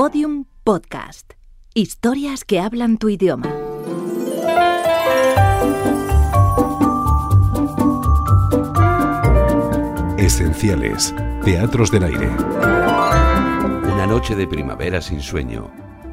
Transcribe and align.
Podium 0.00 0.44
Podcast. 0.62 1.32
Historias 1.74 2.44
que 2.44 2.60
hablan 2.60 2.98
tu 2.98 3.08
idioma. 3.08 3.52
Esenciales. 10.16 11.12
Teatros 11.42 11.90
del 11.90 12.04
aire. 12.04 12.28
Una 13.92 14.06
noche 14.06 14.36
de 14.36 14.46
primavera 14.46 15.00
sin 15.00 15.20
sueño. 15.20 15.68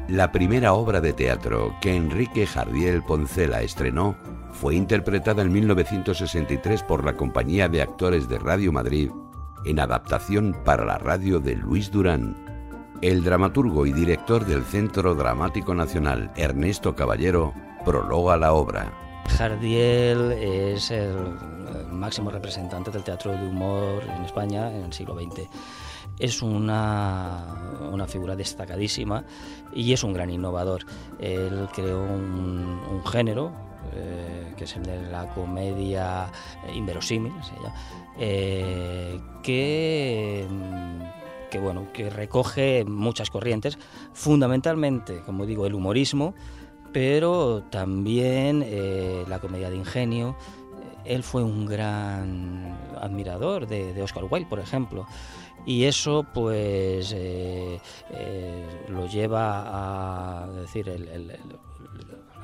La 0.08 0.32
primera 0.32 0.72
obra 0.72 1.00
de 1.00 1.12
teatro 1.12 1.72
que 1.80 1.94
Enrique 1.94 2.44
Jardiel 2.44 3.04
Poncela 3.04 3.62
estrenó 3.62 4.16
fue 4.50 4.74
interpretada 4.74 5.42
en 5.42 5.52
1963 5.52 6.82
por 6.82 7.04
la 7.04 7.16
Compañía 7.16 7.68
de 7.68 7.82
Actores 7.82 8.28
de 8.28 8.40
Radio 8.40 8.72
Madrid 8.72 9.10
en 9.64 9.78
adaptación 9.78 10.56
para 10.64 10.84
la 10.84 10.98
radio 10.98 11.38
de 11.38 11.54
Luis 11.54 11.92
Durán. 11.92 12.45
El 13.02 13.22
dramaturgo 13.22 13.84
y 13.84 13.92
director 13.92 14.46
del 14.46 14.64
Centro 14.64 15.14
Dramático 15.14 15.74
Nacional, 15.74 16.30
Ernesto 16.34 16.94
Caballero, 16.94 17.52
prologa 17.84 18.38
la 18.38 18.54
obra. 18.54 18.90
Jardiel 19.28 20.32
es 20.32 20.90
el, 20.90 21.14
máximo 21.92 22.30
representante 22.30 22.90
del 22.90 23.04
teatro 23.04 23.32
de 23.32 23.48
humor 23.48 24.02
en 24.02 24.24
España 24.24 24.70
en 24.70 24.84
el 24.84 24.92
siglo 24.94 25.14
XX. 25.14 25.42
Es 26.18 26.40
una, 26.40 27.44
una 27.92 28.06
figura 28.06 28.34
destacadísima 28.34 29.24
y 29.74 29.92
es 29.92 30.02
un 30.02 30.14
gran 30.14 30.30
innovador. 30.30 30.86
Él 31.18 31.68
creó 31.74 32.02
un, 32.02 33.02
género, 33.04 33.52
eh, 33.92 34.54
que 34.56 34.64
es 34.64 34.74
el 34.76 34.84
de 34.84 35.02
la 35.10 35.28
comedia 35.34 36.30
inverosímil, 36.74 37.32
eh, 38.18 39.20
que 39.42 40.46
que 41.56 41.62
bueno 41.62 41.88
que 41.92 42.10
recoge 42.10 42.84
muchas 42.84 43.30
corrientes 43.30 43.78
fundamentalmente 44.12 45.22
como 45.24 45.46
digo 45.46 45.66
el 45.66 45.74
humorismo 45.74 46.34
pero 46.92 47.62
también 47.70 48.62
eh, 48.64 49.24
la 49.28 49.38
comedia 49.38 49.68
de 49.68 49.76
ingenio. 49.76 50.34
Él 51.04 51.22
fue 51.22 51.42
un 51.42 51.66
gran 51.66 52.74
admirador 52.98 53.66
de, 53.66 54.00
Oscar 54.02 54.24
Wilde 54.24 54.48
por 54.48 54.60
ejemplo 54.60 55.06
y 55.66 55.84
eso 55.84 56.24
pues 56.32 57.14
lo 58.88 59.06
lleva 59.06 60.44
a 60.44 60.46
decir 60.48 60.88
el 60.88 61.38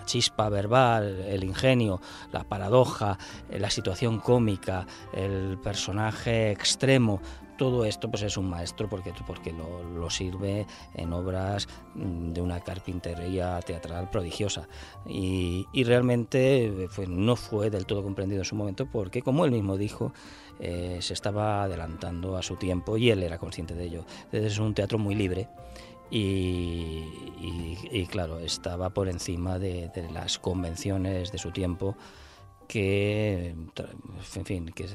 la 0.02 0.06
chispa 0.06 0.48
verbal, 0.48 1.24
el 1.28 1.44
ingenio, 1.44 2.00
la 2.32 2.42
paradoja, 2.42 3.18
eh, 3.48 3.60
la 3.60 3.70
situación 3.70 4.18
cómica, 4.18 4.84
el 5.12 5.58
personaje 5.62 6.50
extremo, 6.50 7.20
todo 7.56 7.84
esto 7.84 8.10
pues 8.10 8.22
es 8.22 8.36
un 8.36 8.48
maestro 8.48 8.88
porque, 8.88 9.12
porque 9.26 9.52
lo, 9.52 10.10
sirve 10.10 10.66
en 10.94 11.12
obras 11.12 11.68
mm, 11.94 12.32
de 12.32 12.40
una 12.40 12.60
carpintería 12.60 13.60
teatral 13.60 14.10
prodigiosa 14.10 14.68
y, 15.06 15.66
realmente 15.84 16.88
pues, 16.94 17.08
no 17.08 17.36
fue 17.36 17.70
del 17.70 17.86
todo 17.86 18.02
comprendido 18.02 18.42
en 18.42 18.44
su 18.44 18.56
momento 18.56 18.86
porque 18.86 19.22
como 19.22 19.44
él 19.44 19.50
mismo 19.50 19.76
dijo 19.76 20.12
eh, 20.60 20.98
se 21.00 21.14
estaba 21.14 21.64
adelantando 21.64 22.36
a 22.36 22.42
su 22.42 22.56
tiempo 22.56 22.96
y 22.96 23.10
él 23.10 23.22
era 23.22 23.38
consciente 23.38 23.74
de 23.74 23.84
ello. 23.84 24.04
Es 24.30 24.58
un 24.58 24.74
teatro 24.74 24.98
muy 24.98 25.14
libre 25.14 25.48
y, 26.14 28.06
claro, 28.10 28.38
estaba 28.38 28.90
por 28.90 29.08
encima 29.08 29.58
de, 29.58 29.90
las 30.12 30.38
convenciones 30.38 31.32
de 31.32 31.38
su 31.38 31.52
tiempo 31.52 31.96
que, 32.72 33.54
en 34.34 34.44
fin, 34.46 34.72
que 34.74 34.86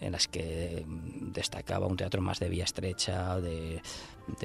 en 0.00 0.10
las 0.10 0.26
que 0.26 0.84
destacaba 1.32 1.86
un 1.86 1.96
teatro 1.96 2.20
más 2.20 2.40
de 2.40 2.48
vía 2.48 2.64
estrecha, 2.64 3.40
de, 3.40 3.80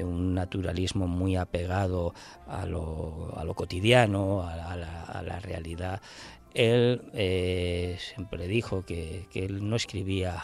un 0.04 0.36
naturalismo 0.36 1.08
muy 1.08 1.36
apegado 1.36 2.14
a 2.48 2.68
lo, 2.68 3.54
cotidiano, 3.56 4.44
a, 4.48 4.76
la, 4.76 5.40
realidad. 5.40 6.00
Él 6.54 7.02
eh, 7.13 7.97
siempre 8.00 8.47
dijo 8.47 8.86
que, 8.86 9.25
que 9.31 9.46
él 9.46 9.68
no 9.68 9.75
escribía 9.75 10.44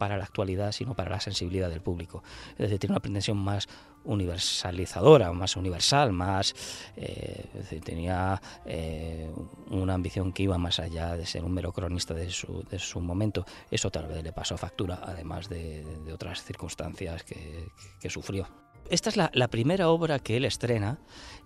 para 0.00 0.16
la 0.16 0.24
actualidad, 0.24 0.72
sino 0.72 0.94
para 0.94 1.10
la 1.10 1.20
sensibilidad 1.20 1.68
del 1.68 1.82
público. 1.82 2.24
Es 2.52 2.60
decir, 2.60 2.78
tiene 2.78 2.94
una 2.94 3.00
pretensión 3.00 3.36
más 3.36 3.68
universalizadora, 4.04 5.30
más 5.32 5.56
universal, 5.56 6.10
más 6.10 6.54
eh, 6.96 7.44
tenía 7.84 8.40
eh, 8.64 9.30
una 9.68 9.92
ambición 9.92 10.32
que 10.32 10.44
iba 10.44 10.56
más 10.56 10.80
allá 10.80 11.18
de 11.18 11.26
ser 11.26 11.44
un 11.44 11.52
mero 11.52 11.70
cronista 11.72 12.14
de 12.14 12.30
su, 12.30 12.64
de 12.70 12.78
su 12.78 13.02
momento. 13.02 13.44
Eso 13.70 13.90
tal 13.90 14.06
vez 14.06 14.24
le 14.24 14.32
pasó 14.32 14.56
factura, 14.56 15.02
además 15.04 15.50
de, 15.50 15.84
otras 16.10 16.44
circunstancias 16.44 17.22
que, 17.22 18.08
sufrió. 18.08 18.48
Esta 18.88 19.10
es 19.10 19.18
la, 19.18 19.30
la, 19.34 19.48
primera 19.48 19.90
obra 19.90 20.18
que 20.18 20.38
él 20.38 20.46
estrena 20.46 20.98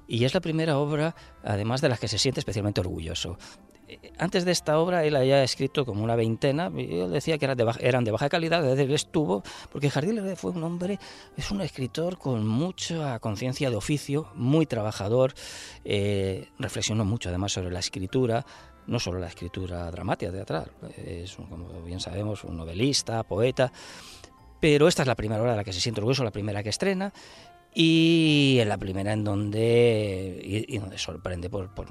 y 0.06 0.24
es 0.24 0.32
la 0.32 0.40
primera 0.40 0.78
obra, 0.78 1.16
además 1.42 1.80
de 1.80 1.88
la 1.88 1.96
que 1.96 2.06
se 2.06 2.18
siente 2.18 2.38
especialmente 2.38 2.80
orgulloso 2.80 3.36
antes 4.18 4.44
de 4.44 4.52
esta 4.52 4.78
obra 4.78 5.04
él 5.04 5.16
había 5.16 5.42
escrito 5.42 5.84
como 5.84 6.04
una 6.04 6.16
veintena, 6.16 6.70
y 6.76 7.00
él 7.00 7.12
decía 7.12 7.38
que 7.38 7.44
eran 7.44 7.56
de 7.56 7.64
baja, 7.64 7.80
eran 7.80 8.04
de 8.04 8.10
baja 8.10 8.28
calidad, 8.28 8.76
que 8.76 8.94
estuvo, 8.94 9.42
porque 9.70 9.90
Jardín 9.90 10.20
fue 10.36 10.52
un 10.52 10.62
hombre, 10.62 10.98
es 11.36 11.50
un 11.50 11.60
escritor 11.60 12.18
con 12.18 12.46
mucha 12.46 13.18
conciencia 13.18 13.70
de 13.70 13.76
oficio, 13.76 14.28
muy 14.34 14.66
trabajador, 14.66 15.34
eh, 15.84 16.48
reflexionó 16.58 17.04
mucho 17.04 17.28
además 17.28 17.52
sobre 17.52 17.70
la 17.70 17.80
escritura, 17.80 18.44
no 18.86 18.98
solo 18.98 19.18
la 19.18 19.28
escritura 19.28 19.90
dramática, 19.90 20.30
teatral, 20.30 20.70
es, 20.96 21.36
como 21.36 21.82
bien 21.82 22.00
sabemos, 22.00 22.44
un 22.44 22.56
novelista, 22.56 23.22
poeta, 23.22 23.72
pero 24.60 24.88
esta 24.88 25.02
es 25.02 25.08
la 25.08 25.14
primera 25.14 25.42
obra 25.42 25.52
de 25.52 25.58
la 25.58 25.64
que 25.64 25.72
se 25.72 25.80
siente 25.80 26.00
orgulloso, 26.00 26.24
la 26.24 26.30
primera 26.30 26.62
que 26.62 26.70
estrena, 26.70 27.12
y 27.74 28.58
en 28.60 28.68
la 28.68 28.78
primera 28.78 29.12
en 29.12 29.24
donde, 29.24 30.40
y, 30.42 30.78
donde 30.78 30.96
sorprende 30.96 31.50
por, 31.50 31.74
por, 31.74 31.88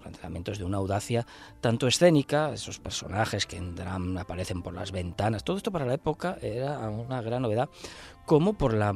planteamientos 0.00 0.58
de 0.58 0.64
una 0.64 0.78
audacia 0.78 1.24
tanto 1.60 1.86
escénica, 1.86 2.52
esos 2.52 2.80
personajes 2.80 3.46
que 3.46 3.56
entran, 3.56 4.18
aparecen 4.18 4.62
por 4.62 4.74
las 4.74 4.90
ventanas, 4.90 5.44
todo 5.44 5.56
esto 5.56 5.70
para 5.70 5.86
la 5.86 5.94
época 5.94 6.36
era 6.42 6.78
una 6.90 7.22
gran 7.22 7.42
novedad, 7.42 7.68
como 8.26 8.54
por 8.54 8.74
la 8.74 8.92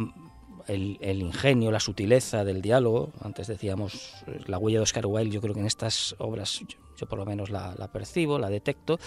el, 0.68 1.22
ingenio, 1.22 1.70
la 1.70 1.80
sutileza 1.80 2.44
del 2.44 2.60
diálogo. 2.60 3.10
Antes 3.22 3.46
decíamos 3.46 4.12
la 4.46 4.58
huella 4.58 4.78
de 4.78 4.82
Oscar 4.82 5.06
Wilde, 5.06 5.34
yo 5.34 5.40
creo 5.40 5.54
que 5.54 5.60
en 5.60 5.66
estas 5.66 6.14
obras 6.18 6.60
yo, 6.96 7.08
por 7.08 7.18
lo 7.18 7.24
menos 7.24 7.50
la, 7.50 7.90
percibo, 7.92 8.38
la 8.38 8.50
detecto. 8.50 8.98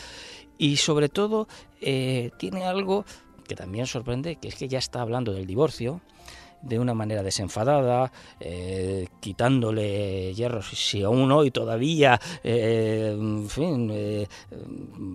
Y 0.58 0.78
sobre 0.78 1.10
todo 1.10 1.48
eh, 1.82 2.32
tiene 2.38 2.66
algo 2.66 3.06
que 3.48 3.56
también 3.56 3.86
sorprende, 3.86 4.38
que 4.38 4.48
es 4.48 4.56
que 4.56 4.68
ya 4.68 4.80
está 4.80 5.02
hablando 5.02 5.34
del 5.34 5.46
divorcio, 5.46 6.02
de 6.62 6.80
una 6.80 6.94
manera 6.94 7.24
desenfadada, 7.24 8.12
eh, 8.40 9.08
quitándole 9.20 10.34
hierros 10.34 10.70
si 10.70 11.04
aún 11.04 11.32
hoy 11.32 11.52
todavía, 11.52 12.20
eh, 12.44 13.16
eh, 13.58 14.28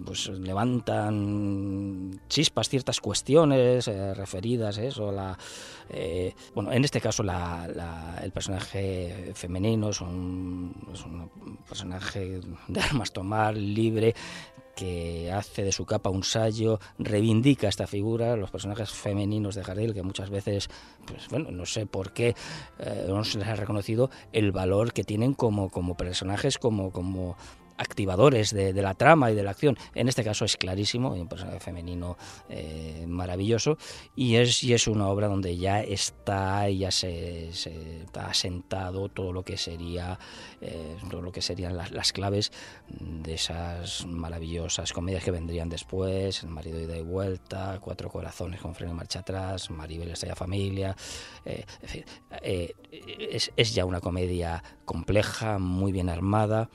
pues 0.05 0.29
levantan 0.29 2.21
chispas 2.29 2.69
ciertas 2.69 3.01
cuestiones 3.01 3.87
referidas 4.17 4.79
a 4.79 4.84
eso, 4.84 5.12
la, 5.12 5.39
bueno, 6.55 6.73
en 6.73 6.84
este 6.84 7.01
caso 7.01 7.23
la, 7.23 8.19
el 8.23 8.33
personaje 8.33 9.33
femenino 9.34 9.91
es 9.91 10.01
un 10.01 10.75
personaje 11.69 12.41
de 12.69 12.81
armas 12.81 13.13
tomar, 13.13 13.57
libre, 13.57 14.15
que 14.76 15.32
hace 15.32 15.64
de 15.64 15.72
su 15.72 15.87
capa 15.87 16.10
un 16.10 16.22
sallo, 16.22 16.78
reivindica 16.98 17.66
esta 17.66 17.87
figura, 17.87 18.37
los 18.37 18.50
personajes 18.50 18.91
femeninos 18.91 19.54
de 19.54 19.64
Jardel, 19.64 19.94
que 19.94 20.03
muchas 20.03 20.28
veces, 20.28 20.69
pues 21.06 21.28
bueno, 21.31 21.50
no 21.50 21.64
sé 21.64 21.87
por 21.87 22.12
qué 22.12 22.37
eh, 22.78 23.06
no 23.09 23.25
se 23.25 23.38
les 23.38 23.48
ha 23.48 23.56
reconocido 23.56 24.10
el 24.32 24.53
valor 24.53 24.92
que 24.92 25.03
tienen 25.03 25.32
como, 25.32 25.70
como 25.70 25.97
personajes, 25.97 26.59
como, 26.59 26.92
como 26.92 27.36
activadores 27.78 28.53
de, 28.53 28.72
la 28.72 28.94
trama 28.94 29.31
y 29.31 29.34
de 29.34 29.42
la 29.42 29.50
acción. 29.50 29.76
En 29.94 30.09
este 30.09 30.25
caso 30.25 30.44
es 30.44 30.56
clarísimo, 30.56 31.12
un 31.12 31.28
personaje 31.28 31.60
femenino 31.60 32.16
eh, 32.48 33.04
maravilloso 33.06 33.78
y 34.14 34.37
es, 34.37 34.62
y 34.62 34.75
es 34.75 34.87
una 34.87 35.09
obra 35.09 35.28
donde 35.28 35.56
ya 35.56 35.82
está, 35.82 36.68
ya 36.68 36.91
se, 36.91 37.48
está 37.48 38.27
asentado 38.27 39.09
todo 39.09 39.33
lo 39.33 39.42
que 39.42 39.56
sería, 39.56 40.18
eh, 40.60 40.97
todo 41.10 41.22
lo 41.22 41.33
que 41.33 41.42
serían 41.42 41.77
las, 41.77 42.12
claves 42.12 42.53
de 42.89 43.34
esas 43.34 44.06
maravillosas 44.06 44.92
comedias 44.92 45.24
que 45.24 45.30
vendrían 45.30 45.68
después, 45.68 46.42
El 46.42 46.51
marido 46.51 46.80
ida 46.80 46.97
y 46.97 47.03
vuelta, 47.03 47.78
Cuatro 47.80 48.09
corazones 48.09 48.60
con 48.60 48.74
freno 48.74 48.92
y 48.92 48.95
marcha 48.95 49.21
atrás, 49.21 49.71
Maribel 49.71 50.10
Estalla 50.10 50.36
familia, 50.36 50.97
eh, 51.45 51.65
es, 53.30 53.53
es 53.56 53.74
ya 53.74 53.84
una 53.84 54.01
comedia 54.01 54.62
compleja, 54.84 55.59
muy 55.59 55.92
bien 55.92 56.09
armada, 56.09 56.71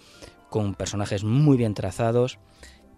con 0.51 0.75
personajes 0.75 1.23
muy 1.23 1.55
bien 1.55 1.73
trazados 1.73 2.37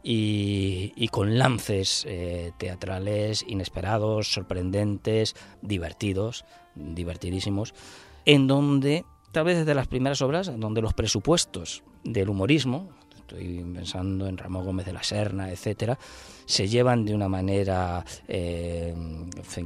y, 0.01 1.07
con 1.11 1.37
lances 1.37 2.03
eh, 2.09 2.51
teatrales 2.57 3.45
inesperados, 3.47 4.33
sorprendentes, 4.33 5.35
divertidos, 5.61 6.45
divertidísimos, 6.73 7.75
en 8.25 8.47
donde, 8.47 9.05
tal 9.31 9.45
vez 9.45 9.59
desde 9.59 9.75
las 9.75 9.87
primeras 9.87 10.23
obras, 10.23 10.51
donde 10.57 10.81
los 10.81 10.95
presupuestos 10.95 11.83
del 12.03 12.29
humorismo, 12.29 12.89
estoy 13.15 13.63
pensando 13.71 14.27
en 14.27 14.39
Ramón 14.39 14.65
Gómez 14.65 14.87
de 14.87 14.93
la 14.93 15.03
Serna, 15.03 15.51
etcétera, 15.51 15.99
se 16.45 16.67
llevan 16.67 17.05
de 17.05 17.13
una 17.13 17.29
manera 17.29 18.05
eh, 18.27 18.93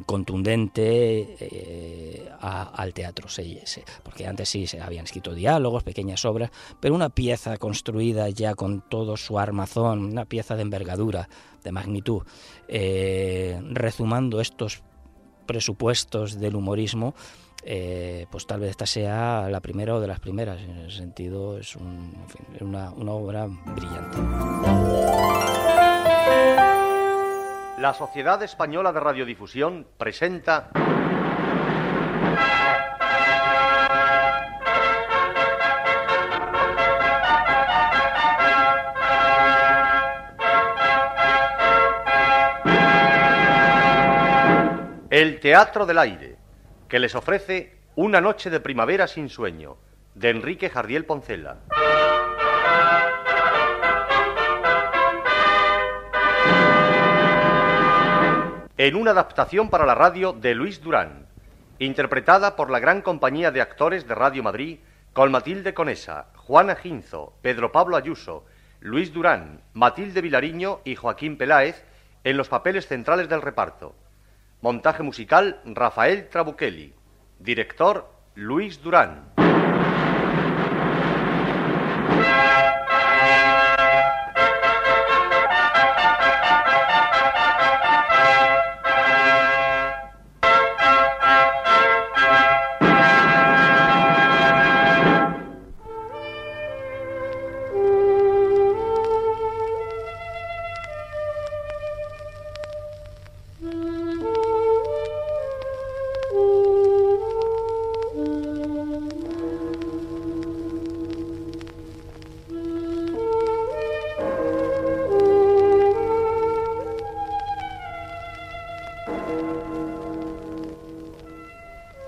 contundente 0.05 1.35
eh, 1.39 2.29
al 2.39 2.93
teatro, 2.93 3.27
porque 4.03 4.27
antes 4.27 4.49
sí 4.49 4.67
se 4.67 4.81
habían 4.81 5.05
escrito 5.05 5.33
diálogos, 5.33 5.83
pequeñas 5.83 6.25
obras, 6.25 6.51
pero 6.79 6.95
una 6.95 7.09
pieza 7.09 7.57
construida 7.57 8.29
ya 8.29 8.55
con 8.55 8.81
todo 8.87 9.17
su 9.17 9.39
armazón, 9.39 10.05
una 10.05 10.25
pieza 10.25 10.55
de 10.55 10.61
envergadura, 10.61 11.29
de 11.63 11.71
magnitud, 11.71 12.23
eh, 12.67 13.59
rezumando 13.71 14.41
estos 14.41 14.83
presupuestos 15.45 16.39
del 16.39 16.55
humorismo, 16.55 17.15
eh, 17.63 18.27
pues 18.31 18.45
tal 18.45 18.61
vez 18.61 18.71
esta 18.71 18.85
sea 18.85 19.49
la 19.49 19.59
primera 19.59 19.95
o 19.95 19.99
de 19.99 20.07
las 20.07 20.19
primeras. 20.19 20.61
En 20.61 20.77
ese 20.77 20.97
sentido, 20.97 21.57
es 21.57 21.75
una, 21.75 22.91
una 22.91 23.11
obra 23.11 23.47
brillante. 23.47 24.17
La 27.77 27.93
Sociedad 27.93 28.41
Española 28.41 28.91
de 28.91 28.99
Radiodifusión 28.99 29.85
presenta... 29.99 30.71
El 45.11 45.39
Teatro 45.39 45.85
del 45.85 45.99
Aire, 45.99 46.35
que 46.89 46.97
les 46.97 47.13
ofrece 47.13 47.77
Una 47.95 48.19
noche 48.19 48.49
de 48.49 48.59
primavera 48.59 49.05
sin 49.05 49.29
sueño, 49.29 49.77
de 50.15 50.31
Enrique 50.31 50.71
Jardiel 50.71 51.05
Poncela. 51.05 51.59
En 58.79 58.95
una 58.95 59.09
adaptación 59.09 59.71
para 59.71 59.87
la 59.87 59.95
radio 59.95 60.33
de 60.33 60.53
Luis 60.53 60.79
Durán, 60.83 61.25
interpretada 61.79 62.55
por 62.55 62.69
la 62.69 62.79
gran 62.79 63.01
compañía 63.01 63.49
de 63.49 63.59
actores 63.59 64.07
de 64.07 64.13
Radio 64.13 64.43
Madrid, 64.43 64.77
con 65.13 65.31
Matilde 65.31 65.73
Conesa, 65.73 66.27
Juana 66.35 66.75
Ginzo, 66.75 67.33
Pedro 67.41 67.71
Pablo 67.71 67.97
Ayuso, 67.97 68.45
Luis 68.79 69.11
Durán, 69.11 69.61
Matilde 69.73 70.21
Vilariño 70.21 70.81
y 70.83 70.95
Joaquín 70.95 71.39
Peláez 71.39 71.83
en 72.23 72.37
los 72.37 72.49
papeles 72.49 72.85
centrales 72.85 73.27
del 73.27 73.41
reparto. 73.41 73.95
Montaje 74.61 75.01
musical 75.01 75.59
Rafael 75.65 76.29
Trabuchelli. 76.29 76.93
Director 77.39 78.07
Luis 78.35 78.79
Durán. 78.83 79.33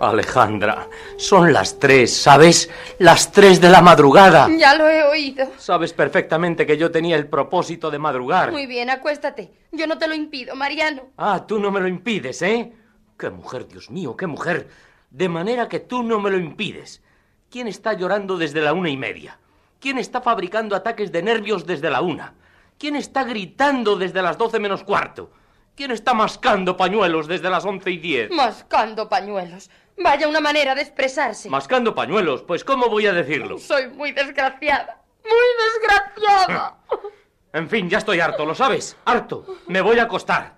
Alejandra, 0.09 0.88
son 1.17 1.53
las 1.53 1.79
tres, 1.79 2.15
¿sabes? 2.15 2.69
Las 3.00 3.31
tres 3.31 3.61
de 3.61 3.69
la 3.69 3.81
madrugada. 3.81 4.50
Ya 4.57 4.75
lo 4.75 4.88
he 4.88 5.03
oído. 5.03 5.47
Sabes 5.57 5.94
perfectamente 5.94 6.65
que 6.65 6.77
yo 6.77 6.91
tenía 6.91 7.15
el 7.15 7.27
propósito 7.27 7.89
de 7.89 8.00
madrugar. 8.00 8.51
Muy 8.51 8.65
bien, 8.65 8.89
acuéstate. 8.89 9.51
Yo 9.71 9.88
no 9.88 9.97
te 9.97 10.07
lo 10.07 10.15
impido, 10.15 10.56
Mariano. 10.56 11.03
Ah, 11.17 11.45
tú 11.47 11.59
no 11.59 11.71
me 11.71 11.79
lo 11.79 11.88
impides, 11.88 12.41
¿eh? 12.41 12.73
Qué 13.17 13.29
mujer, 13.29 13.67
Dios 13.67 13.89
mío, 13.89 14.15
qué 14.15 14.27
mujer. 14.27 14.69
De 15.09 15.29
manera 15.29 15.67
que 15.67 15.79
tú 15.79 16.03
no 16.03 16.19
me 16.19 16.29
lo 16.29 16.38
impides. 16.38 17.01
¿Quién 17.50 17.67
está 17.67 17.94
llorando 17.94 18.38
desde 18.38 18.61
la 18.61 18.73
una 18.73 18.89
y 18.89 18.97
media? 18.97 19.39
¿Quién 19.79 19.97
está 19.97 20.21
fabricando 20.21 20.75
ataques 20.75 21.11
de 21.11 21.23
nervios 21.23 21.65
desde 21.65 21.89
la 21.89 22.01
una? 22.01 22.33
¿Quién 22.77 22.95
está 22.95 23.23
gritando 23.23 23.95
desde 23.95 24.21
las 24.21 24.38
doce 24.38 24.59
menos 24.59 24.83
cuarto? 24.83 25.31
¿Quién 25.75 25.91
está 25.91 26.13
mascando 26.13 26.75
pañuelos 26.75 27.27
desde 27.27 27.50
las 27.50 27.65
once 27.65 27.89
y 27.89 27.97
diez? 27.97 28.29
Mascando 28.31 29.07
pañuelos. 29.07 29.69
Vaya 30.01 30.28
una 30.28 30.40
manera 30.40 30.75
de 30.75 30.81
expresarse. 30.81 31.50
Mascando 31.50 31.94
pañuelos, 31.94 32.44
pues 32.44 32.63
¿cómo 32.63 32.88
voy 32.90 33.06
a 33.06 33.13
decirlo? 33.13 33.57
Soy 33.60 33.90
muy 33.90 34.12
desgraciada. 34.13 35.01
Muy 35.24 35.92
desgraciada. 36.16 36.78
en 37.54 37.69
fin, 37.69 37.90
ya 37.90 37.98
estoy 37.98 38.19
harto, 38.22 38.46
¿lo 38.46 38.56
sabes? 38.56 38.96
Harto. 39.06 39.46
Me 39.68 39.81
voy 39.81 40.00
a 40.00 40.04
acostar. 40.04 40.57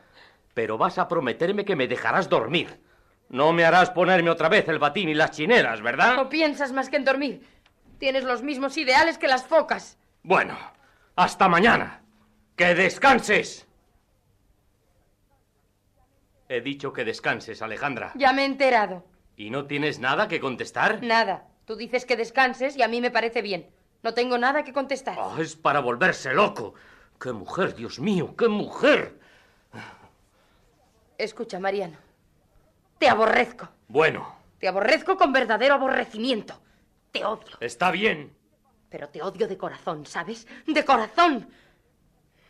Pero 0.53 0.77
vas 0.77 0.97
a 0.99 1.07
prometerme 1.07 1.65
que 1.65 1.75
me 1.75 1.87
dejarás 1.87 2.29
dormir. 2.29 2.79
No 3.29 3.53
me 3.53 3.63
harás 3.63 3.89
ponerme 3.89 4.29
otra 4.29 4.49
vez 4.49 4.67
el 4.67 4.77
batín 4.77 5.09
y 5.09 5.13
las 5.13 5.31
chineras, 5.31 5.81
¿verdad? 5.81 6.15
No 6.17 6.29
piensas 6.29 6.71
más 6.71 6.89
que 6.89 6.97
en 6.97 7.05
dormir. 7.05 7.47
Tienes 7.97 8.23
los 8.23 8.43
mismos 8.43 8.77
ideales 8.77 9.17
que 9.17 9.27
las 9.27 9.45
focas. 9.45 9.97
Bueno, 10.21 10.57
hasta 11.15 11.47
mañana. 11.47 12.03
Que 12.55 12.75
descanses. 12.75 13.65
He 16.49 16.59
dicho 16.59 16.91
que 16.91 17.05
descanses, 17.05 17.61
Alejandra. 17.61 18.11
Ya 18.15 18.33
me 18.33 18.41
he 18.41 18.45
enterado. 18.45 19.05
¿Y 19.35 19.49
no 19.49 19.65
tienes 19.65 19.99
nada 19.99 20.27
que 20.27 20.39
contestar? 20.39 21.01
Nada. 21.03 21.47
Tú 21.65 21.75
dices 21.75 22.05
que 22.05 22.17
descanses 22.17 22.75
y 22.75 22.81
a 22.81 22.87
mí 22.87 23.01
me 23.01 23.11
parece 23.11 23.41
bien. 23.41 23.69
No 24.03 24.13
tengo 24.13 24.37
nada 24.37 24.63
que 24.63 24.73
contestar. 24.73 25.17
Oh, 25.19 25.37
es 25.37 25.55
para 25.55 25.79
volverse 25.79 26.33
loco. 26.33 26.73
¡Qué 27.19 27.31
mujer, 27.31 27.75
Dios 27.75 27.99
mío! 27.99 28.35
¡Qué 28.35 28.47
mujer! 28.47 29.19
Escucha, 31.17 31.59
Mariano. 31.59 31.97
Te 32.97 33.07
aborrezco. 33.07 33.69
Bueno. 33.87 34.35
Te 34.59 34.67
aborrezco 34.67 35.17
con 35.17 35.31
verdadero 35.31 35.75
aborrecimiento. 35.75 36.59
Te 37.11 37.23
odio. 37.23 37.57
Está 37.59 37.91
bien. 37.91 38.35
Pero 38.89 39.09
te 39.09 39.21
odio 39.21 39.47
de 39.47 39.57
corazón, 39.57 40.05
¿sabes? 40.05 40.47
De 40.65 40.83
corazón. 40.83 41.47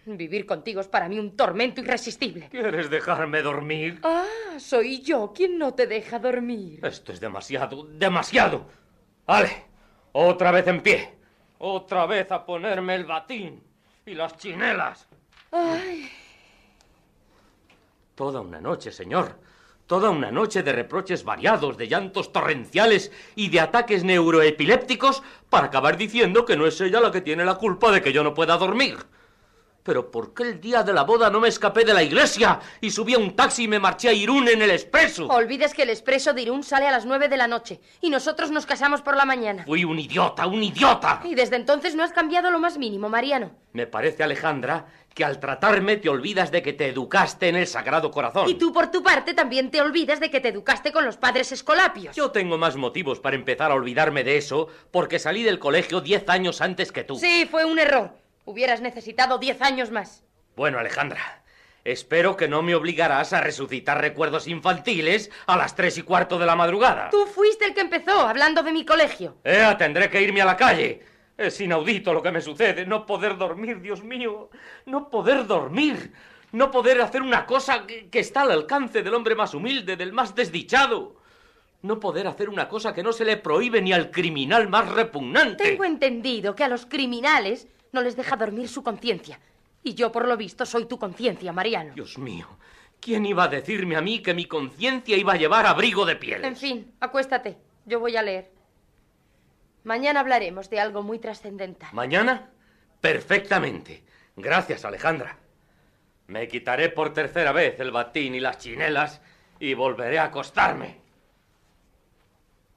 Vivir 0.06 0.48
contigo 0.48 0.82
es 0.82 0.88
para 0.88 1.08
mí 1.08 1.20
un 1.20 1.36
tormento 1.36 1.80
irresistible. 1.80 2.50
¿Quieres 2.50 2.90
dejarme 2.90 3.44
dormir? 3.44 4.00
Ah, 4.04 4.26
soy 4.58 5.02
yo 5.02 5.32
quien 5.34 5.60
no 5.60 5.76
te 5.76 5.86
deja 5.86 6.18
dormir. 6.18 6.80
Esto 6.84 7.12
es 7.12 7.20
demasiado, 7.20 7.84
demasiado. 7.84 8.66
Vale, 9.28 9.66
otra 10.12 10.52
vez 10.52 10.68
en 10.68 10.82
pie. 10.82 11.14
Otra 11.60 12.08
vez 12.08 12.32
a 12.32 12.44
ponerme 12.44 12.96
el 12.96 13.06
batín 13.06 13.64
y 14.06 14.16
las 14.16 14.36
chinelas. 14.38 15.08
Ay. 15.52 16.10
Toda 18.16 18.42
una 18.42 18.60
noche, 18.60 18.92
señor. 18.92 19.40
Toda 19.86 20.10
una 20.10 20.32
noche 20.32 20.64
de 20.64 20.72
reproches 20.72 21.24
variados, 21.24 21.78
de 21.78 21.88
llantos 21.88 22.32
torrenciales 22.34 23.12
y 23.36 23.50
de 23.50 23.60
ataques 23.60 24.04
neuroepilépticos 24.04 25.22
para 25.50 25.68
acabar 25.68 25.98
diciendo 25.98 26.46
que 26.46 26.58
no 26.58 26.66
es 26.66 26.82
ella 26.82 27.00
la 27.02 27.12
que 27.12 27.22
tiene 27.22 27.46
la 27.46 27.56
culpa 27.56 27.92
de 27.92 28.02
que 28.02 28.14
yo 28.14 28.24
no 28.24 28.34
pueda 28.34 28.58
dormir. 28.58 28.98
Pero 29.84 30.12
¿por 30.12 30.34
qué 30.34 30.44
el 30.44 30.62
día 30.62 30.84
de 30.84 30.94
la 30.94 31.04
boda 31.04 31.30
no 31.30 31.40
me 31.40 31.48
escapé 31.48 31.84
de 31.84 31.94
la 31.94 32.04
iglesia 32.04 32.60
y 32.82 32.92
subí 32.92 33.16
a 33.16 33.18
un 33.18 33.36
taxi 33.36 33.64
y 33.64 33.68
me 33.68 33.80
marché 33.80 34.10
a 34.10 34.14
Irún 34.14 34.48
en 34.48 34.62
el 34.62 34.70
expreso? 34.70 35.28
Olvides 35.28 35.74
que 35.74 35.84
el 35.84 35.90
expreso 35.90 36.34
de 36.34 36.44
Irún 36.44 36.64
sale 36.64 36.88
a 36.88 36.92
las 36.92 37.06
nueve 37.06 37.30
de 37.30 37.38
la 37.38 37.48
noche 37.48 37.80
y 38.00 38.10
nosotros 38.10 38.52
nos 38.52 38.66
casamos 38.68 39.02
por 39.02 39.16
la 39.18 39.26
mañana. 39.26 39.64
Fui 39.66 39.84
un 39.84 39.98
idiota, 39.98 40.46
un 40.46 40.62
idiota. 40.62 41.22
Y 41.24 41.34
desde 41.34 41.56
entonces 41.56 41.96
no 41.96 42.04
has 42.04 42.12
cambiado 42.12 42.52
lo 42.52 42.60
más 42.60 42.78
mínimo, 42.78 43.10
Mariano. 43.10 43.52
Me 43.74 43.88
parece, 43.88 44.22
Alejandra, 44.24 44.86
que 45.16 45.26
al 45.26 45.40
tratarme 45.40 45.98
te 45.98 46.10
olvidas 46.10 46.52
de 46.52 46.62
que 46.62 46.74
te 46.74 46.88
educaste 46.88 47.50
en 47.50 47.56
el 47.56 47.66
Sagrado 47.68 48.12
Corazón. 48.12 48.48
Y 48.50 48.56
tú, 48.56 48.72
por 48.72 48.92
tu 48.92 49.02
parte, 49.02 49.34
también 49.34 49.72
te 49.72 49.82
olvidas 49.82 50.20
de 50.20 50.30
que 50.30 50.40
te 50.42 50.50
educaste 50.50 50.92
con 50.92 51.06
los 51.06 51.18
padres 51.18 51.52
escolapios. 51.52 52.16
Yo 52.16 52.32
tengo 52.32 52.58
más 52.58 52.76
motivos 52.76 53.20
para 53.20 53.36
empezar 53.36 53.72
a 53.72 53.76
olvidarme 53.76 54.24
de 54.24 54.38
eso 54.38 54.68
porque 54.92 55.18
salí 55.20 55.42
del 55.44 55.58
colegio 55.60 56.02
diez 56.02 56.28
años 56.30 56.62
antes 56.62 56.92
que 56.92 57.04
tú. 57.04 57.18
Sí, 57.18 57.48
fue 57.50 57.66
un 57.66 57.80
error. 57.80 58.21
Hubieras 58.52 58.82
necesitado 58.82 59.38
diez 59.38 59.62
años 59.62 59.92
más. 59.92 60.26
Bueno, 60.58 60.78
Alejandra, 60.78 61.42
espero 61.86 62.36
que 62.36 62.50
no 62.50 62.62
me 62.62 62.76
obligarás 62.76 63.32
a 63.32 63.40
resucitar 63.40 64.02
recuerdos 64.02 64.46
infantiles 64.46 65.32
a 65.48 65.56
las 65.56 65.74
tres 65.74 65.98
y 65.98 66.02
cuarto 66.02 66.38
de 66.38 66.46
la 66.46 66.58
madrugada. 66.58 67.10
Tú 67.12 67.26
fuiste 67.28 67.64
el 67.64 67.74
que 67.74 67.80
empezó 67.80 68.28
hablando 68.28 68.62
de 68.62 68.74
mi 68.74 68.84
colegio. 68.84 69.38
Eh, 69.46 69.74
tendré 69.78 70.10
que 70.10 70.22
irme 70.22 70.42
a 70.42 70.46
la 70.46 70.58
calle. 70.58 71.02
Es 71.38 71.62
inaudito 71.62 72.12
lo 72.12 72.22
que 72.22 72.32
me 72.32 72.42
sucede. 72.42 72.86
No 72.86 73.06
poder 73.06 73.38
dormir, 73.38 73.80
Dios 73.80 74.04
mío. 74.04 74.50
No 74.86 75.10
poder 75.10 75.48
dormir. 75.48 76.12
No 76.52 76.72
poder 76.72 77.00
hacer 77.00 77.22
una 77.22 77.46
cosa 77.46 77.88
que, 77.88 78.10
que 78.10 78.20
está 78.20 78.42
al 78.42 78.52
alcance 78.52 79.02
del 79.02 79.14
hombre 79.14 79.34
más 79.34 79.54
humilde, 79.54 79.96
del 79.96 80.12
más 80.12 80.36
desdichado 80.36 81.22
no 81.84 82.00
poder 82.00 82.28
hacer 82.28 82.50
una 82.50 82.68
cosa 82.68 82.94
que 82.94 83.02
no 83.02 83.12
se 83.12 83.26
le 83.26 83.38
prohíbe 83.38 83.82
ni 83.82 83.92
al 83.92 84.12
criminal 84.12 84.70
más 84.70 84.88
repugnante. 84.90 85.64
Tengo 85.64 85.84
entendido 85.84 86.56
que 86.56 86.64
a 86.64 86.68
los 86.68 86.86
criminales 86.86 87.68
no 87.92 88.02
les 88.02 88.16
deja 88.16 88.36
dormir 88.36 88.68
su 88.68 88.84
conciencia. 88.84 89.40
Y 89.84 89.94
yo, 89.94 90.12
por 90.12 90.28
lo 90.28 90.38
visto, 90.38 90.66
soy 90.66 90.86
tu 90.86 91.00
conciencia, 91.00 91.52
Mariano. 91.52 91.94
Dios 91.96 92.18
mío, 92.18 92.48
¿Quién 93.02 93.26
iba 93.26 93.46
a 93.46 93.48
decirme 93.48 93.96
a 93.96 94.02
mí 94.02 94.22
que 94.22 94.36
mi 94.36 94.46
conciencia 94.46 95.18
iba 95.18 95.34
a 95.34 95.36
llevar 95.36 95.66
abrigo 95.66 96.06
de 96.06 96.16
pieles? 96.16 96.46
En 96.46 96.56
fin, 96.56 96.94
acuéstate. 97.00 97.58
Yo 97.86 98.00
voy 98.00 98.16
a 98.16 98.22
leer. 98.22 98.52
Mañana 99.84 100.20
hablaremos 100.20 100.70
de 100.70 100.80
algo 100.80 101.02
muy 101.02 101.18
trascendental. 101.18 101.90
¿Mañana? 101.94 102.52
Perfectamente. 103.02 104.04
Gracias, 104.36 104.86
Alejandra. 104.86 105.36
Me 106.28 106.48
quitaré 106.48 106.90
por 106.90 107.12
tercera 107.12 107.52
vez 107.52 107.80
el 107.80 107.90
batín 107.90 108.36
y 108.36 108.40
las 108.40 108.60
chinelas 108.60 109.20
y 109.60 109.74
volveré 109.74 110.20
a 110.20 110.26
acostarme. 110.26 110.98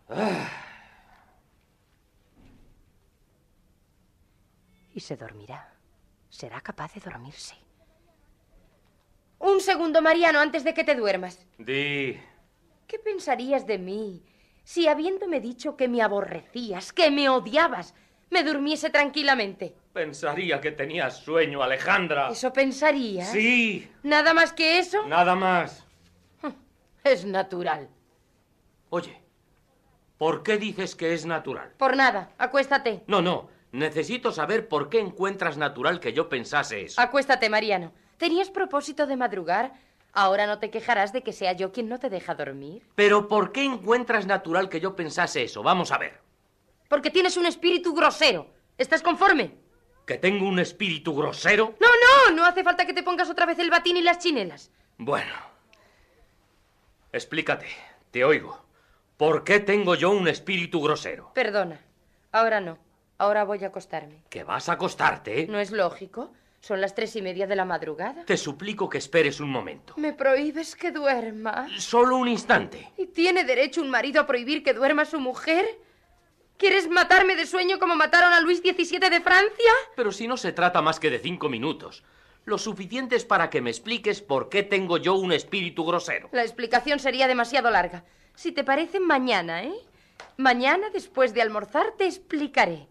Ah. 0.09 0.64
Y 4.95 5.01
se 5.01 5.17
dormirá. 5.17 5.75
Será 6.31 6.61
capaz 6.61 6.95
de 6.95 7.01
dormirse. 7.01 7.57
Un 9.41 9.61
segundo, 9.61 10.01
Mariano, 10.01 10.39
antes 10.39 10.65
de 10.65 10.73
que 10.73 10.85
te 10.85 10.95
duermas. 10.95 11.45
Di. 11.59 12.19
¿Qué 12.87 12.99
pensarías 12.99 13.67
de 13.67 13.79
mí 13.79 14.23
si 14.63 14.87
habiéndome 14.87 15.41
dicho 15.41 15.77
que 15.77 15.89
me 15.89 16.01
aborrecías, 16.01 16.93
que 16.93 17.11
me 17.11 17.29
odiabas, 17.29 17.95
me 18.31 18.45
durmiese 18.45 18.89
tranquilamente? 18.89 19.75
Pensaría 19.93 20.61
que 20.61 20.71
tenías 20.71 21.19
sueño, 21.19 21.63
Alejandra. 21.63 22.31
¿Eso 22.31 22.53
pensarías? 22.53 23.29
Sí. 23.31 23.91
¿Nada 24.03 24.33
más 24.33 24.53
que 24.53 24.79
eso? 24.79 25.07
Nada 25.07 25.35
más. 25.35 25.85
Es 27.03 27.25
natural. 27.25 27.91
Oye, 28.91 29.21
¿por 30.17 30.43
qué 30.43 30.57
dices 30.57 30.95
que 30.95 31.13
es 31.13 31.27
natural? 31.27 31.73
Por 31.77 31.97
nada, 31.97 32.31
acuéstate. 32.39 33.03
No, 33.09 33.21
no. 33.21 33.51
Necesito 33.75 34.31
saber 34.31 34.69
por 34.69 34.89
qué 34.89 35.01
encuentras 35.01 35.57
natural 35.57 35.99
que 35.99 36.13
yo 36.13 36.29
pensase 36.29 36.83
eso. 36.83 37.01
Acuéstate, 37.01 37.51
Mariano. 37.51 37.93
¿Tenías 38.19 38.49
propósito 38.49 39.09
de 39.09 39.17
madrugar? 39.17 39.73
Ahora 40.13 40.47
no 40.47 40.61
te 40.61 40.71
quejarás 40.71 41.13
de 41.13 41.25
que 41.25 41.33
sea 41.33 41.55
yo 41.55 41.73
quien 41.73 41.89
no 41.89 41.99
te 41.99 42.09
deja 42.09 42.37
dormir. 42.37 42.87
Pero 42.95 43.27
¿por 43.27 43.51
qué 43.51 43.65
encuentras 43.65 44.27
natural 44.27 44.69
que 44.69 44.79
yo 44.79 44.95
pensase 44.95 45.43
eso? 45.43 45.65
Vamos 45.65 45.91
a 45.91 45.99
ver. 45.99 46.21
Porque 46.89 47.11
tienes 47.11 47.37
un 47.37 47.47
espíritu 47.47 47.97
grosero. 47.97 48.47
¿Estás 48.79 49.03
conforme? 49.03 49.57
¿Que 50.07 50.19
tengo 50.19 50.47
un 50.47 50.61
espíritu 50.61 51.13
grosero? 51.13 51.75
No, 51.81 51.89
no, 51.89 52.37
no 52.37 52.45
hace 52.45 52.63
falta 52.63 52.87
que 52.87 52.95
te 52.95 53.03
pongas 53.03 53.29
otra 53.29 53.45
vez 53.45 53.59
el 53.59 53.71
batín 53.71 53.97
y 53.97 54.03
las 54.03 54.21
chinelas. 54.21 54.71
Bueno. 54.99 55.35
Explícate. 57.11 57.67
Te 58.13 58.23
oigo. 58.25 58.65
¿Por 59.17 59.43
qué 59.43 59.59
tengo 59.59 59.97
yo 59.97 60.13
un 60.13 60.29
espíritu 60.29 60.81
grosero? 60.81 61.33
Perdona. 61.35 61.81
Ahora 62.31 62.61
no. 62.61 62.84
Ahora 63.25 63.45
voy 63.45 63.65
a 63.65 63.69
acostarme. 63.69 64.17
¿Que 64.29 64.45
vas 64.45 64.69
a 64.69 64.73
acostarte? 64.73 65.47
¿No 65.47 65.59
es 65.59 65.71
lógico? 65.71 66.31
Son 66.61 66.79
las 66.79 66.95
tres 66.95 67.17
y 67.17 67.23
media 67.23 67.47
de 67.47 67.57
la 67.57 67.65
madrugada. 67.65 68.23
Te 68.27 68.37
suplico 68.37 68.87
que 68.91 68.99
esperes 68.99 69.41
un 69.41 69.51
momento. 69.51 69.95
¿Me 69.97 70.13
prohíbes 70.13 70.77
que 70.77 70.93
duerma? 70.93 71.67
Solo 71.79 72.19
un 72.19 72.29
instante. 72.29 72.93
¿Y 72.99 73.07
tiene 73.07 73.45
derecho 73.45 73.81
un 73.81 73.89
marido 73.89 74.21
a 74.21 74.27
prohibir 74.27 74.63
que 74.63 74.75
duerma 74.75 75.07
su 75.07 75.19
mujer? 75.21 75.65
¿Quieres 76.59 76.87
matarme 76.91 77.35
de 77.35 77.47
sueño 77.47 77.79
como 77.79 77.97
mataron 77.97 78.35
a 78.35 78.41
Luis 78.41 78.59
XVII 78.59 78.99
de 78.99 79.23
Francia? 79.23 79.73
Pero 79.97 80.13
si 80.13 80.29
no 80.29 80.37
se 80.37 80.53
trata 80.53 80.83
más 80.83 81.01
que 81.01 81.09
de 81.09 81.19
cinco 81.19 81.49
minutos. 81.49 82.05
Lo 82.45 82.59
suficientes 82.59 83.25
para 83.25 83.49
que 83.49 83.63
me 83.63 83.71
expliques 83.71 84.21
por 84.21 84.51
qué 84.51 84.63
tengo 84.63 84.99
yo 84.99 85.15
un 85.15 85.33
espíritu 85.33 85.87
grosero. 85.87 86.29
La 86.33 86.43
explicación 86.43 86.99
sería 86.99 87.27
demasiado 87.27 87.71
larga. 87.71 88.05
Si 88.35 88.53
te 88.53 88.65
parece, 88.65 89.01
mañana, 89.01 89.65
¿eh? 89.65 89.73
Mañana, 90.37 90.91
después 90.91 91.33
de 91.33 91.41
almorzar, 91.41 91.93
te 91.97 92.05
explicaré. 92.05 92.87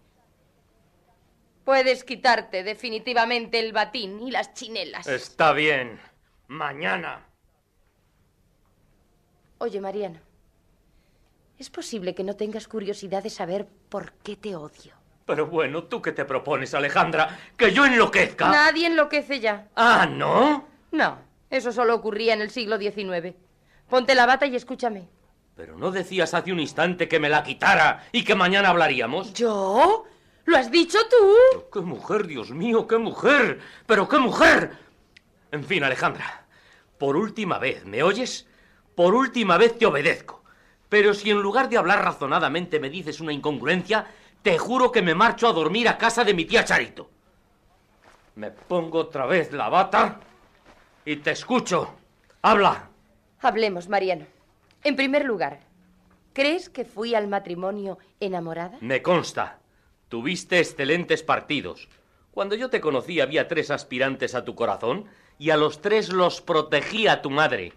Puedes 1.64 2.04
quitarte 2.04 2.64
definitivamente 2.64 3.60
el 3.60 3.72
batín 3.72 4.20
y 4.22 4.32
las 4.32 4.54
chinelas. 4.54 5.08
Está 5.08 5.54
bien. 5.54 6.00
Mañana. 6.48 7.26
Oye, 9.60 9.80
Mariano. 9.80 10.20
¿Es 11.58 11.70
posible 11.70 12.14
que 12.14 12.24
no 12.24 12.36
tengas 12.36 12.68
curiosidad 12.68 13.24
de 13.24 13.30
saber 13.30 13.68
por 13.88 14.12
qué 14.24 14.36
te 14.36 14.56
odio? 14.56 14.94
Pero 15.26 15.48
bueno, 15.48 15.86
¿tú 15.86 16.02
qué 16.02 16.12
te 16.12 16.26
propones, 16.26 16.74
Alejandra? 16.74 17.40
¿Que 17.56 17.72
yo 17.72 17.86
enloquezca? 17.86 18.50
Nadie 18.50 18.88
enloquece 18.88 19.40
ya. 19.40 19.70
Ah, 19.76 20.06
¿no? 20.06 20.68
No, 20.92 21.18
eso 21.50 21.72
solo 21.72 21.96
ocurría 21.96 22.34
en 22.34 22.42
el 22.42 22.50
siglo 22.50 22.78
XIX. 22.78 23.36
Ponte 23.90 24.16
la 24.16 24.26
bata 24.26 24.46
y 24.46 24.56
escúchame. 24.56 25.08
Pero 25.56 25.78
no 25.78 25.92
decías 25.92 26.34
hace 26.34 26.52
un 26.52 26.60
instante 26.60 27.08
que 27.08 27.20
me 27.20 27.30
la 27.30 27.44
quitara 27.44 28.06
y 28.12 28.26
que 28.26 28.36
mañana 28.36 28.70
hablaríamos. 28.70 29.34
¿Yo? 29.34 30.06
¿Lo 30.46 30.58
has 30.58 30.70
dicho 30.70 30.98
tú? 31.10 31.64
¡Qué 31.72 31.80
mujer, 31.80 32.28
Dios 32.28 32.52
mío, 32.52 32.88
qué 32.88 32.98
mujer! 32.98 33.62
¡Pero 33.86 34.08
qué 34.10 34.18
mujer! 34.18 34.78
En 35.52 35.64
fin, 35.64 35.84
Alejandra, 35.84 36.46
por 36.98 37.16
última 37.16 37.60
vez, 37.60 37.86
¿me 37.86 38.04
oyes? 38.04 38.48
Por 38.96 39.16
última 39.16 39.58
vez 39.58 39.78
te 39.78 39.86
obedezco. 39.86 40.44
Pero 40.90 41.14
si 41.14 41.32
en 41.32 41.42
lugar 41.42 41.70
de 41.70 41.78
hablar 41.78 42.04
razonadamente 42.04 42.80
me 42.80 42.90
dices 42.90 43.22
una 43.22 43.32
incongruencia, 43.34 44.06
te 44.42 44.58
juro 44.58 44.92
que 44.92 45.02
me 45.02 45.16
marcho 45.16 45.48
a 45.48 45.54
dormir 45.54 45.88
a 45.88 45.98
casa 45.98 46.24
de 46.24 46.34
mi 46.34 46.46
tía 46.46 46.66
Charito. 46.66 47.10
Me 48.36 48.52
pongo 48.52 49.00
otra 49.00 49.26
vez 49.26 49.54
la 49.54 49.70
bata 49.70 50.20
y 51.06 51.16
te 51.18 51.32
escucho. 51.32 51.96
Habla. 52.42 52.90
Hablemos, 53.42 53.88
Mariano. 53.88 54.26
En 54.84 54.96
primer 54.96 55.24
lugar, 55.24 55.62
¿crees 56.34 56.70
que 56.70 56.84
fui 56.84 57.16
al 57.16 57.28
matrimonio 57.28 57.98
enamorada? 58.20 58.78
Me 58.82 59.02
consta. 59.02 59.60
Tuviste 60.14 60.60
excelentes 60.60 61.24
partidos. 61.24 61.90
Cuando 62.30 62.54
yo 62.54 62.70
te 62.70 62.82
conocí 62.82 63.20
había 63.20 63.48
tres 63.48 63.72
aspirantes 63.72 64.36
a 64.36 64.46
tu 64.46 64.54
corazón 64.54 65.06
y 65.40 65.50
a 65.50 65.58
los 65.58 65.82
tres 65.82 66.10
los 66.10 66.40
protegía 66.40 67.24
tu 67.24 67.32
madre. 67.32 67.74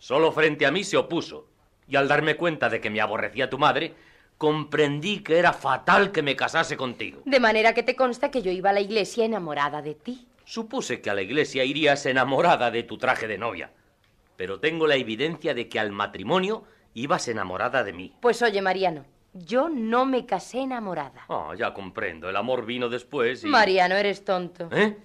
Solo 0.00 0.32
frente 0.32 0.66
a 0.66 0.72
mí 0.72 0.82
se 0.82 0.96
opuso. 0.96 1.46
Y 1.86 1.94
al 1.94 2.08
darme 2.08 2.34
cuenta 2.34 2.68
de 2.68 2.80
que 2.80 2.90
me 2.90 3.00
aborrecía 3.00 3.48
tu 3.48 3.58
madre, 3.58 3.94
comprendí 4.38 5.20
que 5.20 5.38
era 5.38 5.52
fatal 5.52 6.10
que 6.10 6.20
me 6.20 6.34
casase 6.34 6.76
contigo. 6.76 7.22
De 7.24 7.38
manera 7.38 7.74
que 7.74 7.84
te 7.84 7.94
consta 7.94 8.32
que 8.32 8.42
yo 8.42 8.50
iba 8.50 8.70
a 8.70 8.72
la 8.72 8.80
iglesia 8.80 9.24
enamorada 9.24 9.80
de 9.80 9.94
ti. 9.94 10.26
Supuse 10.44 11.00
que 11.00 11.10
a 11.10 11.14
la 11.14 11.22
iglesia 11.22 11.62
irías 11.62 12.04
enamorada 12.06 12.72
de 12.72 12.82
tu 12.82 12.98
traje 12.98 13.28
de 13.28 13.38
novia. 13.38 13.70
Pero 14.36 14.58
tengo 14.58 14.88
la 14.88 14.96
evidencia 14.96 15.54
de 15.54 15.68
que 15.68 15.78
al 15.78 15.92
matrimonio 15.92 16.64
ibas 16.94 17.28
enamorada 17.28 17.84
de 17.84 17.92
mí. 17.92 18.14
Pues 18.20 18.42
oye, 18.42 18.60
Mariano, 18.62 19.04
yo 19.44 19.68
no 19.68 20.04
me 20.04 20.26
casé 20.26 20.60
enamorada. 20.60 21.24
Ah, 21.28 21.54
ya 21.56 21.72
comprendo. 21.74 22.28
El 22.28 22.36
amor 22.36 22.66
vino 22.66 22.88
después 22.88 23.44
y... 23.44 23.46
Mariano, 23.46 23.94
eres 23.96 24.24
tonto. 24.24 24.68
¿Eh? 24.72 24.96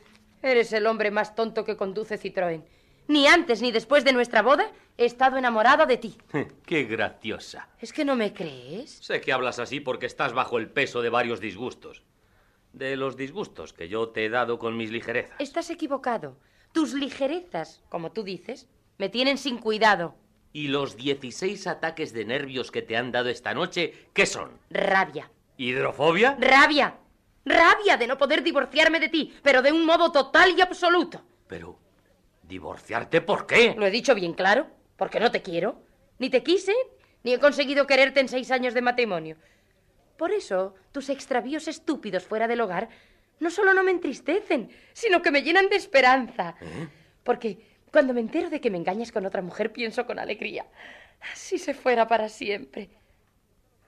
Eres 0.41 0.73
el 0.73 0.87
hombre 0.87 1.11
más 1.11 1.35
tonto 1.35 1.63
que 1.63 1.77
conduce 1.77 2.19
Citroën. 2.19 2.63
Ni 3.07 3.27
antes 3.27 3.61
ni 3.61 3.71
después 3.71 4.03
de 4.03 4.13
nuestra 4.13 4.41
boda 4.41 4.71
he 4.97 5.05
estado 5.05 5.37
enamorada 5.37 5.85
de 5.85 5.97
ti. 5.97 6.17
Qué 6.65 6.83
graciosa. 6.83 7.69
¿Es 7.79 7.91
que 7.91 8.05
no 8.05 8.15
me 8.15 8.33
crees? 8.33 8.91
Sé 9.01 9.21
que 9.21 9.33
hablas 9.33 9.59
así 9.59 9.79
porque 9.79 10.05
estás 10.05 10.33
bajo 10.33 10.57
el 10.57 10.69
peso 10.69 11.01
de 11.01 11.09
varios 11.09 11.39
disgustos. 11.39 12.03
De 12.71 12.95
los 12.95 13.17
disgustos 13.17 13.73
que 13.73 13.87
yo 13.87 14.09
te 14.09 14.25
he 14.25 14.29
dado 14.29 14.57
con 14.57 14.77
mis 14.77 14.91
ligerezas. 14.91 15.35
Estás 15.39 15.69
equivocado. 15.69 16.37
Tus 16.71 16.93
ligerezas, 16.93 17.83
como 17.89 18.11
tú 18.11 18.23
dices, 18.23 18.67
me 18.97 19.09
tienen 19.09 19.37
sin 19.37 19.57
cuidado. 19.57 20.15
¿Y 20.53 20.67
los 20.67 20.95
16 20.95 21.65
ataques 21.65 22.13
de 22.13 22.25
nervios 22.25 22.69
que 22.69 22.83
te 22.83 22.95
han 22.95 23.11
dado 23.11 23.29
esta 23.29 23.55
noche, 23.55 24.07
qué 24.13 24.27
son? 24.27 24.51
Rabia. 24.69 25.31
¿Hidrofobia? 25.57 26.37
Rabia. 26.39 26.95
Rabia 27.43 27.97
de 27.97 28.05
no 28.05 28.19
poder 28.19 28.43
divorciarme 28.43 28.99
de 28.99 29.09
ti, 29.09 29.33
pero 29.41 29.63
de 29.63 29.71
un 29.71 29.83
modo 29.83 30.11
total 30.11 30.53
y 30.55 30.61
absoluto. 30.61 31.23
Pero, 31.47 31.79
¿divorciarte 32.43 33.21
por 33.21 33.47
qué? 33.47 33.73
Lo 33.75 33.87
he 33.87 33.91
dicho 33.91 34.13
bien 34.13 34.33
claro, 34.33 34.67
porque 34.95 35.19
no 35.19 35.31
te 35.31 35.41
quiero. 35.41 35.81
Ni 36.19 36.29
te 36.29 36.43
quise, 36.43 36.73
ni 37.23 37.33
he 37.33 37.39
conseguido 37.39 37.87
quererte 37.87 38.19
en 38.19 38.29
seis 38.29 38.51
años 38.51 38.75
de 38.75 38.81
matrimonio. 38.81 39.37
Por 40.17 40.31
eso, 40.31 40.75
tus 40.91 41.09
extravíos 41.09 41.67
estúpidos 41.67 42.23
fuera 42.23 42.47
del 42.47 42.61
hogar 42.61 42.89
no 43.39 43.49
solo 43.49 43.73
no 43.73 43.83
me 43.83 43.91
entristecen, 43.91 44.69
sino 44.93 45.21
que 45.21 45.31
me 45.31 45.41
llenan 45.41 45.67
de 45.67 45.75
esperanza. 45.75 46.55
¿Eh? 46.61 46.87
Porque 47.23 47.72
cuando 47.93 48.15
me 48.15 48.21
entero 48.21 48.49
de 48.49 48.59
que 48.59 48.71
me 48.71 48.79
engañas 48.79 49.11
con 49.11 49.23
otra 49.23 49.43
mujer, 49.43 49.71
pienso 49.71 50.07
con 50.07 50.17
alegría. 50.17 50.65
Si 51.35 51.59
se 51.59 51.75
fuera 51.75 52.07
para 52.07 52.27
siempre. 52.27 52.89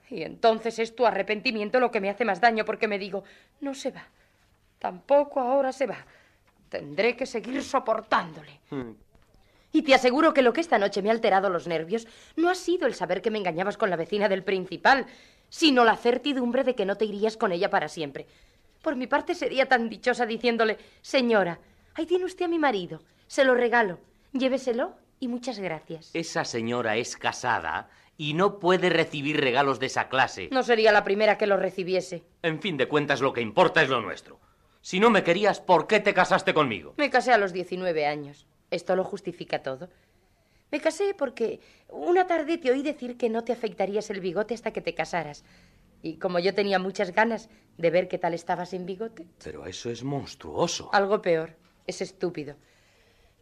Y 0.08 0.22
entonces 0.22 0.78
es 0.78 0.94
tu 0.94 1.04
arrepentimiento 1.04 1.80
lo 1.80 1.90
que 1.90 2.00
me 2.00 2.08
hace 2.08 2.24
más 2.24 2.40
daño, 2.40 2.64
porque 2.64 2.86
me 2.86 3.00
digo, 3.00 3.24
no 3.60 3.74
se 3.74 3.90
va. 3.90 4.06
Tampoco 4.78 5.40
ahora 5.40 5.72
se 5.72 5.86
va. 5.86 6.06
Tendré 6.68 7.16
que 7.16 7.26
seguir 7.26 7.64
soportándole. 7.64 8.60
Y 9.72 9.82
te 9.82 9.92
aseguro 9.92 10.32
que 10.32 10.42
lo 10.42 10.52
que 10.52 10.60
esta 10.60 10.78
noche 10.78 11.02
me 11.02 11.08
ha 11.08 11.12
alterado 11.12 11.50
los 11.50 11.66
nervios 11.66 12.06
no 12.36 12.48
ha 12.48 12.54
sido 12.54 12.86
el 12.86 12.94
saber 12.94 13.20
que 13.20 13.32
me 13.32 13.38
engañabas 13.38 13.76
con 13.76 13.90
la 13.90 13.96
vecina 13.96 14.28
del 14.28 14.44
principal, 14.44 15.06
sino 15.48 15.84
la 15.84 15.96
certidumbre 15.96 16.62
de 16.62 16.76
que 16.76 16.86
no 16.86 16.94
te 16.94 17.06
irías 17.06 17.36
con 17.36 17.50
ella 17.50 17.70
para 17.70 17.88
siempre. 17.88 18.28
Por 18.82 18.94
mi 18.94 19.08
parte 19.08 19.34
sería 19.34 19.66
tan 19.66 19.88
dichosa 19.88 20.26
diciéndole, 20.26 20.78
señora, 21.02 21.58
ahí 21.94 22.06
tiene 22.06 22.24
usted 22.24 22.44
a 22.44 22.48
mi 22.48 22.60
marido, 22.60 23.02
se 23.26 23.44
lo 23.44 23.54
regalo, 23.54 23.98
lléveselo 24.32 24.94
y 25.20 25.28
muchas 25.28 25.58
gracias. 25.58 26.10
Esa 26.14 26.44
señora 26.44 26.96
es 26.96 27.16
casada 27.16 27.88
y 28.16 28.34
no 28.34 28.58
puede 28.58 28.90
recibir 28.90 29.40
regalos 29.40 29.78
de 29.78 29.86
esa 29.86 30.08
clase. 30.08 30.48
No 30.52 30.62
sería 30.62 30.92
la 30.92 31.04
primera 31.04 31.38
que 31.38 31.46
lo 31.46 31.56
recibiese. 31.56 32.24
En 32.42 32.60
fin 32.60 32.76
de 32.76 32.88
cuentas, 32.88 33.20
lo 33.20 33.32
que 33.32 33.40
importa 33.40 33.82
es 33.82 33.88
lo 33.88 34.00
nuestro. 34.00 34.38
Si 34.80 35.00
no 35.00 35.10
me 35.10 35.24
querías, 35.24 35.60
¿por 35.60 35.86
qué 35.86 36.00
te 36.00 36.14
casaste 36.14 36.54
conmigo? 36.54 36.94
Me 36.96 37.10
casé 37.10 37.32
a 37.32 37.38
los 37.38 37.52
19 37.52 38.06
años. 38.06 38.46
Esto 38.70 38.96
lo 38.96 39.04
justifica 39.04 39.62
todo. 39.62 39.88
Me 40.70 40.80
casé 40.80 41.14
porque 41.14 41.60
una 41.88 42.26
tarde 42.26 42.58
te 42.58 42.70
oí 42.70 42.82
decir 42.82 43.16
que 43.16 43.28
no 43.28 43.44
te 43.44 43.52
afeitarías 43.52 44.10
el 44.10 44.20
bigote 44.20 44.54
hasta 44.54 44.72
que 44.72 44.80
te 44.80 44.94
casaras. 44.94 45.44
Y 46.02 46.18
como 46.18 46.38
yo 46.38 46.54
tenía 46.54 46.78
muchas 46.78 47.12
ganas 47.12 47.48
de 47.78 47.90
ver 47.90 48.08
qué 48.08 48.18
tal 48.18 48.34
estabas 48.34 48.70
sin 48.70 48.86
bigote. 48.86 49.26
Pero 49.42 49.66
eso 49.66 49.90
es 49.90 50.02
monstruoso. 50.04 50.90
Algo 50.92 51.20
peor. 51.22 51.56
Es 51.86 52.00
estúpido. 52.00 52.56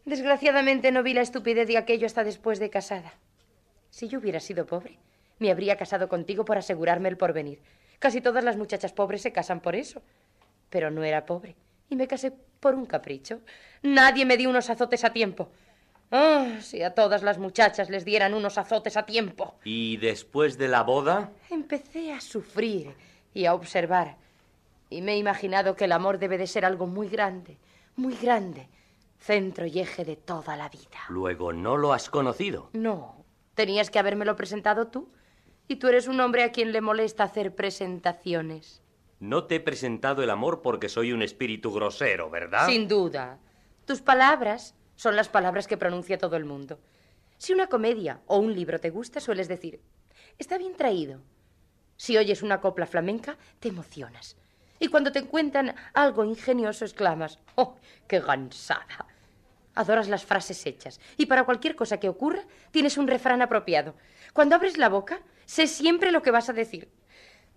Desgraciadamente 0.05 0.93
no 0.93 1.03
vi 1.03 1.15
la 1.15 1.23
estupidez 1.23 1.67
de 1.67 1.79
aquello 1.79 2.07
hasta 2.07 2.25
después 2.25 2.59
de 2.59 2.71
casada. 2.71 3.15
Si 3.91 4.09
yo 4.09 4.19
hubiera 4.19 4.41
sido 4.41 4.67
pobre, 4.67 4.99
me 5.39 5.51
habría 5.51 5.77
casado 5.77 6.09
contigo 6.09 6.45
por 6.45 6.59
asegurarme 6.59 7.09
el 7.09 7.17
porvenir. 7.17 7.61
Casi 7.99 8.21
todas 8.21 8.45
las 8.45 8.57
muchachas 8.57 8.93
pobres 8.93 9.23
se 9.23 9.33
casan 9.33 9.61
por 9.61 9.75
eso. 9.77 10.03
Pero 10.69 10.91
no 10.91 11.05
era 11.05 11.25
pobre 11.25 11.57
y 11.89 11.97
me 11.97 12.07
casé 12.07 12.33
por 12.61 12.75
un 12.75 12.87
capricho. 12.87 13.41
Nadie 13.83 14.25
me 14.25 14.37
dio 14.37 14.51
unos 14.51 14.71
azotes 14.71 15.05
a 15.05 15.13
tiempo. 15.13 15.51
Ah, 16.11 16.59
si 16.61 16.83
a 16.83 16.95
todas 16.95 17.23
las 17.23 17.39
muchachas 17.39 17.91
les 17.91 18.05
dieran 18.05 18.35
unos 18.35 18.59
azotes 18.59 18.97
a 18.97 19.07
tiempo. 19.07 19.55
¿Y 19.65 19.97
después 19.97 20.59
de 20.59 20.69
la 20.69 20.83
boda? 20.83 21.31
Empecé 21.51 22.13
a 22.13 22.21
sufrir 22.21 22.95
y 23.33 23.47
a 23.47 23.55
observar. 23.55 24.17
Y 24.91 25.03
me 25.03 25.15
he 25.15 25.17
imaginado 25.17 25.75
que 25.77 25.87
el 25.87 25.93
amor 25.93 26.19
debe 26.19 26.39
de 26.39 26.47
ser 26.47 26.65
algo 26.65 26.87
muy 26.87 27.09
grande, 27.09 27.57
muy 27.97 28.15
grande, 28.15 28.69
centro 29.25 29.67
y 29.67 29.81
eje 29.81 30.05
de 30.05 30.17
toda 30.17 30.57
la 30.57 30.69
vida. 30.69 31.01
Luego 31.09 31.53
no 31.53 31.77
lo 31.77 31.93
has 31.93 32.11
conocido. 32.11 32.69
No, 32.75 33.25
tenías 33.55 33.91
que 33.91 33.99
habérmelo 33.99 34.37
presentado 34.37 34.89
tú. 34.89 35.11
Y 35.67 35.77
tú 35.77 35.89
eres 35.89 36.09
un 36.09 36.21
hombre 36.21 36.43
a 36.43 36.53
quien 36.53 36.73
le 36.73 36.83
molesta 36.83 37.25
hacer 37.25 37.55
presentaciones. 37.55 38.83
No 39.19 39.45
te 39.45 39.57
he 39.57 39.61
presentado 39.61 40.23
el 40.23 40.29
amor 40.29 40.61
porque 40.61 40.91
soy 40.91 41.13
un 41.13 41.23
espíritu 41.23 41.73
grosero, 41.73 42.29
¿verdad? 42.29 42.67
Sin 42.67 42.87
duda. 42.87 43.39
Tus 43.87 44.03
palabras 44.03 44.75
son 44.95 45.17
las 45.17 45.31
palabras 45.31 45.67
que 45.67 45.79
pronuncia 45.79 46.19
todo 46.19 46.37
el 46.37 46.45
mundo. 46.45 46.79
Si 47.39 47.55
una 47.55 47.69
comedia 47.69 48.21
o 48.27 48.37
un 48.37 48.55
libro 48.55 48.79
te 48.79 48.91
gusta, 48.91 49.21
sueles 49.21 49.49
decir, 49.49 49.81
está 50.39 50.59
bien 50.59 50.77
traído. 50.77 51.23
Si 51.97 52.19
oyes 52.19 52.43
una 52.43 52.61
copla 52.61 52.87
flamenca, 52.87 53.39
te 53.59 53.69
emocionas. 53.69 54.37
Y 54.79 54.89
cuando 54.89 55.13
te 55.13 55.25
cuentan 55.25 55.75
algo 55.95 56.25
ingenioso, 56.25 56.85
exclamas, 56.85 57.39
¡oh, 57.55 57.77
qué 58.07 58.21
gansada! 58.21 59.07
Adoras 59.75 60.09
las 60.09 60.25
frases 60.25 60.65
hechas. 60.67 61.01
Y 61.17 61.27
para 61.27 61.45
cualquier 61.45 61.75
cosa 61.75 61.99
que 61.99 62.09
ocurra, 62.09 62.43
tienes 62.71 62.97
un 62.99 63.09
refrán 63.09 63.43
apropiado. 63.43 63.95
Cuando 64.33 64.55
abres 64.55 64.79
la 64.79 64.89
boca, 64.89 65.21
sé 65.45 65.67
siempre 65.67 66.13
lo 66.13 66.23
que 66.23 66.31
vas 66.31 66.49
a 66.49 66.53
decir. 66.53 66.89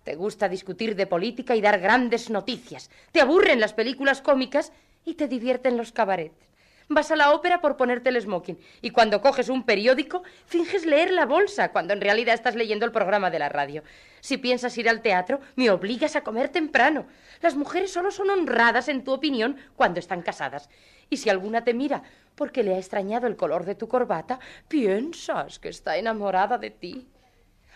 Te 0.04 0.16
gusta 0.16 0.50
discutir 0.50 0.96
de 0.96 1.06
política 1.06 1.56
y 1.56 1.62
dar 1.62 1.80
grandes 1.80 2.30
noticias. 2.30 2.90
Te 3.12 3.22
aburren 3.22 3.60
las 3.60 3.74
películas 3.74 4.22
cómicas 4.22 4.72
y 5.04 5.16
te 5.16 5.28
divierten 5.28 5.78
los 5.78 5.92
cabarets. 5.92 6.47
Vas 6.90 7.12
a 7.12 7.18
la 7.18 7.34
ópera 7.34 7.60
por 7.60 7.76
ponerte 7.76 8.10
el 8.10 8.22
smoking 8.22 8.58
y 8.82 8.92
cuando 8.92 9.22
coges 9.22 9.50
un 9.50 9.64
periódico 9.64 10.24
finges 10.46 10.86
leer 10.86 11.12
la 11.12 11.26
bolsa 11.26 11.74
cuando 11.74 11.94
en 11.94 12.00
realidad 12.00 12.34
estás 12.34 12.56
leyendo 12.56 12.86
el 12.86 12.94
programa 12.94 13.30
de 13.30 13.40
la 13.40 13.50
radio. 13.50 13.84
Si 14.22 14.38
piensas 14.38 14.78
ir 14.78 14.88
al 14.88 15.02
teatro, 15.02 15.42
me 15.58 15.70
obligas 15.70 16.16
a 16.16 16.22
comer 16.22 16.48
temprano. 16.48 17.06
Las 17.42 17.56
mujeres 17.56 17.92
solo 17.92 18.10
son 18.10 18.30
honradas, 18.30 18.88
en 18.88 19.04
tu 19.04 19.12
opinión, 19.12 19.58
cuando 19.76 20.00
están 20.00 20.22
casadas. 20.22 20.70
Y 21.10 21.18
si 21.18 21.30
alguna 21.30 21.66
te 21.66 21.74
mira 21.74 22.04
porque 22.36 22.64
le 22.64 22.76
ha 22.76 22.78
extrañado 22.80 23.28
el 23.28 23.36
color 23.36 23.66
de 23.66 23.76
tu 23.76 23.90
corbata, 23.90 24.40
piensas 24.70 25.60
que 25.60 25.68
está 25.68 25.98
enamorada 25.98 26.58
de 26.58 26.70
ti. 26.70 27.10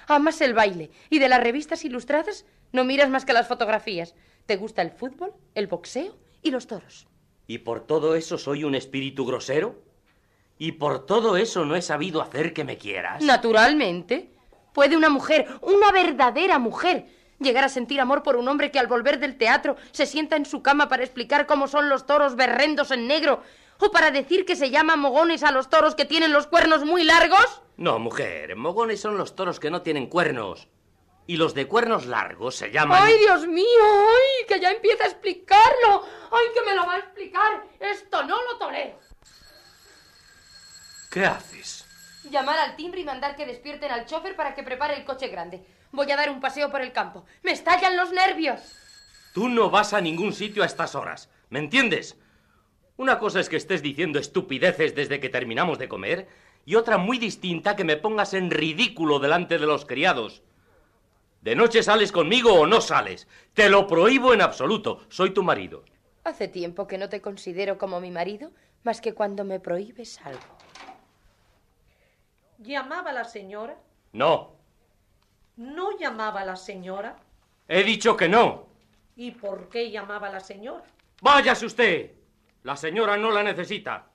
Amas 0.07 0.39
el 0.39 0.53
baile 0.53 0.89
y 1.09 1.19
de 1.19 1.27
las 1.27 1.43
revistas 1.43 1.83
ilustradas 1.83 2.45
no 2.71 2.85
miras 2.85 3.09
más 3.09 3.25
que 3.25 3.33
las 3.33 3.47
fotografías. 3.47 4.15
Te 4.45 4.55
gusta 4.55 4.81
el 4.81 4.91
fútbol, 4.91 5.33
el 5.53 5.67
boxeo 5.67 6.15
y 6.41 6.51
los 6.51 6.67
toros. 6.67 7.10
¿Y 7.51 7.57
por 7.57 7.81
todo 7.81 8.15
eso 8.15 8.37
soy 8.37 8.63
un 8.63 8.75
espíritu 8.75 9.25
grosero? 9.25 9.75
¿Y 10.57 10.71
por 10.71 11.05
todo 11.05 11.35
eso 11.35 11.65
no 11.65 11.75
he 11.75 11.81
sabido 11.81 12.21
hacer 12.21 12.53
que 12.53 12.63
me 12.63 12.77
quieras? 12.77 13.21
Naturalmente. 13.21 14.29
¿Puede 14.71 14.95
una 14.95 15.09
mujer, 15.09 15.47
una 15.59 15.91
verdadera 15.91 16.59
mujer, 16.59 17.07
llegar 17.39 17.65
a 17.65 17.67
sentir 17.67 17.99
amor 17.99 18.23
por 18.23 18.37
un 18.37 18.47
hombre 18.47 18.71
que 18.71 18.79
al 18.79 18.87
volver 18.87 19.19
del 19.19 19.37
teatro 19.37 19.75
se 19.91 20.05
sienta 20.05 20.37
en 20.37 20.45
su 20.45 20.61
cama 20.61 20.87
para 20.87 21.03
explicar 21.03 21.45
cómo 21.45 21.67
son 21.67 21.89
los 21.89 22.05
toros 22.05 22.37
berrendos 22.37 22.89
en 22.91 23.05
negro 23.05 23.41
o 23.81 23.91
para 23.91 24.11
decir 24.11 24.45
que 24.45 24.55
se 24.55 24.69
llama 24.69 24.95
mogones 24.95 25.43
a 25.43 25.51
los 25.51 25.69
toros 25.69 25.93
que 25.93 26.05
tienen 26.05 26.31
los 26.31 26.47
cuernos 26.47 26.85
muy 26.85 27.03
largos? 27.03 27.61
No, 27.75 27.99
mujer, 27.99 28.55
mogones 28.55 29.01
son 29.01 29.17
los 29.17 29.35
toros 29.35 29.59
que 29.59 29.71
no 29.71 29.81
tienen 29.81 30.07
cuernos. 30.07 30.69
Y 31.27 31.37
los 31.37 31.53
de 31.53 31.67
cuernos 31.67 32.05
largos 32.05 32.55
se 32.55 32.71
llaman... 32.71 33.01
¡Ay, 33.01 33.17
Dios 33.19 33.47
mío! 33.47 33.83
¡Ay, 33.83 34.45
que 34.47 34.59
ya 34.59 34.71
empieza 34.71 35.03
a 35.05 35.07
explicarlo! 35.07 36.03
¡Ay, 36.31 36.47
que 36.53 36.61
me 36.69 36.75
lo 36.75 36.85
va 36.85 36.95
a 36.95 36.99
explicar! 36.99 37.63
Esto 37.79 38.23
no 38.23 38.41
lo 38.43 38.57
tolero. 38.57 38.99
¿Qué 41.11 41.25
haces? 41.25 41.85
Llamar 42.29 42.59
al 42.59 42.75
timbre 42.75 43.01
y 43.01 43.05
mandar 43.05 43.35
que 43.35 43.45
despierten 43.45 43.91
al 43.91 44.05
chofer 44.05 44.35
para 44.35 44.55
que 44.55 44.63
prepare 44.63 44.95
el 44.95 45.05
coche 45.05 45.27
grande. 45.27 45.65
Voy 45.91 46.09
a 46.11 46.15
dar 46.15 46.29
un 46.29 46.39
paseo 46.39 46.71
por 46.71 46.81
el 46.81 46.91
campo. 46.91 47.25
¡Me 47.43 47.51
estallan 47.51 47.97
los 47.97 48.11
nervios! 48.11 48.59
Tú 49.33 49.49
no 49.49 49.69
vas 49.69 49.93
a 49.93 50.01
ningún 50.01 50.33
sitio 50.33 50.63
a 50.63 50.65
estas 50.65 50.95
horas. 50.95 51.29
¿Me 51.49 51.59
entiendes? 51.59 52.17
Una 52.97 53.19
cosa 53.19 53.39
es 53.39 53.49
que 53.49 53.57
estés 53.57 53.81
diciendo 53.81 54.19
estupideces 54.19 54.95
desde 54.95 55.19
que 55.19 55.29
terminamos 55.29 55.79
de 55.79 55.89
comer 55.89 56.27
y 56.65 56.75
otra 56.75 56.97
muy 56.97 57.17
distinta 57.17 57.75
que 57.75 57.83
me 57.83 57.97
pongas 57.97 58.33
en 58.33 58.51
ridículo 58.51 59.19
delante 59.19 59.57
de 59.57 59.65
los 59.65 59.85
criados. 59.85 60.43
¿De 61.41 61.55
noche 61.55 61.81
sales 61.81 62.11
conmigo 62.11 62.53
o 62.53 62.67
no 62.67 62.81
sales? 62.81 63.27
Te 63.55 63.67
lo 63.67 63.87
prohíbo 63.87 64.33
en 64.33 64.41
absoluto. 64.41 65.01
Soy 65.09 65.31
tu 65.31 65.41
marido. 65.41 65.83
Hace 66.23 66.47
tiempo 66.47 66.87
que 66.87 66.99
no 66.99 67.09
te 67.09 67.19
considero 67.19 67.79
como 67.79 67.99
mi 67.99 68.11
marido, 68.11 68.51
más 68.83 69.01
que 69.01 69.15
cuando 69.15 69.43
me 69.43 69.59
prohíbes 69.59 70.21
algo. 70.21 70.57
¿Llamaba 72.59 73.11
la 73.11 73.23
señora? 73.23 73.75
No. 74.13 74.55
¿No 75.57 75.97
llamaba 75.97 76.45
la 76.45 76.55
señora? 76.55 77.17
He 77.67 77.83
dicho 77.83 78.15
que 78.15 78.29
no. 78.29 78.67
¿Y 79.15 79.31
por 79.31 79.67
qué 79.67 79.89
llamaba 79.89 80.29
la 80.29 80.41
señora? 80.41 80.83
Váyase 81.21 81.65
usted. 81.65 82.11
La 82.61 82.75
señora 82.75 83.17
no 83.17 83.31
la 83.31 83.41
necesita. 83.41 84.07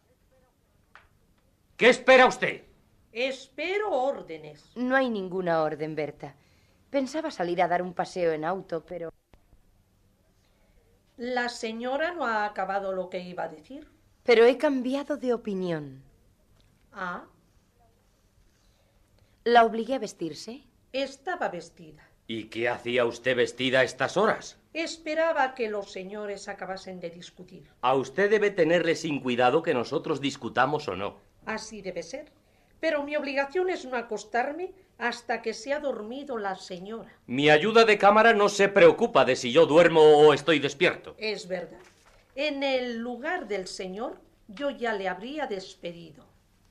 ¿Qué 1.76 1.88
espera 1.88 2.26
usted? 2.26 2.62
Espero 3.10 3.90
órdenes. 3.90 4.70
No 4.76 4.94
hay 4.94 5.10
ninguna 5.10 5.62
orden, 5.62 5.96
Berta. 5.96 6.36
Pensaba 6.96 7.30
salir 7.30 7.60
a 7.60 7.68
dar 7.68 7.82
un 7.82 7.92
paseo 7.92 8.32
en 8.32 8.42
auto, 8.42 8.82
pero... 8.86 9.12
La 11.18 11.50
señora 11.50 12.12
no 12.12 12.24
ha 12.24 12.46
acabado 12.46 12.94
lo 12.94 13.10
que 13.10 13.20
iba 13.20 13.44
a 13.44 13.48
decir. 13.48 13.86
Pero 14.22 14.46
he 14.46 14.56
cambiado 14.56 15.18
de 15.18 15.34
opinión. 15.34 16.02
Ah, 16.94 17.26
¿La 19.44 19.66
obligué 19.66 19.96
a 19.96 19.98
vestirse? 19.98 20.62
estaba 20.90 21.50
vestida. 21.50 22.02
¿Y 22.26 22.44
qué 22.44 22.70
hacía 22.70 23.04
usted 23.04 23.36
vestida 23.36 23.80
a 23.80 23.84
estas 23.84 24.16
horas? 24.16 24.56
Esperaba 24.72 25.54
que 25.54 25.68
los 25.68 25.92
señores 25.92 26.48
acabasen 26.48 26.98
de 26.98 27.10
discutir. 27.10 27.68
A 27.82 27.94
usted 27.94 28.30
debe 28.30 28.50
tenerle 28.50 28.94
sin 28.94 29.20
cuidado 29.20 29.62
que 29.62 29.74
nosotros 29.74 30.22
discutamos 30.22 30.88
o 30.88 30.96
no. 30.96 31.18
Así 31.44 31.82
debe 31.82 32.02
ser. 32.02 32.32
Pero 32.80 33.02
mi 33.02 33.16
obligación 33.16 33.68
es 33.68 33.84
no 33.84 33.98
acostarme 33.98 34.72
hasta 34.98 35.42
que 35.42 35.52
se 35.54 35.72
ha 35.72 35.80
dormido 35.80 36.38
la 36.38 36.56
señora. 36.56 37.12
Mi 37.26 37.50
ayuda 37.50 37.84
de 37.84 37.98
cámara 37.98 38.32
no 38.32 38.48
se 38.48 38.68
preocupa 38.68 39.24
de 39.24 39.36
si 39.36 39.52
yo 39.52 39.66
duermo 39.66 40.00
o 40.00 40.32
estoy 40.32 40.58
despierto. 40.58 41.14
Es 41.18 41.48
verdad. 41.48 41.80
En 42.34 42.62
el 42.62 42.98
lugar 42.98 43.48
del 43.48 43.66
señor 43.66 44.20
yo 44.48 44.70
ya 44.70 44.92
le 44.92 45.08
habría 45.08 45.46
despedido. 45.46 46.24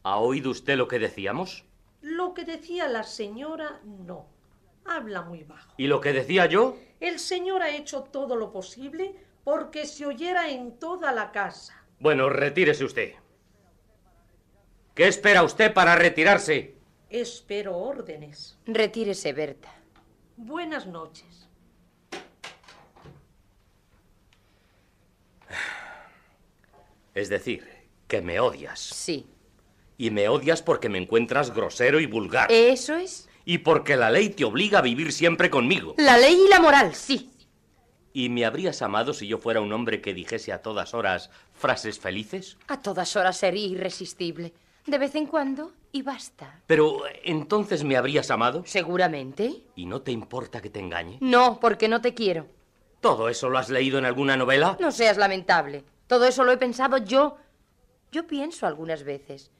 ¿Ha 0.04 0.18
oído 0.18 0.52
usted 0.52 0.78
lo 0.78 0.88
que 0.88 1.00
decíamos? 1.00 1.66
Lo 2.02 2.34
que 2.34 2.46
decía 2.46 2.88
la 2.88 3.04
señora 3.04 3.82
no. 3.84 4.28
Habla 4.86 5.24
muy 5.24 5.44
bajo. 5.44 5.74
¿Y 5.78 5.88
lo 5.88 6.00
que 6.00 6.14
decía 6.14 6.46
yo? 6.46 6.78
El 7.00 7.20
señor 7.20 7.64
ha 7.64 7.76
hecho 7.76 8.04
todo 8.04 8.36
lo 8.36 8.52
posible 8.52 9.16
porque 9.44 9.86
se 9.86 10.06
oyera 10.06 10.50
en 10.50 10.78
toda 10.78 11.12
la 11.12 11.32
casa. 11.32 11.84
Bueno, 12.00 12.30
retírese 12.30 12.84
usted. 12.84 13.14
¿Qué 14.94 15.08
espera 15.08 15.44
usted 15.44 15.74
para 15.74 15.96
retirarse? 15.96 16.75
Espero 17.10 17.78
órdenes. 17.78 18.58
Retírese, 18.65 19.34
Berta. 19.34 19.74
Buenas 20.38 20.86
noches. 20.88 21.48
Es 27.13 27.30
decir, 27.30 27.65
que 28.08 28.22
me 28.22 28.39
odias. 28.39 28.80
Sí. 28.80 29.26
Y 29.98 30.10
me 30.12 30.28
odias 30.28 30.62
porque 30.62 30.89
me 30.89 30.98
encuentras 30.98 31.54
grosero 31.54 32.00
y 32.00 32.06
vulgar. 32.06 32.52
¿Eso 32.52 32.96
es? 32.96 33.30
Y 33.46 33.60
porque 33.60 33.96
la 33.96 34.10
ley 34.10 34.30
te 34.30 34.44
obliga 34.44 34.80
a 34.80 34.82
vivir 34.82 35.13
siempre 35.13 35.50
conmigo. 35.50 35.96
La 35.98 36.18
ley 36.18 36.38
y 36.46 36.50
la 36.50 36.60
moral, 36.60 36.94
sí. 36.94 37.32
¿Y 38.12 38.30
me 38.30 38.46
habrías 38.46 38.82
amado 38.82 39.13
si 39.13 39.28
yo 39.28 39.38
fuera 39.38 39.62
un 39.62 39.72
hombre 39.72 40.02
que 40.02 40.13
dijese 40.13 40.52
a 40.52 40.62
todas 40.62 40.94
horas 40.94 41.30
frases 41.54 42.00
felices? 42.00 42.58
A 42.68 42.82
todas 42.82 43.15
horas 43.15 43.38
sería 43.38 43.68
irresistible. 43.68 44.54
De 44.86 44.98
vez 45.00 45.15
en 45.15 45.26
cuando 45.26 45.74
y 45.91 46.04
basta. 46.04 46.62
Pero 46.67 47.04
entonces 47.24 47.84
me 47.84 47.98
habrías 47.98 48.30
amado. 48.30 48.63
¿Seguramente? 48.65 49.63
¿Y 49.76 49.86
no 49.88 50.02
te 50.02 50.12
importa 50.12 50.62
que 50.62 50.69
te 50.69 50.80
engañe? 50.80 51.17
No, 51.21 51.60
porque 51.60 51.88
no 51.88 52.02
te 52.02 52.13
quiero. 52.13 52.48
¿Todo 53.02 53.30
eso 53.30 53.50
lo 53.50 53.58
has 53.58 53.69
leído 53.69 53.98
en 53.98 54.06
alguna 54.06 54.38
novela? 54.38 54.78
No 54.80 54.91
seas 54.91 55.17
lamentable. 55.17 55.84
Todo 56.08 56.26
eso 56.26 56.43
lo 56.43 56.52
he 56.52 56.58
pensado 56.58 56.98
yo. 56.98 57.38
Yo 58.12 58.28
pienso 58.28 58.67
algunas 58.67 59.04
veces. 59.04 59.52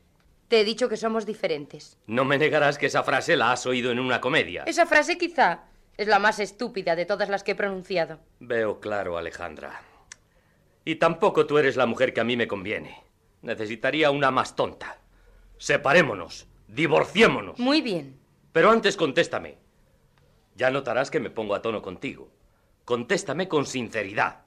Te 0.48 0.62
he 0.62 0.64
dicho 0.64 0.90
que 0.90 0.98
somos 0.98 1.26
diferentes. 1.26 1.98
No 2.06 2.24
me 2.24 2.38
negarás 2.38 2.78
que 2.78 2.86
esa 2.86 3.04
frase 3.04 3.36
la 3.36 3.52
has 3.52 3.66
oído 3.66 3.92
en 3.92 4.00
una 4.00 4.22
comedia. 4.22 4.64
Esa 4.68 4.86
frase 4.86 5.18
quizá 5.18 5.64
es 5.98 6.08
la 6.08 6.20
más 6.20 6.40
estúpida 6.40 6.96
de 6.96 7.06
todas 7.06 7.30
las 7.30 7.44
que 7.44 7.52
he 7.52 7.56
pronunciado. 7.56 8.20
Veo 8.40 8.80
claro, 8.80 9.18
Alejandra. 9.18 9.82
Y 10.84 10.96
tampoco 10.96 11.48
tú 11.48 11.58
eres 11.58 11.78
la 11.78 11.88
mujer 11.88 12.14
que 12.14 12.22
a 12.22 12.26
mí 12.26 12.38
me 12.38 12.48
conviene. 12.48 13.04
Necesitaría 13.42 14.12
una 14.12 14.30
más 14.30 14.56
tonta. 14.56 15.00
Separémonos. 15.58 16.48
Divorciémonos. 16.68 17.60
Muy 17.60 17.82
bien. 17.82 18.20
Pero 18.52 18.72
antes 18.72 18.98
contéstame. 18.98 19.58
Ya 20.56 20.72
notarás 20.72 21.12
que 21.12 21.20
me 21.20 21.30
pongo 21.30 21.56
a 21.56 21.62
tono 21.62 21.82
contigo. 21.82 22.32
Contéstame 22.86 23.48
con 23.48 23.66
sinceridad. 23.66 24.46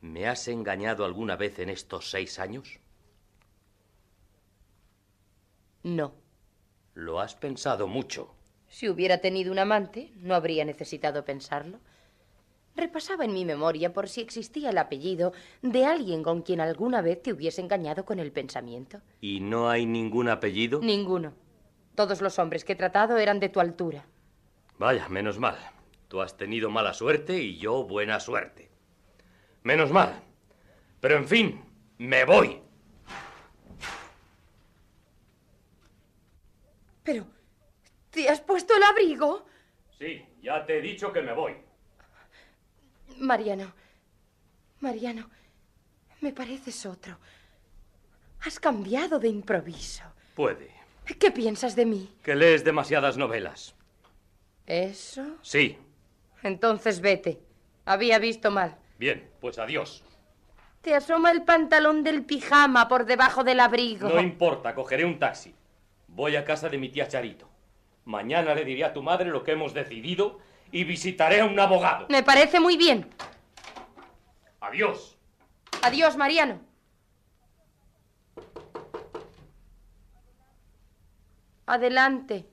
¿Me 0.00 0.26
has 0.28 0.48
engañado 0.48 1.04
alguna 1.04 1.36
vez 1.36 1.58
en 1.58 1.70
estos 1.70 2.10
seis 2.10 2.38
años? 2.38 2.78
No. 5.82 6.14
Lo 6.94 7.20
has 7.20 7.34
pensado 7.34 7.86
mucho. 7.86 8.34
Si 8.68 8.88
hubiera 8.88 9.18
tenido 9.18 9.52
un 9.52 9.58
amante, 9.58 10.12
no 10.16 10.34
habría 10.34 10.64
necesitado 10.64 11.24
pensarlo. 11.24 11.80
Repasaba 12.76 13.24
en 13.24 13.32
mi 13.32 13.44
memoria 13.44 13.92
por 13.92 14.08
si 14.08 14.20
existía 14.20 14.70
el 14.70 14.78
apellido 14.78 15.32
de 15.62 15.86
alguien 15.86 16.24
con 16.24 16.42
quien 16.42 16.60
alguna 16.60 17.02
vez 17.02 17.22
te 17.22 17.32
hubiese 17.32 17.60
engañado 17.60 18.04
con 18.04 18.18
el 18.18 18.32
pensamiento. 18.32 19.00
¿Y 19.20 19.40
no 19.40 19.70
hay 19.70 19.86
ningún 19.86 20.28
apellido? 20.28 20.80
Ninguno. 20.80 21.34
Todos 21.94 22.20
los 22.20 22.38
hombres 22.40 22.64
que 22.64 22.72
he 22.72 22.76
tratado 22.76 23.16
eran 23.18 23.38
de 23.38 23.48
tu 23.48 23.60
altura. 23.60 24.04
Vaya, 24.78 25.08
menos 25.08 25.38
mal. 25.38 25.56
Tú 26.08 26.20
has 26.20 26.36
tenido 26.36 26.68
mala 26.68 26.92
suerte 26.94 27.40
y 27.40 27.58
yo 27.58 27.84
buena 27.84 28.18
suerte. 28.18 28.70
Menos 29.62 29.92
mal. 29.92 30.20
Pero 31.00 31.16
en 31.16 31.28
fin, 31.28 31.64
me 31.98 32.24
voy. 32.24 32.60
Pero, 37.04 37.26
¿te 38.10 38.28
has 38.28 38.40
puesto 38.40 38.74
el 38.74 38.82
abrigo? 38.82 39.46
Sí, 39.98 40.24
ya 40.42 40.64
te 40.66 40.78
he 40.78 40.80
dicho 40.80 41.12
que 41.12 41.22
me 41.22 41.34
voy. 41.34 41.54
Mariano, 43.18 43.72
Mariano, 44.80 45.28
me 46.20 46.32
pareces 46.32 46.84
otro. 46.86 47.18
Has 48.42 48.60
cambiado 48.60 49.18
de 49.18 49.28
improviso. 49.28 50.04
Puede. 50.34 50.70
¿Qué 51.18 51.30
piensas 51.30 51.76
de 51.76 51.86
mí? 51.86 52.10
Que 52.22 52.34
lees 52.34 52.64
demasiadas 52.64 53.16
novelas. 53.16 53.74
¿Eso? 54.66 55.36
Sí. 55.42 55.78
Entonces 56.42 57.00
vete. 57.00 57.40
Había 57.84 58.18
visto 58.18 58.50
mal. 58.50 58.76
Bien, 58.98 59.30
pues 59.40 59.58
adiós. 59.58 60.02
Te 60.80 60.94
asoma 60.94 61.30
el 61.30 61.44
pantalón 61.44 62.02
del 62.02 62.24
pijama 62.24 62.88
por 62.88 63.06
debajo 63.06 63.44
del 63.44 63.60
abrigo. 63.60 64.08
No 64.08 64.20
importa, 64.20 64.74
cogeré 64.74 65.04
un 65.04 65.18
taxi. 65.18 65.54
Voy 66.08 66.36
a 66.36 66.44
casa 66.44 66.68
de 66.68 66.78
mi 66.78 66.90
tía 66.90 67.08
Charito. 67.08 67.48
Mañana 68.04 68.54
le 68.54 68.64
diré 68.64 68.84
a 68.84 68.92
tu 68.92 69.02
madre 69.02 69.30
lo 69.30 69.42
que 69.42 69.52
hemos 69.52 69.72
decidido 69.72 70.40
y 70.74 70.82
visitaré 70.82 71.40
a 71.40 71.44
un 71.44 71.58
abogado. 71.60 72.08
Me 72.10 72.24
parece 72.24 72.58
muy 72.58 72.76
bien. 72.76 73.08
Adiós. 74.60 75.16
Adiós, 75.84 76.16
Mariano. 76.16 76.60
Adelante. 81.66 82.50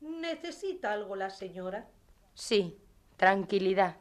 ¿Necesita 0.00 0.92
algo 0.92 1.14
la 1.14 1.30
señora? 1.30 1.86
Sí, 2.34 2.76
tranquilidad. 3.16 3.96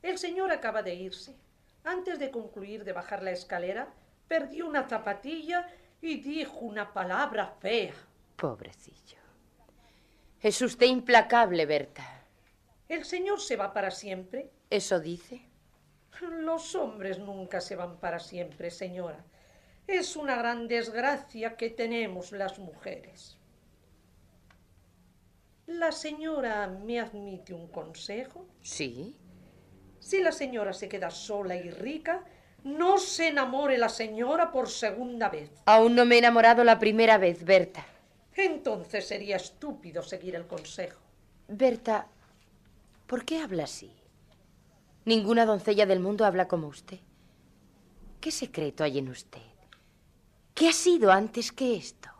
El 0.00 0.16
señor 0.16 0.50
acaba 0.52 0.82
de 0.82 0.94
irse. 0.94 1.36
Antes 1.84 2.18
de 2.18 2.30
concluir 2.30 2.84
de 2.84 2.94
bajar 2.94 3.22
la 3.22 3.32
escalera, 3.32 3.92
perdió 4.26 4.66
una 4.66 4.88
zapatilla 4.88 5.68
y 6.00 6.20
dijo 6.22 6.60
una 6.60 6.94
palabra 6.94 7.56
fea. 7.60 7.92
Pobrecillo. 8.36 9.17
Es 10.40 10.62
usted 10.62 10.86
implacable, 10.86 11.66
Berta. 11.66 12.04
¿El 12.88 13.04
señor 13.04 13.40
se 13.40 13.56
va 13.56 13.72
para 13.72 13.90
siempre? 13.90 14.50
¿Eso 14.70 15.00
dice? 15.00 15.42
Los 16.20 16.74
hombres 16.76 17.18
nunca 17.18 17.60
se 17.60 17.74
van 17.74 17.98
para 17.98 18.20
siempre, 18.20 18.70
señora. 18.70 19.24
Es 19.88 20.14
una 20.14 20.36
gran 20.36 20.68
desgracia 20.68 21.56
que 21.56 21.70
tenemos 21.70 22.30
las 22.32 22.58
mujeres. 22.58 23.36
¿La 25.66 25.90
señora 25.90 26.68
me 26.68 27.00
admite 27.00 27.52
un 27.52 27.66
consejo? 27.68 28.46
Sí. 28.62 29.16
Si 29.98 30.22
la 30.22 30.32
señora 30.32 30.72
se 30.72 30.88
queda 30.88 31.10
sola 31.10 31.56
y 31.56 31.70
rica, 31.70 32.24
no 32.62 32.98
se 32.98 33.28
enamore 33.28 33.76
la 33.76 33.88
señora 33.88 34.52
por 34.52 34.68
segunda 34.68 35.28
vez. 35.28 35.50
Aún 35.66 35.94
no 35.96 36.04
me 36.04 36.14
he 36.14 36.18
enamorado 36.18 36.62
la 36.64 36.78
primera 36.78 37.18
vez, 37.18 37.44
Berta. 37.44 37.84
Entonces 38.38 39.08
sería 39.08 39.34
estúpido 39.34 40.00
seguir 40.00 40.36
el 40.36 40.46
consejo. 40.46 41.00
Berta, 41.48 42.06
¿por 43.08 43.24
qué 43.24 43.40
habla 43.40 43.64
así? 43.64 43.90
Ninguna 45.04 45.44
doncella 45.44 45.86
del 45.86 45.98
mundo 45.98 46.24
habla 46.24 46.46
como 46.46 46.68
usted. 46.68 47.00
¿Qué 48.20 48.30
secreto 48.30 48.84
hay 48.84 48.98
en 48.98 49.08
usted? 49.08 49.42
¿Qué 50.54 50.68
ha 50.68 50.72
sido 50.72 51.10
antes 51.10 51.50
que 51.50 51.74
esto? 51.74 52.10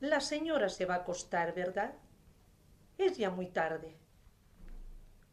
La 0.00 0.20
señora 0.20 0.68
se 0.68 0.86
va 0.86 0.94
a 0.94 0.98
acostar, 0.98 1.54
¿verdad? 1.54 1.94
Es 2.98 3.16
ya 3.16 3.30
muy 3.30 3.46
tarde. 3.46 3.96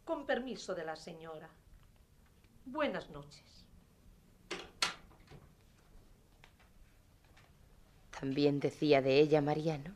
Con 0.05 0.27
permiso 0.27 0.75
de 0.75 0.85
la 0.85 0.95
señora. 0.95 1.49
Buenas 2.65 3.09
noches. 3.09 3.62
También 8.23 8.61
decía 8.61 9.01
de 9.01 9.19
ella 9.19 9.41
Mariano 9.41 9.93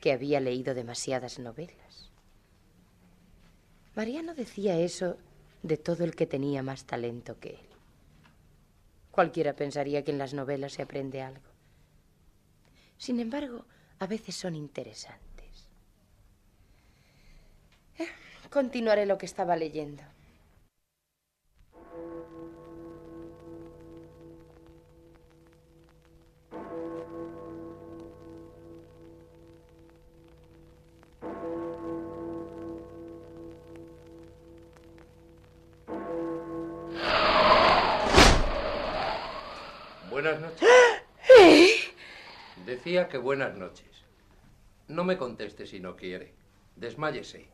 que 0.00 0.10
había 0.10 0.40
leído 0.40 0.74
demasiadas 0.74 1.38
novelas. 1.38 2.10
Mariano 3.94 4.34
decía 4.34 4.80
eso 4.80 5.16
de 5.62 5.76
todo 5.76 6.02
el 6.02 6.16
que 6.16 6.26
tenía 6.26 6.64
más 6.64 6.86
talento 6.86 7.38
que 7.38 7.50
él. 7.50 7.68
Cualquiera 9.12 9.54
pensaría 9.54 10.02
que 10.02 10.10
en 10.10 10.18
las 10.18 10.34
novelas 10.34 10.72
se 10.72 10.82
aprende 10.82 11.22
algo. 11.22 11.52
Sin 12.98 13.20
embargo, 13.20 13.64
a 14.00 14.08
veces 14.08 14.34
son 14.34 14.56
interesantes. 14.56 15.68
Eh, 17.96 18.08
continuaré 18.50 19.06
lo 19.06 19.18
que 19.18 19.26
estaba 19.26 19.54
leyendo. 19.54 20.02
Decía 42.84 43.06
que 43.08 43.16
buenas 43.16 43.56
noches. 43.56 43.86
No 44.88 45.04
me 45.04 45.16
conteste 45.16 45.66
si 45.66 45.78
no 45.78 45.94
quiere. 45.94 46.34
Desmáyese. 46.74 47.46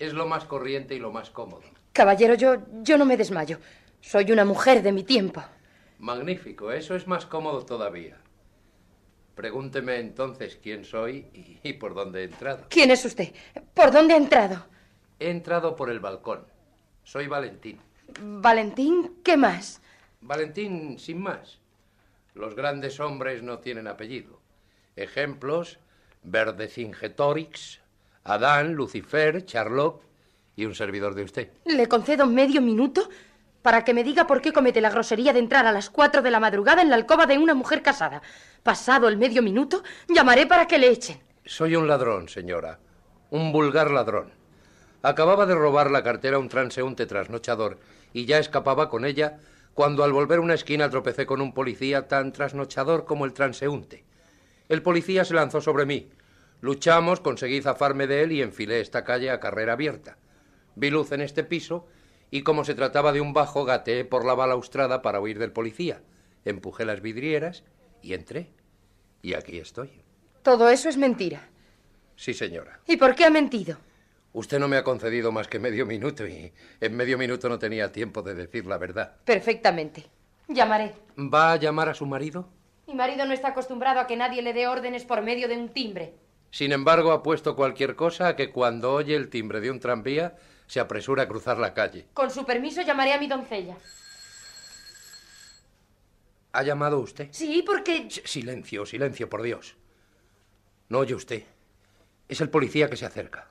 Es 0.00 0.14
lo 0.14 0.26
más 0.26 0.46
corriente 0.46 0.96
y 0.96 0.98
lo 0.98 1.12
más 1.12 1.30
cómodo. 1.30 1.62
Caballero, 1.92 2.34
yo, 2.34 2.56
yo 2.82 2.98
no 2.98 3.04
me 3.04 3.16
desmayo. 3.16 3.60
Soy 4.00 4.32
una 4.32 4.44
mujer 4.44 4.82
de 4.82 4.90
mi 4.90 5.04
tiempo. 5.04 5.44
Magnífico, 6.00 6.72
eso 6.72 6.96
es 6.96 7.06
más 7.06 7.24
cómodo 7.24 7.64
todavía. 7.64 8.16
Pregúnteme 9.36 10.00
entonces 10.00 10.58
quién 10.60 10.84
soy 10.84 11.28
y, 11.32 11.60
y 11.62 11.74
por 11.74 11.94
dónde 11.94 12.22
he 12.22 12.24
entrado. 12.24 12.66
¿Quién 12.68 12.90
es 12.90 13.04
usted? 13.04 13.32
¿Por 13.74 13.92
dónde 13.92 14.14
ha 14.14 14.16
entrado? 14.16 14.66
He 15.20 15.30
entrado 15.30 15.76
por 15.76 15.88
el 15.88 16.00
balcón. 16.00 16.44
Soy 17.04 17.28
Valentín. 17.28 17.78
Valentín, 18.20 19.20
¿qué 19.22 19.36
más? 19.36 19.80
Valentín, 20.20 20.98
sin 20.98 21.22
más. 21.22 21.60
Los 22.34 22.56
grandes 22.56 22.98
hombres 22.98 23.44
no 23.44 23.60
tienen 23.60 23.86
apellido. 23.86 24.37
Ejemplos: 25.02 25.78
Verdecingetorix, 26.22 27.80
Adán, 28.24 28.74
Lucifer, 28.74 29.44
Charlotte 29.44 30.02
y 30.56 30.64
un 30.64 30.74
servidor 30.74 31.14
de 31.14 31.22
usted. 31.22 31.50
Le 31.64 31.86
concedo 31.88 32.26
medio 32.26 32.60
minuto 32.60 33.08
para 33.62 33.84
que 33.84 33.94
me 33.94 34.04
diga 34.04 34.26
por 34.26 34.40
qué 34.40 34.52
comete 34.52 34.80
la 34.80 34.90
grosería 34.90 35.32
de 35.32 35.38
entrar 35.38 35.66
a 35.66 35.72
las 35.72 35.90
cuatro 35.90 36.22
de 36.22 36.30
la 36.30 36.40
madrugada 36.40 36.82
en 36.82 36.90
la 36.90 36.96
alcoba 36.96 37.26
de 37.26 37.38
una 37.38 37.54
mujer 37.54 37.82
casada. 37.82 38.22
Pasado 38.62 39.08
el 39.08 39.16
medio 39.16 39.42
minuto, 39.42 39.82
llamaré 40.08 40.46
para 40.46 40.66
que 40.66 40.78
le 40.78 40.90
echen. 40.90 41.20
Soy 41.44 41.76
un 41.76 41.88
ladrón, 41.88 42.28
señora. 42.28 42.78
Un 43.30 43.52
vulgar 43.52 43.90
ladrón. 43.90 44.32
Acababa 45.02 45.46
de 45.46 45.54
robar 45.54 45.90
la 45.90 46.02
cartera 46.02 46.36
a 46.36 46.40
un 46.40 46.48
transeúnte 46.48 47.06
trasnochador 47.06 47.78
y 48.12 48.24
ya 48.24 48.38
escapaba 48.38 48.88
con 48.88 49.04
ella 49.04 49.38
cuando 49.74 50.02
al 50.02 50.12
volver 50.12 50.40
una 50.40 50.54
esquina 50.54 50.90
tropecé 50.90 51.24
con 51.24 51.40
un 51.40 51.54
policía 51.54 52.08
tan 52.08 52.32
trasnochador 52.32 53.04
como 53.04 53.24
el 53.24 53.32
transeúnte. 53.32 54.04
El 54.68 54.82
policía 54.82 55.24
se 55.24 55.34
lanzó 55.34 55.60
sobre 55.60 55.86
mí. 55.86 56.10
Luchamos, 56.60 57.20
conseguí 57.20 57.62
zafarme 57.62 58.06
de 58.06 58.22
él 58.22 58.32
y 58.32 58.42
enfilé 58.42 58.80
esta 58.80 59.04
calle 59.04 59.30
a 59.30 59.40
carrera 59.40 59.74
abierta. 59.74 60.18
Vi 60.74 60.90
luz 60.90 61.12
en 61.12 61.20
este 61.20 61.44
piso 61.44 61.86
Y 62.30 62.42
como 62.42 62.64
se 62.64 62.74
trataba 62.74 63.12
de 63.12 63.22
un 63.22 63.32
bajo, 63.32 63.64
gateé 63.64 64.04
por 64.04 64.26
la 64.26 64.34
balaustrada 64.34 65.00
para 65.00 65.20
huir 65.20 65.38
del 65.38 65.52
policía. 65.52 66.02
Empujé 66.44 66.84
las 66.84 67.00
vidrieras 67.00 67.64
y 68.02 68.12
entré. 68.12 68.52
Y 69.22 69.34
aquí 69.34 69.58
estoy. 69.58 69.90
Todo 70.42 70.68
eso 70.68 70.88
es 70.90 70.98
mentira. 70.98 71.48
Sí, 72.16 72.34
señora. 72.34 72.80
¿Y 72.86 72.96
por 72.96 73.14
qué 73.14 73.24
ha 73.24 73.30
mentido? 73.30 73.78
Usted 74.32 74.58
no 74.58 74.68
me 74.68 74.76
ha 74.76 74.84
concedido 74.84 75.32
más 75.32 75.48
que 75.48 75.58
medio 75.58 75.86
minuto 75.86 76.26
y 76.26 76.52
en 76.80 76.96
medio 76.96 77.16
minuto 77.16 77.48
no 77.48 77.58
tenía 77.58 77.92
tiempo 77.92 78.22
de 78.22 78.34
decir 78.34 78.66
la 78.66 78.76
verdad. 78.76 79.16
Perfectamente. 79.24 80.04
Llamaré. 80.48 80.94
¿Va 81.16 81.52
a 81.52 81.56
llamar 81.56 81.88
a 81.88 81.94
su 81.94 82.04
marido? 82.04 82.48
Mi 82.88 82.94
marido 82.94 83.24
no 83.26 83.32
está 83.34 83.48
acostumbrado 83.48 84.00
a 84.00 84.06
que 84.06 84.16
nadie 84.16 84.42
le 84.42 84.52
dé 84.54 84.66
órdenes 84.66 85.04
por 85.04 85.22
medio 85.22 85.46
de 85.46 85.56
un 85.56 85.68
timbre. 85.68 86.14
Sin 86.50 86.72
embargo, 86.72 87.12
ha 87.12 87.22
puesto 87.22 87.54
cualquier 87.54 87.94
cosa 87.94 88.28
a 88.28 88.34
que 88.36 88.50
cuando 88.50 88.92
oye 88.94 89.14
el 89.14 89.28
timbre 89.28 89.60
de 89.60 89.70
un 89.70 89.78
tranvía 89.78 90.36
se 90.66 90.80
apresura 90.80 91.24
a 91.24 91.28
cruzar 91.28 91.58
la 91.58 91.74
calle. 91.74 92.08
Con 92.14 92.30
su 92.30 92.44
permiso 92.46 92.80
llamaré 92.82 93.12
a 93.12 93.18
mi 93.20 93.26
doncella. 93.28 93.76
¿Ha 96.52 96.62
llamado 96.62 96.98
usted? 97.00 97.28
Sí, 97.30 97.62
porque... 97.64 98.06
S- 98.08 98.22
Silencio, 98.24 98.86
silencio, 98.86 99.28
por 99.28 99.42
Dios. 99.42 99.76
No 100.88 100.98
oye 101.00 101.14
usted. 101.14 101.44
Es 102.26 102.40
el 102.40 102.48
policía 102.48 102.88
que 102.88 102.96
se 102.96 103.04
acerca. 103.06 103.50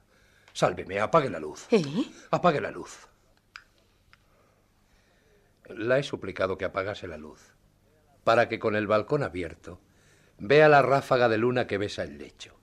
Sálveme, 0.53 0.99
apague 0.99 1.29
la 1.29 1.39
luz. 1.39 1.67
¿Eh? 1.71 1.83
Apague 2.31 2.59
la 2.59 2.71
luz. 2.71 3.07
La 5.69 5.99
he 5.99 6.03
suplicado 6.03 6.57
que 6.57 6.65
apagase 6.65 7.07
la 7.07 7.17
luz, 7.17 7.53
para 8.27 8.49
que 8.49 8.59
con 8.59 8.75
el 8.75 8.87
balcón 8.87 9.23
abierto 9.23 9.79
vea 10.37 10.67
la 10.67 10.81
ráfaga 10.81 11.29
de 11.29 11.37
luna 11.37 11.65
que 11.65 11.77
besa 11.77 12.03
el 12.03 12.17
lecho, 12.17 12.57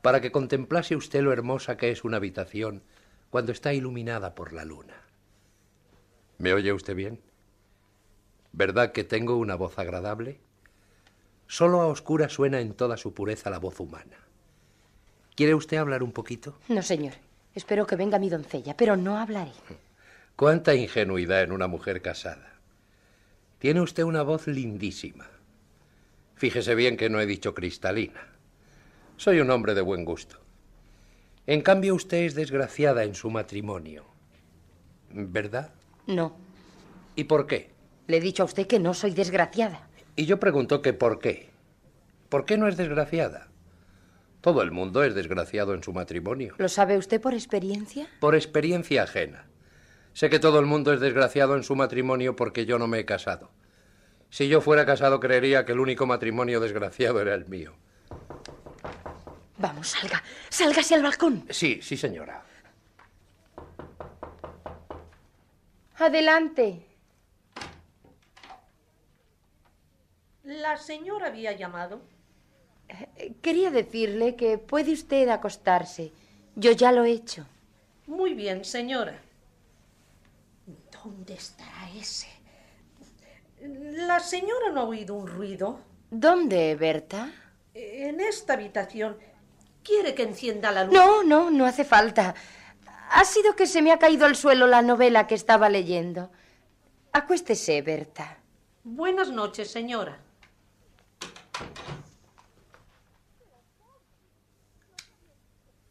para 0.00 0.22
que 0.22 0.32
contemplase 0.32 0.96
usted 0.96 1.20
lo 1.20 1.30
hermosa 1.30 1.76
que 1.76 1.90
es 1.90 2.04
una 2.04 2.16
habitación 2.16 2.82
cuando 3.28 3.52
está 3.52 3.74
iluminada 3.74 4.34
por 4.34 4.54
la 4.54 4.64
luna. 4.64 4.94
¿Me 6.38 6.54
oye 6.54 6.72
usted 6.72 6.94
bien? 6.94 7.20
¿Verdad 8.52 8.92
que 8.92 9.04
tengo 9.04 9.36
una 9.36 9.56
voz 9.56 9.78
agradable? 9.78 10.40
Solo 11.48 11.82
a 11.82 11.86
oscura 11.88 12.30
suena 12.30 12.60
en 12.60 12.72
toda 12.72 12.96
su 12.96 13.12
pureza 13.12 13.50
la 13.50 13.58
voz 13.58 13.80
humana. 13.80 14.16
¿Quiere 15.36 15.54
usted 15.54 15.76
hablar 15.76 16.02
un 16.02 16.12
poquito? 16.12 16.56
No, 16.68 16.80
señor. 16.80 17.12
Espero 17.54 17.86
que 17.86 17.96
venga 17.96 18.18
mi 18.18 18.30
doncella, 18.30 18.74
pero 18.74 18.96
no 18.96 19.18
hablaré. 19.18 19.52
Cuánta 20.34 20.74
ingenuidad 20.74 21.42
en 21.42 21.52
una 21.52 21.66
mujer 21.66 22.00
casada. 22.00 22.57
Tiene 23.58 23.80
usted 23.80 24.04
una 24.04 24.22
voz 24.22 24.46
lindísima. 24.46 25.26
Fíjese 26.36 26.74
bien 26.76 26.96
que 26.96 27.10
no 27.10 27.20
he 27.20 27.26
dicho 27.26 27.54
cristalina. 27.54 28.28
Soy 29.16 29.40
un 29.40 29.50
hombre 29.50 29.74
de 29.74 29.80
buen 29.80 30.04
gusto. 30.04 30.38
En 31.46 31.62
cambio, 31.62 31.94
usted 31.94 32.18
es 32.18 32.34
desgraciada 32.34 33.02
en 33.02 33.16
su 33.16 33.30
matrimonio. 33.30 34.04
¿Verdad? 35.10 35.72
No. 36.06 36.36
¿Y 37.16 37.24
por 37.24 37.46
qué? 37.46 37.70
Le 38.06 38.18
he 38.18 38.20
dicho 38.20 38.44
a 38.44 38.46
usted 38.46 38.66
que 38.66 38.78
no 38.78 38.94
soy 38.94 39.10
desgraciada. 39.10 39.88
Y 40.14 40.26
yo 40.26 40.38
pregunto 40.38 40.80
que 40.80 40.92
por 40.92 41.18
qué. 41.18 41.48
¿Por 42.28 42.44
qué 42.44 42.58
no 42.58 42.68
es 42.68 42.76
desgraciada? 42.76 43.48
Todo 44.40 44.62
el 44.62 44.70
mundo 44.70 45.02
es 45.02 45.14
desgraciado 45.14 45.74
en 45.74 45.82
su 45.82 45.92
matrimonio. 45.92 46.54
¿Lo 46.58 46.68
sabe 46.68 46.96
usted 46.96 47.20
por 47.20 47.34
experiencia? 47.34 48.06
Por 48.20 48.36
experiencia 48.36 49.02
ajena. 49.02 49.46
Sé 50.18 50.28
que 50.28 50.40
todo 50.40 50.58
el 50.58 50.66
mundo 50.66 50.92
es 50.92 50.98
desgraciado 50.98 51.54
en 51.54 51.62
su 51.62 51.76
matrimonio 51.76 52.34
porque 52.34 52.66
yo 52.66 52.76
no 52.76 52.88
me 52.88 52.98
he 52.98 53.04
casado. 53.04 53.50
Si 54.30 54.48
yo 54.48 54.60
fuera 54.60 54.84
casado 54.84 55.20
creería 55.20 55.64
que 55.64 55.70
el 55.70 55.78
único 55.78 56.06
matrimonio 56.06 56.58
desgraciado 56.58 57.20
era 57.22 57.34
el 57.36 57.46
mío. 57.46 57.76
Vamos, 59.58 59.86
salga. 59.86 60.20
Sálgase 60.48 60.96
al 60.96 61.04
balcón. 61.04 61.44
Sí, 61.50 61.78
sí, 61.80 61.96
señora. 61.96 62.42
Adelante. 65.98 66.84
La 70.42 70.78
señora 70.78 71.28
había 71.28 71.52
llamado. 71.52 72.00
Eh, 72.88 73.34
Quería 73.40 73.70
decirle 73.70 74.34
que 74.34 74.58
puede 74.58 74.94
usted 74.94 75.28
acostarse. 75.28 76.10
Yo 76.56 76.72
ya 76.72 76.90
lo 76.90 77.04
he 77.04 77.12
hecho. 77.12 77.46
Muy 78.08 78.34
bien, 78.34 78.64
señora. 78.64 79.27
¿Dónde 81.04 81.34
estará 81.34 81.90
ese? 81.96 82.28
La 83.60 84.20
señora 84.20 84.70
no 84.72 84.80
ha 84.80 84.84
oído 84.84 85.14
un 85.14 85.26
ruido. 85.26 85.80
¿Dónde, 86.10 86.74
Berta? 86.74 87.30
En 87.74 88.20
esta 88.20 88.54
habitación. 88.54 89.16
¿Quiere 89.82 90.14
que 90.14 90.22
encienda 90.22 90.72
la 90.72 90.84
luz? 90.84 90.94
No, 90.94 91.22
no, 91.22 91.50
no 91.50 91.66
hace 91.66 91.84
falta. 91.84 92.34
Ha 93.10 93.24
sido 93.24 93.56
que 93.56 93.66
se 93.66 93.82
me 93.82 93.92
ha 93.92 93.98
caído 93.98 94.26
al 94.26 94.36
suelo 94.36 94.66
la 94.66 94.82
novela 94.82 95.26
que 95.26 95.34
estaba 95.34 95.68
leyendo. 95.68 96.30
Acuéstese, 97.12 97.80
Berta. 97.82 98.38
Buenas 98.84 99.30
noches, 99.30 99.70
señora. 99.70 100.18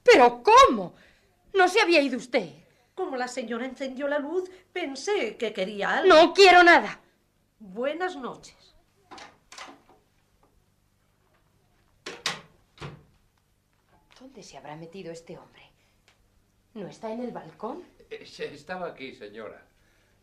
¿Pero 0.04 0.44
cómo? 0.44 0.96
¿No 1.54 1.68
se 1.68 1.82
había 1.82 2.02
ido 2.02 2.18
usted? 2.18 2.67
Como 2.98 3.16
la 3.16 3.28
señora 3.28 3.66
encendió 3.68 4.08
la 4.08 4.18
luz, 4.18 4.50
pensé 4.74 5.38
que 5.38 5.54
quería 5.54 6.00
algo. 6.00 6.16
No 6.16 6.34
quiero 6.34 6.64
nada. 6.64 7.00
Buenas 7.60 8.16
noches. 8.16 8.74
¿Dónde 14.20 14.44
se 14.44 14.58
habrá 14.58 14.76
metido 14.76 15.12
este 15.12 15.38
hombre? 15.38 15.62
¿No 16.74 16.88
está 16.88 17.12
en 17.12 17.22
el 17.22 17.32
balcón? 17.32 17.84
Estaba 18.10 18.88
aquí, 18.88 19.14
señora. 19.14 19.64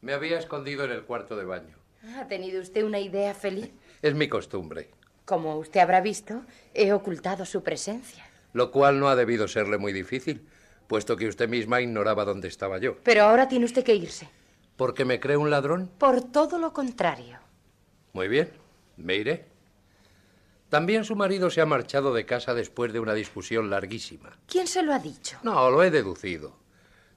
Me 0.00 0.12
había 0.12 0.38
escondido 0.38 0.84
en 0.84 0.90
el 0.90 1.04
cuarto 1.04 1.36
de 1.36 1.44
baño. 1.44 1.76
¿Ha 2.18 2.26
tenido 2.26 2.60
usted 2.60 2.84
una 2.84 2.98
idea 3.00 3.34
feliz? 3.34 3.70
Es 4.02 4.14
mi 4.14 4.28
costumbre, 4.28 4.90
Como 5.24 5.56
usted 5.56 5.80
habrá 5.80 6.00
visto, 6.02 6.42
he 6.74 6.92
ocultado 6.92 7.46
su 7.46 7.62
presencia. 7.62 8.26
lo 8.52 8.70
cual 8.70 9.00
no 9.00 9.08
ha 9.08 9.16
debido 9.16 9.48
serle 9.48 9.78
muy 9.78 9.92
difícil, 9.92 10.46
puesto 10.86 11.16
que 11.16 11.28
usted 11.28 11.48
misma 11.48 11.80
ignoraba 11.80 12.24
dónde 12.24 12.48
estaba 12.48 12.78
yo. 12.78 12.96
Pero 13.02 13.24
ahora 13.24 13.48
tiene 13.48 13.64
usted 13.64 13.84
que 13.84 13.94
irse. 13.94 14.28
¿Porque 14.76 15.04
me 15.04 15.20
cree 15.20 15.36
un 15.36 15.50
ladrón? 15.50 15.90
Por 15.98 16.20
todo 16.20 16.58
lo 16.58 16.72
contrario. 16.72 17.38
Muy 18.12 18.28
bien, 18.28 18.50
me 18.96 19.16
iré. 19.16 19.46
También 20.68 21.04
su 21.04 21.14
marido 21.14 21.50
se 21.50 21.60
ha 21.60 21.66
marchado 21.66 22.12
de 22.12 22.26
casa 22.26 22.54
después 22.54 22.92
de 22.92 23.00
una 23.00 23.14
discusión 23.14 23.70
larguísima. 23.70 24.38
¿Quién 24.46 24.66
se 24.66 24.82
lo 24.82 24.92
ha 24.92 24.98
dicho? 24.98 25.38
No, 25.42 25.70
lo 25.70 25.82
he 25.84 25.90
deducido. 25.90 26.56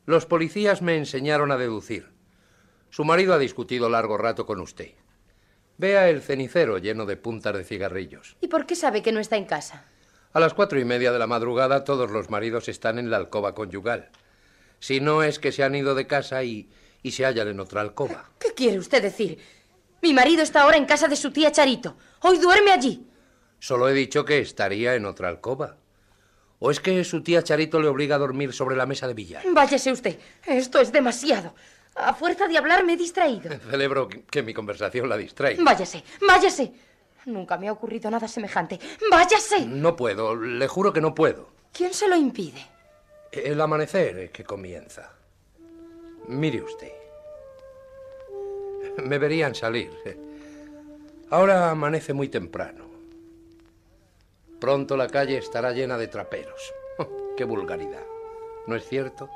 Los 0.05 0.25
policías 0.25 0.81
me 0.81 0.95
enseñaron 0.95 1.51
a 1.51 1.57
deducir. 1.57 2.11
Su 2.89 3.03
marido 3.03 3.33
ha 3.33 3.39
discutido 3.39 3.89
largo 3.89 4.17
rato 4.17 4.45
con 4.45 4.61
usted. 4.61 4.91
Vea 5.77 6.09
el 6.09 6.21
cenicero 6.21 6.77
lleno 6.77 7.05
de 7.05 7.17
puntas 7.17 7.55
de 7.55 7.63
cigarrillos. 7.63 8.37
¿Y 8.41 8.47
por 8.47 8.65
qué 8.65 8.75
sabe 8.75 9.01
que 9.01 9.11
no 9.11 9.19
está 9.19 9.37
en 9.37 9.45
casa? 9.45 9.85
A 10.33 10.39
las 10.39 10.53
cuatro 10.53 10.79
y 10.79 10.85
media 10.85 11.11
de 11.11 11.19
la 11.19 11.27
madrugada 11.27 11.83
todos 11.83 12.11
los 12.11 12.29
maridos 12.29 12.67
están 12.67 12.99
en 12.99 13.09
la 13.09 13.17
alcoba 13.17 13.55
conyugal. 13.55 14.09
Si 14.79 14.99
no 14.99 15.23
es 15.23 15.39
que 15.39 15.51
se 15.51 15.63
han 15.63 15.75
ido 15.75 15.95
de 15.95 16.05
casa 16.05 16.43
y, 16.43 16.69
y 17.01 17.11
se 17.11 17.25
hallan 17.25 17.47
en 17.47 17.59
otra 17.59 17.81
alcoba. 17.81 18.29
¿Qué 18.39 18.53
quiere 18.53 18.77
usted 18.77 19.01
decir? 19.01 19.39
Mi 20.01 20.13
marido 20.13 20.43
está 20.43 20.61
ahora 20.61 20.77
en 20.77 20.85
casa 20.85 21.07
de 21.07 21.15
su 21.15 21.31
tía 21.31 21.51
Charito. 21.51 21.97
Hoy 22.21 22.37
duerme 22.37 22.71
allí. 22.71 23.07
Solo 23.59 23.89
he 23.89 23.93
dicho 23.93 24.23
que 24.25 24.39
estaría 24.39 24.93
en 24.93 25.05
otra 25.05 25.29
alcoba. 25.29 25.77
¿O 26.59 26.69
es 26.69 26.79
que 26.79 27.03
su 27.03 27.23
tía 27.23 27.41
Charito 27.43 27.79
le 27.81 27.87
obliga 27.87 28.15
a 28.15 28.19
dormir 28.19 28.53
sobre 28.53 28.75
la 28.75 28.85
mesa 28.85 29.07
de 29.07 29.13
billar? 29.15 29.43
Váyase 29.51 29.91
usted. 29.91 30.19
Esto 30.45 30.79
es 30.79 30.91
demasiado. 30.91 31.55
A 31.95 32.13
fuerza 32.13 32.47
de 32.47 32.57
hablar 32.59 32.83
me 32.83 32.93
he 32.93 32.97
distraído. 32.97 33.49
Celebro 33.71 34.07
que- 34.07 34.23
que 34.23 34.43
mi 34.43 34.53
conversación 34.53 35.09
la 35.09 35.17
distrae. 35.17 35.55
Váyase, 35.59 36.03
váyase. 36.27 36.71
Nunca 37.27 37.57
me 37.57 37.67
ha 37.67 37.73
ocurrido 37.73 38.09
nada 38.09 38.25
semejante. 38.25 38.79
Váyase. 39.11 39.65
No 39.65 39.97
puedo, 39.97 40.33
le 40.33 40.65
juro 40.69 40.93
que 40.93 41.01
no 41.01 41.13
puedo. 41.13 41.49
¿Quién 41.73 41.93
se 41.93 42.07
lo 42.07 42.15
impide? 42.15 42.65
El 43.33 43.59
amanecer 43.59 44.31
que 44.31 44.45
comienza. 44.45 45.11
Mire 46.29 46.61
usted. 46.61 46.93
Me 49.03 49.17
verían 49.17 49.55
salir. 49.55 49.91
Ahora 51.29 51.69
amanece 51.69 52.13
muy 52.13 52.29
temprano. 52.29 52.85
Pronto 54.61 54.95
la 54.95 55.07
calle 55.07 55.37
estará 55.37 55.73
llena 55.73 55.97
de 55.97 56.07
traperos. 56.07 56.73
¡Qué 57.35 57.43
vulgaridad! 57.43 58.05
¿No 58.67 58.75
es 58.77 58.87
cierto? 58.87 59.29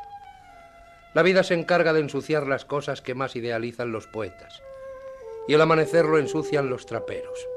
La 1.13 1.23
vida 1.23 1.43
se 1.43 1.55
encarga 1.55 1.91
de 1.91 1.99
ensuciar 1.99 2.47
las 2.47 2.63
cosas 2.63 3.01
que 3.01 3.15
más 3.15 3.35
idealizan 3.35 3.91
los 3.91 4.07
poetas. 4.07 4.63
Y 5.49 5.55
el 5.55 5.61
amanecer 5.61 6.05
lo 6.05 6.17
ensucian 6.17 6.69
los 6.69 6.85
traperos. 6.85 7.47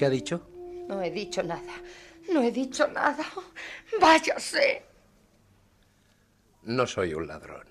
¿Qué 0.00 0.06
ha 0.06 0.08
dicho? 0.08 0.40
No 0.88 1.02
he 1.02 1.10
dicho 1.10 1.42
nada. 1.42 1.74
No 2.32 2.40
he 2.40 2.50
dicho 2.50 2.88
nada. 2.88 3.22
Váyase. 4.00 4.82
No 6.62 6.86
soy 6.86 7.12
un 7.12 7.26
ladrón. 7.26 7.66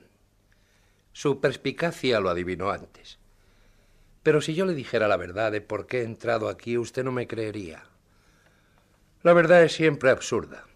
Su 1.12 1.42
perspicacia 1.42 2.20
lo 2.20 2.30
adivinó 2.30 2.70
antes. 2.70 3.18
Pero 4.22 4.42
si 4.42 4.54
yo 4.54 4.68
le 4.68 4.76
dijera 4.76 5.08
la 5.08 5.18
verdad 5.18 5.52
de 5.52 5.62
por 5.62 5.88
qué 5.88 6.02
he 6.02 6.04
entrado 6.04 6.50
aquí, 6.50 6.78
usted 6.78 7.04
no 7.04 7.12
me 7.12 7.26
creería. 7.26 7.86
La 9.24 9.34
verdad 9.34 9.64
es 9.64 9.74
siempre 9.74 10.12
absurda. 10.12 10.68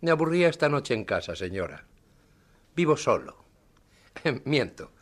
Me 0.00 0.12
aburría 0.12 0.48
esta 0.48 0.68
noche 0.68 0.94
en 0.94 1.04
casa, 1.04 1.34
señora. 1.34 1.86
Vivo 2.76 2.96
solo. 2.96 3.44
Miento. 4.44 4.92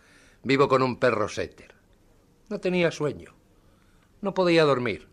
Vivo 0.42 0.68
con 0.68 0.80
un 0.80 0.98
perro 0.98 1.28
setter. 1.28 1.74
No 2.48 2.61
tenía 2.61 2.90
sueño. 2.90 3.35
No 4.22 4.33
podía 4.33 4.64
dormir. 4.64 5.12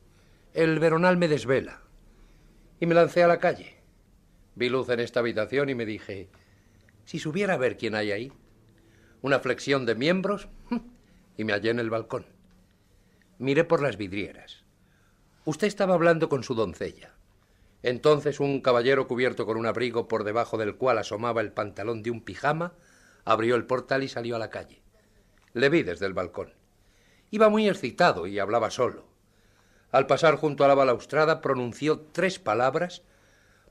El 0.53 0.79
veronal 0.79 1.15
me 1.15 1.29
desvela. 1.29 1.81
Y 2.81 2.85
me 2.85 2.93
lancé 2.93 3.23
a 3.23 3.27
la 3.27 3.39
calle. 3.39 3.77
Vi 4.55 4.67
luz 4.67 4.89
en 4.89 4.99
esta 4.99 5.21
habitación 5.21 5.69
y 5.69 5.75
me 5.75 5.85
dije, 5.85 6.29
si 7.05 7.19
supiera 7.19 7.55
ver 7.55 7.77
quién 7.77 7.95
hay 7.95 8.11
ahí. 8.11 8.33
Una 9.21 9.39
flexión 9.39 9.85
de 9.85 9.95
miembros 9.95 10.49
y 11.37 11.45
me 11.45 11.53
hallé 11.53 11.69
en 11.69 11.79
el 11.79 11.89
balcón. 11.89 12.25
Miré 13.37 13.63
por 13.63 13.81
las 13.81 13.95
vidrieras. 13.95 14.65
Usted 15.45 15.67
estaba 15.67 15.93
hablando 15.93 16.27
con 16.27 16.43
su 16.43 16.53
doncella. 16.53 17.15
Entonces 17.81 18.41
un 18.41 18.59
caballero 18.59 19.07
cubierto 19.07 19.45
con 19.45 19.55
un 19.55 19.67
abrigo 19.67 20.09
por 20.09 20.25
debajo 20.25 20.57
del 20.57 20.75
cual 20.75 20.97
asomaba 20.97 21.39
el 21.39 21.53
pantalón 21.53 22.03
de 22.03 22.11
un 22.11 22.21
pijama 22.21 22.73
abrió 23.23 23.55
el 23.55 23.65
portal 23.65 24.03
y 24.03 24.09
salió 24.09 24.35
a 24.35 24.39
la 24.39 24.49
calle. 24.49 24.81
Le 25.53 25.69
vi 25.69 25.83
desde 25.83 26.07
el 26.07 26.13
balcón. 26.13 26.53
Iba 27.29 27.47
muy 27.47 27.69
excitado 27.69 28.27
y 28.27 28.37
hablaba 28.37 28.69
solo. 28.69 29.10
Al 29.91 30.07
pasar 30.07 30.35
junto 30.35 30.63
a 30.63 30.67
la 30.67 30.73
balaustrada 30.75 31.41
pronunció 31.41 31.99
tres 31.99 32.39
palabras 32.39 33.01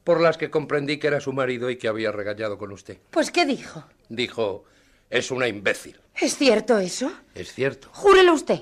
por 0.04 0.20
las 0.20 0.36
que 0.36 0.50
comprendí 0.50 0.98
que 0.98 1.06
era 1.06 1.20
su 1.20 1.32
marido 1.32 1.70
y 1.70 1.76
que 1.76 1.88
había 1.88 2.12
regañado 2.12 2.58
con 2.58 2.72
usted. 2.72 2.98
Pues, 3.10 3.30
¿qué 3.30 3.46
dijo? 3.46 3.84
Dijo, 4.08 4.64
es 5.08 5.30
una 5.30 5.48
imbécil. 5.48 5.98
¿Es 6.20 6.36
cierto 6.36 6.78
eso? 6.78 7.10
Es 7.34 7.52
cierto. 7.52 7.88
Júrelo 7.92 8.34
usted. 8.34 8.60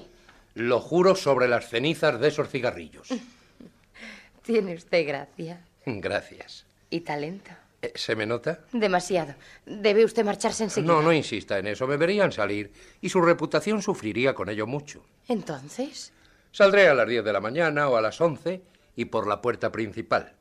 Lo 0.54 0.80
juro 0.80 1.14
sobre 1.14 1.48
las 1.48 1.68
cenizas 1.68 2.20
de 2.20 2.28
esos 2.28 2.48
cigarrillos. 2.48 3.08
Tiene 4.42 4.74
usted 4.74 5.06
gracia. 5.06 5.60
Gracias. 5.84 6.64
Y 6.90 7.00
talento. 7.00 7.50
Eh, 7.82 7.92
¿Se 7.94 8.16
me 8.16 8.26
nota? 8.26 8.60
Demasiado. 8.72 9.34
Debe 9.64 10.04
usted 10.04 10.24
marcharse 10.24 10.64
enseguida. 10.64 10.92
No, 10.92 11.02
no 11.02 11.12
insista 11.12 11.58
en 11.58 11.68
eso. 11.68 11.86
Me 11.86 11.96
verían 11.96 12.32
salir 12.32 12.72
y 13.00 13.08
su 13.08 13.20
reputación 13.20 13.82
sufriría 13.82 14.34
con 14.34 14.48
ello 14.48 14.66
mucho. 14.66 15.04
Entonces. 15.28 16.12
Saldré 16.52 16.88
a 16.88 16.94
las 16.94 17.08
10 17.08 17.24
de 17.24 17.32
la 17.32 17.40
mañana 17.40 17.88
o 17.88 17.96
a 17.96 18.00
las 18.00 18.20
11 18.20 18.62
y 18.96 19.04
por 19.06 19.26
la 19.26 19.40
puerta 19.40 19.70
principal. 19.70 20.34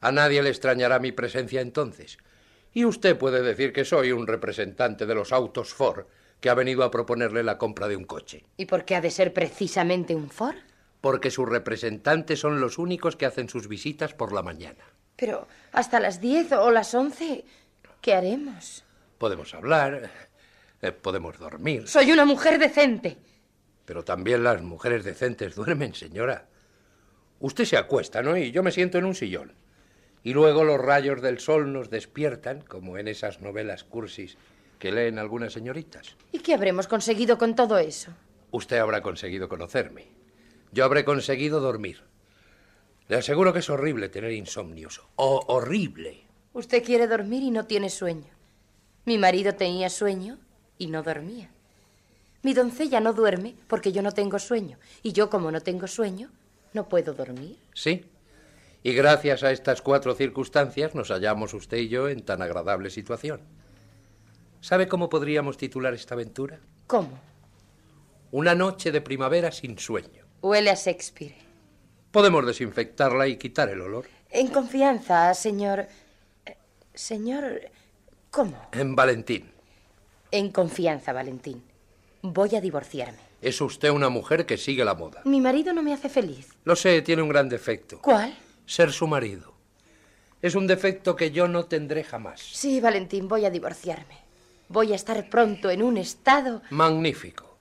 A 0.00 0.12
nadie 0.12 0.42
le 0.42 0.50
extrañará 0.50 0.98
mi 0.98 1.12
presencia 1.12 1.60
entonces. 1.60 2.18
Y 2.72 2.84
usted 2.84 3.18
puede 3.18 3.42
decir 3.42 3.72
que 3.72 3.84
soy 3.84 4.12
un 4.12 4.26
representante 4.26 5.06
de 5.06 5.14
los 5.14 5.32
autos 5.32 5.74
Ford 5.74 6.06
que 6.40 6.48
ha 6.48 6.54
venido 6.54 6.84
a 6.84 6.90
proponerle 6.90 7.42
la 7.42 7.58
compra 7.58 7.88
de 7.88 7.96
un 7.96 8.04
coche. 8.04 8.44
¿Y 8.56 8.66
por 8.66 8.84
qué 8.84 8.96
ha 8.96 9.00
de 9.00 9.10
ser 9.10 9.32
precisamente 9.32 10.14
un 10.14 10.30
Ford? 10.30 10.56
Porque 11.00 11.30
sus 11.30 11.48
representantes 11.48 12.40
son 12.40 12.60
los 12.60 12.78
únicos 12.78 13.16
que 13.16 13.26
hacen 13.26 13.48
sus 13.48 13.68
visitas 13.68 14.14
por 14.14 14.32
la 14.32 14.42
mañana. 14.42 14.84
Pero 15.16 15.46
hasta 15.72 16.00
las 16.00 16.20
diez 16.20 16.52
o 16.52 16.70
las 16.70 16.94
once, 16.94 17.44
¿qué 18.00 18.14
haremos? 18.14 18.84
Podemos 19.18 19.52
hablar, 19.54 20.10
eh, 20.80 20.92
podemos 20.92 21.38
dormir. 21.38 21.88
Soy 21.88 22.12
una 22.12 22.24
mujer 22.24 22.58
decente. 22.58 23.18
Pero 23.84 24.04
también 24.04 24.44
las 24.44 24.62
mujeres 24.62 25.04
decentes 25.04 25.54
duermen, 25.54 25.94
señora. 25.94 26.48
Usted 27.40 27.64
se 27.64 27.76
acuesta, 27.76 28.22
¿no? 28.22 28.36
Y 28.36 28.52
yo 28.52 28.62
me 28.62 28.72
siento 28.72 28.98
en 28.98 29.04
un 29.04 29.14
sillón. 29.14 29.52
Y 30.22 30.34
luego 30.34 30.64
los 30.64 30.78
rayos 30.78 31.22
del 31.22 31.38
sol 31.38 31.72
nos 31.72 31.88
despiertan, 31.88 32.60
como 32.60 32.98
en 32.98 33.08
esas 33.08 33.40
novelas 33.40 33.84
cursis 33.84 34.36
que 34.78 34.92
leen 34.92 35.18
algunas 35.18 35.52
señoritas. 35.52 36.16
¿Y 36.32 36.40
qué 36.40 36.54
habremos 36.54 36.88
conseguido 36.88 37.38
con 37.38 37.54
todo 37.54 37.78
eso? 37.78 38.12
Usted 38.50 38.78
habrá 38.78 39.02
conseguido 39.02 39.48
conocerme. 39.48 40.08
Yo 40.72 40.84
habré 40.84 41.04
conseguido 41.04 41.60
dormir. 41.60 42.02
Le 43.08 43.16
aseguro 43.16 43.52
que 43.52 43.58
es 43.58 43.70
horrible 43.70 44.08
tener 44.08 44.32
insomnios. 44.32 45.02
¡Oh, 45.16 45.42
horrible! 45.48 46.22
Usted 46.52 46.84
quiere 46.84 47.06
dormir 47.06 47.42
y 47.42 47.50
no 47.50 47.66
tiene 47.66 47.90
sueño. 47.90 48.32
Mi 49.04 49.18
marido 49.18 49.54
tenía 49.54 49.90
sueño 49.90 50.38
y 50.78 50.88
no 50.88 51.02
dormía. 51.02 51.50
Mi 52.42 52.54
doncella 52.54 53.00
no 53.00 53.12
duerme 53.12 53.54
porque 53.68 53.92
yo 53.92 54.02
no 54.02 54.12
tengo 54.12 54.38
sueño. 54.38 54.78
Y 55.02 55.12
yo, 55.12 55.28
como 55.28 55.50
no 55.50 55.60
tengo 55.60 55.86
sueño, 55.86 56.30
no 56.72 56.88
puedo 56.88 57.12
dormir. 57.14 57.58
Sí. 57.74 58.04
Y 58.82 58.94
gracias 58.94 59.42
a 59.42 59.50
estas 59.52 59.82
cuatro 59.82 60.14
circunstancias 60.14 60.94
nos 60.94 61.08
hallamos 61.10 61.52
usted 61.52 61.76
y 61.78 61.88
yo 61.88 62.08
en 62.08 62.22
tan 62.24 62.40
agradable 62.40 62.88
situación. 62.88 63.40
¿Sabe 64.62 64.88
cómo 64.88 65.08
podríamos 65.10 65.56
titular 65.56 65.92
esta 65.94 66.14
aventura? 66.14 66.58
¿Cómo? 66.86 67.18
Una 68.32 68.54
noche 68.54 68.90
de 68.92 69.00
primavera 69.00 69.52
sin 69.52 69.78
sueño. 69.78 70.24
Huele 70.40 70.70
a 70.70 70.74
Shakespeare. 70.74 71.34
Podemos 72.10 72.46
desinfectarla 72.46 73.26
y 73.28 73.36
quitar 73.36 73.68
el 73.68 73.80
olor. 73.82 74.06
En 74.30 74.48
confianza, 74.48 75.34
señor. 75.34 75.86
eh, 76.46 76.56
Señor. 76.94 77.60
¿Cómo? 78.30 78.56
En 78.72 78.94
Valentín. 78.96 79.50
En 80.30 80.50
confianza, 80.52 81.12
Valentín. 81.12 81.62
Voy 82.22 82.54
a 82.54 82.60
divorciarme. 82.60 83.18
Es 83.40 83.60
usted 83.60 83.90
una 83.90 84.10
mujer 84.10 84.44
que 84.44 84.58
sigue 84.58 84.84
la 84.84 84.94
moda. 84.94 85.22
Mi 85.24 85.40
marido 85.40 85.72
no 85.72 85.82
me 85.82 85.94
hace 85.94 86.08
feliz. 86.08 86.48
Lo 86.64 86.76
sé, 86.76 87.00
tiene 87.02 87.22
un 87.22 87.30
gran 87.30 87.48
defecto. 87.48 88.00
¿Cuál? 88.02 88.36
Ser 88.66 88.92
su 88.92 89.06
marido. 89.06 89.54
Es 90.42 90.54
un 90.54 90.66
defecto 90.66 91.16
que 91.16 91.30
yo 91.30 91.48
no 91.48 91.64
tendré 91.64 92.04
jamás. 92.04 92.40
Sí, 92.40 92.80
Valentín, 92.80 93.28
voy 93.28 93.44
a 93.44 93.50
divorciarme. 93.50 94.18
Voy 94.68 94.92
a 94.92 94.96
estar 94.96 95.28
pronto 95.30 95.70
en 95.70 95.82
un 95.82 95.96
estado. 95.96 96.62
Magnífico. 96.70 97.56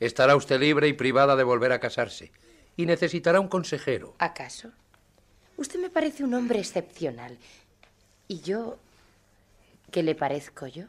Estará 0.00 0.34
usted 0.34 0.60
libre 0.60 0.88
y 0.88 0.92
privada 0.92 1.36
de 1.36 1.44
volver 1.44 1.72
a 1.72 1.80
casarse. 1.80 2.32
Y 2.76 2.86
necesitará 2.86 3.38
un 3.38 3.48
consejero. 3.48 4.14
¿Acaso? 4.18 4.70
Usted 5.56 5.78
me 5.80 5.90
parece 5.90 6.24
un 6.24 6.34
hombre 6.34 6.58
excepcional. 6.58 7.38
¿Y 8.26 8.40
yo? 8.40 8.78
¿Qué 9.90 10.02
le 10.02 10.14
parezco 10.14 10.66
yo? 10.66 10.86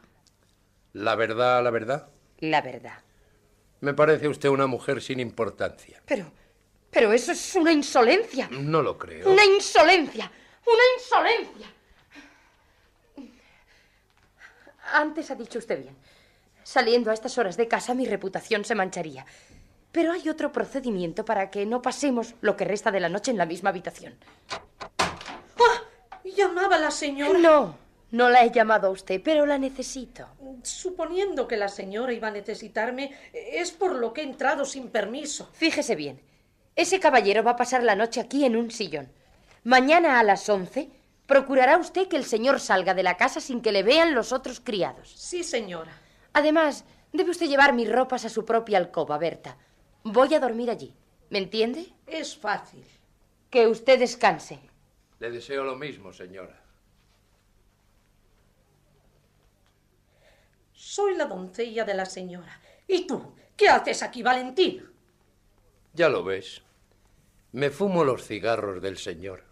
La 0.92 1.14
verdad, 1.14 1.62
la 1.62 1.70
verdad. 1.70 2.08
La 2.50 2.60
verdad. 2.60 2.98
Me 3.80 3.94
parece 3.94 4.28
usted 4.28 4.48
una 4.50 4.66
mujer 4.66 5.00
sin 5.00 5.18
importancia. 5.20 6.02
Pero. 6.04 6.30
Pero 6.90 7.12
eso 7.12 7.32
es 7.32 7.54
una 7.54 7.72
insolencia. 7.72 8.48
No 8.50 8.82
lo 8.82 8.98
creo. 8.98 9.30
Una 9.30 9.44
insolencia. 9.44 10.30
Una 10.66 10.82
insolencia. 10.96 11.66
Antes 14.92 15.30
ha 15.30 15.34
dicho 15.34 15.58
usted 15.58 15.82
bien. 15.82 15.96
Saliendo 16.62 17.10
a 17.10 17.14
estas 17.14 17.36
horas 17.38 17.56
de 17.56 17.66
casa 17.66 17.94
mi 17.94 18.06
reputación 18.06 18.64
se 18.64 18.74
mancharía. 18.74 19.24
Pero 19.90 20.12
hay 20.12 20.28
otro 20.28 20.52
procedimiento 20.52 21.24
para 21.24 21.50
que 21.50 21.64
no 21.66 21.80
pasemos 21.80 22.34
lo 22.42 22.56
que 22.56 22.64
resta 22.64 22.90
de 22.90 23.00
la 23.00 23.08
noche 23.08 23.30
en 23.30 23.38
la 23.38 23.46
misma 23.46 23.70
habitación. 23.70 24.14
¡Ah! 24.98 25.82
Llamaba 26.24 26.78
la 26.78 26.90
señora. 26.90 27.38
No, 27.38 27.78
no 28.14 28.30
la 28.30 28.44
he 28.44 28.52
llamado 28.52 28.86
a 28.86 28.90
usted, 28.90 29.20
pero 29.24 29.44
la 29.44 29.58
necesito. 29.58 30.28
Suponiendo 30.62 31.48
que 31.48 31.56
la 31.56 31.66
señora 31.66 32.12
iba 32.12 32.28
a 32.28 32.30
necesitarme, 32.30 33.12
es 33.32 33.72
por 33.72 33.96
lo 33.96 34.12
que 34.12 34.20
he 34.20 34.24
entrado 34.24 34.64
sin 34.64 34.88
permiso. 34.88 35.50
Fíjese 35.52 35.96
bien. 35.96 36.22
Ese 36.76 37.00
caballero 37.00 37.42
va 37.42 37.52
a 37.52 37.56
pasar 37.56 37.82
la 37.82 37.96
noche 37.96 38.20
aquí 38.20 38.44
en 38.44 38.54
un 38.54 38.70
sillón. 38.70 39.10
Mañana 39.64 40.20
a 40.20 40.22
las 40.22 40.48
once 40.48 40.90
procurará 41.26 41.76
usted 41.76 42.06
que 42.06 42.16
el 42.16 42.24
señor 42.24 42.60
salga 42.60 42.94
de 42.94 43.02
la 43.02 43.16
casa 43.16 43.40
sin 43.40 43.60
que 43.60 43.72
le 43.72 43.82
vean 43.82 44.14
los 44.14 44.32
otros 44.32 44.60
criados. 44.60 45.12
Sí, 45.16 45.42
señora. 45.42 45.90
Además, 46.34 46.84
debe 47.12 47.32
usted 47.32 47.48
llevar 47.48 47.72
mis 47.72 47.90
ropas 47.90 48.24
a 48.24 48.28
su 48.28 48.44
propia 48.44 48.78
alcoba, 48.78 49.18
Berta. 49.18 49.56
Voy 50.04 50.32
a 50.34 50.38
dormir 50.38 50.70
allí. 50.70 50.94
¿Me 51.30 51.38
entiende? 51.38 51.92
Es 52.06 52.36
fácil. 52.36 52.84
Que 53.50 53.66
usted 53.66 53.98
descanse. 53.98 54.60
Le 55.18 55.32
deseo 55.32 55.64
lo 55.64 55.74
mismo, 55.74 56.12
señora. 56.12 56.63
Soy 60.94 61.16
la 61.16 61.24
doncella 61.24 61.84
de 61.84 61.92
la 61.92 62.06
señora. 62.06 62.60
¿Y 62.86 63.04
tú? 63.04 63.34
¿Qué 63.56 63.68
haces 63.68 64.00
aquí, 64.04 64.22
Valentín? 64.22 64.88
Ya 65.92 66.08
lo 66.08 66.22
ves. 66.22 66.62
Me 67.50 67.70
fumo 67.70 68.04
los 68.04 68.24
cigarros 68.24 68.80
del 68.80 68.96
señor. 68.96 69.42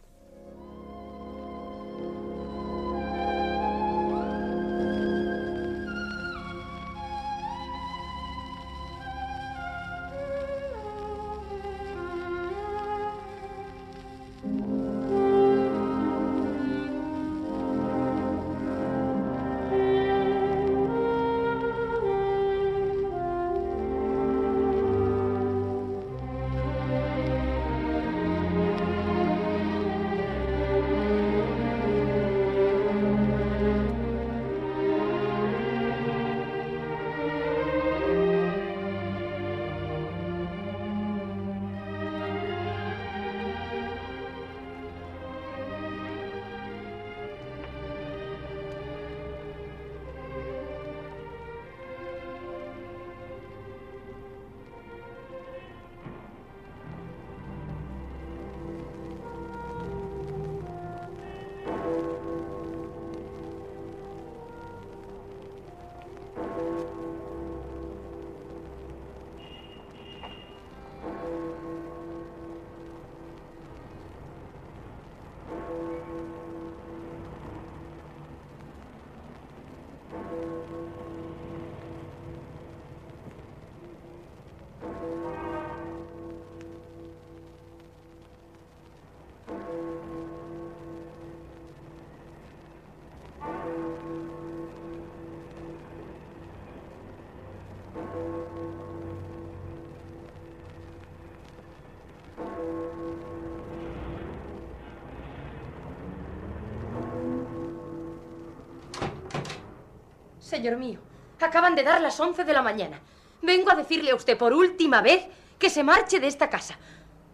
Señor 110.52 110.76
mío, 110.76 111.00
acaban 111.40 111.74
de 111.74 111.82
dar 111.82 112.02
las 112.02 112.20
once 112.20 112.44
de 112.44 112.52
la 112.52 112.60
mañana. 112.60 113.00
Vengo 113.40 113.70
a 113.70 113.74
decirle 113.74 114.10
a 114.10 114.14
usted 114.14 114.36
por 114.36 114.52
última 114.52 115.00
vez 115.00 115.24
que 115.58 115.70
se 115.70 115.82
marche 115.82 116.20
de 116.20 116.26
esta 116.26 116.50
casa. 116.50 116.76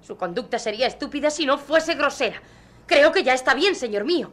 Su 0.01 0.17
conducta 0.17 0.57
sería 0.61 0.87
estúpida 0.87 1.29
si 1.29 1.45
no 1.45 1.59
fuese 1.59 1.95
grosera. 1.95 2.41
Creo 2.87 3.11
que 3.11 3.25
ya 3.25 3.35
está 3.35 3.55
bien, 3.55 3.75
señor 3.75 4.05
mío. 4.05 4.33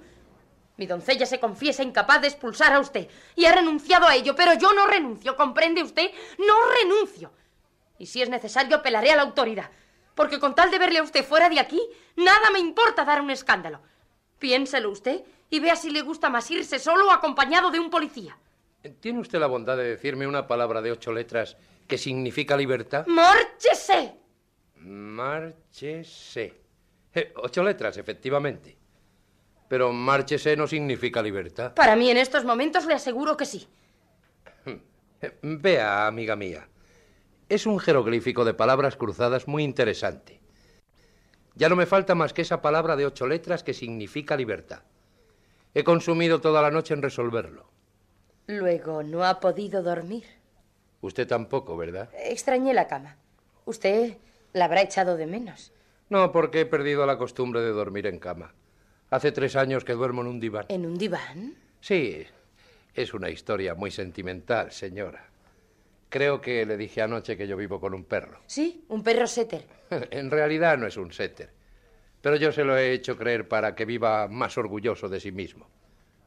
Mi 0.77 0.85
doncella 0.85 1.25
se 1.25 1.39
confiesa 1.39 1.81
incapaz 1.81 2.21
de 2.21 2.27
expulsar 2.27 2.73
a 2.73 2.79
usted 2.79 3.09
y 3.35 3.45
ha 3.45 3.53
renunciado 3.53 4.05
a 4.05 4.13
ello, 4.13 4.35
pero 4.35 4.53
yo 4.53 4.71
no 4.73 4.85
renuncio, 4.85 5.35
¿comprende 5.35 5.81
usted? 5.81 6.11
No 6.37 6.53
renuncio. 6.83 7.33
Y 7.97 8.05
si 8.05 8.21
es 8.21 8.29
necesario, 8.29 8.77
apelaré 8.77 9.13
a 9.13 9.15
la 9.15 9.23
autoridad, 9.23 9.71
porque 10.13 10.39
con 10.39 10.53
tal 10.53 10.69
de 10.69 10.77
verle 10.77 10.99
a 10.99 11.03
usted 11.03 11.25
fuera 11.25 11.49
de 11.49 11.59
aquí, 11.59 11.81
nada 12.17 12.51
me 12.51 12.59
importa 12.59 13.03
dar 13.03 13.19
un 13.19 13.31
escándalo. 13.31 13.81
Piénselo 14.37 14.91
usted 14.91 15.23
y 15.49 15.59
vea 15.59 15.75
si 15.75 15.89
le 15.89 16.03
gusta 16.03 16.29
más 16.29 16.51
irse 16.51 16.77
solo 16.77 17.07
o 17.07 17.11
acompañado 17.11 17.71
de 17.71 17.79
un 17.79 17.89
policía. 17.89 18.37
¿Tiene 18.99 19.19
usted 19.19 19.39
la 19.39 19.47
bondad 19.47 19.77
de 19.77 19.83
decirme 19.83 20.27
una 20.27 20.47
palabra 20.47 20.81
de 20.81 20.91
ocho 20.91 21.11
letras 21.11 21.57
que 21.87 21.97
significa 21.97 22.57
libertad? 22.57 23.05
¡Márchese! 23.07 24.15
Márchese. 24.77 26.53
Eh, 27.13 27.33
ocho 27.37 27.63
letras, 27.63 27.97
efectivamente. 27.97 28.77
Pero 29.67 29.91
márchese 29.91 30.55
no 30.55 30.67
significa 30.67 31.21
libertad. 31.21 31.73
Para 31.73 31.95
mí 31.95 32.09
en 32.09 32.17
estos 32.17 32.45
momentos 32.45 32.85
le 32.85 32.93
aseguro 32.93 33.35
que 33.35 33.45
sí. 33.45 33.67
Eh, 35.21 35.37
Vea, 35.41 36.07
amiga 36.07 36.35
mía. 36.35 36.67
Es 37.49 37.65
un 37.65 37.79
jeroglífico 37.79 38.45
de 38.45 38.53
palabras 38.53 38.95
cruzadas 38.95 39.47
muy 39.47 39.63
interesante. 39.63 40.41
Ya 41.55 41.69
no 41.69 41.75
me 41.75 41.85
falta 41.85 42.15
más 42.15 42.33
que 42.33 42.41
esa 42.41 42.61
palabra 42.61 42.95
de 42.95 43.05
ocho 43.05 43.27
letras 43.27 43.63
que 43.63 43.73
significa 43.73 44.35
libertad. 44.35 44.83
He 45.73 45.83
consumido 45.83 46.41
toda 46.41 46.61
la 46.61 46.71
noche 46.71 46.93
en 46.93 47.01
resolverlo. 47.01 47.74
Luego, 48.47 49.03
¿no 49.03 49.23
ha 49.25 49.39
podido 49.39 49.81
dormir? 49.81 50.25
Usted 51.01 51.27
tampoco, 51.27 51.77
¿verdad? 51.77 52.09
Extrañé 52.25 52.73
la 52.73 52.87
cama. 52.87 53.17
Usted 53.65 54.17
la 54.53 54.65
habrá 54.65 54.81
echado 54.81 55.17
de 55.17 55.27
menos. 55.27 55.71
No, 56.09 56.31
porque 56.31 56.61
he 56.61 56.65
perdido 56.65 57.05
la 57.05 57.17
costumbre 57.17 57.61
de 57.61 57.71
dormir 57.71 58.05
en 58.07 58.19
cama. 58.19 58.53
Hace 59.09 59.31
tres 59.31 59.55
años 59.55 59.83
que 59.83 59.93
duermo 59.93 60.21
en 60.21 60.27
un 60.27 60.39
diván. 60.39 60.65
¿En 60.69 60.85
un 60.85 60.97
diván? 60.97 61.55
Sí, 61.79 62.25
es 62.93 63.13
una 63.13 63.29
historia 63.29 63.75
muy 63.75 63.91
sentimental, 63.91 64.71
señora. 64.71 65.29
Creo 66.09 66.39
que 66.41 66.65
le 66.65 66.77
dije 66.77 67.01
anoche 67.01 67.35
que 67.35 67.47
yo 67.47 67.57
vivo 67.57 67.79
con 67.79 67.93
un 67.93 68.03
perro. 68.05 68.39
Sí, 68.45 68.85
un 68.89 69.03
perro 69.03 69.27
setter. 69.27 69.65
en 69.89 70.31
realidad 70.31 70.77
no 70.77 70.87
es 70.87 70.97
un 70.97 71.11
setter, 71.11 71.49
pero 72.21 72.35
yo 72.35 72.51
se 72.51 72.63
lo 72.63 72.77
he 72.77 72.93
hecho 72.93 73.17
creer 73.17 73.47
para 73.47 73.75
que 73.75 73.85
viva 73.85 74.27
más 74.27 74.57
orgulloso 74.57 75.09
de 75.09 75.19
sí 75.19 75.31
mismo. 75.31 75.67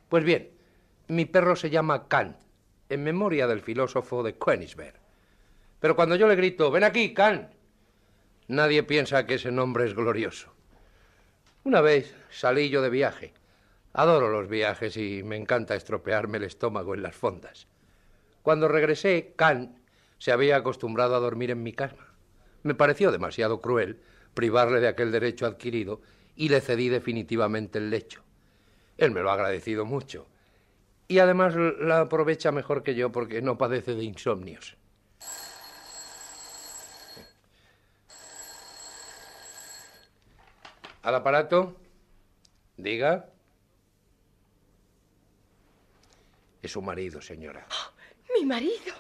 Pues 0.09 0.25
bien, 0.25 0.51
mi 1.09 1.25
perro 1.25 1.57
se 1.57 1.71
llama 1.71 2.07
Kant, 2.07 2.37
en 2.89 3.03
memoria 3.03 3.47
del 3.47 3.61
filósofo 3.61 4.23
de 4.23 4.37
Königsberg. 4.39 4.95
Pero 5.81 5.97
cuando 5.97 6.17
yo 6.17 6.29
le 6.29 6.37
grito, 6.37 6.71
ven 6.71 6.85
aquí, 6.85 7.15
Kant, 7.15 7.51
nadie 8.49 8.83
piensa 8.83 9.27
que 9.27 9.35
ese 9.35 9.51
nombre 9.51 9.87
es 9.87 9.95
glorioso. 9.95 10.53
Una 11.65 11.81
vez 11.81 12.15
salí 12.31 12.69
yo 12.69 12.83
de 12.83 12.91
viaje. 12.91 13.33
Adoro 13.93 14.29
los 14.29 14.49
viajes 14.49 14.97
y 14.97 15.23
me 15.23 15.37
encanta 15.37 15.75
estropearme 15.75 16.39
el 16.39 16.45
estómago 16.45 16.95
en 16.95 17.03
las 17.03 17.15
fondas. 17.15 17.67
Cuando 18.43 18.69
regresé, 18.69 19.33
Kant 19.37 19.77
se 20.19 20.33
había 20.33 20.57
acostumbrado 20.57 21.15
a 21.15 21.21
dormir 21.21 21.51
en 21.51 21.63
mi 21.63 21.73
cama. 21.73 22.15
Me 22.63 22.75
pareció 22.75 23.11
demasiado 23.13 23.61
cruel 23.61 24.01
privarle 24.35 24.81
de 24.81 24.89
aquel 24.89 25.11
derecho 25.11 25.47
adquirido 25.47 26.01
y 26.37 26.49
le 26.49 26.61
cedí 26.61 26.89
definitivamente 26.89 27.79
el 27.79 27.91
lecho. 27.91 28.23
Él 28.97 29.11
me 29.11 29.21
lo 29.21 29.31
ha 29.31 29.35
agradecido 29.35 29.85
mucho. 29.85 30.27
Y 31.09 31.21
además 31.21 31.55
la 31.57 32.03
aprovecha 32.03 32.53
mejor 32.53 32.83
que 32.83 32.95
yo 32.95 33.11
porque 33.11 33.41
no 33.41 33.57
padece 33.57 33.95
de 33.95 34.05
insomnios. 34.05 34.77
¿Al 41.03 41.15
aparato? 41.15 41.75
Diga. 42.77 43.31
Es 46.61 46.73
su 46.73 46.83
marido, 46.83 47.23
señora. 47.23 47.67
¡Mi 48.35 48.45
marido! 48.45 48.95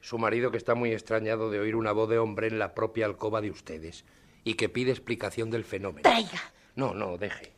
Su 0.00 0.18
marido 0.18 0.50
que 0.50 0.56
está 0.56 0.74
muy 0.74 0.92
extrañado 0.92 1.48
de 1.52 1.60
oír 1.60 1.76
una 1.76 1.92
voz 1.92 2.10
de 2.10 2.18
hombre 2.18 2.48
en 2.48 2.58
la 2.58 2.74
propia 2.74 3.06
alcoba 3.06 3.40
de 3.40 3.50
ustedes 3.50 4.04
y 4.42 4.54
que 4.54 4.68
pide 4.68 4.90
explicación 4.90 5.52
del 5.52 5.62
fenómeno. 5.62 6.02
Traiga. 6.02 6.40
No, 6.74 6.92
no, 6.94 7.16
deje. 7.18 7.52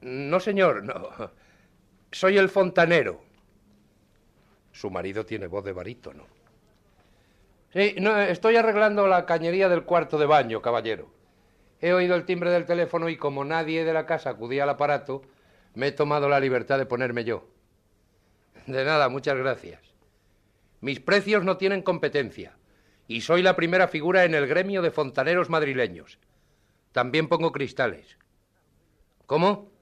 No, 0.00 0.40
señor, 0.40 0.82
no. 0.82 1.30
Soy 2.12 2.36
el 2.36 2.50
fontanero. 2.50 3.22
Su 4.70 4.90
marido 4.90 5.24
tiene 5.24 5.46
voz 5.46 5.64
de 5.64 5.72
barítono. 5.72 6.26
Sí, 7.72 7.96
no, 7.98 8.20
estoy 8.20 8.56
arreglando 8.56 9.06
la 9.06 9.24
cañería 9.24 9.70
del 9.70 9.84
cuarto 9.84 10.18
de 10.18 10.26
baño, 10.26 10.60
caballero. 10.60 11.10
He 11.80 11.94
oído 11.94 12.14
el 12.14 12.26
timbre 12.26 12.50
del 12.50 12.66
teléfono 12.66 13.08
y 13.08 13.16
como 13.16 13.44
nadie 13.44 13.84
de 13.84 13.94
la 13.94 14.04
casa 14.04 14.30
acudía 14.30 14.64
al 14.64 14.68
aparato, 14.68 15.22
me 15.74 15.88
he 15.88 15.92
tomado 15.92 16.28
la 16.28 16.38
libertad 16.38 16.78
de 16.78 16.86
ponerme 16.86 17.24
yo. 17.24 17.48
De 18.66 18.84
nada, 18.84 19.08
muchas 19.08 19.36
gracias. 19.38 19.80
Mis 20.80 21.00
precios 21.00 21.44
no 21.44 21.56
tienen 21.56 21.80
competencia 21.80 22.56
y 23.08 23.22
soy 23.22 23.42
la 23.42 23.56
primera 23.56 23.88
figura 23.88 24.24
en 24.24 24.34
el 24.34 24.46
gremio 24.46 24.82
de 24.82 24.90
fontaneros 24.90 25.48
madrileños. 25.48 26.18
También 26.92 27.28
pongo 27.28 27.52
cristales. 27.52 28.18
¿Cómo? 29.26 29.72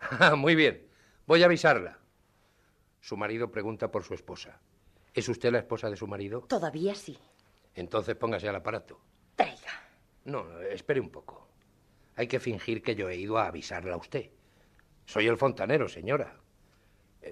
Muy 0.36 0.54
bien. 0.54 0.85
Voy 1.26 1.42
a 1.42 1.46
avisarla. 1.46 1.98
Su 3.00 3.16
marido 3.16 3.50
pregunta 3.50 3.90
por 3.90 4.04
su 4.04 4.14
esposa. 4.14 4.60
¿Es 5.12 5.28
usted 5.28 5.50
la 5.50 5.58
esposa 5.58 5.90
de 5.90 5.96
su 5.96 6.06
marido? 6.06 6.42
Todavía 6.42 6.94
sí. 6.94 7.18
Entonces 7.74 8.14
póngase 8.14 8.48
al 8.48 8.54
aparato. 8.54 9.00
Traiga. 9.34 9.88
No, 10.24 10.60
espere 10.60 11.00
un 11.00 11.10
poco. 11.10 11.48
Hay 12.14 12.28
que 12.28 12.38
fingir 12.38 12.80
que 12.80 12.94
yo 12.94 13.08
he 13.08 13.16
ido 13.16 13.38
a 13.38 13.48
avisarla 13.48 13.94
a 13.94 13.98
usted. 13.98 14.30
Soy 15.04 15.26
el 15.26 15.36
fontanero, 15.36 15.88
señora. 15.88 16.36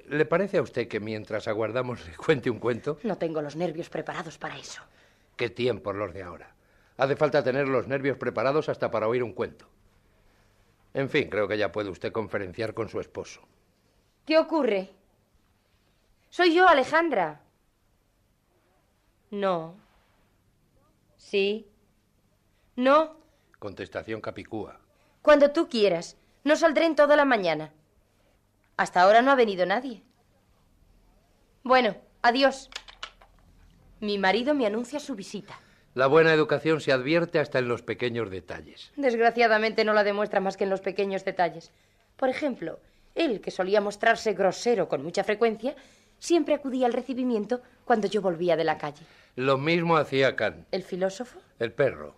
¿Le 0.09 0.25
parece 0.27 0.59
a 0.59 0.63
usted 0.63 0.89
que 0.89 0.99
mientras 0.99 1.47
aguardamos 1.47 2.05
le 2.05 2.17
cuente 2.17 2.51
un 2.51 2.59
cuento? 2.59 2.99
No 3.05 3.17
tengo 3.17 3.43
los 3.43 3.55
nervios 3.55 3.91
preparados 3.91 4.39
para 4.39 4.59
eso. 4.59 4.83
Qué 5.37 5.51
tiempos 5.51 5.95
los 5.95 6.13
de 6.13 6.25
ahora. 6.25 6.53
Hace 6.97 7.15
falta 7.15 7.45
tener 7.45 7.69
los 7.69 7.87
nervios 7.87 8.19
preparados 8.19 8.69
hasta 8.69 8.91
para 8.91 9.07
oír 9.07 9.23
un 9.23 9.35
cuento. 9.35 9.69
En 10.95 11.09
fin, 11.09 11.29
creo 11.31 11.47
que 11.47 11.59
ya 11.59 11.71
puede 11.71 11.91
usted 11.91 12.11
conferenciar 12.13 12.75
con 12.75 12.89
su 12.89 12.99
esposo. 12.99 13.41
¿Qué 14.27 14.39
ocurre? 14.39 14.91
Soy 16.31 16.55
yo, 16.55 16.67
Alejandra. 16.67 17.41
No. 19.31 19.77
Sí. 21.17 21.69
No. 22.77 23.17
Contestación 23.59 24.21
capicúa. 24.21 24.81
Cuando 25.23 25.53
tú 25.53 25.69
quieras. 25.69 26.17
No 26.43 26.57
saldré 26.57 26.85
en 26.85 26.95
toda 26.95 27.17
la 27.17 27.25
mañana. 27.25 27.73
Hasta 28.77 29.01
ahora 29.01 29.23
no 29.23 29.31
ha 29.31 29.35
venido 29.35 29.65
nadie. 29.65 30.03
Bueno, 31.63 31.97
adiós. 32.21 32.69
Mi 34.01 34.19
marido 34.19 34.55
me 34.55 34.67
anuncia 34.67 35.01
su 35.01 35.15
visita. 35.15 35.59
La 35.95 36.07
buena 36.07 36.33
educación 36.35 36.81
se 36.81 36.93
advierte 36.93 37.39
hasta 37.39 37.61
en 37.61 37.69
los 37.69 37.83
pequeños 37.83 38.29
detalles. 38.29 38.93
Desgraciadamente 38.97 39.85
no 39.85 39.95
la 39.95 40.05
demuestra 40.05 40.41
más 40.41 40.57
que 40.57 40.65
en 40.65 40.71
los 40.71 40.81
pequeños 40.81 41.25
detalles. 41.25 41.73
Por 42.17 42.29
ejemplo, 42.29 42.81
él, 43.15 43.41
que 43.41 43.51
solía 43.51 43.81
mostrarse 43.81 44.33
grosero 44.33 44.89
con 44.89 45.03
mucha 45.03 45.25
frecuencia, 45.25 45.75
siempre 46.19 46.55
acudía 46.55 46.87
al 46.87 46.93
recibimiento 46.93 47.63
cuando 47.85 48.07
yo 48.07 48.23
volvía 48.23 48.57
de 48.57 48.65
la 48.65 48.79
calle. 48.79 49.05
Lo 49.37 49.59
mismo 49.59 49.97
hacía 49.97 50.37
Kant. 50.37 50.67
¿El 50.71 50.83
filósofo? 50.83 51.39
El 51.59 51.73
perro. 51.73 52.15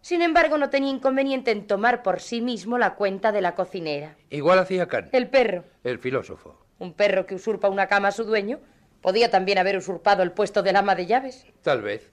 Sin 0.00 0.22
embargo, 0.22 0.56
no 0.56 0.70
tenía 0.70 0.90
inconveniente 0.90 1.50
en 1.50 1.66
tomar 1.66 2.02
por 2.02 2.20
sí 2.20 2.40
mismo 2.40 2.78
la 2.78 2.94
cuenta 2.94 3.32
de 3.32 3.42
la 3.42 3.54
cocinera. 3.54 4.16
Igual 4.30 4.58
hacía 4.58 4.88
Kant. 4.88 5.14
El 5.14 5.28
perro. 5.28 5.64
El 5.84 5.98
filósofo. 5.98 6.58
Un 6.78 6.94
perro 6.94 7.26
que 7.26 7.34
usurpa 7.34 7.68
una 7.68 7.86
cama 7.86 8.08
a 8.08 8.12
su 8.12 8.24
dueño 8.24 8.60
podía 9.02 9.30
también 9.30 9.58
haber 9.58 9.76
usurpado 9.76 10.22
el 10.22 10.32
puesto 10.32 10.62
del 10.62 10.76
ama 10.76 10.94
de 10.94 11.06
llaves. 11.06 11.46
Tal 11.62 11.82
vez. 11.82 12.10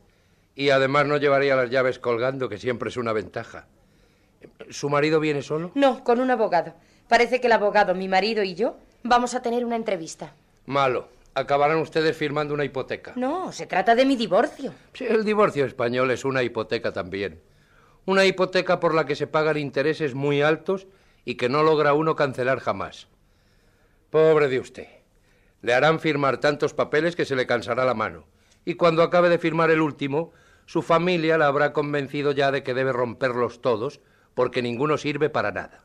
Y 0.56 0.72
además 0.72 1.06
no 1.06 1.18
llevaría 1.18 1.56
las 1.56 1.70
llaves 1.70 2.00
colgando, 2.00 2.50
que 2.50 2.58
siempre 2.58 2.90
es 2.90 2.98
una 2.98 3.14
ventaja. 3.14 3.68
¿Su 4.70 4.90
marido 4.90 5.20
viene 5.20 5.42
solo? 5.42 5.72
No, 5.76 6.04
con 6.04 6.20
un 6.20 6.32
abogado. 6.32 6.74
Parece 7.08 7.40
que 7.40 7.48
el 7.48 7.54
abogado, 7.54 7.96
mi 7.96 8.08
marido 8.08 8.44
y 8.44 8.56
yo 8.56 8.78
vamos 9.04 9.34
a 9.34 9.42
tener 9.42 9.66
una 9.66 9.76
entrevista. 9.76 10.34
Malo. 10.66 11.10
Acabarán 11.34 11.78
ustedes 11.78 12.18
firmando 12.18 12.56
una 12.56 12.66
hipoteca. 12.66 13.14
No, 13.16 13.52
se 13.52 13.68
trata 13.68 13.94
de 13.94 14.06
mi 14.06 14.16
divorcio. 14.16 14.74
Sí, 14.94 15.06
el 15.08 15.24
divorcio 15.24 15.66
español 15.66 16.10
es 16.10 16.26
una 16.26 16.42
hipoteca 16.42 16.94
también. 16.94 17.40
Una 18.06 18.26
hipoteca 18.26 18.80
por 18.80 18.96
la 18.96 19.06
que 19.06 19.16
se 19.16 19.28
pagan 19.28 19.58
intereses 19.58 20.16
muy 20.16 20.42
altos 20.42 20.88
y 21.26 21.36
que 21.36 21.48
no 21.48 21.62
logra 21.62 21.94
uno 21.94 22.16
cancelar 22.16 22.60
jamás. 22.60 23.08
Pobre 24.10 24.48
de 24.48 24.60
usted. 24.60 24.88
Le 25.62 25.76
harán 25.76 26.00
firmar 26.00 26.40
tantos 26.40 26.74
papeles 26.74 27.16
que 27.16 27.26
se 27.26 27.36
le 27.36 27.46
cansará 27.46 27.86
la 27.86 27.94
mano. 27.94 28.24
Y 28.66 28.74
cuando 28.74 29.04
acabe 29.04 29.30
de 29.30 29.38
firmar 29.38 29.70
el 29.70 29.82
último, 29.82 30.32
su 30.66 30.82
familia 30.82 31.38
la 31.38 31.46
habrá 31.46 31.72
convencido 31.72 32.32
ya 32.32 32.52
de 32.52 32.64
que 32.64 32.74
debe 32.74 32.94
romperlos 32.94 33.62
todos, 33.62 34.00
porque 34.34 34.64
ninguno 34.64 34.98
sirve 34.98 35.30
para 35.30 35.52
nada. 35.52 35.84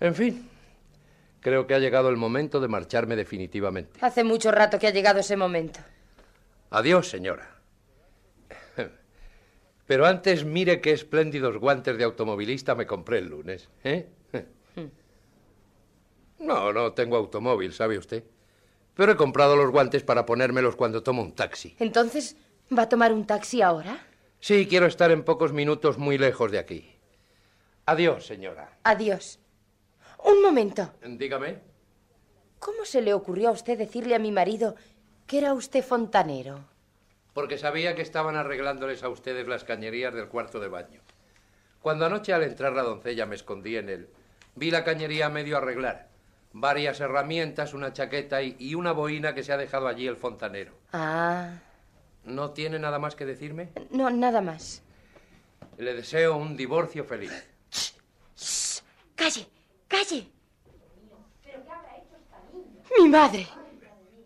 En 0.00 0.14
fin, 0.14 0.50
Creo 1.40 1.66
que 1.66 1.74
ha 1.74 1.78
llegado 1.78 2.10
el 2.10 2.16
momento 2.16 2.60
de 2.60 2.68
marcharme 2.68 3.16
definitivamente. 3.16 3.98
Hace 4.02 4.24
mucho 4.24 4.50
rato 4.52 4.78
que 4.78 4.86
ha 4.86 4.92
llegado 4.92 5.20
ese 5.20 5.36
momento. 5.36 5.80
Adiós, 6.70 7.08
señora. 7.08 7.56
Pero 9.86 10.06
antes 10.06 10.44
mire 10.44 10.80
qué 10.80 10.92
espléndidos 10.92 11.56
guantes 11.56 11.96
de 11.96 12.04
automovilista 12.04 12.74
me 12.74 12.86
compré 12.86 13.18
el 13.18 13.28
lunes. 13.28 13.68
¿eh? 13.84 14.06
No, 16.38 16.72
no 16.72 16.92
tengo 16.92 17.16
automóvil, 17.16 17.72
¿sabe 17.72 17.98
usted? 17.98 18.24
Pero 18.94 19.12
he 19.12 19.16
comprado 19.16 19.56
los 19.56 19.70
guantes 19.70 20.02
para 20.02 20.24
ponérmelos 20.24 20.76
cuando 20.76 21.02
tomo 21.02 21.22
un 21.22 21.34
taxi. 21.34 21.74
Entonces, 21.78 22.36
¿va 22.76 22.82
a 22.82 22.88
tomar 22.88 23.12
un 23.12 23.26
taxi 23.26 23.62
ahora? 23.62 24.06
Sí, 24.40 24.66
quiero 24.66 24.86
estar 24.86 25.10
en 25.10 25.22
pocos 25.22 25.52
minutos 25.52 25.98
muy 25.98 26.16
lejos 26.16 26.50
de 26.50 26.58
aquí. 26.58 26.96
Adiós, 27.84 28.26
señora. 28.26 28.78
Adiós. 28.84 29.38
Un 30.24 30.42
momento. 30.42 30.92
Dígame. 31.04 31.58
¿Cómo 32.58 32.84
se 32.84 33.00
le 33.00 33.14
ocurrió 33.14 33.48
a 33.48 33.52
usted 33.52 33.78
decirle 33.78 34.14
a 34.14 34.18
mi 34.18 34.32
marido 34.32 34.74
que 35.26 35.38
era 35.38 35.54
usted 35.54 35.82
fontanero? 35.84 36.60
Porque 37.32 37.56
sabía 37.58 37.94
que 37.94 38.02
estaban 38.02 38.36
arreglándoles 38.36 39.02
a 39.02 39.08
ustedes 39.08 39.46
las 39.48 39.64
cañerías 39.64 40.12
del 40.12 40.28
cuarto 40.28 40.60
de 40.60 40.68
baño. 40.68 41.00
Cuando 41.80 42.04
anoche 42.04 42.32
al 42.34 42.42
entrar 42.42 42.72
la 42.74 42.82
doncella 42.82 43.24
me 43.24 43.36
escondí 43.36 43.76
en 43.76 43.88
él, 43.88 44.08
vi 44.56 44.70
la 44.70 44.84
cañería 44.84 45.30
medio 45.30 45.56
arreglar. 45.56 46.08
Varias 46.52 47.00
herramientas, 47.00 47.72
una 47.72 47.92
chaqueta 47.92 48.42
y, 48.42 48.56
y 48.58 48.74
una 48.74 48.92
boina 48.92 49.34
que 49.34 49.44
se 49.44 49.52
ha 49.52 49.56
dejado 49.56 49.86
allí 49.86 50.06
el 50.06 50.16
fontanero. 50.16 50.74
Ah, 50.92 51.52
¿No 52.24 52.50
tiene 52.50 52.78
nada 52.78 52.98
más 52.98 53.14
que 53.14 53.24
decirme? 53.24 53.70
no, 53.90 54.10
nada 54.10 54.40
más. 54.42 54.82
Le 55.78 55.94
deseo 55.94 56.36
un 56.36 56.56
divorcio 56.56 57.04
feliz. 57.04 57.32
Calle, 59.14 59.46
calle. 59.90 60.30
Mi 62.98 63.08
madre. 63.08 63.46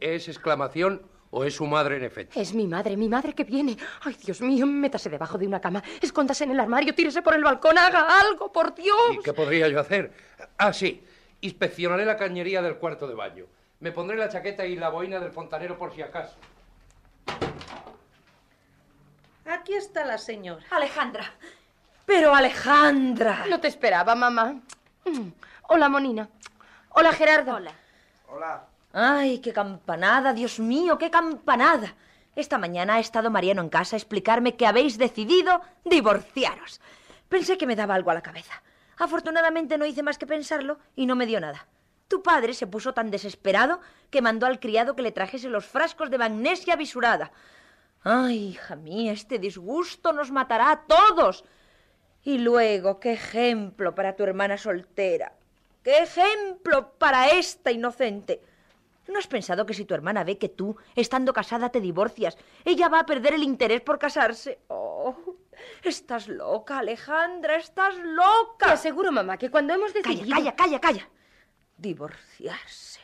¿Es 0.00 0.28
exclamación 0.28 1.02
o 1.30 1.44
es 1.44 1.56
su 1.56 1.66
madre 1.66 1.96
en 1.96 2.04
efecto? 2.04 2.38
Es 2.38 2.54
mi 2.54 2.66
madre, 2.66 2.96
mi 2.96 3.08
madre 3.08 3.34
que 3.34 3.44
viene. 3.44 3.76
Ay, 4.02 4.16
Dios 4.22 4.40
mío, 4.40 4.66
métase 4.66 5.08
debajo 5.08 5.38
de 5.38 5.46
una 5.46 5.60
cama, 5.60 5.82
escóndase 6.00 6.44
en 6.44 6.52
el 6.52 6.60
armario, 6.60 6.94
tírese 6.94 7.22
por 7.22 7.34
el 7.34 7.42
balcón, 7.42 7.78
haga 7.78 8.20
algo, 8.20 8.52
por 8.52 8.74
Dios. 8.74 9.16
¿Y 9.18 9.22
qué 9.22 9.32
podría 9.32 9.68
yo 9.68 9.80
hacer? 9.80 10.12
Ah, 10.58 10.72
sí. 10.72 11.02
Inspeccionaré 11.40 12.04
la 12.04 12.16
cañería 12.16 12.62
del 12.62 12.76
cuarto 12.76 13.06
de 13.06 13.14
baño. 13.14 13.46
Me 13.80 13.92
pondré 13.92 14.16
la 14.16 14.28
chaqueta 14.28 14.64
y 14.64 14.76
la 14.76 14.88
boina 14.90 15.18
del 15.18 15.32
fontanero 15.32 15.76
por 15.76 15.94
si 15.94 16.02
acaso. 16.02 16.36
Aquí 19.46 19.74
está 19.74 20.04
la 20.04 20.16
señora. 20.16 20.64
Alejandra. 20.70 21.34
Pero 22.06 22.34
Alejandra. 22.34 23.44
No 23.48 23.60
te 23.60 23.68
esperaba, 23.68 24.14
mamá. 24.14 24.60
Hola, 25.68 25.88
Monina. 25.88 26.28
Hola, 26.90 27.12
Gerardo. 27.12 27.54
Hola. 27.54 27.72
Hola. 28.28 28.64
Ay, 28.92 29.38
qué 29.38 29.52
campanada, 29.52 30.32
Dios 30.32 30.60
mío, 30.60 30.98
qué 30.98 31.10
campanada. 31.10 31.94
Esta 32.36 32.58
mañana 32.58 32.94
ha 32.94 33.00
estado 33.00 33.30
Mariano 33.30 33.62
en 33.62 33.70
casa 33.70 33.96
a 33.96 33.98
explicarme 33.98 34.56
que 34.56 34.66
habéis 34.66 34.98
decidido 34.98 35.62
divorciaros. 35.84 36.80
Pensé 37.28 37.56
que 37.56 37.66
me 37.66 37.76
daba 37.76 37.94
algo 37.94 38.10
a 38.10 38.14
la 38.14 38.22
cabeza. 38.22 38.62
Afortunadamente 38.98 39.78
no 39.78 39.86
hice 39.86 40.02
más 40.02 40.18
que 40.18 40.26
pensarlo 40.26 40.78
y 40.94 41.06
no 41.06 41.16
me 41.16 41.26
dio 41.26 41.40
nada. 41.40 41.66
Tu 42.08 42.22
padre 42.22 42.54
se 42.54 42.66
puso 42.66 42.92
tan 42.92 43.10
desesperado 43.10 43.80
que 44.10 44.22
mandó 44.22 44.46
al 44.46 44.60
criado 44.60 44.94
que 44.94 45.02
le 45.02 45.12
trajese 45.12 45.48
los 45.48 45.64
frascos 45.64 46.10
de 46.10 46.18
magnesia 46.18 46.76
visurada. 46.76 47.32
Ay, 48.02 48.48
hija 48.48 48.76
mía, 48.76 49.12
este 49.12 49.38
disgusto 49.38 50.12
nos 50.12 50.30
matará 50.30 50.70
a 50.70 50.82
todos. 50.82 51.44
Y 52.22 52.38
luego, 52.38 53.00
qué 53.00 53.12
ejemplo 53.14 53.94
para 53.94 54.14
tu 54.14 54.22
hermana 54.22 54.58
soltera. 54.58 55.32
¡Qué 55.84 55.98
ejemplo 55.98 56.94
para 56.96 57.28
esta 57.28 57.70
inocente! 57.70 58.40
¿No 59.06 59.18
has 59.18 59.26
pensado 59.26 59.66
que 59.66 59.74
si 59.74 59.84
tu 59.84 59.92
hermana 59.92 60.24
ve 60.24 60.38
que 60.38 60.48
tú, 60.48 60.78
estando 60.96 61.34
casada, 61.34 61.68
te 61.68 61.78
divorcias, 61.78 62.38
ella 62.64 62.88
va 62.88 63.00
a 63.00 63.06
perder 63.06 63.34
el 63.34 63.42
interés 63.42 63.82
por 63.82 63.98
casarse? 63.98 64.60
Oh, 64.68 65.14
estás 65.82 66.26
loca, 66.26 66.78
Alejandra, 66.78 67.56
estás 67.56 67.96
loca. 67.98 68.66
Te 68.66 68.72
aseguro, 68.72 69.12
mamá, 69.12 69.36
que 69.36 69.50
cuando 69.50 69.74
hemos 69.74 69.92
decidido... 69.92 70.34
Calla, 70.34 70.56
calla, 70.56 70.56
calla, 70.56 70.80
calla. 70.80 71.08
Divorciarse. 71.76 73.00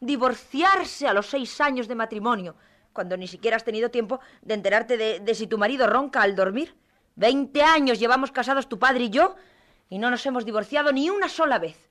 Divorciarse 0.00 1.06
a 1.06 1.14
los 1.14 1.26
seis 1.28 1.60
años 1.60 1.86
de 1.86 1.94
matrimonio, 1.94 2.56
cuando 2.92 3.16
ni 3.16 3.28
siquiera 3.28 3.56
has 3.56 3.62
tenido 3.62 3.92
tiempo 3.92 4.18
de 4.42 4.54
enterarte 4.54 4.96
de, 4.96 5.20
de 5.20 5.34
si 5.36 5.46
tu 5.46 5.58
marido 5.58 5.86
ronca 5.86 6.22
al 6.22 6.34
dormir. 6.34 6.74
Veinte 7.14 7.62
años 7.62 8.00
llevamos 8.00 8.32
casados 8.32 8.68
tu 8.68 8.80
padre 8.80 9.04
y 9.04 9.10
yo 9.10 9.36
y 9.88 9.98
no 9.98 10.10
nos 10.10 10.26
hemos 10.26 10.44
divorciado 10.44 10.90
ni 10.90 11.08
una 11.08 11.28
sola 11.28 11.60
vez. 11.60 11.89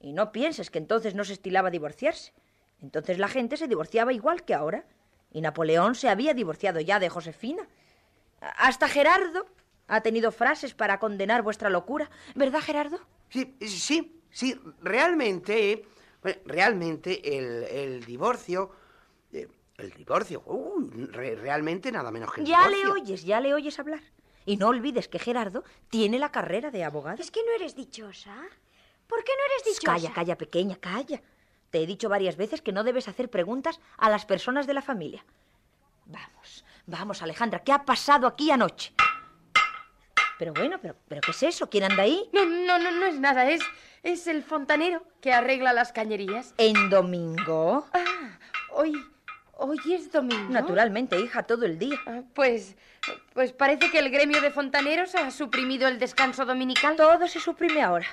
Y 0.00 0.12
no 0.12 0.32
pienses 0.32 0.70
que 0.70 0.78
entonces 0.78 1.14
no 1.14 1.24
se 1.24 1.34
estilaba 1.34 1.70
divorciarse. 1.70 2.32
Entonces 2.80 3.18
la 3.18 3.28
gente 3.28 3.56
se 3.56 3.68
divorciaba 3.68 4.12
igual 4.12 4.44
que 4.44 4.54
ahora. 4.54 4.84
Y 5.30 5.40
Napoleón 5.42 5.94
se 5.94 6.08
había 6.08 6.34
divorciado 6.34 6.80
ya 6.80 6.98
de 6.98 7.08
Josefina. 7.08 7.68
Hasta 8.40 8.88
Gerardo 8.88 9.46
ha 9.86 10.00
tenido 10.00 10.32
frases 10.32 10.74
para 10.74 10.98
condenar 10.98 11.42
vuestra 11.42 11.68
locura. 11.70 12.10
¿Verdad, 12.34 12.60
Gerardo? 12.60 12.98
Sí, 13.28 13.54
sí, 13.60 14.22
sí, 14.30 14.58
realmente, 14.80 15.84
bueno, 16.22 16.40
realmente 16.46 17.36
el, 17.38 17.64
el 17.64 18.04
divorcio, 18.04 18.70
eh, 19.32 19.46
el 19.76 19.90
divorcio, 19.92 20.42
uh, 20.46 20.80
re- 21.12 21.36
realmente 21.36 21.92
nada 21.92 22.10
menos 22.10 22.32
que 22.32 22.40
el 22.40 22.46
Ya 22.46 22.68
le 22.68 22.86
oyes, 22.86 23.22
ya 23.24 23.40
le 23.40 23.52
oyes 23.54 23.78
hablar. 23.78 24.00
Y 24.46 24.56
no 24.56 24.68
olvides 24.68 25.06
que 25.08 25.18
Gerardo 25.18 25.62
tiene 25.90 26.18
la 26.18 26.32
carrera 26.32 26.70
de 26.70 26.82
abogado. 26.82 27.20
Es 27.22 27.30
que 27.30 27.44
no 27.44 27.52
eres 27.52 27.76
dichosa. 27.76 28.34
¿Por 29.10 29.24
qué 29.24 29.32
no 29.36 29.44
eres 29.52 29.64
dichosa? 29.64 29.92
Calla, 29.92 30.12
calla, 30.14 30.38
pequeña, 30.38 30.76
calla. 30.76 31.20
Te 31.70 31.82
he 31.82 31.86
dicho 31.86 32.08
varias 32.08 32.36
veces 32.36 32.62
que 32.62 32.72
no 32.72 32.84
debes 32.84 33.08
hacer 33.08 33.28
preguntas 33.28 33.80
a 33.98 34.08
las 34.08 34.24
personas 34.24 34.66
de 34.66 34.74
la 34.74 34.82
familia. 34.82 35.24
Vamos, 36.06 36.64
vamos, 36.86 37.20
Alejandra, 37.22 37.58
¿qué 37.64 37.72
ha 37.72 37.84
pasado 37.84 38.26
aquí 38.26 38.50
anoche? 38.50 38.92
Pero 40.38 40.54
bueno, 40.54 40.78
pero, 40.80 40.96
pero 41.08 41.20
¿qué 41.20 41.32
es 41.32 41.42
eso? 41.42 41.68
¿Quién 41.68 41.84
anda 41.84 42.04
ahí? 42.04 42.30
No, 42.32 42.44
no, 42.44 42.78
no, 42.78 42.90
no 42.92 43.06
es 43.06 43.18
nada, 43.20 43.50
es, 43.50 43.60
es 44.02 44.26
el 44.26 44.42
fontanero 44.42 45.04
que 45.20 45.32
arregla 45.32 45.72
las 45.72 45.92
cañerías. 45.92 46.54
¿En 46.56 46.88
domingo? 46.88 47.86
Ah, 47.92 48.38
hoy, 48.70 48.92
hoy 49.58 49.78
es 49.92 50.10
domingo. 50.10 50.50
Naturalmente, 50.50 51.20
hija, 51.20 51.42
todo 51.42 51.66
el 51.66 51.78
día. 51.78 51.98
Ah, 52.06 52.22
Pues, 52.34 52.74
pues 53.34 53.52
parece 53.52 53.90
que 53.90 53.98
el 53.98 54.08
gremio 54.10 54.40
de 54.40 54.50
fontaneros 54.50 55.14
ha 55.14 55.30
suprimido 55.30 55.86
el 55.88 55.98
descanso 55.98 56.46
dominical. 56.46 56.96
Todo 56.96 57.28
se 57.28 57.38
suprime 57.38 57.82
ahora. 57.82 58.06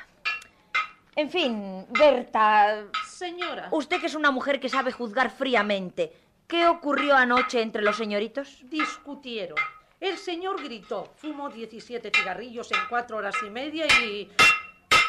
En 1.17 1.31
fin, 1.31 1.87
Berta, 1.89 2.85
Señora, 3.03 3.69
usted 3.71 3.99
que 3.99 4.05
es 4.05 4.13
una 4.13 4.29
mujer 4.29 4.59
que 4.59 4.69
sabe 4.69 4.91
juzgar 4.91 5.31
fríamente, 5.31 6.13
¿qué 6.45 6.67
ocurrió 6.67 7.15
anoche 7.15 7.59
entre 7.59 7.81
los 7.81 7.97
señoritos? 7.97 8.59
discutieron. 8.69 9.57
El 9.99 10.15
señor 10.19 10.63
gritó, 10.63 11.11
fumó 11.15 11.49
17 11.49 12.11
cigarrillos 12.15 12.71
en 12.71 12.77
cuatro 12.87 13.17
horas 13.17 13.33
y 13.43 13.49
media 13.49 13.87
y... 14.03 14.29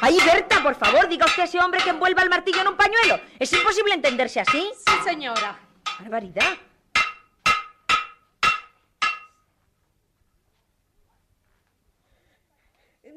¡Ay, 0.00 0.16
Berta, 0.24 0.62
por 0.62 0.76
favor, 0.76 1.10
diga 1.10 1.26
usted 1.26 1.42
a 1.42 1.44
ese 1.44 1.60
hombre 1.60 1.82
que 1.84 1.90
envuelva 1.90 2.22
el 2.22 2.30
martillo 2.30 2.62
en 2.62 2.68
un 2.68 2.76
pañuelo! 2.78 3.20
¿Es 3.38 3.52
imposible 3.52 3.92
entenderse 3.92 4.40
así? 4.40 4.66
Sí, 4.74 4.94
señora. 5.04 5.60
¡Barbaridad! 6.00 6.56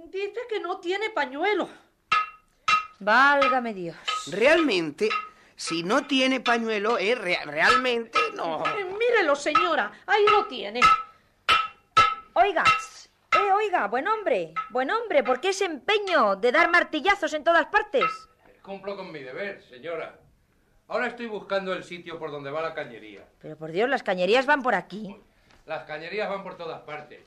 Dice 0.09 0.41
que 0.49 0.59
no 0.59 0.81
tiene 0.81 1.09
pañuelo. 1.11 1.69
Válgame 3.03 3.73
Dios. 3.73 3.97
Realmente, 4.31 5.09
si 5.55 5.81
no 5.81 6.05
tiene 6.05 6.39
pañuelo, 6.39 6.99
es 6.99 7.17
rea- 7.17 7.43
realmente 7.45 8.17
no. 8.35 8.63
Eh, 8.63 8.85
Mírelo, 8.85 9.35
señora, 9.35 9.91
ahí 10.05 10.23
lo 10.31 10.45
tiene. 10.45 10.81
Oiga, 12.33 12.63
eh, 12.63 13.51
oiga, 13.53 13.87
buen 13.87 14.07
hombre, 14.07 14.53
buen 14.69 14.91
hombre, 14.91 15.23
¿por 15.23 15.41
qué 15.41 15.49
ese 15.49 15.65
empeño 15.65 16.35
de 16.35 16.51
dar 16.51 16.69
martillazos 16.69 17.33
en 17.33 17.43
todas 17.43 17.65
partes? 17.65 18.03
Cumplo 18.61 18.95
con 18.95 19.11
mi 19.11 19.19
deber, 19.23 19.63
señora. 19.67 20.19
Ahora 20.87 21.07
estoy 21.07 21.25
buscando 21.25 21.73
el 21.73 21.83
sitio 21.83 22.19
por 22.19 22.29
donde 22.29 22.51
va 22.51 22.61
la 22.61 22.75
cañería. 22.75 23.25
Pero 23.39 23.57
por 23.57 23.71
Dios, 23.71 23.89
las 23.89 24.03
cañerías 24.03 24.45
van 24.45 24.61
por 24.61 24.75
aquí. 24.75 25.15
Las 25.65 25.85
cañerías 25.85 26.29
van 26.29 26.43
por 26.43 26.55
todas 26.55 26.81
partes. 26.81 27.19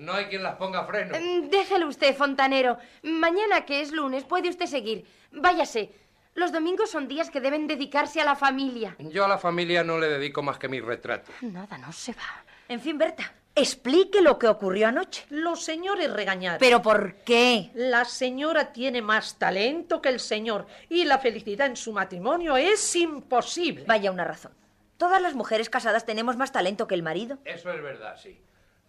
No 0.00 0.14
hay 0.14 0.26
quien 0.26 0.42
las 0.42 0.56
ponga 0.56 0.84
freno. 0.86 1.14
Mm, 1.14 1.50
Déjelo 1.50 1.86
usted, 1.86 2.16
fontanero. 2.16 2.78
Mañana, 3.02 3.66
que 3.66 3.82
es 3.82 3.92
lunes, 3.92 4.24
puede 4.24 4.48
usted 4.48 4.64
seguir. 4.64 5.04
Váyase. 5.30 5.92
Los 6.34 6.52
domingos 6.52 6.90
son 6.90 7.06
días 7.06 7.28
que 7.30 7.40
deben 7.40 7.66
dedicarse 7.66 8.18
a 8.20 8.24
la 8.24 8.34
familia. 8.34 8.96
Yo 8.98 9.26
a 9.26 9.28
la 9.28 9.36
familia 9.36 9.84
no 9.84 9.98
le 9.98 10.08
dedico 10.08 10.42
más 10.42 10.58
que 10.58 10.68
mi 10.68 10.80
retrato. 10.80 11.30
Nada, 11.42 11.76
no 11.76 11.92
se 11.92 12.12
va. 12.12 12.44
En 12.68 12.80
fin, 12.80 12.96
Berta, 12.96 13.30
explique 13.54 14.22
lo 14.22 14.38
que 14.38 14.48
ocurrió 14.48 14.88
anoche. 14.88 15.26
Los 15.28 15.62
señores 15.64 16.10
regañaron. 16.10 16.58
¿Pero 16.60 16.80
por 16.80 17.16
qué? 17.16 17.70
La 17.74 18.06
señora 18.06 18.72
tiene 18.72 19.02
más 19.02 19.38
talento 19.38 20.00
que 20.00 20.08
el 20.08 20.18
señor 20.20 20.66
y 20.88 21.04
la 21.04 21.18
felicidad 21.18 21.66
en 21.66 21.76
su 21.76 21.92
matrimonio 21.92 22.56
es 22.56 22.96
imposible. 22.96 23.84
Vaya 23.86 24.10
una 24.10 24.24
razón. 24.24 24.52
Todas 24.96 25.20
las 25.20 25.34
mujeres 25.34 25.68
casadas 25.68 26.06
tenemos 26.06 26.38
más 26.38 26.52
talento 26.52 26.86
que 26.86 26.94
el 26.94 27.02
marido. 27.02 27.36
Eso 27.44 27.70
es 27.70 27.82
verdad, 27.82 28.16
sí. 28.16 28.40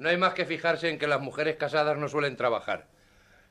No 0.02 0.10
hay 0.10 0.18
más 0.18 0.34
que 0.34 0.46
fijarse 0.46 0.90
en 0.90 0.98
que 0.98 1.06
las 1.06 1.22
mujeres 1.22 1.58
casadas 1.58 1.96
no 1.96 2.10
suelen 2.10 2.36
trabajar. 2.36 2.88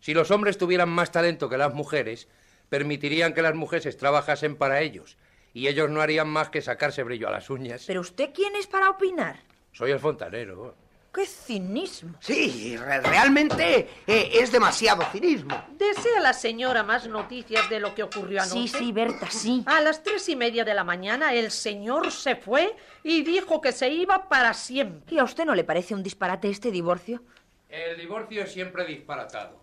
Si 0.00 0.14
los 0.14 0.32
hombres 0.32 0.58
tuvieran 0.58 0.88
más 0.88 1.12
talento 1.12 1.48
que 1.48 1.56
las 1.56 1.72
mujeres, 1.72 2.26
permitirían 2.68 3.34
que 3.34 3.42
las 3.42 3.54
mujeres 3.54 3.96
trabajasen 3.96 4.56
para 4.56 4.80
ellos 4.80 5.16
y 5.54 5.68
ellos 5.68 5.88
no 5.90 6.00
harían 6.00 6.26
más 6.26 6.50
que 6.50 6.60
sacarse 6.60 7.04
brillo 7.04 7.28
a 7.28 7.30
las 7.30 7.50
uñas. 7.50 7.84
¿Pero 7.86 8.00
usted 8.00 8.30
quién 8.34 8.56
es 8.56 8.66
para 8.66 8.90
opinar? 8.90 9.38
Soy 9.70 9.92
el 9.92 10.00
fontanero. 10.00 10.74
¡Qué 11.12 11.26
cinismo! 11.26 12.14
Sí, 12.20 12.76
re- 12.76 13.00
realmente 13.00 13.88
eh, 14.06 14.30
es 14.34 14.52
demasiado 14.52 15.02
cinismo. 15.10 15.60
¿Desea 15.72 16.20
la 16.20 16.32
señora 16.32 16.84
más 16.84 17.08
noticias 17.08 17.68
de 17.68 17.80
lo 17.80 17.94
que 17.96 18.04
ocurrió 18.04 18.40
anoche? 18.42 18.68
Sí, 18.68 18.68
sí, 18.68 18.92
Berta, 18.92 19.28
sí. 19.28 19.64
A 19.66 19.80
las 19.80 20.02
tres 20.04 20.28
y 20.28 20.36
media 20.36 20.64
de 20.64 20.72
la 20.72 20.84
mañana 20.84 21.34
el 21.34 21.50
señor 21.50 22.12
se 22.12 22.36
fue 22.36 22.76
y 23.02 23.22
dijo 23.22 23.60
que 23.60 23.72
se 23.72 23.88
iba 23.90 24.28
para 24.28 24.54
siempre. 24.54 25.16
¿Y 25.16 25.18
a 25.18 25.24
usted 25.24 25.44
no 25.44 25.54
le 25.56 25.64
parece 25.64 25.94
un 25.94 26.02
disparate 26.04 26.48
este 26.48 26.70
divorcio? 26.70 27.22
El 27.68 27.96
divorcio 27.98 28.44
es 28.44 28.52
siempre 28.52 28.84
disparatado. 28.84 29.60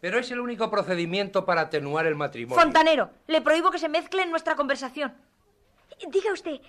Pero 0.00 0.18
es 0.18 0.28
el 0.32 0.40
único 0.40 0.70
procedimiento 0.70 1.44
para 1.44 1.60
atenuar 1.62 2.06
el 2.06 2.16
matrimonio. 2.16 2.60
Fontanero, 2.60 3.10
le 3.28 3.40
prohíbo 3.42 3.70
que 3.70 3.78
se 3.78 3.88
mezcle 3.88 4.22
en 4.22 4.30
nuestra 4.30 4.56
conversación. 4.56 5.14
Diga 6.08 6.32
usted, 6.32 6.60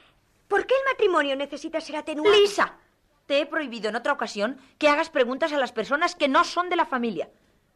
¿por 0.47 0.65
qué 0.67 0.75
el 0.75 0.91
matrimonio 0.91 1.35
necesita 1.35 1.79
ser 1.81 1.95
atenuado? 1.95 2.35
Lisa, 2.37 2.77
te 3.25 3.39
he 3.39 3.45
prohibido 3.45 3.89
en 3.89 3.95
otra 3.95 4.13
ocasión 4.13 4.57
que 4.77 4.89
hagas 4.89 5.09
preguntas 5.09 5.53
a 5.53 5.57
las 5.57 5.71
personas 5.71 6.15
que 6.15 6.27
no 6.27 6.43
son 6.43 6.69
de 6.69 6.75
la 6.75 6.85
familia. 6.85 7.29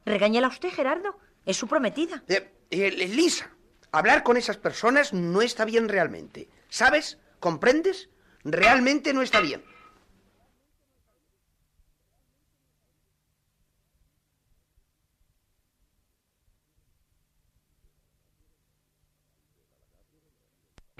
Regáñela 0.05 0.47
usted, 0.47 0.69
Gerardo. 0.69 1.17
Es 1.45 1.57
su 1.57 1.67
prometida. 1.67 2.23
Eh, 2.27 2.51
eh, 2.71 2.91
Lisa, 2.91 3.49
hablar 3.91 4.23
con 4.23 4.37
esas 4.37 4.57
personas 4.57 5.13
no 5.13 5.41
está 5.41 5.65
bien 5.65 5.87
realmente. 5.87 6.49
¿Sabes? 6.69 7.19
¿Comprendes? 7.39 8.09
Realmente 8.43 9.13
no 9.13 9.21
está 9.21 9.39
bien. 9.41 9.63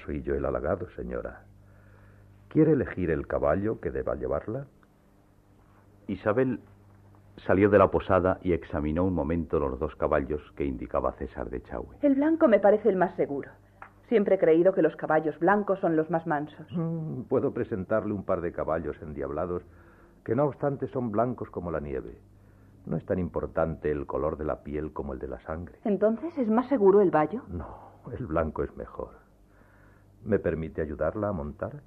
Soy 0.06 0.22
yo 0.22 0.36
el 0.36 0.46
halagado, 0.46 0.88
señora. 0.96 1.46
¿Quiere 2.56 2.72
elegir 2.72 3.12
el 3.12 3.28
caballo 3.28 3.82
que 3.82 3.91
deba 3.91 4.16
llevarla? 4.16 4.66
Isabel 6.08 6.62
salió 7.45 7.70
de 7.70 7.78
la 7.78 7.91
posada 7.91 8.39
y 8.43 8.53
examinó 8.53 9.03
un 9.03 9.14
momento 9.14 9.60
los 9.60 9.78
dos 9.78 9.93
caballos 9.97 10.39
que 10.56 10.64
indicaba 10.64 11.12
César 11.18 11.49
de 11.49 11.62
Chaue. 11.64 11.97
El 12.01 12.16
blanco 12.16 12.47
me 12.47 12.62
parece 12.62 12.88
el 12.88 12.95
más 12.95 13.14
seguro. 13.18 13.49
Siempre 14.08 14.36
he 14.36 14.39
creído 14.39 14.74
que 14.74 14.82
los 14.82 14.95
caballos 14.95 15.38
blancos 15.38 15.80
son 15.82 15.97
los 15.97 16.10
más 16.10 16.26
mansos. 16.28 16.66
Mm, 16.72 17.24
Puedo 17.24 17.51
presentarle 17.53 18.14
un 18.14 18.24
par 18.24 18.39
de 18.39 18.53
caballos 18.53 18.95
endiablados 19.01 19.62
que 20.24 20.34
no 20.34 20.45
obstante 20.45 20.88
son 20.88 21.12
blancos 21.12 21.49
como 21.49 21.72
la 21.72 21.82
nieve. 21.82 22.18
No 22.86 22.95
es 22.95 23.06
tan 23.06 23.20
importante 23.20 23.91
el 23.91 24.06
color 24.06 24.38
de 24.38 24.45
la 24.45 24.64
piel 24.64 24.93
como 24.93 25.12
el 25.12 25.20
de 25.20 25.28
la 25.28 25.41
sangre. 25.41 25.78
Entonces, 25.84 26.32
¿es 26.38 26.47
más 26.47 26.70
seguro 26.70 27.01
el 27.01 27.12
vallo? 27.12 27.41
No, 27.49 27.68
el 28.18 28.26
blanco 28.28 28.64
es 28.64 28.74
mejor. 28.78 29.10
¿Me 30.24 30.39
permite 30.39 30.82
ayudarla 30.82 31.28
a 31.28 31.34
montar? 31.34 31.82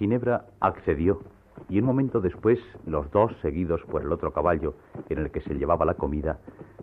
Ginebra 0.00 0.46
accedió 0.60 1.20
y 1.68 1.78
un 1.78 1.84
momento 1.84 2.22
después 2.22 2.58
los 2.86 3.10
dos, 3.10 3.36
seguidos 3.42 3.82
por 3.82 4.00
el 4.00 4.10
otro 4.10 4.32
caballo 4.32 4.72
en 5.10 5.18
el 5.18 5.30
que 5.30 5.42
se 5.42 5.52
llevaba 5.52 5.84
la 5.84 5.92
comida, 5.92 6.38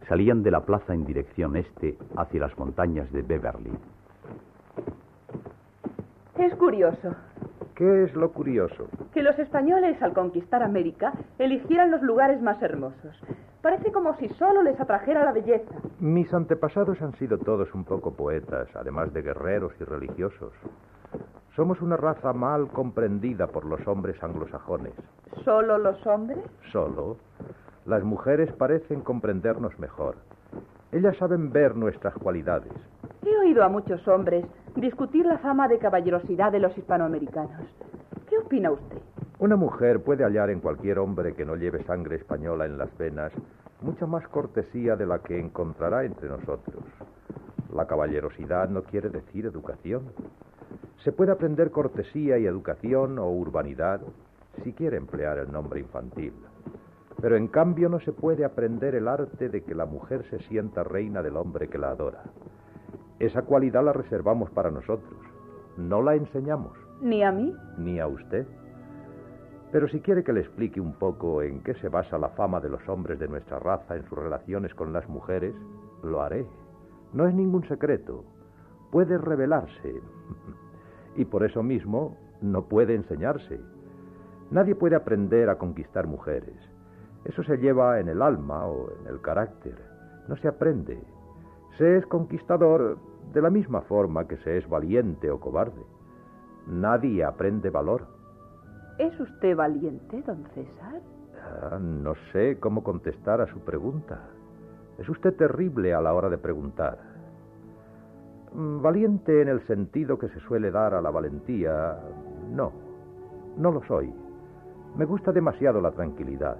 salían 0.07 0.43
de 0.43 0.51
la 0.51 0.61
plaza 0.61 0.93
en 0.93 1.03
dirección 1.03 1.55
este 1.55 1.97
hacia 2.15 2.41
las 2.41 2.55
montañas 2.59 3.11
de 3.11 3.23
Beverly. 3.23 3.71
Es 6.35 6.53
curioso 6.57 7.15
¿Qué 7.73 8.03
es 8.03 8.13
lo 8.13 8.31
curioso? 8.31 8.87
que 9.15 9.23
los 9.23 9.39
españoles, 9.39 9.99
al 10.03 10.13
conquistar 10.13 10.61
América, 10.61 11.13
eligieran 11.39 11.89
los 11.89 12.03
lugares 12.03 12.39
más 12.43 12.61
hermosos. 12.61 13.19
Parece 13.63 13.91
como 13.91 14.15
si 14.17 14.29
solo 14.29 14.61
les 14.61 14.79
atrajera 14.79 15.25
la 15.25 15.31
belleza. 15.31 15.73
Mis 15.99 16.31
antepasados 16.31 17.01
han 17.01 17.15
sido 17.15 17.39
todos 17.39 17.73
un 17.73 17.83
poco 17.83 18.13
poetas, 18.13 18.67
además 18.75 19.11
de 19.11 19.23
guerreros 19.23 19.73
y 19.81 19.83
religiosos. 19.85 20.53
Somos 21.57 21.81
una 21.81 21.97
raza 21.97 22.33
mal 22.33 22.67
comprendida 22.67 23.47
por 23.47 23.65
los 23.65 23.85
hombres 23.87 24.21
anglosajones. 24.21 24.93
¿Solo 25.43 25.79
los 25.79 26.05
hombres? 26.05 26.37
Solo. 26.71 27.17
Las 27.87 28.03
mujeres 28.03 28.53
parecen 28.53 29.01
comprendernos 29.01 29.79
mejor. 29.79 30.17
Ellas 30.91 31.17
saben 31.17 31.51
ver 31.51 31.75
nuestras 31.75 32.13
cualidades. 32.13 32.71
He 33.25 33.35
oído 33.39 33.63
a 33.63 33.69
muchos 33.69 34.07
hombres 34.07 34.45
discutir 34.75 35.25
la 35.25 35.39
fama 35.39 35.67
de 35.67 35.79
caballerosidad 35.79 36.51
de 36.51 36.59
los 36.59 36.77
hispanoamericanos. 36.77 37.65
¿Qué 38.29 38.37
opina 38.37 38.69
usted? 38.69 39.01
Una 39.39 39.55
mujer 39.55 40.03
puede 40.03 40.25
hallar 40.25 40.51
en 40.51 40.59
cualquier 40.59 40.99
hombre 40.99 41.33
que 41.33 41.43
no 41.43 41.55
lleve 41.55 41.83
sangre 41.85 42.17
española 42.17 42.67
en 42.67 42.77
las 42.77 42.95
venas 42.99 43.33
mucha 43.81 44.05
más 44.05 44.27
cortesía 44.27 44.95
de 44.95 45.07
la 45.07 45.23
que 45.23 45.39
encontrará 45.39 46.03
entre 46.03 46.29
nosotros. 46.29 46.83
La 47.73 47.87
caballerosidad 47.87 48.69
no 48.69 48.83
quiere 48.83 49.09
decir 49.09 49.47
educación. 49.47 50.03
Se 51.03 51.11
puede 51.11 51.31
aprender 51.31 51.71
cortesía 51.71 52.37
y 52.37 52.45
educación 52.45 53.17
o 53.19 53.29
urbanidad 53.29 54.01
si 54.63 54.73
quiere 54.73 54.97
emplear 54.97 55.37
el 55.37 55.51
nombre 55.51 55.79
infantil. 55.79 56.33
Pero 57.21 57.35
en 57.35 57.47
cambio 57.47 57.89
no 57.89 57.99
se 57.99 58.11
puede 58.11 58.45
aprender 58.45 58.95
el 58.95 59.07
arte 59.07 59.49
de 59.49 59.63
que 59.63 59.73
la 59.75 59.85
mujer 59.85 60.23
se 60.29 60.39
sienta 60.43 60.83
reina 60.83 61.21
del 61.23 61.37
hombre 61.37 61.67
que 61.67 61.77
la 61.77 61.89
adora. 61.91 62.23
Esa 63.19 63.41
cualidad 63.43 63.83
la 63.83 63.93
reservamos 63.93 64.49
para 64.51 64.69
nosotros. 64.69 65.19
No 65.77 66.01
la 66.01 66.15
enseñamos, 66.15 66.77
¿Ni 67.01 67.23
a 67.23 67.31
mí? 67.31 67.53
ni 67.77 67.99
a 67.99 68.07
usted. 68.07 68.45
Pero 69.71 69.87
si 69.89 69.99
quiere 70.01 70.23
que 70.23 70.33
le 70.33 70.41
explique 70.41 70.79
un 70.79 70.93
poco 70.93 71.41
en 71.41 71.61
qué 71.61 71.73
se 71.75 71.89
basa 71.89 72.17
la 72.17 72.29
fama 72.29 72.59
de 72.59 72.69
los 72.69 72.87
hombres 72.87 73.19
de 73.19 73.27
nuestra 73.27 73.59
raza 73.59 73.95
en 73.95 74.03
sus 74.07 74.17
relaciones 74.17 74.73
con 74.75 74.93
las 74.93 75.07
mujeres, 75.09 75.53
lo 76.03 76.21
haré. 76.21 76.45
No 77.13 77.27
es 77.27 77.33
ningún 77.33 77.67
secreto. 77.67 78.23
Puede 78.91 79.17
revelarse. 79.17 80.01
Y 81.17 81.25
por 81.25 81.43
eso 81.43 81.63
mismo 81.63 82.15
no 82.41 82.63
puede 82.65 82.95
enseñarse. 82.95 83.59
Nadie 84.51 84.75
puede 84.75 84.95
aprender 84.95 85.49
a 85.49 85.57
conquistar 85.57 86.07
mujeres. 86.07 86.55
Eso 87.25 87.43
se 87.43 87.57
lleva 87.57 87.99
en 87.99 88.07
el 88.07 88.21
alma 88.21 88.65
o 88.65 88.91
en 89.01 89.07
el 89.07 89.19
carácter. 89.19 89.75
No 90.29 90.37
se 90.37 90.47
aprende. 90.47 91.01
Se 91.77 91.97
es 91.97 92.05
conquistador 92.05 92.97
de 93.33 93.41
la 93.41 93.49
misma 93.49 93.81
forma 93.81 94.27
que 94.27 94.37
se 94.37 94.57
es 94.57 94.69
valiente 94.69 95.29
o 95.29 95.39
cobarde. 95.39 95.81
Nadie 96.67 97.23
aprende 97.23 97.69
valor. 97.69 98.07
¿Es 98.97 99.19
usted 99.19 99.55
valiente, 99.55 100.23
don 100.25 100.43
César? 100.53 101.01
Ah, 101.71 101.79
no 101.79 102.13
sé 102.31 102.59
cómo 102.59 102.83
contestar 102.83 103.41
a 103.41 103.47
su 103.47 103.59
pregunta. 103.59 104.21
Es 104.97 105.07
usted 105.09 105.35
terrible 105.35 105.93
a 105.93 106.01
la 106.01 106.13
hora 106.13 106.29
de 106.29 106.37
preguntar. 106.37 107.16
Mm, 108.57 108.81
Valiente 108.81 109.43
en 109.43 109.49
el 109.49 109.61
sentido 109.67 110.17
que 110.17 110.29
se 110.29 110.39
suele 110.39 110.71
dar 110.71 110.95
a 110.95 111.01
la 111.01 111.11
valentía, 111.11 111.99
no. 112.51 112.71
No 113.55 113.71
lo 113.71 113.83
soy. 113.83 114.11
Me 114.95 115.05
gusta 115.05 115.31
demasiado 115.31 115.79
la 115.79 115.91
tranquilidad. 115.91 116.57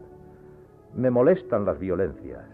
Me 0.96 1.10
molestan 1.10 1.66
las 1.66 1.80
violencias. 1.80 2.46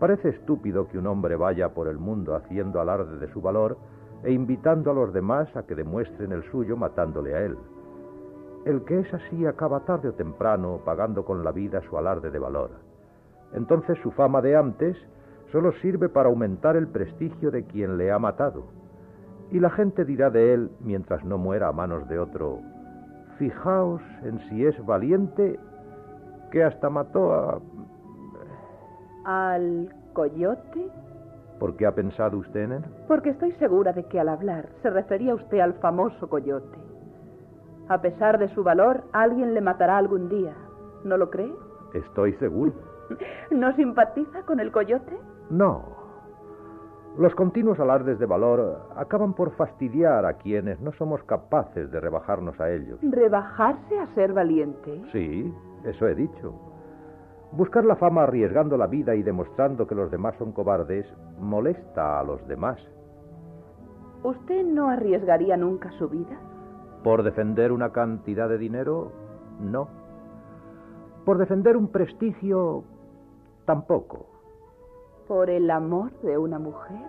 Parece 0.00 0.30
estúpido 0.30 0.88
que 0.88 0.98
un 0.98 1.06
hombre 1.06 1.36
vaya 1.36 1.68
por 1.68 1.86
el 1.86 1.98
mundo 1.98 2.34
haciendo 2.34 2.80
alarde 2.80 3.18
de 3.18 3.32
su 3.32 3.40
valor 3.40 3.78
e 4.24 4.32
invitando 4.32 4.90
a 4.90 4.94
los 4.94 5.12
demás 5.12 5.54
a 5.56 5.62
que 5.62 5.76
demuestren 5.76 6.32
el 6.32 6.42
suyo 6.50 6.76
matándole 6.76 7.36
a 7.36 7.44
él. 7.44 7.56
El 8.64 8.84
que 8.84 8.98
es 8.98 9.14
así 9.14 9.46
acaba 9.46 9.84
tarde 9.84 10.08
o 10.08 10.14
temprano 10.14 10.80
pagando 10.84 11.24
con 11.24 11.44
la 11.44 11.52
vida 11.52 11.80
su 11.82 11.96
alarde 11.96 12.32
de 12.32 12.38
valor. 12.40 12.70
Entonces 13.52 13.98
su 14.02 14.10
fama 14.10 14.42
de 14.42 14.56
antes 14.56 14.96
solo 15.52 15.72
sirve 15.80 16.08
para 16.08 16.28
aumentar 16.28 16.76
el 16.76 16.88
prestigio 16.88 17.50
de 17.50 17.64
quien 17.64 17.96
le 17.96 18.10
ha 18.12 18.18
matado. 18.18 18.66
Y 19.50 19.60
la 19.60 19.70
gente 19.70 20.04
dirá 20.04 20.30
de 20.30 20.52
él, 20.52 20.70
mientras 20.80 21.24
no 21.24 21.38
muera 21.38 21.68
a 21.68 21.72
manos 21.72 22.06
de 22.08 22.18
otro, 22.18 22.60
fijaos 23.38 24.02
en 24.22 24.38
si 24.48 24.66
es 24.66 24.84
valiente, 24.84 25.58
que 26.50 26.64
hasta 26.64 26.90
mató 26.90 27.32
a... 27.32 27.60
¿Al 29.24 29.94
coyote? 30.12 30.90
¿Por 31.58 31.76
qué 31.76 31.86
ha 31.86 31.94
pensado 31.94 32.38
usted 32.38 32.60
en 32.60 32.72
él? 32.72 32.84
Porque 33.06 33.30
estoy 33.30 33.52
segura 33.52 33.92
de 33.92 34.04
que 34.04 34.20
al 34.20 34.28
hablar 34.28 34.68
se 34.82 34.90
refería 34.90 35.34
usted 35.34 35.60
al 35.60 35.74
famoso 35.74 36.28
coyote. 36.28 36.78
A 37.88 38.00
pesar 38.00 38.38
de 38.38 38.48
su 38.54 38.62
valor, 38.62 39.02
alguien 39.12 39.54
le 39.54 39.60
matará 39.60 39.96
algún 39.96 40.28
día. 40.28 40.54
¿No 41.04 41.16
lo 41.16 41.30
cree? 41.30 41.52
Estoy 41.94 42.34
seguro. 42.34 42.72
¿No 43.50 43.74
simpatiza 43.74 44.42
con 44.42 44.60
el 44.60 44.70
coyote? 44.70 45.16
No. 45.50 45.98
Los 47.18 47.34
continuos 47.34 47.80
alardes 47.80 48.18
de 48.18 48.26
valor 48.26 48.82
acaban 48.94 49.34
por 49.34 49.50
fastidiar 49.56 50.24
a 50.24 50.34
quienes 50.34 50.80
no 50.80 50.92
somos 50.92 51.22
capaces 51.24 51.90
de 51.90 52.00
rebajarnos 52.00 52.60
a 52.60 52.70
ellos. 52.70 53.00
¿Rebajarse 53.02 53.98
a 53.98 54.06
ser 54.14 54.32
valiente? 54.32 55.02
Sí, 55.10 55.52
eso 55.84 56.06
he 56.06 56.14
dicho. 56.14 56.54
Buscar 57.50 57.84
la 57.84 57.96
fama 57.96 58.22
arriesgando 58.22 58.76
la 58.76 58.86
vida 58.86 59.14
y 59.14 59.22
demostrando 59.22 59.86
que 59.86 59.94
los 59.94 60.10
demás 60.10 60.36
son 60.38 60.52
cobardes 60.52 61.06
molesta 61.40 62.20
a 62.20 62.22
los 62.22 62.46
demás. 62.46 62.78
¿Usted 64.22 64.64
no 64.64 64.88
arriesgaría 64.88 65.56
nunca 65.56 65.90
su 65.92 66.08
vida? 66.08 66.38
¿Por 67.02 67.22
defender 67.22 67.72
una 67.72 67.90
cantidad 67.90 68.48
de 68.48 68.58
dinero? 68.58 69.12
No. 69.60 69.88
¿Por 71.24 71.38
defender 71.38 71.76
un 71.76 71.88
prestigio? 71.88 72.84
Tampoco. 73.64 74.27
¿Por 75.28 75.50
el 75.50 75.70
amor 75.70 76.10
de 76.22 76.38
una 76.38 76.58
mujer? 76.58 77.06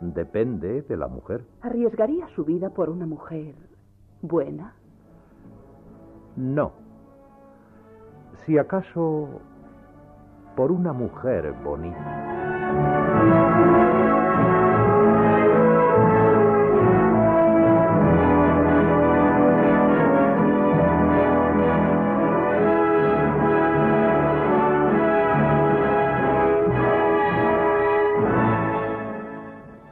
Depende 0.00 0.80
de 0.80 0.96
la 0.96 1.08
mujer. 1.08 1.44
¿Arriesgaría 1.60 2.26
su 2.34 2.42
vida 2.42 2.70
por 2.70 2.88
una 2.88 3.04
mujer 3.04 3.54
buena? 4.22 4.74
No. 6.36 6.72
Si 8.46 8.56
acaso 8.56 9.28
por 10.56 10.72
una 10.72 10.94
mujer 10.94 11.52
bonita. 11.62 12.59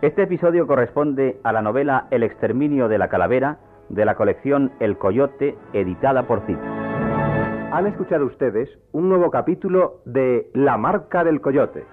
Este 0.01 0.22
episodio 0.22 0.68
corresponde 0.68 1.40
a 1.42 1.51
la 1.51 1.61
novela 1.61 2.07
El 2.12 2.22
exterminio 2.22 2.86
de 2.86 2.99
la 2.99 3.09
calavera 3.09 3.59
de 3.88 4.05
la 4.05 4.14
colección 4.14 4.70
El 4.78 4.96
Coyote, 4.96 5.59
editada 5.72 6.22
por 6.28 6.46
Cid. 6.46 6.57
Han 6.57 7.84
escuchado 7.88 8.24
ustedes 8.26 8.68
un 8.92 9.09
nuevo 9.09 9.32
capítulo 9.32 10.01
de 10.05 10.51
La 10.55 10.76
marca 10.76 11.24
del 11.24 11.40
coyote. 11.40 11.84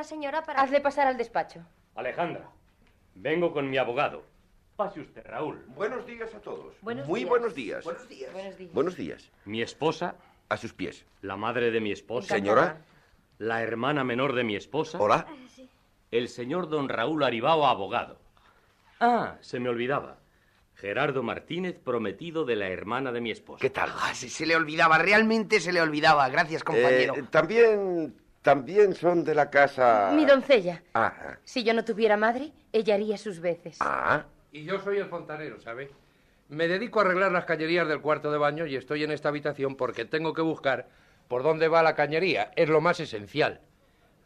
La 0.00 0.04
señora 0.04 0.42
para... 0.42 0.62
Hazle 0.62 0.80
pasar 0.80 1.06
al 1.06 1.18
despacho. 1.18 1.60
Alejandra, 1.94 2.48
vengo 3.14 3.52
con 3.52 3.68
mi 3.68 3.76
abogado. 3.76 4.24
Pase 4.74 5.00
usted, 5.00 5.22
Raúl. 5.26 5.62
Buenos 5.76 6.06
días 6.06 6.34
a 6.34 6.40
todos. 6.40 6.74
Buenos 6.80 7.06
Muy 7.06 7.20
días. 7.20 7.28
buenos 7.28 7.54
días. 7.54 7.84
Buenos 7.84 8.08
días. 8.08 8.32
Buenos 8.32 8.56
días. 8.56 8.72
Buenos 8.72 8.96
días. 8.96 9.30
Mi 9.44 9.60
esposa. 9.60 10.14
A 10.48 10.56
sus 10.56 10.72
pies. 10.72 11.04
La 11.20 11.36
madre 11.36 11.70
de 11.70 11.80
mi 11.80 11.92
esposa. 11.92 12.34
Señora. 12.34 12.78
La 13.38 13.62
hermana 13.62 14.02
menor 14.02 14.34
de 14.34 14.42
mi 14.42 14.56
esposa. 14.56 14.98
Hola. 14.98 15.26
El 16.10 16.28
señor 16.28 16.70
don 16.70 16.88
Raúl 16.88 17.22
Aribao, 17.22 17.66
abogado. 17.66 18.18
Ah, 19.00 19.36
se 19.42 19.60
me 19.60 19.68
olvidaba. 19.68 20.16
Gerardo 20.76 21.22
Martínez, 21.22 21.78
prometido 21.78 22.46
de 22.46 22.56
la 22.56 22.68
hermana 22.68 23.12
de 23.12 23.20
mi 23.20 23.30
esposa. 23.30 23.60
¿Qué 23.60 23.68
tal? 23.70 23.90
Ah, 23.94 24.14
se, 24.14 24.30
se 24.30 24.46
le 24.46 24.56
olvidaba, 24.56 24.96
realmente 24.96 25.60
se 25.60 25.72
le 25.72 25.82
olvidaba. 25.82 26.26
Gracias, 26.30 26.64
compañero. 26.64 27.14
Eh, 27.16 27.24
también, 27.30 28.14
también 28.42 28.94
son 28.94 29.24
de 29.24 29.34
la 29.34 29.50
casa... 29.50 30.12
Mi 30.14 30.24
doncella. 30.24 30.82
Ah, 30.94 31.36
Si 31.44 31.62
yo 31.62 31.74
no 31.74 31.84
tuviera 31.84 32.16
madre, 32.16 32.52
ella 32.72 32.94
haría 32.94 33.18
sus 33.18 33.40
veces. 33.40 33.76
ah. 33.80 34.24
Y 34.52 34.64
yo 34.64 34.80
soy 34.80 34.98
el 34.98 35.06
fontanero, 35.06 35.60
¿sabe? 35.60 35.90
Me 36.48 36.66
dedico 36.66 36.98
a 36.98 37.04
arreglar 37.04 37.30
las 37.30 37.44
cañerías 37.44 37.86
del 37.86 38.00
cuarto 38.00 38.32
de 38.32 38.38
baño 38.38 38.66
y 38.66 38.74
estoy 38.74 39.04
en 39.04 39.12
esta 39.12 39.28
habitación 39.28 39.76
porque 39.76 40.04
tengo 40.04 40.34
que 40.34 40.42
buscar 40.42 40.88
por 41.28 41.44
dónde 41.44 41.68
va 41.68 41.82
la 41.84 41.94
cañería. 41.94 42.50
Es 42.56 42.68
lo 42.68 42.80
más 42.80 42.98
esencial. 42.98 43.60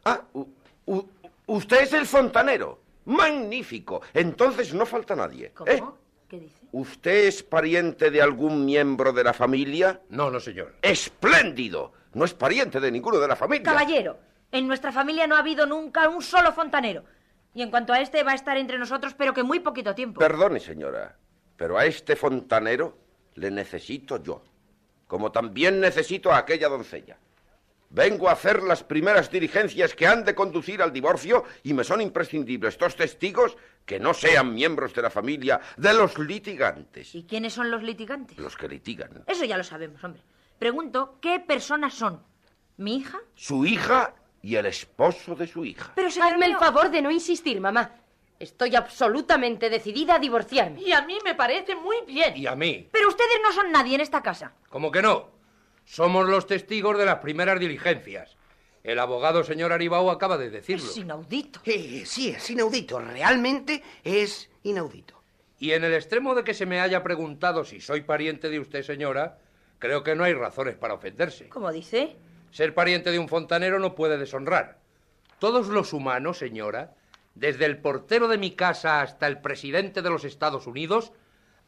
Ah, 0.05 0.21
u- 0.33 0.47
u- 0.87 1.07
usted 1.45 1.81
es 1.83 1.93
el 1.93 2.07
fontanero. 2.07 2.79
Magnífico. 3.05 4.01
Entonces 4.15 4.73
no 4.73 4.87
falta 4.87 5.15
nadie. 5.15 5.51
¿eh? 5.67 5.83
¿Qué 6.27 6.39
dice? 6.39 6.65
¿Usted 6.71 7.27
es 7.27 7.43
pariente 7.43 8.09
de 8.09 8.21
algún 8.21 8.65
miembro 8.65 9.13
de 9.13 9.23
la 9.23 9.33
familia? 9.33 10.01
No, 10.09 10.31
no, 10.31 10.39
señor. 10.39 10.75
¡Espléndido! 10.81 11.93
No 12.13 12.25
es 12.25 12.33
pariente 12.33 12.79
de 12.79 12.91
ninguno 12.91 13.19
de 13.19 13.27
la 13.27 13.35
familia. 13.35 13.71
Caballero, 13.71 14.17
en 14.51 14.67
nuestra 14.67 14.91
familia 14.91 15.27
no 15.27 15.35
ha 15.35 15.39
habido 15.39 15.65
nunca 15.65 16.07
un 16.09 16.21
solo 16.21 16.51
fontanero. 16.53 17.03
Y 17.53 17.61
en 17.61 17.69
cuanto 17.69 17.93
a 17.93 17.99
este, 17.99 18.23
va 18.23 18.31
a 18.31 18.35
estar 18.35 18.57
entre 18.57 18.77
nosotros, 18.77 19.13
pero 19.13 19.33
que 19.33 19.43
muy 19.43 19.59
poquito 19.59 19.93
tiempo. 19.95 20.19
Perdone, 20.19 20.59
señora, 20.59 21.17
pero 21.55 21.77
a 21.77 21.85
este 21.85 22.15
fontanero 22.15 22.97
le 23.35 23.51
necesito 23.51 24.21
yo, 24.21 24.43
como 25.07 25.31
también 25.31 25.79
necesito 25.79 26.31
a 26.31 26.37
aquella 26.39 26.67
doncella. 26.67 27.17
Vengo 27.89 28.27
a 28.27 28.33
hacer 28.33 28.63
las 28.63 28.83
primeras 28.83 29.31
diligencias 29.31 29.93
que 29.95 30.07
han 30.07 30.25
de 30.25 30.35
conducir 30.35 30.81
al 30.81 30.91
divorcio 30.91 31.43
y 31.63 31.73
me 31.73 31.83
son 31.83 32.01
imprescindibles 32.01 32.73
estos 32.73 32.95
testigos 32.95 33.55
que 33.85 33.99
no 33.99 34.13
sean 34.13 34.53
miembros 34.53 34.93
de 34.93 35.01
la 35.01 35.09
familia 35.09 35.61
de 35.77 35.93
los 35.93 36.17
litigantes, 36.17 37.13
¿Y 37.15 37.23
quiénes 37.23 37.53
son 37.53 37.69
los 37.71 37.83
litigantes? 37.83 38.37
los 38.37 38.57
que 38.57 38.67
litigan. 38.67 39.23
Eso 39.27 39.45
ya 39.45 39.57
lo 39.57 39.63
sabemos, 39.63 40.03
hombre. 40.03 40.21
Pregunto, 40.59 41.17
¿qué 41.21 41.39
personas 41.39 41.93
son? 41.93 42.21
¿Mi 42.77 42.97
hija? 42.97 43.19
Su 43.35 43.65
hija 43.65 44.13
y 44.41 44.55
el 44.55 44.65
esposo 44.65 45.35
de 45.35 45.47
su 45.47 45.63
hija. 45.63 45.91
Pero 45.95 46.09
señor 46.11 46.33
Hazme 46.33 46.47
el 46.47 46.57
favor 46.57 46.89
de 46.89 47.01
no 47.01 47.11
insistir, 47.11 47.61
mamá. 47.61 47.91
Estoy 48.37 48.75
absolutamente 48.75 49.69
decidida 49.69 50.15
a 50.15 50.19
divorciarme. 50.19 50.81
Y 50.81 50.91
a 50.91 51.01
mí 51.03 51.17
me 51.23 51.35
parece 51.35 51.75
muy 51.75 51.97
bien. 52.05 52.35
Y 52.35 52.47
a 52.47 52.55
mí. 52.55 52.89
Pero 52.91 53.07
ustedes 53.07 53.39
no 53.43 53.53
son 53.53 53.71
nadie 53.71 53.95
en 53.95 54.01
esta 54.01 54.21
casa. 54.21 54.51
¿Cómo 54.69 54.91
que 54.91 55.01
no? 55.01 55.34
Somos 55.85 56.27
los 56.27 56.47
testigos 56.47 56.97
de 56.97 57.05
las 57.05 57.19
primeras 57.19 57.59
diligencias. 57.59 58.35
El 58.83 58.99
abogado 58.99 59.43
señor 59.43 59.71
Aribao 59.71 60.11
acaba 60.11 60.37
de 60.37 60.49
decirlo. 60.49 60.85
Es 60.85 60.97
inaudito. 60.97 61.59
Eh, 61.65 62.03
sí, 62.05 62.29
es 62.29 62.49
inaudito. 62.49 62.99
Realmente 62.99 63.81
es 64.03 64.49
inaudito. 64.63 65.21
Y 65.57 65.71
en 65.71 65.83
el 65.83 65.93
extremo 65.93 66.35
de 66.35 66.43
que 66.43 66.53
se 66.53 66.65
me 66.65 66.81
haya 66.81 67.01
preguntado 67.01 67.63
si 67.63 67.79
soy 67.79 68.01
pariente 68.01 68.49
de 68.49 68.59
usted, 68.59 68.83
señora, 68.83 69.39
creo 69.79 70.03
que 70.03 70.15
no 70.15 70.23
hay 70.23 70.33
razones 70.33 70.75
para 70.75 70.93
ofenderse. 70.93 71.49
¿Cómo 71.49 71.71
dice? 71.71 72.15
Ser 72.51 72.73
pariente 72.73 73.11
de 73.11 73.19
un 73.19 73.29
fontanero 73.29 73.79
no 73.79 73.95
puede 73.95 74.17
deshonrar. 74.17 74.77
Todos 75.39 75.67
los 75.67 75.93
humanos, 75.93 76.37
señora, 76.37 76.93
desde 77.33 77.65
el 77.65 77.77
portero 77.77 78.27
de 78.27 78.37
mi 78.37 78.51
casa 78.51 79.01
hasta 79.01 79.27
el 79.27 79.41
presidente 79.41 80.01
de 80.01 80.09
los 80.09 80.23
Estados 80.23 80.67
Unidos, 80.67 81.11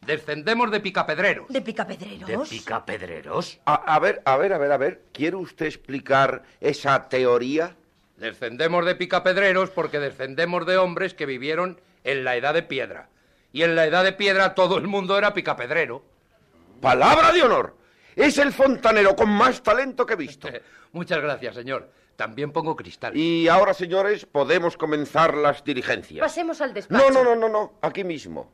descendemos 0.04 0.70
de 0.70 0.80
picapedreros. 0.80 1.48
¿De 1.48 1.60
picapedreros? 1.60 2.48
picapedreros? 2.48 3.60
A, 3.64 3.74
a 3.74 3.98
ver, 3.98 4.22
a 4.24 4.36
ver, 4.36 4.52
a 4.52 4.58
ver, 4.58 4.72
a 4.72 4.76
ver, 4.76 5.02
¿quiere 5.12 5.36
usted 5.36 5.66
explicar 5.66 6.42
esa 6.60 7.08
teoría? 7.08 7.76
Descendemos 8.16 8.84
de 8.84 8.94
picapedreros 8.94 9.70
porque 9.70 10.00
descendemos 10.00 10.66
de 10.66 10.76
hombres 10.76 11.14
que 11.14 11.26
vivieron 11.26 11.80
en 12.04 12.24
la 12.24 12.36
edad 12.36 12.54
de 12.54 12.62
piedra. 12.62 13.08
Y 13.52 13.62
en 13.62 13.76
la 13.76 13.86
edad 13.86 14.04
de 14.04 14.12
piedra 14.12 14.54
todo 14.54 14.78
el 14.78 14.86
mundo 14.86 15.16
era 15.16 15.34
picapedrero. 15.34 16.02
¡Palabra 16.80 17.32
de 17.32 17.42
honor! 17.42 17.76
Es 18.16 18.38
el 18.38 18.52
fontanero 18.52 19.14
con 19.14 19.30
más 19.30 19.62
talento 19.62 20.04
que 20.04 20.14
he 20.14 20.16
visto. 20.16 20.48
Muchas 20.92 21.20
gracias, 21.20 21.54
señor. 21.54 21.90
También 22.16 22.50
pongo 22.50 22.74
cristal. 22.74 23.16
Y 23.16 23.46
ahora, 23.46 23.72
señores, 23.72 24.26
podemos 24.26 24.76
comenzar 24.76 25.34
las 25.36 25.62
diligencias. 25.62 26.20
Pasemos 26.20 26.60
al 26.60 26.74
despacho. 26.74 27.10
No, 27.10 27.10
no, 27.10 27.22
no, 27.22 27.36
no, 27.36 27.48
no, 27.48 27.74
aquí 27.80 28.02
mismo. 28.02 28.50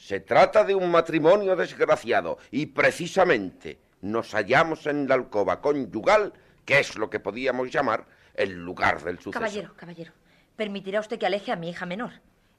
Se 0.00 0.18
trata 0.18 0.64
de 0.64 0.74
un 0.74 0.90
matrimonio 0.90 1.54
desgraciado 1.54 2.38
y 2.50 2.66
precisamente 2.66 3.78
nos 4.00 4.32
hallamos 4.32 4.86
en 4.86 5.06
la 5.06 5.14
alcoba 5.14 5.60
conyugal, 5.60 6.32
que 6.64 6.80
es 6.80 6.96
lo 6.96 7.10
que 7.10 7.20
podíamos 7.20 7.70
llamar 7.70 8.06
el 8.34 8.64
lugar 8.64 9.04
del 9.04 9.18
suceso. 9.18 9.32
Caballero, 9.32 9.74
caballero. 9.76 10.12
¿Permitirá 10.56 11.00
usted 11.00 11.18
que 11.18 11.26
aleje 11.26 11.52
a 11.52 11.56
mi 11.56 11.68
hija 11.68 11.84
menor? 11.84 12.12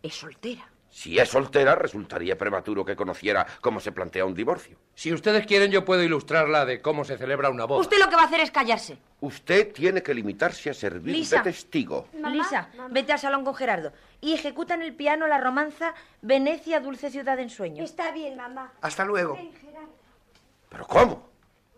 Es 0.03 0.13
soltera. 0.13 0.69
Si 0.91 1.17
es 1.17 1.29
soltera, 1.29 1.73
resultaría 1.75 2.37
prematuro 2.37 2.83
que 2.83 2.97
conociera 2.97 3.47
cómo 3.61 3.79
se 3.79 3.93
plantea 3.93 4.25
un 4.25 4.35
divorcio. 4.35 4.77
Si 4.93 5.13
ustedes 5.13 5.47
quieren, 5.47 5.71
yo 5.71 5.85
puedo 5.85 6.03
ilustrarla 6.03 6.65
de 6.65 6.81
cómo 6.81 7.05
se 7.05 7.17
celebra 7.17 7.49
una 7.49 7.63
boda. 7.63 7.79
Usted 7.79 7.97
lo 7.97 8.09
que 8.09 8.17
va 8.17 8.23
a 8.23 8.25
hacer 8.25 8.41
es 8.41 8.51
callarse. 8.51 8.97
Usted 9.21 9.71
tiene 9.71 10.03
que 10.03 10.13
limitarse 10.13 10.69
a 10.69 10.73
servir 10.73 11.15
Lisa. 11.15 11.37
de 11.37 11.43
testigo. 11.43 12.09
Lisa, 12.29 12.69
vete 12.89 13.13
al 13.13 13.19
salón 13.19 13.45
con 13.45 13.55
Gerardo 13.55 13.93
y 14.19 14.33
ejecuta 14.33 14.73
en 14.73 14.81
el 14.81 14.93
piano 14.93 15.27
la 15.27 15.37
romanza 15.39 15.95
Venecia, 16.21 16.81
dulce 16.81 17.09
ciudad 17.09 17.37
de 17.37 17.43
ensueño. 17.43 17.83
Está 17.83 18.11
bien, 18.11 18.35
mamá. 18.35 18.73
Hasta 18.81 19.05
luego. 19.05 19.39
¿Pero 20.69 20.85
cómo? 20.87 21.29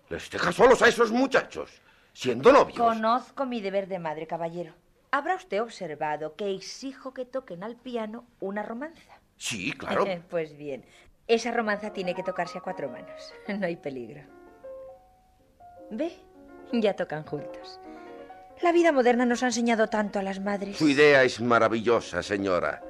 ¿Les 0.09 0.27
deja 0.29 0.51
solos 0.51 0.81
a 0.81 0.87
esos 0.87 1.11
muchachos? 1.11 1.69
Siendo 2.13 2.51
novios. 2.51 2.77
Conozco 2.77 3.45
mi 3.45 3.61
deber 3.61 3.87
de 3.87 3.99
madre, 3.99 4.25
caballero. 4.27 4.73
¿Habrá 5.13 5.35
usted 5.35 5.61
observado 5.61 6.35
que 6.35 6.49
exijo 6.55 7.13
que 7.13 7.23
toquen 7.23 7.63
al 7.63 7.75
piano 7.75 8.25
una 8.39 8.63
romanza? 8.63 9.19
Sí, 9.37 9.71
claro. 9.73 10.05
pues 10.31 10.57
bien, 10.57 10.83
esa 11.27 11.51
romanza 11.51 11.93
tiene 11.93 12.15
que 12.15 12.23
tocarse 12.23 12.57
a 12.57 12.61
cuatro 12.61 12.89
manos. 12.89 13.31
No 13.59 13.67
hay 13.67 13.75
peligro. 13.75 14.23
¿Ve? 15.91 16.13
Ya 16.71 16.95
tocan 16.95 17.23
juntos. 17.25 17.79
La 18.63 18.71
vida 18.71 18.91
moderna 18.91 19.27
nos 19.27 19.43
ha 19.43 19.47
enseñado 19.47 19.87
tanto 19.87 20.17
a 20.17 20.23
las 20.23 20.39
madres. 20.39 20.77
Su 20.77 20.89
idea 20.89 21.21
es 21.23 21.39
maravillosa, 21.41 22.23
señora. 22.23 22.81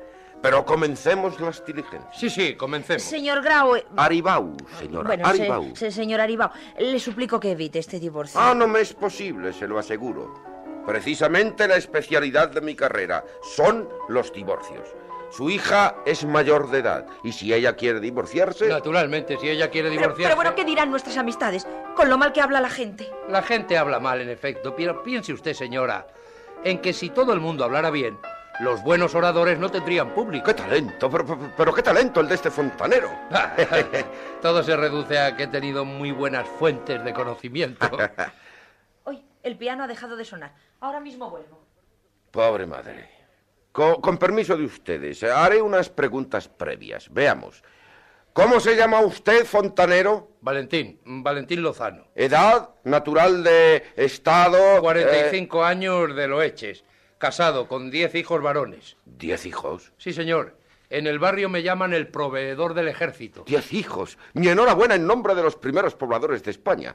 Pero 0.41 0.65
comencemos 0.65 1.41
las 1.41 1.65
diligencias. 1.65 2.17
Sí, 2.17 2.30
sí, 2.30 2.55
comencemos. 2.55 3.03
Señor 3.03 3.41
Grau... 3.43 3.76
eh, 3.76 3.86
Aribau, 3.97 4.55
señora, 4.80 5.07
Bueno, 5.07 5.26
se- 5.26 5.41
Aribau. 5.41 5.76
se- 5.76 5.91
señor 5.91 6.21
Aribao, 6.21 6.51
le 6.80 6.99
suplico 7.01 7.38
que 7.38 7.51
evite 7.51 7.80
este 7.80 7.99
divorcio. 7.99 8.39
Ah, 8.39 8.53
no 8.55 8.65
me 8.67 8.80
es 8.80 8.93
posible, 8.93 9.51
se 9.51 9.67
lo 9.67 9.78
aseguro. 9.78 10.53
Precisamente 10.86 11.67
la 11.67 11.75
especialidad 11.77 12.49
de 12.49 12.61
mi 12.61 12.75
carrera 12.75 13.23
son 13.55 13.89
los 14.09 14.34
divorcios. 14.34 14.88
Su 15.31 15.49
hija 15.49 15.95
es 16.05 16.25
mayor 16.25 16.69
de 16.69 16.79
edad 16.79 17.07
y 17.23 17.31
si 17.31 17.53
ella 17.53 17.75
quiere 17.75 17.99
divorciarse... 17.99 18.67
Naturalmente, 18.67 19.38
si 19.39 19.49
ella 19.49 19.69
quiere 19.69 19.89
Pero, 19.89 20.01
divorciarse... 20.01 20.23
pero 20.23 20.36
bueno, 20.36 20.55
¿qué 20.55 20.63
dirán 20.63 20.91
nuestras 20.91 21.17
amistades 21.17 21.65
con 21.95 22.07
lo 22.09 22.19
mal 22.19 22.34
que 22.34 22.41
habla 22.41 22.61
la 22.61 22.69
gente? 22.69 23.09
La 23.29 23.41
gente 23.41 23.77
habla 23.77 23.99
mal, 23.99 24.21
en 24.21 24.29
efecto, 24.29 24.75
pero 24.75 25.01
piense 25.01 25.34
usted, 25.34 25.53
señora, 25.53 26.05
en 26.63 26.79
que 26.81 26.93
si 26.93 27.09
todo 27.09 27.34
el 27.34 27.39
mundo 27.39 27.63
hablara 27.63 27.89
bien, 27.89 28.19
los 28.59 28.84
buenos 28.84 29.15
oradores 29.15 29.57
no 29.57 29.71
tendrían 29.71 30.11
público. 30.11 30.45
¡Qué 30.45 30.53
talento! 30.53 31.09
Pero, 31.09 31.25
pero- 31.25 31.51
pero 31.57 31.73
qué 31.73 31.81
talento 31.81 32.19
el 32.19 32.27
de 32.27 32.36
este 32.36 32.51
fontanero. 32.51 33.09
todo 34.41 34.61
se 34.61 34.75
reduce 34.77 35.17
a 35.17 35.36
que 35.36 35.43
he 35.43 35.47
tenido 35.47 35.84
muy 35.84 36.11
buenas 36.11 36.47
fuentes 36.47 37.03
de 37.03 37.11
conocimiento. 37.11 37.89
Hoy 39.05 39.23
el 39.41 39.57
piano 39.57 39.84
ha 39.84 39.88
dejado 39.88 40.15
de 40.15 40.25
sonar. 40.25 40.53
Ahora 40.84 40.99
mismo 40.99 41.29
vuelvo. 41.29 41.63
Pobre 42.29 42.65
madre. 42.65 43.09
Co- 43.71 44.01
Con, 44.01 44.17
permiso 44.17 44.57
de 44.57 44.65
ustedes, 44.65 45.23
eh, 45.23 45.31
haré 45.31 45.61
unas 45.61 45.89
preguntas 45.89 46.49
previas. 46.49 47.07
Veamos. 47.09 47.63
¿Cómo 48.34 48.59
se 48.59 48.75
llama 48.75 48.99
usted, 48.99 49.45
fontanero? 49.45 50.31
Valentín, 50.41 50.99
Valentín 51.05 51.61
Lozano. 51.61 52.07
¿Edad? 52.15 52.71
¿Natural 52.84 53.43
de 53.45 53.81
estado? 53.95 54.81
45 54.81 55.63
años 55.63 56.13
de 56.17 56.27
Loeches, 56.27 56.84
casado 57.17 57.69
con 57.69 57.89
10 57.89 58.15
hijos 58.15 58.41
varones. 58.41 58.97
¿Diez 59.05 59.45
hijos? 59.45 59.93
Sí, 59.97 60.11
señor. 60.11 60.57
En 60.89 61.07
el 61.07 61.17
barrio 61.17 61.47
me 61.47 61.63
llaman 61.63 61.93
el 61.93 62.09
proveedor 62.09 62.73
del 62.73 62.89
ejército. 62.89 63.45
Diez 63.47 63.71
hijos. 63.71 64.17
Mi 64.34 64.49
enhorabuena 64.49 64.95
en 64.95 65.07
nombre 65.07 65.34
de 65.34 65.43
los 65.43 65.55
primeros 65.55 65.95
pobladores 65.95 66.43
de 66.43 66.51
España. 66.51 66.93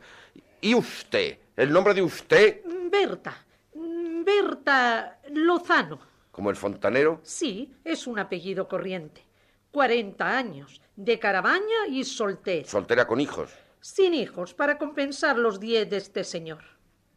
¿Y 0.60 0.74
usted? 0.74 1.38
¿El 1.56 1.72
nombre 1.72 1.94
de 1.94 2.02
usted? 2.02 2.60
Berta. 2.90 3.46
Berta 4.28 5.20
Lozano. 5.30 5.98
¿Como 6.32 6.50
el 6.50 6.56
fontanero? 6.56 7.18
Sí, 7.22 7.74
es 7.82 8.06
un 8.06 8.18
apellido 8.18 8.68
corriente. 8.68 9.22
40 9.70 10.36
años, 10.36 10.82
de 10.96 11.18
Carabaña 11.18 11.86
y 11.88 12.04
soltera. 12.04 12.68
Soltera 12.68 13.06
con 13.06 13.22
hijos. 13.22 13.50
Sin 13.80 14.12
hijos, 14.12 14.52
para 14.52 14.76
compensar 14.76 15.38
los 15.38 15.58
10 15.58 15.88
de 15.88 15.96
este 15.96 16.24
señor. 16.24 16.62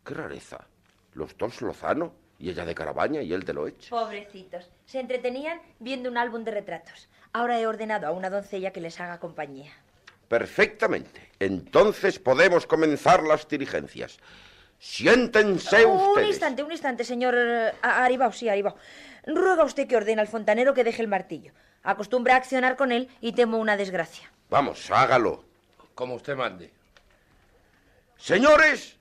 Qué 0.06 0.14
rareza. 0.14 0.66
Los 1.12 1.38
dos 1.38 1.62
Lozano, 1.62 2.14
y 2.40 2.50
ella 2.50 2.64
de 2.64 2.74
Carabaña 2.74 3.22
y 3.22 3.34
él 3.34 3.44
de 3.44 3.56
Loeche. 3.56 3.90
Pobrecitos. 3.90 4.70
Se 4.86 5.02
entretenían 5.02 5.62
viendo 5.80 6.10
un 6.10 6.18
álbum 6.18 6.46
de 6.46 6.52
retratos. 6.52 7.10
Ahora 7.34 7.60
he 7.60 7.68
ordenado 7.68 8.08
a 8.08 8.12
una 8.12 8.30
doncella 8.30 8.72
que 8.72 8.80
les 8.80 9.02
haga 9.02 9.20
compañía. 9.20 9.74
Perfectamente. 10.30 11.30
Entonces 11.40 12.20
podemos 12.20 12.66
comenzar 12.66 13.22
las 13.24 13.50
diligencias. 13.50 14.18
Siéntense 14.82 15.86
un 15.86 16.00
ustedes. 16.00 16.30
instante, 16.30 16.64
un 16.64 16.72
instante, 16.72 17.04
señor 17.04 17.36
eh, 17.38 17.72
Aribao, 17.84 18.32
sí, 18.32 18.50
Aribao. 18.50 18.76
Ruega 19.28 19.64
usted 19.64 19.88
que 19.88 19.96
ordene 19.96 20.22
al 20.22 20.28
fontanero 20.28 20.74
que 20.74 20.84
deje 20.84 21.04
el 21.04 21.08
martillo. 21.08 21.54
Acostumbra 21.84 22.34
a 22.34 22.38
accionar 22.38 22.76
con 22.76 22.92
él 22.92 23.08
y 23.22 23.34
temo 23.34 23.60
una 23.60 23.78
desgracia. 23.78 24.32
Vamos, 24.50 24.90
hágalo. 24.90 25.46
Como 25.94 26.16
usted 26.16 26.36
mande. 26.36 26.72
Señores, 28.18 28.98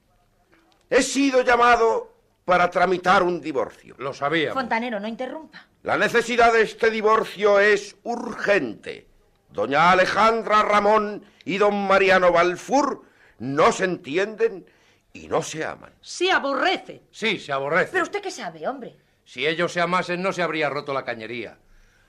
he 0.91 1.03
sido 1.03 1.41
llamado 1.41 2.13
para 2.45 2.69
tramitar 2.69 3.23
un 3.23 3.41
divorcio. 3.41 3.95
Lo 3.99 4.13
sabía. 4.13 4.53
Fontanero, 4.53 5.01
no 5.01 5.09
interrumpa. 5.09 5.67
La 5.83 5.97
necesidad 5.97 6.53
de 6.53 6.61
este 6.61 6.91
divorcio 6.91 7.59
es 7.59 7.97
urgente. 8.03 9.07
Doña 9.49 9.93
Alejandra 9.93 10.61
Ramón 10.61 11.25
y 11.47 11.57
don 11.57 11.87
Mariano 11.87 12.33
Balfour 12.33 13.03
no 13.39 13.73
se 13.73 13.85
entienden 13.85 14.67
y 15.13 15.29
no 15.29 15.43
se 15.43 15.65
aman. 15.65 15.93
Se 16.01 16.31
aborrece. 16.31 17.03
Sí, 17.11 17.39
se 17.39 17.53
aborrece. 17.53 17.91
Pero 17.93 18.05
usted 18.05 18.21
qué 18.21 18.31
sabe, 18.31 18.67
hombre. 18.69 18.97
Si 19.25 19.47
ellos 19.47 19.73
se 19.73 19.81
amasen, 19.81 20.23
no 20.23 20.33
se 20.33 20.43
habría 20.43 20.71
roto 20.71 20.93
la 20.93 21.05
cañería. 21.05 21.59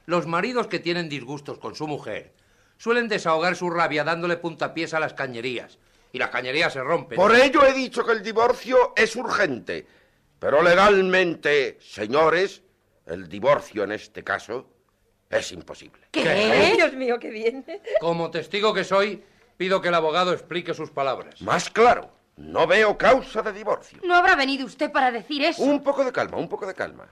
Los 0.06 0.28
maridos 0.28 0.68
que 0.68 0.80
tienen 0.80 1.10
disgustos 1.10 1.60
con 1.60 1.76
su 1.76 1.88
mujer 1.88 2.34
suelen 2.78 3.08
desahogar 3.08 3.56
su 3.56 3.70
rabia 3.70 4.04
dándole 4.04 4.38
puntapiés 4.38 4.94
a 4.94 5.00
las 5.00 5.14
cañerías. 5.14 5.78
Y 6.14 6.18
las 6.18 6.30
cañerías 6.30 6.74
se 6.74 6.82
rompen. 6.82 7.16
Por 7.16 7.36
ello 7.36 7.66
he 7.66 7.74
dicho 7.74 8.04
que 8.04 8.12
el 8.12 8.24
divorcio 8.24 8.94
es 8.96 9.16
urgente. 9.16 9.88
Pero 10.40 10.62
legalmente, 10.62 11.78
señores, 11.80 12.64
el 13.06 13.30
divorcio 13.30 13.84
en 13.84 13.94
este 13.94 14.24
caso 14.24 14.68
es 15.30 15.52
imposible. 15.52 16.08
¿Qué? 16.12 16.74
Dios 16.76 16.94
mío, 16.94 17.20
qué 17.20 17.30
bien. 17.30 17.66
Como 18.00 18.32
testigo 18.32 18.74
que 18.74 18.84
soy, 18.84 19.24
pido 19.56 19.80
que 19.80 19.90
el 19.90 19.94
abogado 19.94 20.34
explique 20.34 20.74
sus 20.74 20.90
palabras. 20.90 21.42
Más 21.42 21.70
claro, 21.70 22.12
no 22.38 22.68
veo 22.68 22.98
causa 22.98 23.42
de 23.42 23.54
divorcio. 23.54 24.00
No 24.04 24.16
habrá 24.16 24.36
venido 24.36 24.66
usted 24.66 24.92
para 24.92 25.12
decir 25.12 25.44
eso. 25.44 25.64
Un 25.64 25.84
poco 25.84 26.04
de 26.04 26.12
calma, 26.12 26.38
un 26.38 26.50
poco 26.50 26.66
de 26.66 26.74
calma. 26.74 27.08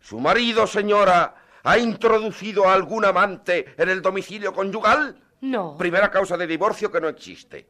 ¿Su 0.00 0.20
marido, 0.20 0.66
señora, 0.66 1.34
ha 1.62 1.78
introducido 1.78 2.68
a 2.68 2.74
algún 2.74 3.04
amante 3.04 3.74
en 3.76 3.88
el 3.88 4.00
domicilio 4.00 4.52
conyugal? 4.52 5.20
No. 5.40 5.76
Primera 5.76 6.10
causa 6.10 6.36
de 6.36 6.46
divorcio 6.46 6.90
que 6.90 7.00
no 7.00 7.08
existe. 7.08 7.68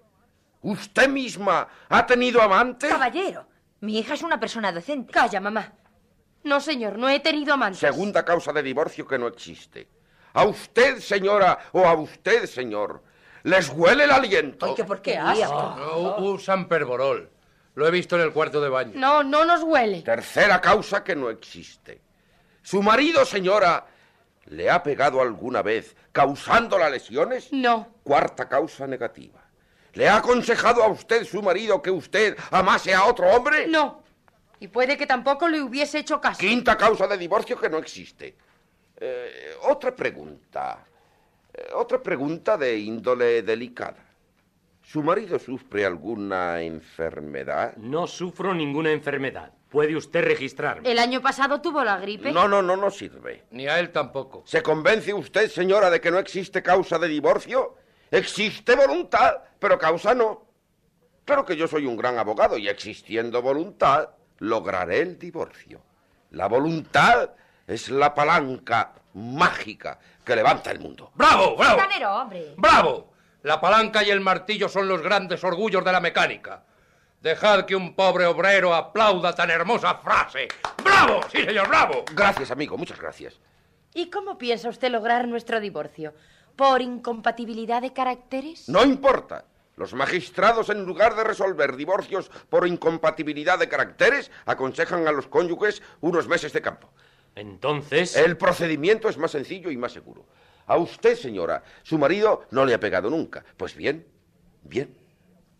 ¿Usted 0.63 1.09
misma 1.09 1.69
ha 1.89 2.07
tenido 2.07 2.43
amante? 2.43 2.89
Caballero, 2.89 3.47
mi 3.81 3.99
hija 3.99 4.15
es 4.15 4.23
una 4.23 4.41
persona 4.41 4.73
decente. 4.73 5.13
Calla, 5.13 5.41
mamá. 5.41 5.73
No, 6.45 6.61
señor, 6.61 6.99
no 6.99 7.09
he 7.09 7.21
tenido 7.21 7.55
amantes. 7.55 7.81
Segunda 7.81 8.25
causa 8.25 8.53
de 8.53 8.63
divorcio 8.63 9.07
que 9.07 9.19
no 9.19 9.27
existe. 9.27 9.89
¿A 10.35 10.45
usted, 10.45 11.01
señora, 11.01 11.59
o 11.73 11.85
a 11.85 11.95
usted, 11.95 12.47
señor, 12.47 13.03
les 13.49 13.69
huele 13.71 14.05
el 14.05 14.11
aliento? 14.11 14.67
Ay, 14.67 14.75
qué 14.77 14.85
porquería. 14.85 15.49
No, 15.49 16.17
usan 16.19 16.69
perborol. 16.69 17.31
Lo 17.75 17.87
he 17.87 17.91
visto 17.91 18.17
en 18.17 18.23
el 18.23 18.33
cuarto 18.33 18.61
de 18.61 18.69
baño. 18.69 18.93
No, 18.95 19.23
no 19.23 19.45
nos 19.45 19.63
huele. 19.63 20.03
Tercera 20.03 20.61
causa 20.61 21.05
que 21.05 21.15
no 21.15 21.31
existe. 21.31 22.01
¿Su 22.63 22.83
marido, 22.83 23.25
señora, 23.25 23.87
le 24.47 24.69
ha 24.71 24.83
pegado 24.83 25.21
alguna 25.21 25.63
vez 25.63 25.97
causándola 26.13 26.91
lesiones? 26.91 27.53
No. 27.53 27.89
Cuarta 28.03 28.49
causa 28.49 28.87
negativa. 28.87 29.41
¿Le 29.93 30.09
ha 30.09 30.17
aconsejado 30.17 30.83
a 30.83 30.89
usted 30.89 31.25
su 31.25 31.43
marido 31.43 31.81
que 31.81 31.91
usted 31.91 32.37
amase 32.51 32.95
a 32.95 33.05
otro 33.05 33.29
hombre? 33.29 33.67
No. 33.67 34.03
Y 34.61 34.69
puede 34.69 34.97
que 34.97 35.07
tampoco 35.07 35.49
le 35.49 35.63
hubiese 35.63 35.99
hecho 35.99 36.21
caso. 36.21 36.41
Quinta 36.41 36.77
causa 36.77 37.07
de 37.07 37.17
divorcio 37.17 37.59
que 37.59 37.69
no 37.69 37.79
existe. 37.79 38.37
Eh, 39.01 39.55
otra 39.63 39.95
pregunta. 39.95 40.85
Otra 41.75 42.03
pregunta 42.03 42.57
de 42.57 42.79
índole 42.79 43.43
delicada. 43.43 44.05
¿Su 44.83 45.03
marido 45.03 45.39
sufre 45.39 45.85
alguna 45.85 46.63
enfermedad? 46.63 47.77
No 47.77 48.07
sufro 48.07 48.55
ninguna 48.55 48.91
enfermedad. 48.91 49.53
Puede 49.69 49.95
usted 49.95 50.25
registrarme. 50.25 50.91
El 50.91 50.99
año 50.99 51.21
pasado 51.21 51.61
tuvo 51.61 51.85
la 51.85 51.99
gripe. 51.99 52.33
No, 52.33 52.49
no, 52.49 52.63
no, 52.63 52.75
no 52.75 52.91
sirve. 52.91 53.45
Ni 53.51 53.67
a 53.67 53.79
él 53.79 53.91
tampoco. 53.91 54.43
¿Se 54.47 54.63
convence 54.63 55.13
usted, 55.13 55.51
señora, 55.51 55.91
de 55.91 56.01
que 56.01 56.11
no 56.11 56.19
existe 56.19 56.63
causa 56.63 56.99
de 56.99 57.09
divorcio? 57.09 57.77
Existe 58.11 58.75
voluntad, 58.75 59.43
pero 59.59 59.79
causa 59.79 60.15
no. 60.15 60.47
Claro 61.27 61.45
que 61.45 61.57
yo 61.57 61.69
soy 61.69 61.85
un 61.85 61.99
gran 61.99 62.17
abogado 62.17 62.57
y 62.57 62.69
existiendo 62.69 63.43
voluntad, 63.43 64.09
lograré 64.39 65.01
el 65.01 65.19
divorcio. 65.19 65.83
La 66.31 66.49
voluntad 66.49 67.33
es 67.69 67.91
la 67.91 68.15
palanca 68.15 68.95
mágica 69.15 69.99
que 70.25 70.35
levanta 70.35 70.71
el 70.71 70.81
mundo. 70.81 71.13
¡Bravo, 71.15 71.55
bravo! 71.55 71.79
Fontanero, 71.79 72.17
hombre. 72.17 72.55
¡Bravo! 72.57 73.13
La 73.43 73.61
palanca 73.61 74.03
y 74.03 74.11
el 74.11 74.21
martillo 74.21 74.69
son 74.69 74.89
los 74.89 75.03
grandes 75.03 75.45
orgullos 75.45 75.85
de 75.85 75.93
la 75.93 76.01
mecánica. 76.01 76.65
Dejad 77.21 77.67
que 77.67 77.77
un 77.77 77.95
pobre 77.95 78.27
obrero 78.27 78.75
aplauda 78.75 79.35
tan 79.35 79.51
hermosa 79.51 79.97
frase. 79.97 80.49
¡Bravo! 80.83 81.21
Sí, 81.31 81.45
señor, 81.45 81.69
bravo. 81.69 82.05
Gracias, 82.13 82.51
amigo, 82.51 82.79
muchas 82.79 82.99
gracias. 82.99 83.39
¿Y 83.93 84.09
cómo 84.11 84.39
piensa 84.39 84.71
usted 84.71 84.91
lograr 84.91 85.29
nuestro 85.29 85.61
divorcio? 85.61 86.15
¿Por 86.57 86.81
incompatibilidad 86.81 87.83
de 87.83 87.93
caracteres? 87.93 88.69
No 88.69 88.83
importa. 88.83 89.45
Los 89.77 89.95
magistrados, 89.95 90.71
en 90.71 90.85
lugar 90.85 91.15
de 91.15 91.23
resolver 91.23 91.77
divorcios 91.77 92.31
por 92.49 92.67
incompatibilidad 92.67 93.59
de 93.59 93.69
caracteres, 93.69 94.31
aconsejan 94.47 95.07
a 95.07 95.13
los 95.13 95.29
cónyuges 95.29 95.83
unos 96.01 96.27
meses 96.27 96.53
de 96.53 96.63
campo. 96.63 96.91
Entonces... 97.39 98.17
El 98.17 98.37
procedimiento 98.37 99.09
es 99.09 99.17
más 99.17 99.31
sencillo 99.31 99.71
y 99.71 99.77
más 99.77 99.93
seguro. 99.93 100.27
A 100.67 100.77
usted, 100.77 101.17
señora, 101.17 101.63
su 101.83 101.97
marido 101.97 102.47
no 102.51 102.65
le 102.65 102.75
ha 102.75 102.81
pegado 102.81 103.09
nunca. 103.09 103.45
Pues 103.57 103.75
bien, 103.77 104.07
bien. 104.63 104.97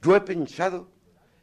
Yo 0.03 0.17
he 0.17 0.21
pensado 0.21 0.91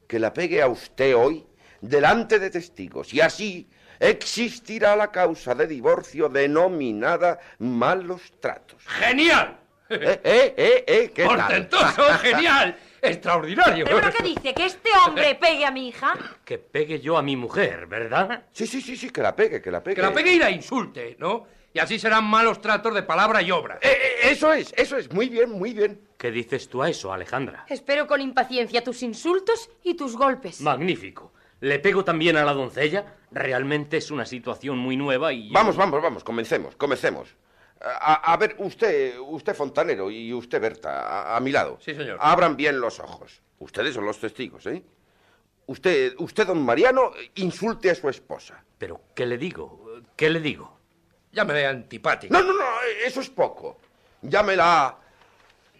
que 0.07 0.19
la 0.19 0.33
pegue 0.33 0.61
a 0.61 0.67
usted 0.67 1.15
hoy 1.15 1.45
delante 1.81 2.37
de 2.39 2.49
testigos 2.49 3.13
y 3.13 3.21
así 3.21 3.69
existirá 3.99 4.95
la 4.95 5.11
causa 5.11 5.55
de 5.55 5.67
divorcio 5.67 6.29
denominada 6.29 7.39
malos 7.59 8.33
tratos. 8.39 8.83
¡Genial! 8.85 9.64
¿Eh, 9.89 10.19
eh, 10.23 10.53
eh, 10.57 10.83
eh? 10.87 11.11
¿Qué 11.13 11.25
tal? 11.25 11.37
¡Portentoso! 11.37 12.03
¡Genial! 12.21 12.77
¡Extraordinario! 13.01 13.85
¿Pero 13.85 14.01
qué 14.17 14.23
dice? 14.23 14.53
¿Que 14.53 14.65
este 14.65 14.89
hombre 15.05 15.35
pegue 15.41 15.65
a 15.65 15.71
mi 15.71 15.89
hija? 15.89 16.13
Que 16.43 16.57
pegue 16.57 16.99
yo 16.99 17.17
a 17.17 17.21
mi 17.21 17.35
mujer, 17.35 17.85
¿verdad? 17.85 18.45
Sí, 18.51 18.65
sí, 18.65 18.81
sí, 18.81 18.97
sí, 18.97 19.11
que 19.11 19.21
la 19.21 19.35
pegue, 19.35 19.61
que 19.61 19.69
la 19.71 19.83
pegue. 19.83 19.95
Que 19.97 20.01
la 20.01 20.13
pegue 20.13 20.33
y 20.33 20.39
la 20.39 20.49
insulte, 20.49 21.15
¿no? 21.19 21.45
Y 21.73 21.79
así 21.79 21.99
serán 21.99 22.23
malos 22.23 22.61
tratos 22.61 22.95
de 22.95 23.03
palabra 23.03 23.41
y 23.41 23.51
obra. 23.51 23.75
Eh, 23.81 23.89
eh, 23.91 24.31
eso 24.31 24.51
es, 24.53 24.73
eso 24.77 24.97
es. 24.97 25.11
Muy 25.11 25.29
bien, 25.29 25.51
muy 25.51 25.73
bien. 25.73 25.99
¿Qué 26.17 26.31
dices 26.31 26.67
tú 26.69 26.81
a 26.81 26.89
eso, 26.89 27.11
Alejandra? 27.13 27.65
Espero 27.69 28.07
con 28.07 28.21
impaciencia 28.21 28.83
tus 28.83 29.03
insultos 29.03 29.69
y 29.83 29.93
tus 29.95 30.15
golpes. 30.17 30.61
Magnífico. 30.61 31.33
¿Le 31.59 31.79
pego 31.79 32.03
también 32.03 32.37
a 32.37 32.45
la 32.45 32.53
doncella? 32.53 33.15
Realmente 33.31 33.97
es 33.97 34.09
una 34.09 34.25
situación 34.25 34.77
muy 34.77 34.95
nueva 34.97 35.33
y... 35.33 35.47
yo- 35.49 35.53
Vamos, 35.53 35.75
vamos, 35.75 36.01
vamos, 36.01 36.23
comencemos, 36.23 36.75
comencemos. 36.75 37.35
A, 37.81 38.33
a 38.33 38.37
ver, 38.37 38.55
usted, 38.59 39.17
usted 39.19 39.53
fontanero 39.55 40.09
y 40.09 40.33
usted 40.33 40.61
Berta, 40.61 41.01
a, 41.01 41.35
a 41.35 41.39
mi 41.39 41.51
lado. 41.51 41.77
Sí, 41.81 41.93
señor. 41.93 42.17
Abran 42.19 42.55
bien 42.55 42.79
los 42.79 42.99
ojos. 42.99 43.41
Ustedes 43.59 43.93
son 43.93 44.05
los 44.05 44.19
testigos, 44.19 44.65
¿eh? 44.67 44.83
Usted, 45.67 46.13
usted, 46.19 46.47
don 46.47 46.63
Mariano, 46.63 47.11
insulte 47.35 47.89
a 47.89 47.95
su 47.95 48.07
esposa. 48.09 48.63
Pero, 48.77 49.01
¿qué 49.15 49.25
le 49.25 49.37
digo? 49.37 50.01
¿Qué 50.15 50.29
le 50.29 50.39
digo? 50.39 50.77
Llámele 51.31 51.65
antipático. 51.65 52.33
No, 52.33 52.41
no, 52.41 52.53
no, 52.53 52.65
eso 53.03 53.21
es 53.21 53.29
poco. 53.29 53.77
Llámela 54.21 54.97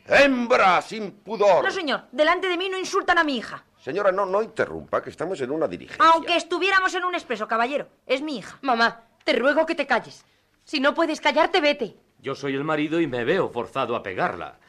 hembra 0.08 0.82
sin 0.82 1.12
pudor. 1.12 1.64
No, 1.64 1.72
señor, 1.72 2.06
delante 2.12 2.48
de 2.48 2.58
mí 2.58 2.70
no 2.70 2.78
insultan 2.78 3.18
a 3.18 3.24
mi 3.24 3.38
hija. 3.38 3.64
Señora, 3.80 4.12
no, 4.12 4.26
no 4.26 4.42
interrumpa, 4.42 5.02
que 5.02 5.12
estamos 5.12 5.40
en 5.42 5.52
una 5.52 5.68
diligencia. 5.68 6.04
Aunque 6.14 6.36
estuviéramos 6.36 6.94
en 6.96 7.04
un 7.04 7.14
expreso, 7.14 7.48
caballero. 7.48 7.88
Es 8.06 8.22
mi 8.22 8.38
hija. 8.38 8.58
Mamá, 8.62 9.04
te 9.24 9.34
ruego 9.34 9.66
que 9.66 9.76
te 9.76 9.86
calles. 9.86 10.26
Si 10.66 10.80
no 10.80 10.94
puedes 10.96 11.22
callarte, 11.22 11.62
vete. 11.62 11.96
Yo 12.20 12.34
soy 12.34 12.56
el 12.56 12.64
marido 12.64 13.00
y 13.00 13.08
me 13.08 13.24
veo 13.24 13.50
forzado 13.50 13.96
a 13.96 14.02
pegarla. 14.02 14.60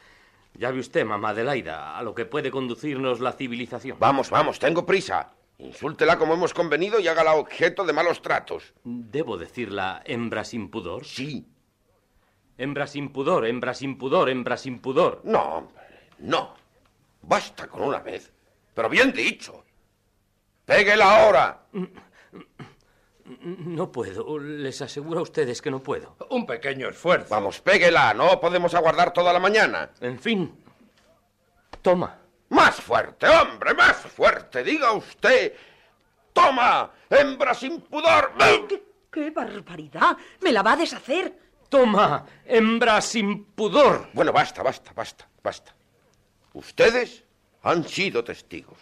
Ya 0.53 0.71
ve 0.71 0.79
usted, 0.79 1.03
mamá 1.03 1.29
Adelaida, 1.29 1.97
a 1.97 2.03
lo 2.03 2.13
que 2.13 2.25
puede 2.25 2.51
conducirnos 2.51 3.19
la 3.19 3.33
civilización. 3.33 3.97
Vamos, 3.99 4.29
vamos, 4.29 4.59
tengo 4.59 4.85
prisa. 4.85 5.33
Insúltela 5.57 6.19
como 6.19 6.35
hemos 6.35 6.53
convenido 6.53 6.99
y 6.99 7.07
hágala 7.07 7.33
objeto 7.33 7.83
de 7.83 7.93
malos 7.93 8.21
tratos. 8.21 8.75
¿Debo 8.83 9.37
decirla 9.37 10.03
hembra 10.05 10.43
sin 10.43 10.69
pudor? 10.69 11.03
Sí. 11.03 11.47
Hembra 12.59 12.85
sin 12.85 13.09
pudor, 13.09 13.47
hembra 13.47 13.73
sin 13.73 13.97
pudor, 13.97 14.29
hembra 14.29 14.55
sin 14.57 14.79
pudor. 14.79 15.21
No, 15.23 15.41
hombre, 15.41 15.83
no. 16.19 16.53
Basta 17.23 17.67
con 17.67 17.81
una 17.81 17.99
vez. 17.99 18.31
Pero 18.75 18.87
bien 18.87 19.11
dicho. 19.11 19.63
Péguela 20.63 21.23
ahora. 21.23 21.65
No 23.27 23.91
puedo, 23.91 24.39
les 24.39 24.81
aseguro 24.81 25.19
a 25.19 25.23
ustedes 25.23 25.61
que 25.61 25.69
no 25.69 25.83
puedo. 25.83 26.15
Un 26.29 26.45
pequeño 26.45 26.87
esfuerzo. 26.87 27.27
Vamos, 27.29 27.59
péguela, 27.59 28.13
no 28.13 28.39
podemos 28.39 28.73
aguardar 28.73 29.11
toda 29.11 29.33
la 29.33 29.39
mañana. 29.39 29.89
En 29.99 30.17
fin. 30.17 30.63
Toma. 31.81 32.19
Más 32.49 32.75
fuerte, 32.75 33.27
hombre, 33.27 33.73
más 33.73 33.97
fuerte, 33.97 34.63
diga 34.63 34.93
usted. 34.93 35.53
Toma, 36.31 36.89
hembra 37.09 37.53
sin 37.53 37.81
pudor. 37.81 38.31
¿Qué, 38.69 38.83
qué 39.11 39.31
barbaridad! 39.31 40.15
¡Me 40.41 40.53
la 40.53 40.61
va 40.61 40.73
a 40.73 40.77
deshacer! 40.77 41.37
Toma, 41.67 42.25
hembra 42.45 43.01
sin 43.01 43.43
pudor. 43.43 44.07
Bueno, 44.13 44.31
basta, 44.31 44.63
basta, 44.63 44.93
basta, 44.95 45.27
basta. 45.43 45.75
Ustedes 46.53 47.25
han 47.63 47.83
sido 47.83 48.23
testigos. 48.23 48.79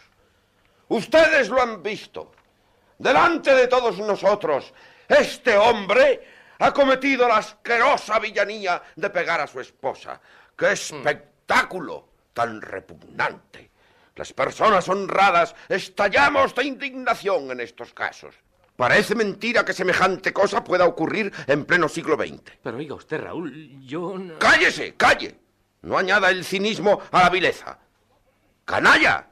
Ustedes 0.87 1.49
lo 1.49 1.59
han 1.59 1.81
visto. 1.81 2.31
Delante 2.97 3.53
de 3.53 3.67
todos 3.67 3.97
nosotros, 3.99 4.73
este 5.07 5.57
hombre 5.57 6.27
ha 6.59 6.73
cometido 6.73 7.27
la 7.27 7.37
asquerosa 7.37 8.19
villanía 8.19 8.81
de 8.95 9.09
pegar 9.09 9.41
a 9.41 9.47
su 9.47 9.59
esposa. 9.59 10.19
¡Qué 10.57 10.71
espectáculo 10.71 12.07
tan 12.33 12.61
repugnante! 12.61 13.71
Las 14.15 14.31
personas 14.31 14.87
honradas 14.87 15.53
estallamos 15.67 16.55
de 16.55 16.63
indignación 16.63 17.51
en 17.51 17.59
estos 17.59 17.93
casos. 17.93 18.33
Parece 18.77 19.15
mentira 19.15 19.63
que 19.65 19.73
semejante 19.73 20.31
cosa 20.33 20.63
pueda 20.63 20.85
ocurrir 20.85 21.33
en 21.47 21.65
pleno 21.65 21.89
siglo 21.89 22.15
XX. 22.15 22.41
Pero 22.63 22.77
oiga 22.77 22.95
usted, 22.95 23.21
Raúl, 23.21 23.85
yo 23.85 24.17
no... 24.17 24.37
¡Cállese, 24.39 24.95
calle! 24.95 25.37
No 25.81 25.97
añada 25.97 26.29
el 26.29 26.43
cinismo 26.43 27.01
a 27.11 27.23
la 27.23 27.29
vileza. 27.29 27.77
¡Canalla! 28.65 29.27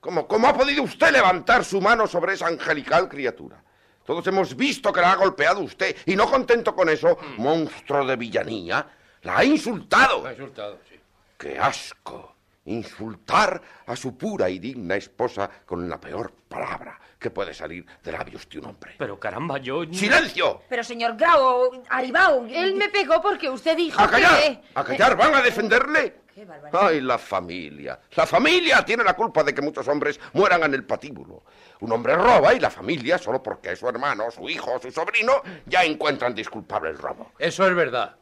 ¿Cómo, 0.00 0.26
¿Cómo 0.28 0.46
ha 0.48 0.54
podido 0.54 0.82
usted 0.82 1.10
levantar 1.10 1.64
su 1.64 1.80
mano 1.80 2.06
sobre 2.06 2.34
esa 2.34 2.46
angelical 2.46 3.08
criatura? 3.08 3.62
Todos 4.04 4.26
hemos 4.26 4.56
visto 4.56 4.92
que 4.92 5.00
la 5.00 5.12
ha 5.12 5.16
golpeado 5.16 5.60
usted 5.60 5.94
y 6.06 6.16
no 6.16 6.30
contento 6.30 6.74
con 6.74 6.88
eso, 6.88 7.18
monstruo 7.36 8.06
de 8.06 8.16
villanía, 8.16 8.86
la 9.22 9.38
ha 9.38 9.44
insultado. 9.44 10.22
Me 10.22 10.30
ha 10.30 10.32
insultado, 10.32 10.78
sí. 10.88 10.98
¡Qué 11.36 11.58
asco! 11.58 12.34
Insultar 12.64 13.60
a 13.86 13.96
su 13.96 14.16
pura 14.16 14.48
y 14.48 14.58
digna 14.58 14.96
esposa 14.96 15.50
con 15.66 15.88
la 15.88 16.00
peor 16.00 16.32
palabra 16.48 16.98
que 17.18 17.30
puede 17.30 17.52
salir 17.52 17.84
de 18.02 18.12
labios 18.12 18.48
de 18.48 18.60
un 18.60 18.66
hombre. 18.66 18.94
Pero 18.98 19.18
caramba, 19.18 19.58
yo... 19.58 19.84
¡Silencio! 19.92 20.62
Pero, 20.68 20.84
señor 20.84 21.16
Grau, 21.16 21.82
Aribao... 21.88 22.46
Él 22.48 22.74
me 22.76 22.88
pegó 22.90 23.20
porque 23.20 23.50
usted 23.50 23.76
dijo 23.76 24.00
¡A 24.00 24.08
callar! 24.08 24.40
que... 24.40 24.62
¡A 24.74 24.84
callar! 24.84 25.16
¿Van 25.16 25.34
a 25.34 25.42
defenderle? 25.42 26.20
Qué 26.38 26.44
barbaridad. 26.44 26.86
¡Ay, 26.86 27.00
la 27.00 27.18
familia! 27.18 27.98
La 28.14 28.24
familia 28.24 28.84
tiene 28.84 29.02
la 29.02 29.14
culpa 29.14 29.42
de 29.42 29.52
que 29.52 29.60
muchos 29.60 29.88
hombres 29.88 30.20
mueran 30.34 30.62
en 30.62 30.74
el 30.74 30.84
patíbulo. 30.84 31.42
Un 31.80 31.90
hombre 31.90 32.14
roba 32.14 32.54
y 32.54 32.60
la 32.60 32.70
familia, 32.70 33.18
solo 33.18 33.42
porque 33.42 33.72
es 33.72 33.80
su 33.80 33.88
hermano, 33.88 34.30
su 34.30 34.48
hijo 34.48 34.74
o 34.74 34.78
su 34.78 34.92
sobrino, 34.92 35.42
ya 35.66 35.82
encuentran 35.82 36.36
disculpable 36.36 36.90
el 36.90 36.98
robo. 36.98 37.32
Eso 37.40 37.66
es 37.66 37.74
verdad. 37.74 38.14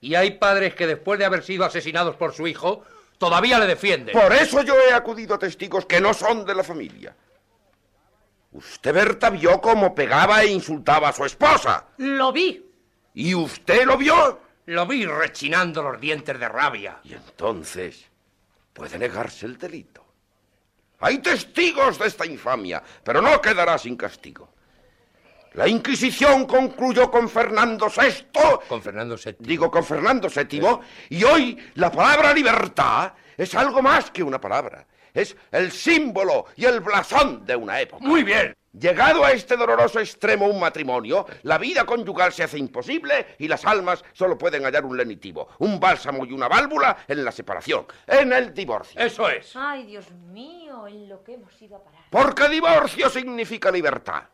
Y 0.00 0.14
hay 0.14 0.38
padres 0.38 0.76
que 0.76 0.86
después 0.86 1.18
de 1.18 1.24
haber 1.24 1.42
sido 1.42 1.64
asesinados 1.64 2.14
por 2.14 2.32
su 2.32 2.46
hijo, 2.46 2.84
todavía 3.18 3.58
le 3.58 3.66
defienden. 3.66 4.16
Por 4.16 4.32
eso 4.32 4.62
yo 4.62 4.76
he 4.78 4.92
acudido 4.92 5.34
a 5.34 5.40
testigos 5.40 5.84
que 5.84 6.00
no 6.00 6.14
son 6.14 6.44
de 6.44 6.54
la 6.54 6.62
familia. 6.62 7.16
Usted, 8.52 8.94
Berta, 8.94 9.30
vio 9.30 9.60
cómo 9.60 9.96
pegaba 9.96 10.44
e 10.44 10.46
insultaba 10.46 11.08
a 11.08 11.12
su 11.12 11.24
esposa. 11.24 11.86
Lo 11.96 12.30
vi. 12.30 12.70
¿Y 13.14 13.34
usted 13.34 13.84
lo 13.84 13.96
vio? 13.96 14.43
Lo 14.66 14.86
vi 14.86 15.04
rechinando 15.04 15.82
los 15.82 16.00
dientes 16.00 16.38
de 16.38 16.48
rabia. 16.48 16.98
Y 17.04 17.14
entonces 17.14 18.06
puede 18.72 18.98
negarse 18.98 19.46
el 19.46 19.58
delito. 19.58 20.04
Hay 21.00 21.18
testigos 21.18 21.98
de 21.98 22.06
esta 22.06 22.24
infamia, 22.24 22.82
pero 23.02 23.20
no 23.20 23.40
quedará 23.40 23.76
sin 23.76 23.96
castigo. 23.96 24.48
La 25.52 25.68
Inquisición 25.68 26.46
concluyó 26.46 27.10
con 27.10 27.28
Fernando 27.28 27.88
VI, 27.88 28.26
Con 28.68 28.82
Fernando 28.82 29.16
VII. 29.16 29.36
digo 29.38 29.70
con 29.70 29.84
Fernando 29.84 30.28
VII, 30.28 30.78
y 31.10 31.22
hoy 31.22 31.72
la 31.74 31.92
palabra 31.92 32.32
libertad 32.32 33.12
es 33.36 33.54
algo 33.54 33.80
más 33.80 34.10
que 34.10 34.22
una 34.22 34.40
palabra. 34.40 34.86
Es 35.12 35.36
el 35.52 35.70
símbolo 35.70 36.46
y 36.56 36.64
el 36.64 36.80
blasón 36.80 37.44
de 37.46 37.54
una 37.54 37.80
época. 37.80 38.04
Muy 38.04 38.24
bien. 38.24 38.56
Llegado 38.78 39.24
a 39.24 39.30
este 39.30 39.56
doloroso 39.56 40.00
extremo 40.00 40.46
un 40.46 40.58
matrimonio, 40.58 41.26
la 41.44 41.58
vida 41.58 41.86
conyugal 41.86 42.32
se 42.32 42.42
hace 42.42 42.58
imposible 42.58 43.36
y 43.38 43.46
las 43.46 43.64
almas 43.64 44.04
solo 44.12 44.36
pueden 44.36 44.64
hallar 44.64 44.84
un 44.84 44.96
lenitivo, 44.96 45.48
un 45.60 45.78
bálsamo 45.78 46.24
y 46.24 46.32
una 46.32 46.48
válvula 46.48 47.04
en 47.06 47.24
la 47.24 47.30
separación, 47.30 47.86
en 48.04 48.32
el 48.32 48.52
divorcio. 48.52 49.00
Eso 49.00 49.28
es. 49.28 49.54
Ay, 49.54 49.84
Dios 49.84 50.10
mío, 50.10 50.88
en 50.88 51.08
lo 51.08 51.22
que 51.22 51.34
hemos 51.34 51.62
ido 51.62 51.76
a 51.76 51.84
parar. 51.84 52.02
Porque 52.10 52.48
divorcio 52.48 53.08
significa 53.08 53.70
libertad. 53.70 54.24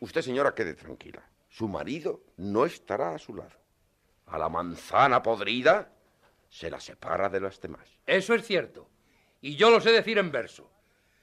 Usted, 0.00 0.22
señora, 0.22 0.54
quede 0.54 0.72
tranquila. 0.72 1.22
Su 1.50 1.68
marido 1.68 2.22
no 2.38 2.64
estará 2.64 3.14
a 3.14 3.18
su 3.18 3.34
lado. 3.34 3.60
A 4.28 4.38
la 4.38 4.48
manzana 4.48 5.22
podrida 5.22 5.92
se 6.48 6.70
la 6.70 6.80
separa 6.80 7.28
de 7.28 7.40
las 7.40 7.60
demás. 7.60 7.86
Eso 8.06 8.32
es 8.32 8.46
cierto. 8.46 8.88
Y 9.42 9.56
yo 9.56 9.70
lo 9.70 9.82
sé 9.82 9.92
decir 9.92 10.16
en 10.16 10.32
verso. 10.32 10.70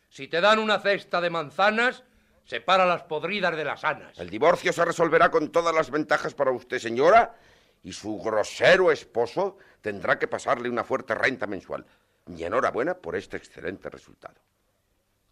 Si 0.07 0.27
te 0.27 0.39
dan 0.39 0.59
una 0.59 0.79
cesta 0.79 1.19
de 1.19 1.29
manzanas, 1.31 2.03
separa 2.51 2.85
las 2.85 3.03
podridas 3.03 3.55
de 3.55 3.63
las 3.63 3.79
sanas. 3.79 4.19
El 4.19 4.29
divorcio 4.29 4.73
se 4.73 4.83
resolverá 4.83 5.31
con 5.31 5.53
todas 5.53 5.73
las 5.73 5.89
ventajas 5.89 6.33
para 6.33 6.51
usted, 6.51 6.79
señora, 6.79 7.33
y 7.81 7.93
su 7.93 8.19
grosero 8.19 8.91
esposo 8.91 9.57
tendrá 9.79 10.19
que 10.19 10.27
pasarle 10.27 10.67
una 10.69 10.83
fuerte 10.83 11.15
renta 11.15 11.47
mensual. 11.47 11.85
Y 12.27 12.43
enhorabuena 12.43 12.93
por 12.95 13.15
este 13.15 13.37
excelente 13.37 13.89
resultado. 13.89 14.35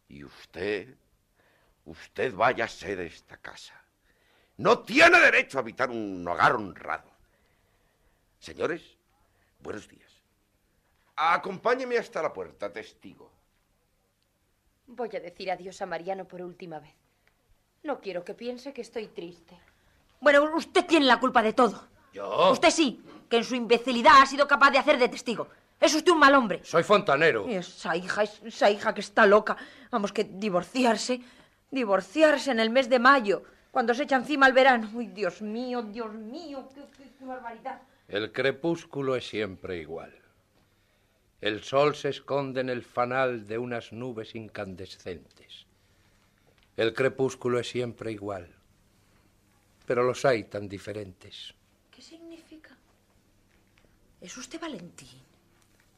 Y 0.07 0.23
usted, 0.23 0.95
usted 1.83 2.33
váyase 2.33 2.95
de 2.95 3.07
esta 3.07 3.35
casa. 3.35 3.75
No 4.55 4.79
tiene 4.79 5.19
derecho 5.19 5.57
a 5.57 5.61
habitar 5.61 5.89
un 5.89 6.25
hogar 6.25 6.53
honrado. 6.53 7.11
Señores, 8.39 8.97
buenos 9.59 9.89
días. 9.89 10.09
Acompáñeme 11.17 11.97
hasta 11.97 12.21
la 12.21 12.31
puerta, 12.31 12.71
testigo. 12.71 13.29
Voy 14.87 15.09
a 15.13 15.19
decir 15.19 15.51
adiós 15.51 15.81
a 15.81 15.85
Mariano 15.85 16.25
por 16.25 16.41
última 16.41 16.79
vez. 16.79 16.98
No 17.83 17.99
quiero 17.99 18.23
que 18.23 18.33
piense 18.33 18.73
que 18.73 18.81
estoy 18.81 19.07
triste. 19.07 19.57
Bueno, 20.21 20.43
usted 20.55 20.85
tiene 20.85 21.05
la 21.05 21.19
culpa 21.19 21.41
de 21.41 21.53
todo. 21.53 21.87
¿Yo? 22.13 22.51
Usted 22.51 22.69
sí, 22.71 23.01
que 23.29 23.37
en 23.37 23.43
su 23.43 23.55
imbecilidad 23.55 24.21
ha 24.21 24.25
sido 24.25 24.47
capaz 24.47 24.71
de 24.71 24.79
hacer 24.79 24.97
de 24.97 25.07
testigo. 25.09 25.47
Es 25.79 25.95
usted 25.95 26.11
un 26.11 26.19
mal 26.19 26.35
hombre. 26.35 26.59
Soy 26.63 26.83
fontanero. 26.83 27.47
Y 27.47 27.53
esa 27.55 27.95
hija, 27.95 28.23
es- 28.23 28.41
esa 28.43 28.69
hija 28.69 28.93
que 28.93 28.99
está 29.01 29.25
loca. 29.25 29.55
Vamos, 29.91 30.11
que 30.11 30.25
divorciarse. 30.25 31.21
Divorciarse 31.71 32.51
en 32.51 32.59
el 32.59 32.69
mes 32.71 32.89
de 32.89 32.97
mayo, 32.99 33.43
cuando 33.71 33.93
se 33.93 34.03
echa 34.03 34.15
encima 34.17 34.47
el 34.47 34.53
verano. 34.53 34.89
Uy, 34.93 35.05
Dios 35.07 35.41
mío, 35.41 35.83
Dios 35.83 36.11
mío, 36.13 36.67
qué, 36.73 36.81
qué- 36.97 37.11
qué 37.17 37.25
barbaridad. 37.25 37.79
El 38.07 38.31
crepúsculo 38.31 39.15
es 39.15 39.27
siempre 39.29 39.77
igual. 39.77 40.11
El 41.41 41.63
sol 41.63 41.95
se 41.95 42.09
esconde 42.09 42.59
en 42.61 42.69
el 42.69 42.81
fanal 42.83 43.47
de 43.47 43.57
unas 43.59 43.93
nubes 43.93 44.33
incandescentes. 44.35 45.67
El 46.79 46.93
crepúsculo 46.93 47.59
es 47.59 47.67
siempre 47.67 48.09
igual. 48.09 48.47
Pero 49.85 50.01
los 50.01 50.23
hay 50.23 50.45
tan 50.45 50.69
diferentes. 50.69 51.53
¿Qué 51.91 52.01
significa? 52.01 52.69
¿Es 54.21 54.37
usted 54.37 54.61
Valentín? 54.61 55.09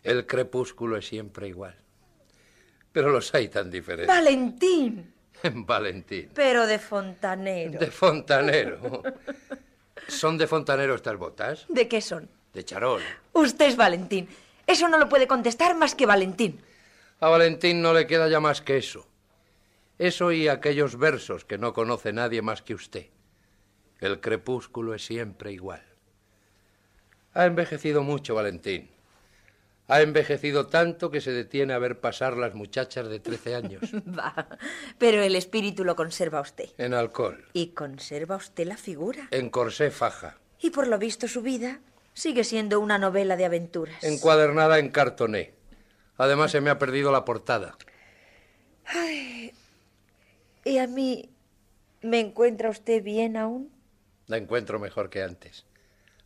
El 0.01 0.25
crepúsculo 0.25 0.97
es 0.97 1.05
siempre 1.05 1.49
igual. 1.49 1.75
Pero 2.91 3.11
los 3.11 3.31
hay 3.35 3.49
tan 3.49 3.69
diferentes. 3.69 4.07
¡Valentín! 4.07 5.13
Valentín. 5.53 6.31
Pero 6.33 6.65
de 6.65 6.79
fontanero. 6.79 7.79
De 7.79 7.91
fontanero. 7.91 9.03
¿Son 10.07 10.35
de 10.35 10.47
fontanero 10.47 10.95
estas 10.95 11.15
botas? 11.15 11.67
¿De 11.69 11.87
qué 11.87 12.01
son? 12.01 12.27
De 12.55 12.65
charol. 12.65 13.03
Usted 13.33 13.67
es 13.67 13.77
Valentín. 13.77 14.27
Eso 14.65 14.87
no 14.87 14.97
lo 14.97 15.07
puede 15.07 15.27
contestar 15.27 15.75
más 15.75 15.93
que 15.93 16.07
Valentín. 16.07 16.59
A 17.19 17.29
Valentín 17.29 17.83
no 17.83 17.93
le 17.93 18.07
queda 18.07 18.27
ya 18.29 18.39
más 18.39 18.61
que 18.61 18.77
eso. 18.77 19.10
Eso 20.01 20.31
y 20.31 20.47
aquellos 20.47 20.97
versos 20.97 21.45
que 21.45 21.59
no 21.59 21.73
conoce 21.75 22.11
nadie 22.11 22.41
más 22.41 22.63
que 22.63 22.73
usted. 22.73 23.05
El 23.99 24.19
crepúsculo 24.19 24.95
es 24.95 25.05
siempre 25.05 25.51
igual. 25.51 25.83
Ha 27.35 27.45
envejecido 27.45 28.01
mucho, 28.01 28.33
Valentín. 28.33 28.89
Ha 29.87 30.01
envejecido 30.01 30.65
tanto 30.65 31.11
que 31.11 31.21
se 31.21 31.31
detiene 31.31 31.73
a 31.73 31.77
ver 31.77 31.99
pasar 31.99 32.35
las 32.35 32.55
muchachas 32.55 33.09
de 33.09 33.19
13 33.19 33.53
años. 33.53 33.81
Va, 33.93 34.47
pero 34.97 35.21
el 35.21 35.35
espíritu 35.35 35.83
lo 35.83 35.95
conserva 35.95 36.41
usted. 36.41 36.71
En 36.79 36.95
alcohol. 36.95 37.45
Y 37.53 37.67
conserva 37.67 38.37
usted 38.37 38.65
la 38.65 38.77
figura. 38.77 39.27
En 39.29 39.51
corsé 39.51 39.91
faja. 39.91 40.39
Y 40.59 40.71
por 40.71 40.87
lo 40.87 40.97
visto 40.97 41.27
su 41.27 41.43
vida 41.43 41.79
sigue 42.15 42.43
siendo 42.43 42.79
una 42.79 42.97
novela 42.97 43.35
de 43.35 43.45
aventuras. 43.45 44.03
Encuadernada 44.03 44.79
en 44.79 44.89
cartoné. 44.89 45.53
Además 46.17 46.49
se 46.49 46.59
me 46.59 46.71
ha 46.71 46.79
perdido 46.79 47.11
la 47.11 47.23
portada. 47.23 47.77
Ay, 48.85 49.53
¿Y 50.63 50.77
a 50.77 50.87
mí 50.87 51.29
me 52.01 52.19
encuentra 52.19 52.69
usted 52.69 53.03
bien 53.03 53.37
aún? 53.37 53.71
La 54.27 54.37
encuentro 54.37 54.79
mejor 54.79 55.09
que 55.09 55.23
antes. 55.23 55.65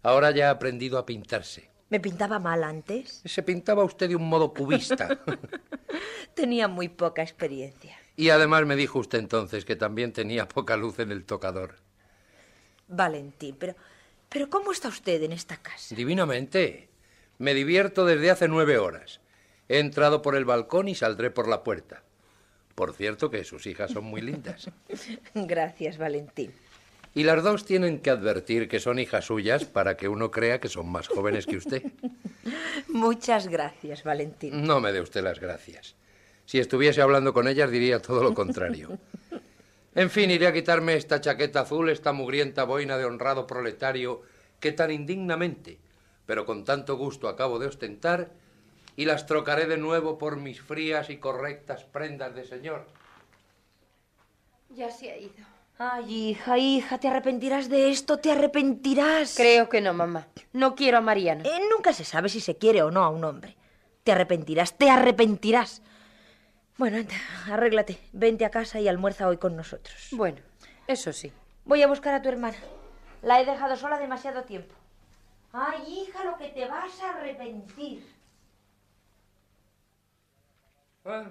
Ahora 0.03 0.31
ya 0.31 0.49
ha 0.49 0.51
aprendido 0.51 0.97
a 0.97 1.05
pintarse. 1.05 1.69
¿Me 1.89 1.99
pintaba 1.99 2.39
mal 2.39 2.63
antes? 2.63 3.21
Se 3.25 3.43
pintaba 3.43 3.83
usted 3.83 4.09
de 4.09 4.15
un 4.15 4.27
modo 4.27 4.53
cubista. 4.53 5.19
Tenía 6.35 6.67
muy 6.67 6.89
poca 6.89 7.21
experiencia. 7.21 7.97
y 8.17 8.29
además 8.29 8.65
me 8.65 8.75
dijo 8.75 8.99
usted 8.99 9.19
entonces 9.19 9.65
que 9.65 9.75
también 9.75 10.11
tenía 10.13 10.47
poca 10.47 10.75
luz 10.77 10.99
en 10.99 11.11
el 11.11 11.25
tocador. 11.25 11.75
Valentín, 12.87 13.55
pero, 13.57 13.75
pero 14.29 14.49
¿cómo 14.49 14.71
está 14.71 14.89
usted 14.89 15.21
en 15.23 15.31
esta 15.31 15.57
casa? 15.57 15.95
Divinamente. 15.95 16.89
Me 17.37 17.53
divierto 17.53 18.05
desde 18.05 18.31
hace 18.31 18.47
nueve 18.47 18.77
horas. 18.77 19.21
He 19.67 19.79
entrado 19.79 20.21
por 20.21 20.35
el 20.35 20.45
balcón 20.45 20.87
y 20.87 20.95
saldré 20.95 21.31
por 21.31 21.47
la 21.47 21.63
puerta. 21.63 22.03
Por 22.75 22.93
cierto 22.93 23.31
que 23.31 23.43
sus 23.43 23.65
hijas 23.67 23.91
son 23.91 24.03
muy 24.03 24.21
lindas. 24.21 24.69
Gracias, 25.33 25.97
Valentín. 25.97 26.51
Y 27.13 27.23
las 27.23 27.41
dos 27.41 27.65
tienen 27.65 27.99
que 27.99 28.09
advertir 28.09 28.67
que 28.67 28.81
son 28.81 28.99
hijas 28.99 29.25
suyas 29.25 29.63
para 29.63 29.95
que 29.95 30.09
uno 30.09 30.31
crea 30.31 30.59
que 30.59 30.67
son 30.67 30.89
más 30.89 31.07
jóvenes 31.07 31.45
que 31.45 31.55
usted. 31.55 31.81
Muchas 32.89 33.47
gracias, 33.47 34.03
Valentín. 34.03 34.65
No 34.65 34.81
me 34.81 34.91
dé 34.91 34.99
usted 34.99 35.23
las 35.23 35.39
gracias. 35.39 35.95
Si 36.45 36.59
estuviese 36.59 37.01
hablando 37.01 37.33
con 37.33 37.47
ellas 37.47 37.71
diría 37.71 38.01
todo 38.01 38.21
lo 38.21 38.33
contrario. 38.33 38.99
En 39.95 40.09
fin, 40.09 40.29
iré 40.29 40.45
a 40.45 40.53
quitarme 40.53 40.95
esta 40.95 41.21
chaqueta 41.21 41.61
azul, 41.61 41.89
esta 41.89 42.11
mugrienta 42.11 42.65
boina 42.65 42.97
de 42.97 43.05
honrado 43.05 43.47
proletario 43.47 44.21
que 44.59 44.73
tan 44.73 44.91
indignamente, 44.91 45.79
pero 46.25 46.45
con 46.45 46.65
tanto 46.65 46.97
gusto 46.97 47.29
acabo 47.29 47.59
de 47.59 47.67
ostentar, 47.67 48.29
y 48.95 49.05
las 49.05 49.25
trocaré 49.25 49.67
de 49.67 49.77
nuevo 49.77 50.17
por 50.17 50.37
mis 50.37 50.61
frías 50.61 51.09
y 51.09 51.17
correctas 51.17 51.83
prendas 51.83 52.33
de 52.35 52.45
señor. 52.45 52.87
Ya 54.69 54.89
se 54.89 55.11
ha 55.11 55.17
ido. 55.17 55.55
Ay, 55.77 56.29
hija, 56.29 56.57
hija, 56.57 56.97
te 56.97 57.09
arrepentirás 57.09 57.67
de 57.67 57.89
esto, 57.89 58.17
te 58.17 58.31
arrepentirás. 58.31 59.35
Creo 59.35 59.67
que 59.67 59.81
no, 59.81 59.93
mamá. 59.93 60.27
No 60.53 60.73
quiero 60.73 60.97
a 60.97 61.01
Mariano. 61.01 61.43
Eh, 61.43 61.61
nunca 61.69 61.91
se 61.91 62.05
sabe 62.05 62.29
si 62.29 62.39
se 62.39 62.57
quiere 62.57 62.81
o 62.81 62.91
no 62.91 63.03
a 63.03 63.09
un 63.09 63.25
hombre. 63.25 63.57
Te 64.05 64.13
arrepentirás, 64.13 64.77
te 64.77 64.89
arrepentirás. 64.89 65.81
Bueno, 66.77 66.97
anda, 66.97 67.15
arréglate. 67.51 67.99
Vente 68.13 68.45
a 68.45 68.51
casa 68.51 68.79
y 68.79 68.87
almuerza 68.87 69.27
hoy 69.27 69.37
con 69.37 69.57
nosotros. 69.57 70.07
Bueno, 70.11 70.39
eso 70.87 71.11
sí. 71.11 71.33
Voy 71.65 71.81
a 71.81 71.87
buscar 71.87 72.13
a 72.13 72.21
tu 72.21 72.29
hermana. 72.29 72.57
La 73.21 73.41
he 73.41 73.45
dejado 73.45 73.75
sola 73.75 73.99
demasiado 73.99 74.43
tiempo. 74.43 74.75
Ay, 75.51 75.81
hija, 75.87 76.23
lo 76.23 76.37
que 76.37 76.49
te 76.49 76.67
vas 76.67 77.01
a 77.01 77.17
arrepentir. 77.17 78.14
Ah, 81.05 81.29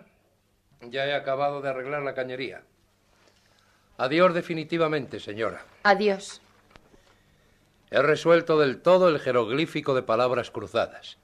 ya 0.80 1.06
he 1.06 1.14
acabado 1.14 1.60
de 1.60 1.68
arreglar 1.68 2.02
la 2.02 2.14
cañería. 2.14 2.62
Adiós 3.96 4.32
definitivamente, 4.34 5.18
señora. 5.20 5.64
Adiós. 5.82 6.40
He 7.90 8.00
resuelto 8.00 8.58
del 8.58 8.82
todo 8.82 9.08
el 9.08 9.20
jeroglífico 9.20 9.94
de 9.94 10.02
palabras 10.02 10.50
cruzadas. 10.50 11.18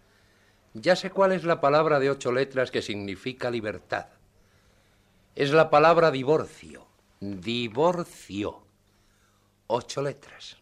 Ya 0.74 0.94
sé 0.94 1.10
cuál 1.10 1.32
es 1.32 1.44
la 1.44 1.60
palabra 1.60 1.98
de 1.98 2.10
ocho 2.10 2.30
letras 2.32 2.70
que 2.70 2.82
significa 2.82 3.50
libertad. 3.50 4.06
Es 5.34 5.52
la 5.52 5.70
palabra 5.70 6.10
divorcio. 6.10 6.86
Divorcio. 7.20 8.62
Ocho 9.66 10.02
letras. 10.02 10.56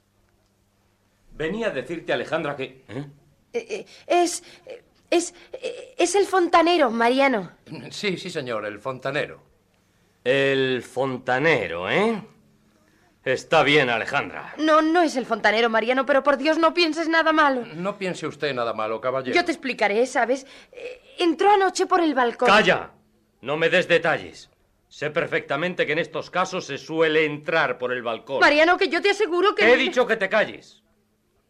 Venía 1.32 1.68
a 1.68 1.70
decirte, 1.70 2.12
Alejandra, 2.12 2.56
que... 2.56 2.84
¿eh? 2.88 3.06
Eh, 3.52 3.66
eh, 3.70 3.86
es. 4.06 4.42
Es. 5.10 5.34
eh, 5.52 5.94
Es 5.98 6.14
el 6.14 6.26
fontanero, 6.26 6.90
Mariano. 6.90 7.52
Sí, 7.90 8.16
sí, 8.16 8.30
señor, 8.30 8.64
el 8.66 8.78
fontanero. 8.78 9.42
El 10.24 10.82
fontanero, 10.82 11.88
¿eh? 11.88 12.22
Está 13.24 13.62
bien, 13.62 13.90
Alejandra. 13.90 14.54
No, 14.58 14.80
no 14.80 15.02
es 15.02 15.16
el 15.16 15.26
fontanero, 15.26 15.68
Mariano, 15.68 16.06
pero 16.06 16.22
por 16.22 16.38
Dios 16.38 16.56
no 16.58 16.72
pienses 16.72 17.08
nada 17.08 17.32
malo. 17.32 17.66
No 17.74 17.98
piense 17.98 18.26
usted 18.26 18.54
nada 18.54 18.72
malo, 18.72 19.00
caballero. 19.00 19.34
Yo 19.34 19.44
te 19.44 19.52
explicaré, 19.52 20.06
¿sabes? 20.06 20.46
Eh, 20.72 21.02
Entró 21.18 21.50
anoche 21.50 21.86
por 21.86 22.00
el 22.00 22.14
balcón. 22.14 22.48
¡Calla! 22.48 22.90
No 23.40 23.56
me 23.56 23.68
des 23.68 23.88
detalles. 23.88 24.48
Sé 24.88 25.10
perfectamente 25.10 25.84
que 25.84 25.92
en 25.92 25.98
estos 25.98 26.30
casos 26.30 26.64
se 26.64 26.78
suele 26.78 27.24
entrar 27.26 27.76
por 27.76 27.92
el 27.92 28.02
balcón. 28.02 28.40
Mariano, 28.40 28.78
que 28.78 28.88
yo 28.88 29.02
te 29.02 29.10
aseguro 29.10 29.54
que. 29.54 29.70
He 29.70 29.76
dicho 29.76 30.06
que 30.06 30.16
te 30.16 30.28
calles. 30.28 30.82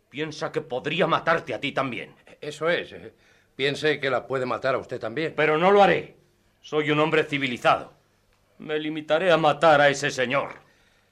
Piensa 0.09 0.51
que 0.51 0.63
podría 0.63 1.07
matarte 1.07 1.55
a 1.55 1.61
ti 1.61 1.73
también. 1.73 2.15
Eso 2.41 2.69
es. 2.69 2.95
Piense 3.59 3.99
que 3.99 4.09
la 4.09 4.25
puede 4.25 4.47
matar 4.47 4.77
a 4.77 4.79
usted 4.79 5.01
también. 5.01 5.35
Pero 5.35 5.59
no 5.59 5.73
lo 5.73 5.83
haré. 5.83 6.15
Soy 6.61 6.93
un 6.93 7.01
hombre 7.01 7.25
civilizado. 7.25 7.93
Me 8.59 8.79
limitaré 8.79 9.33
a 9.33 9.37
matar 9.37 9.81
a 9.81 9.89
ese 9.89 10.13
señor. 10.13 10.51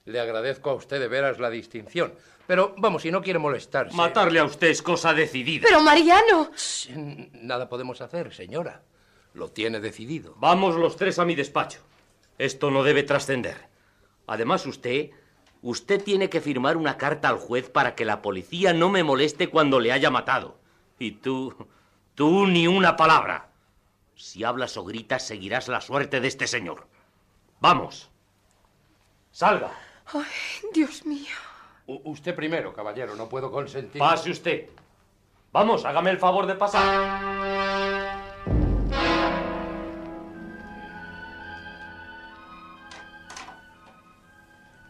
Le 0.05 0.21
agradezco 0.21 0.71
a 0.71 0.75
usted 0.75 1.01
de 1.01 1.09
veras 1.09 1.41
la 1.41 1.51
distinción. 1.51 2.15
Pero 2.47 2.73
vamos, 2.79 3.03
si 3.03 3.11
no 3.11 3.21
quiere 3.21 3.41
molestarse. 3.41 3.97
Matarle 3.97 4.39
a 4.39 4.45
usted 4.45 4.69
es 4.69 4.81
cosa 4.81 5.13
decidida. 5.13 5.67
Pero, 5.67 5.83
Mariano. 5.83 6.53
Nada 7.33 7.69
podemos 7.69 8.01
hacer, 8.01 8.33
señora. 8.33 8.81
Lo 9.35 9.49
tiene 9.51 9.81
decidido. 9.81 10.37
Vamos 10.39 10.77
los 10.77 10.95
tres 10.95 11.19
a 11.19 11.25
mi 11.25 11.35
despacho. 11.35 11.81
Esto 12.39 12.71
no 12.71 12.85
debe 12.85 13.03
trascender. 13.03 13.57
Además, 14.29 14.65
usted. 14.67 15.11
Usted 15.63 16.01
tiene 16.01 16.31
que 16.31 16.41
firmar 16.41 16.77
una 16.77 16.97
carta 16.97 17.29
al 17.29 17.39
juez 17.39 17.71
para 17.71 17.97
que 17.97 18.05
la 18.05 18.23
policía 18.23 18.73
no 18.73 18.89
me 18.89 19.03
moleste 19.03 19.49
cuando 19.49 19.81
le 19.81 19.91
haya 19.91 20.13
matado. 20.13 20.61
Y 21.01 21.11
tú. 21.11 21.53
Tú 22.17 22.47
ni 22.47 22.67
una 22.67 22.97
palabra. 22.97 23.51
Si 24.17 24.43
hablas 24.43 24.77
o 24.77 24.85
gritas, 24.85 25.25
seguirás 25.25 25.69
la 25.69 25.81
suerte 25.81 26.21
de 26.21 26.27
este 26.29 26.47
señor. 26.49 26.89
Vamos. 27.61 28.11
Salga. 29.31 29.71
Ay, 30.07 30.25
Dios 30.73 31.05
mío. 31.07 31.37
U- 31.87 32.01
usted 32.11 32.35
primero, 32.35 32.73
caballero. 32.73 33.15
No 33.15 33.29
puedo 33.29 33.53
consentir. 33.53 34.01
Pase 34.01 34.31
usted. 34.31 34.69
Vamos, 35.53 35.85
hágame 35.85 36.11
el 36.11 36.19
favor 36.19 36.47
de 36.47 36.55
pasar. 36.55 38.17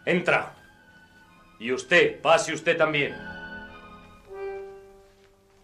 Entra. 0.05 0.55
Y 1.59 1.73
usted, 1.73 2.21
pase 2.21 2.53
usted 2.53 2.77
también. 2.77 3.17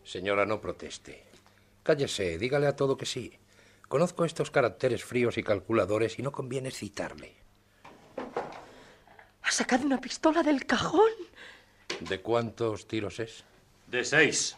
Señora, 0.05 0.45
no 0.47 0.61
proteste. 0.61 1.25
Cállese, 1.83 2.39
dígale 2.39 2.67
a 2.67 2.77
todo 2.77 2.97
que 2.97 3.07
sí. 3.07 3.39
Conozco 3.89 4.25
estos 4.25 4.51
caracteres 4.51 5.05
fríos 5.05 5.37
y 5.37 5.43
calculadores 5.43 6.19
y 6.19 6.23
no 6.23 6.33
conviene 6.33 6.71
citarle. 6.71 7.35
Ha 9.43 9.51
sacado 9.51 9.85
una 9.85 10.01
pistola 10.01 10.43
del 10.43 10.65
cajón. 10.65 11.11
¿De 12.01 12.21
cuántos 12.21 12.87
tiros 12.87 13.19
es? 13.21 13.45
De 13.89 14.05
seis. 14.05 14.57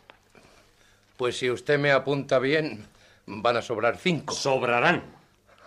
Pues 1.16 1.38
si 1.38 1.50
usted 1.50 1.78
me 1.78 1.92
apunta 1.92 2.38
bien, 2.38 2.86
van 3.26 3.56
a 3.56 3.62
sobrar 3.62 3.96
cinco. 3.96 4.34
Sobrarán. 4.34 5.02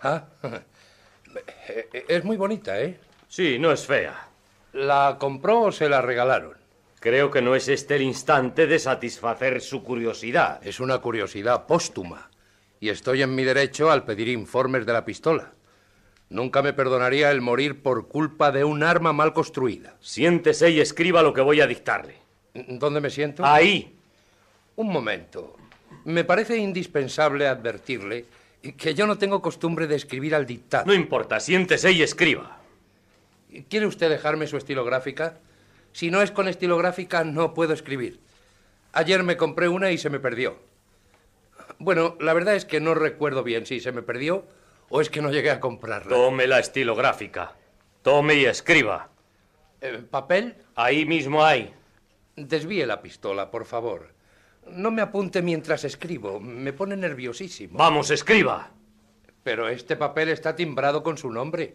Ah, 0.02 0.24
eh, 1.68 2.04
es 2.08 2.24
muy 2.24 2.36
bonita, 2.36 2.80
¿eh? 2.80 2.98
Sí, 3.28 3.58
no 3.58 3.72
es 3.72 3.84
fea. 3.84 4.28
¿La 4.72 5.16
compró 5.18 5.62
o 5.62 5.72
se 5.72 5.88
la 5.88 6.00
regalaron? 6.00 6.57
Creo 7.00 7.30
que 7.30 7.42
no 7.42 7.54
es 7.54 7.68
este 7.68 7.96
el 7.96 8.02
instante 8.02 8.66
de 8.66 8.78
satisfacer 8.78 9.60
su 9.60 9.84
curiosidad. 9.84 10.60
Es 10.66 10.80
una 10.80 10.98
curiosidad 10.98 11.66
póstuma. 11.66 12.30
Y 12.80 12.88
estoy 12.88 13.22
en 13.22 13.34
mi 13.34 13.44
derecho 13.44 13.90
al 13.90 14.04
pedir 14.04 14.28
informes 14.28 14.84
de 14.84 14.92
la 14.92 15.04
pistola. 15.04 15.52
Nunca 16.30 16.60
me 16.60 16.72
perdonaría 16.72 17.30
el 17.30 17.40
morir 17.40 17.82
por 17.82 18.08
culpa 18.08 18.50
de 18.50 18.64
un 18.64 18.82
arma 18.82 19.12
mal 19.12 19.32
construida. 19.32 19.96
Siéntese 20.00 20.70
y 20.70 20.80
escriba 20.80 21.22
lo 21.22 21.32
que 21.32 21.40
voy 21.40 21.60
a 21.60 21.66
dictarle. 21.66 22.16
¿Dónde 22.54 23.00
me 23.00 23.10
siento? 23.10 23.44
Ahí. 23.44 23.96
Un 24.76 24.92
momento. 24.92 25.56
Me 26.04 26.24
parece 26.24 26.56
indispensable 26.56 27.46
advertirle 27.46 28.26
Que 28.76 28.94
yo 28.94 29.06
no 29.06 29.16
tengo 29.18 29.40
costumbre 29.40 29.86
de 29.86 29.94
escribir 29.94 30.34
al 30.34 30.44
dictado. 30.44 30.84
No 30.84 30.94
importa, 30.94 31.38
siéntese 31.38 31.92
y 31.92 32.02
escriba. 32.02 32.58
¿Quiere 33.70 33.86
usted 33.86 34.10
dejarme 34.10 34.46
su 34.46 34.56
estilográfica? 34.56 35.38
Si 35.98 36.12
no 36.12 36.22
es 36.22 36.30
con 36.30 36.46
estilográfica, 36.46 37.24
no 37.24 37.54
puedo 37.54 37.72
escribir. 37.72 38.20
Ayer 38.92 39.24
me 39.24 39.36
compré 39.36 39.66
una 39.66 39.90
y 39.90 39.98
se 39.98 40.10
me 40.10 40.20
perdió. 40.20 40.56
Bueno, 41.80 42.16
la 42.20 42.34
verdad 42.34 42.54
es 42.54 42.64
que 42.64 42.78
no 42.78 42.94
recuerdo 42.94 43.42
bien 43.42 43.66
si 43.66 43.80
se 43.80 43.90
me 43.90 44.02
perdió 44.02 44.46
o 44.90 45.00
es 45.00 45.10
que 45.10 45.20
no 45.20 45.32
llegué 45.32 45.50
a 45.50 45.58
comprarla. 45.58 46.14
Tome 46.14 46.46
la 46.46 46.60
estilográfica. 46.60 47.56
Tome 48.02 48.34
y 48.34 48.44
escriba. 48.44 49.08
Eh, 49.80 50.04
¿Papel? 50.08 50.54
Ahí 50.76 51.04
mismo 51.04 51.44
hay. 51.44 51.74
Desvíe 52.36 52.86
la 52.86 53.02
pistola, 53.02 53.50
por 53.50 53.64
favor. 53.64 54.14
No 54.68 54.92
me 54.92 55.02
apunte 55.02 55.42
mientras 55.42 55.82
escribo. 55.82 56.38
Me 56.38 56.72
pone 56.72 56.96
nerviosísimo. 56.96 57.76
Vamos, 57.76 58.12
escriba. 58.12 58.70
Pero 59.42 59.68
este 59.68 59.96
papel 59.96 60.28
está 60.28 60.54
timbrado 60.54 61.02
con 61.02 61.18
su 61.18 61.28
nombre. 61.32 61.74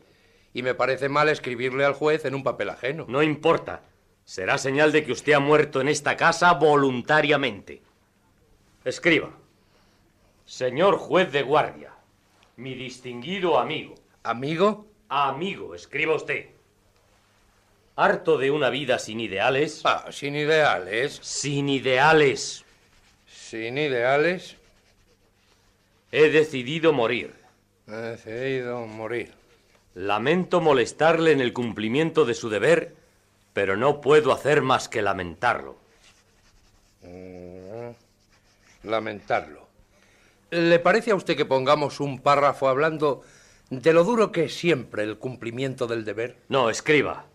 Y 0.54 0.64
me 0.64 0.76
parece 0.76 1.10
mal 1.10 1.28
escribirle 1.28 1.84
al 1.84 1.92
juez 1.92 2.24
en 2.24 2.36
un 2.36 2.44
papel 2.44 2.70
ajeno. 2.70 3.06
No 3.10 3.22
importa. 3.22 3.82
Será 4.26 4.58
señal 4.58 4.92
de 4.92 5.04
que 5.04 5.12
usted 5.12 5.34
ha 5.34 5.40
muerto 5.40 5.82
en 5.82 5.90
esta 5.90 6.16
casa 6.16 6.54
voluntariamente. 6.54 7.82
Escriba. 8.86 9.32
Señor 10.46 10.98
juez 10.98 11.32
de 11.32 11.42
guardia, 11.42 11.94
mi 12.58 12.76
distinguido 12.76 13.58
amigo. 13.58 13.96
¿Amigo? 14.24 14.88
Amigo, 15.10 15.76
escriba 15.76 16.16
usted. 16.16 16.48
Harto 17.96 18.38
de 18.38 18.50
una 18.50 18.70
vida 18.70 18.98
sin 18.98 19.20
ideales. 19.20 19.82
Ah, 19.84 20.08
sin 20.12 20.36
ideales. 20.36 21.20
Sin 21.22 21.70
ideales. 21.70 22.66
Sin 23.28 23.78
ideales. 23.78 24.56
He 26.12 26.30
decidido 26.30 26.94
morir. 26.94 27.34
He 27.88 27.92
decidido 27.92 28.86
morir. 28.88 29.34
Lamento 29.94 30.60
molestarle 30.60 31.32
en 31.32 31.42
el 31.42 31.54
cumplimiento 31.54 32.26
de 32.26 32.34
su 32.34 32.50
deber, 32.50 32.96
pero 33.54 33.78
no 33.78 34.02
puedo 34.02 34.34
hacer 34.34 34.62
más 34.62 34.90
que 34.90 35.02
lamentarlo. 35.02 35.78
Mm, 37.04 37.92
lamentarlo. 38.88 39.68
¿Le 40.50 40.80
parece 40.80 41.12
a 41.12 41.16
usted 41.16 41.38
que 41.38 41.46
pongamos 41.46 42.00
un 42.00 42.20
párrafo 42.20 42.68
hablando 42.68 43.22
de 43.70 43.94
lo 43.94 44.04
duro 44.04 44.32
que 44.32 44.46
es 44.46 44.56
siempre 44.56 45.04
el 45.04 45.18
cumplimiento 45.18 45.88
del 45.88 46.06
deber? 46.06 46.38
No, 46.50 46.70
escriba. 46.70 47.26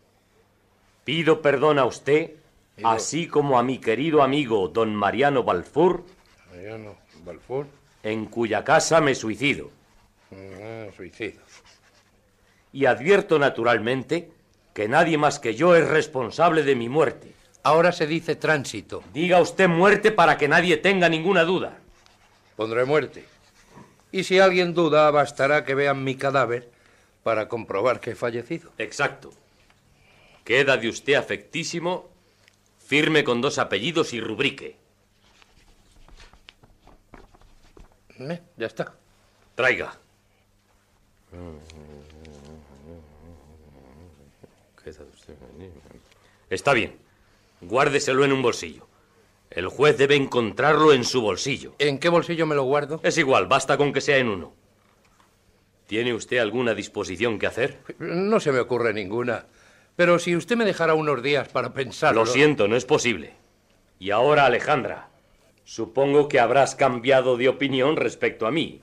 Pido 1.05 1.40
perdón 1.40 1.78
a 1.78 1.85
usted, 1.85 2.32
así 2.85 3.27
como 3.27 3.59
a 3.59 3.62
mi 3.62 3.78
querido 3.78 4.23
amigo 4.23 4.69
don 4.69 4.95
Mariano 4.95 5.43
Balfour. 5.43 6.05
Mariano 6.51 6.97
Balfour. 7.24 7.66
En 8.03 8.27
cuya 8.27 8.62
casa 8.62 9.01
me 9.01 9.15
suicido. 9.15 9.70
Mm, 10.31 10.95
suicido. 10.95 11.40
Y 12.73 12.85
advierto 12.85 13.39
naturalmente 13.39 14.31
que 14.78 14.86
nadie 14.86 15.18
más 15.18 15.40
que 15.40 15.56
yo 15.56 15.74
es 15.74 15.88
responsable 15.88 16.62
de 16.62 16.76
mi 16.76 16.88
muerte. 16.88 17.34
Ahora 17.64 17.90
se 17.90 18.06
dice 18.06 18.36
tránsito. 18.36 19.02
Diga 19.12 19.40
usted 19.40 19.68
muerte 19.68 20.12
para 20.12 20.38
que 20.38 20.46
nadie 20.46 20.76
tenga 20.76 21.09
ninguna 21.09 21.42
duda. 21.42 21.78
Pondré 22.55 22.84
muerte. 22.84 23.24
Y 24.12 24.22
si 24.22 24.38
alguien 24.38 24.74
duda, 24.74 25.10
bastará 25.10 25.64
que 25.64 25.74
vean 25.74 26.05
mi 26.05 26.14
cadáver 26.14 26.70
para 27.24 27.48
comprobar 27.48 27.98
que 27.98 28.12
he 28.12 28.14
fallecido. 28.14 28.70
Exacto. 28.78 29.32
Queda 30.44 30.76
de 30.76 30.90
usted 30.90 31.14
afectísimo, 31.14 32.09
firme 32.78 33.24
con 33.24 33.40
dos 33.40 33.59
apellidos 33.59 34.12
y 34.12 34.20
rubrique. 34.20 34.76
Eh, 38.20 38.40
ya 38.56 38.66
está. 38.68 38.94
Traiga. 39.56 39.98
Está 46.50 46.72
bien. 46.72 46.96
Guárdeselo 47.60 48.24
en 48.24 48.32
un 48.32 48.42
bolsillo. 48.42 48.86
El 49.50 49.68
juez 49.68 49.96
debe 49.96 50.14
encontrarlo 50.16 50.92
en 50.92 51.04
su 51.04 51.20
bolsillo. 51.20 51.74
¿En 51.78 51.98
qué 51.98 52.08
bolsillo 52.08 52.46
me 52.46 52.54
lo 52.54 52.64
guardo? 52.64 53.00
Es 53.02 53.16
igual, 53.18 53.46
basta 53.46 53.76
con 53.76 53.92
que 53.92 54.00
sea 54.00 54.18
en 54.18 54.28
uno. 54.28 54.52
¿Tiene 55.86 56.12
usted 56.12 56.38
alguna 56.38 56.74
disposición 56.74 57.38
que 57.38 57.46
hacer? 57.46 57.78
No 57.98 58.40
se 58.40 58.52
me 58.52 58.60
ocurre 58.60 58.92
ninguna. 58.92 59.46
Pero 59.96 60.18
si 60.18 60.36
usted 60.36 60.56
me 60.56 60.66
dejara 60.66 60.94
unos 60.94 61.22
días 61.22 61.48
para 61.48 61.72
pensarlo... 61.72 62.24
Lo 62.24 62.26
siento, 62.30 62.68
no 62.68 62.76
es 62.76 62.84
posible. 62.84 63.34
Y 63.98 64.10
ahora, 64.10 64.44
Alejandra, 64.44 65.08
supongo 65.64 66.28
que 66.28 66.40
habrás 66.40 66.74
cambiado 66.74 67.36
de 67.36 67.48
opinión 67.48 67.96
respecto 67.96 68.46
a 68.46 68.50
mí. 68.50 68.82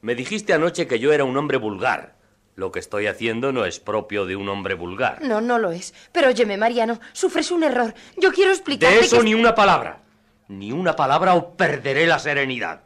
Me 0.00 0.14
dijiste 0.14 0.52
anoche 0.52 0.86
que 0.86 0.98
yo 0.98 1.12
era 1.12 1.24
un 1.24 1.36
hombre 1.36 1.58
vulgar. 1.58 2.15
Lo 2.56 2.72
que 2.72 2.78
estoy 2.78 3.06
haciendo 3.06 3.52
no 3.52 3.66
es 3.66 3.78
propio 3.80 4.24
de 4.24 4.34
un 4.34 4.48
hombre 4.48 4.74
vulgar. 4.74 5.20
No, 5.22 5.42
no 5.42 5.58
lo 5.58 5.72
es. 5.72 5.92
Pero 6.10 6.28
óyeme, 6.28 6.56
Mariano, 6.56 6.98
sufres 7.12 7.50
un 7.50 7.62
error. 7.62 7.94
Yo 8.16 8.32
quiero 8.32 8.50
explicarte 8.50 8.96
De 8.96 9.02
eso 9.02 9.18
que... 9.18 9.24
ni 9.24 9.34
una 9.34 9.54
palabra. 9.54 10.02
Ni 10.48 10.72
una 10.72 10.96
palabra 10.96 11.34
o 11.34 11.54
perderé 11.54 12.06
la 12.06 12.18
serenidad. 12.18 12.80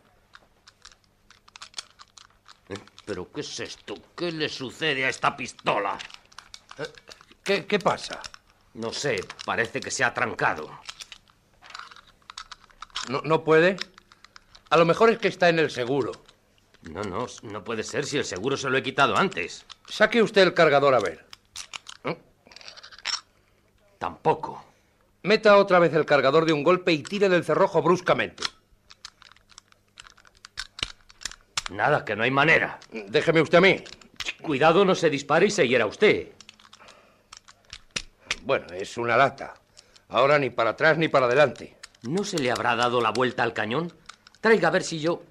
Eh, 2.69 2.75
¿Pero 3.05 3.31
qué 3.31 3.43
es 3.43 3.61
esto? 3.61 3.95
¿Qué 4.17 4.33
le 4.33 4.49
sucede 4.49 5.05
a 5.05 5.09
esta 5.09 5.37
pistola? 5.37 5.97
¿Qué, 7.45 7.65
qué 7.67 7.79
pasa? 7.79 8.21
No 8.75 8.93
sé, 8.93 9.25
parece 9.45 9.79
que 9.79 9.93
se 9.93 10.03
ha 10.03 10.13
trancado. 10.13 10.81
¿No, 13.09 13.21
¿No 13.25 13.45
puede? 13.45 13.77
A 14.71 14.77
lo 14.77 14.85
mejor 14.85 15.11
es 15.11 15.19
que 15.19 15.29
está 15.29 15.49
en 15.49 15.61
el 15.61 15.71
seguro. 15.71 16.13
No, 16.83 17.03
no, 17.03 17.27
no 17.43 17.65
puede 17.65 17.83
ser 17.83 18.07
si 18.07 18.17
el 18.17 18.25
seguro 18.25 18.57
se 18.57 18.71
lo 18.71 18.79
he 18.79 18.83
quitado 18.83 19.17
antes. 19.17 19.67
Saque 19.89 20.23
usted 20.23 20.43
el 20.43 20.55
cargador 20.55 20.95
a 20.95 21.01
ver. 21.01 21.27
Tampoco. 23.99 24.65
Meta 25.23 25.59
otra 25.59 25.79
vez 25.79 25.93
el 25.93 26.07
cargador 26.07 26.47
de 26.47 26.55
un 26.55 26.65
golpe 26.65 26.91
y 26.91 27.03
tire 27.03 27.29
del 27.29 27.45
cerrojo 27.45 27.83
bruscamente. 27.83 28.43
Nada, 31.71 32.03
que 32.05 32.17
no 32.17 32.23
hay 32.23 32.31
manera. 32.31 32.81
Déjeme 32.91 33.43
usted 33.43 33.59
a 33.59 33.61
mí. 33.61 33.85
Cuidado, 34.41 34.87
no 34.87 34.95
se 34.95 35.11
dispare 35.11 35.47
y 35.47 35.51
se 35.51 35.69
hiera 35.69 35.85
usted. 35.85 36.29
Bueno, 38.43 38.69
es 38.73 38.97
una 38.97 39.19
lata. 39.19 39.53
Ahora 40.09 40.39
ni 40.39 40.49
para 40.49 40.71
atrás 40.71 40.97
ni 40.97 41.09
para 41.09 41.27
adelante. 41.27 41.77
¿No 42.03 42.25
se 42.25 42.39
le 42.39 42.51
habrá 42.51 42.75
dado 42.75 43.03
la 43.03 43.11
vuelta 43.11 43.43
al 43.43 43.53
cañón? 43.53 43.93
Traiga 44.41 44.69
a 44.69 44.73
ver 44.73 44.83
si 44.83 44.99
yo... 44.99 45.23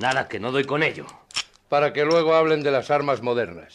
Nada, 0.00 0.28
que 0.28 0.40
no 0.40 0.50
doy 0.50 0.64
con 0.64 0.82
ello. 0.82 1.06
Para 1.68 1.92
que 1.92 2.06
luego 2.06 2.34
hablen 2.34 2.62
de 2.62 2.70
las 2.70 2.90
armas 2.90 3.20
modernas. 3.20 3.74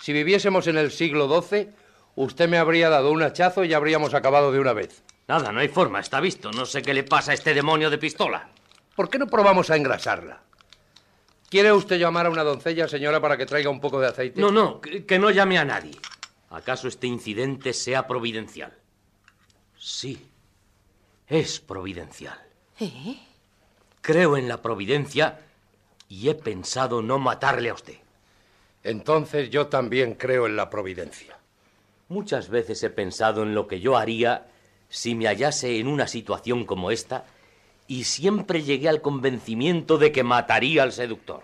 Si 0.00 0.12
viviésemos 0.12 0.68
en 0.68 0.78
el 0.78 0.92
siglo 0.92 1.26
XII, 1.42 1.70
usted 2.14 2.48
me 2.48 2.58
habría 2.58 2.88
dado 2.88 3.10
un 3.10 3.22
hachazo 3.24 3.64
y 3.64 3.68
ya 3.68 3.76
habríamos 3.76 4.14
acabado 4.14 4.52
de 4.52 4.60
una 4.60 4.72
vez. 4.72 5.02
Nada, 5.26 5.50
no 5.50 5.58
hay 5.58 5.66
forma, 5.66 5.98
está 5.98 6.20
visto. 6.20 6.52
No 6.52 6.64
sé 6.64 6.80
qué 6.80 6.94
le 6.94 7.02
pasa 7.02 7.32
a 7.32 7.34
este 7.34 7.54
demonio 7.54 7.90
de 7.90 7.98
pistola. 7.98 8.48
¿Por 8.94 9.10
qué 9.10 9.18
no 9.18 9.26
probamos 9.26 9.68
a 9.70 9.76
engrasarla? 9.76 10.42
¿Quiere 11.50 11.72
usted 11.72 11.98
llamar 11.98 12.26
a 12.26 12.30
una 12.30 12.44
doncella, 12.44 12.86
señora, 12.86 13.20
para 13.20 13.36
que 13.36 13.46
traiga 13.46 13.68
un 13.68 13.80
poco 13.80 13.98
de 13.98 14.06
aceite? 14.06 14.40
No, 14.40 14.52
no, 14.52 14.80
que, 14.80 15.04
que 15.04 15.18
no 15.18 15.30
llame 15.30 15.58
a 15.58 15.64
nadie. 15.64 15.98
¿Acaso 16.50 16.86
este 16.86 17.08
incidente 17.08 17.72
sea 17.72 18.06
providencial? 18.06 18.78
Sí, 19.76 20.30
es 21.26 21.58
providencial. 21.58 22.38
¿Eh? 22.78 23.18
Creo 24.00 24.36
en 24.36 24.46
la 24.46 24.62
providencia 24.62 25.40
y 26.08 26.28
he 26.28 26.34
pensado 26.34 27.02
no 27.02 27.18
matarle 27.18 27.70
a 27.70 27.74
usted. 27.74 27.96
Entonces 28.82 29.50
yo 29.50 29.66
también 29.66 30.14
creo 30.14 30.46
en 30.46 30.56
la 30.56 30.70
providencia. 30.70 31.38
Muchas 32.08 32.48
veces 32.48 32.82
he 32.82 32.90
pensado 32.90 33.42
en 33.42 33.54
lo 33.54 33.66
que 33.66 33.80
yo 33.80 33.96
haría 33.96 34.46
si 34.88 35.14
me 35.14 35.26
hallase 35.26 35.78
en 35.78 35.86
una 35.86 36.06
situación 36.06 36.64
como 36.64 36.90
esta 36.90 37.26
y 37.86 38.04
siempre 38.04 38.62
llegué 38.62 38.88
al 38.88 39.02
convencimiento 39.02 39.98
de 39.98 40.12
que 40.12 40.22
mataría 40.22 40.82
al 40.82 40.92
seductor. 40.92 41.42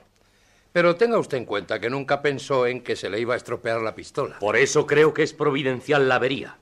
Pero 0.72 0.96
tenga 0.96 1.18
usted 1.18 1.38
en 1.38 1.44
cuenta 1.44 1.78
que 1.78 1.90
nunca 1.90 2.20
pensó 2.20 2.66
en 2.66 2.82
que 2.82 2.96
se 2.96 3.08
le 3.08 3.20
iba 3.20 3.34
a 3.34 3.36
estropear 3.36 3.80
la 3.80 3.94
pistola. 3.94 4.38
Por 4.38 4.56
eso 4.56 4.86
creo 4.86 5.14
que 5.14 5.22
es 5.22 5.32
providencial 5.32 6.08
la 6.08 6.16
avería. 6.16 6.56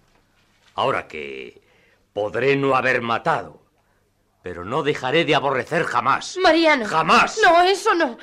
Ahora 0.75 1.09
que 1.09 1.63
podré 2.13 2.57
no 2.57 2.75
haber 2.77 3.01
matado, 3.01 3.62
pero 4.43 4.65
no 4.65 4.83
dejaré 4.83 5.25
de 5.25 5.35
aborrecer 5.35 5.85
jamás. 5.85 6.37
Mariano. 6.43 6.85
Jamás. 6.87 7.39
No, 7.43 7.63
eso 7.63 7.95
no. 7.95 8.19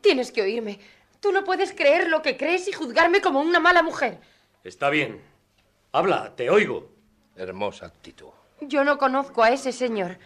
Tienes 0.00 0.30
que 0.30 0.42
oírme. 0.42 0.78
Tú 1.20 1.32
no 1.32 1.44
puedes 1.44 1.72
creer 1.72 2.08
lo 2.08 2.20
que 2.22 2.36
crees 2.36 2.68
y 2.68 2.72
juzgarme 2.72 3.20
como 3.20 3.40
una 3.40 3.60
mala 3.60 3.82
mujer. 3.82 4.20
Está 4.64 4.90
bien. 4.90 5.22
Habla, 5.92 6.34
te 6.36 6.50
oigo. 6.50 6.90
Hermosa 7.36 7.86
actitud. 7.86 8.28
Yo 8.60 8.84
no 8.84 8.98
conozco 8.98 9.42
a 9.42 9.50
ese 9.50 9.72
señor. 9.72 10.18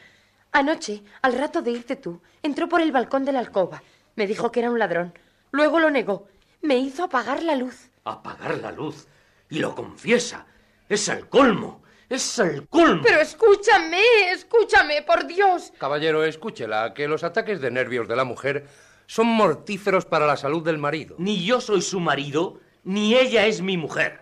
Anoche, 0.53 1.03
al 1.23 1.35
rato 1.35 1.63
de 1.63 1.71
irte 1.71 1.97
tú, 1.97 2.21
entró 2.43 2.69
por 2.69 2.81
el 2.81 2.93
balcón 2.93 3.25
de 3.25 3.33
la 3.33 3.39
alcoba. 3.41 3.83
Me 4.15 4.27
dijo 4.27 4.51
que 4.51 4.61
era 4.61 4.71
un 4.71 4.79
ladrón. 4.79 5.15
Luego 5.53 5.79
lo 5.79 5.91
negó. 5.91 6.29
Me 6.63 6.77
hizo 6.79 7.05
apagar 7.05 7.43
la 7.43 7.55
luz. 7.55 7.91
Apagar 8.05 8.59
la 8.59 8.73
luz. 8.73 9.07
Y 9.49 9.59
lo 9.59 9.75
confiesa. 9.75 10.47
Es 10.89 11.09
el 11.09 11.29
colmo. 11.29 11.83
Es 12.09 12.39
el 12.39 12.69
colmo. 12.69 13.03
Pero 13.03 13.21
escúchame, 13.21 14.31
escúchame, 14.31 15.03
por 15.03 15.27
Dios. 15.27 15.73
Caballero, 15.79 16.25
escúchela, 16.25 16.95
que 16.95 17.09
los 17.09 17.25
ataques 17.25 17.61
de 17.61 17.71
nervios 17.71 18.07
de 18.07 18.17
la 18.17 18.25
mujer 18.25 18.67
son 19.07 19.27
mortíferos 19.27 20.05
para 20.05 20.27
la 20.27 20.37
salud 20.37 20.63
del 20.65 20.79
marido. 20.79 21.17
Ni 21.19 21.45
yo 21.45 21.61
soy 21.61 21.83
su 21.83 21.99
marido, 21.99 22.61
ni 22.85 23.17
ella 23.17 23.47
es 23.47 23.61
mi 23.61 23.77
mujer. 23.77 24.21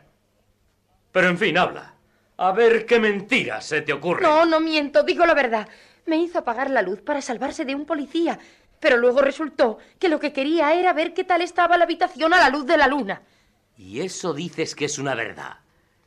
Pero 1.12 1.28
en 1.28 1.38
fin, 1.38 1.58
habla. 1.58 1.94
A 2.36 2.52
ver 2.52 2.86
qué 2.86 2.98
mentiras 2.98 3.66
se 3.66 3.82
te 3.82 3.92
ocurre. 3.92 4.22
No, 4.22 4.46
no 4.46 4.60
miento, 4.60 5.02
digo 5.02 5.26
la 5.26 5.34
verdad. 5.34 5.68
Me 6.06 6.16
hizo 6.16 6.38
apagar 6.38 6.70
la 6.70 6.82
luz 6.82 7.00
para 7.00 7.22
salvarse 7.22 7.64
de 7.64 7.74
un 7.74 7.86
policía, 7.86 8.38
pero 8.80 8.96
luego 8.96 9.20
resultó 9.20 9.78
que 9.98 10.08
lo 10.08 10.18
que 10.18 10.32
quería 10.32 10.74
era 10.74 10.92
ver 10.92 11.14
qué 11.14 11.24
tal 11.24 11.42
estaba 11.42 11.78
la 11.78 11.84
habitación 11.84 12.34
a 12.34 12.38
la 12.38 12.50
luz 12.50 12.66
de 12.66 12.76
la 12.76 12.88
luna. 12.88 13.22
Y 13.76 14.00
eso 14.00 14.34
dices 14.34 14.74
que 14.74 14.86
es 14.86 14.98
una 14.98 15.14
verdad. 15.14 15.58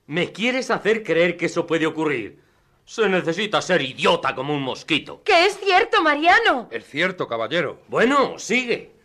¿Me 0.07 0.31
quieres 0.31 0.71
hacer 0.71 1.03
creer 1.03 1.35
que 1.35 1.47
eso 1.47 1.67
puede 1.67 1.85
ocurrir? 1.85 2.39
Se 2.85 3.09
necesita 3.09 3.61
ser 3.61 3.81
idiota 3.81 4.33
como 4.33 4.53
un 4.53 4.61
mosquito. 4.61 5.21
Que 5.23 5.45
es 5.45 5.59
cierto, 5.59 6.01
Mariano. 6.01 6.69
Es 6.71 6.85
cierto, 6.85 7.27
caballero. 7.27 7.81
Bueno, 7.89 8.39
sigue. 8.39 8.95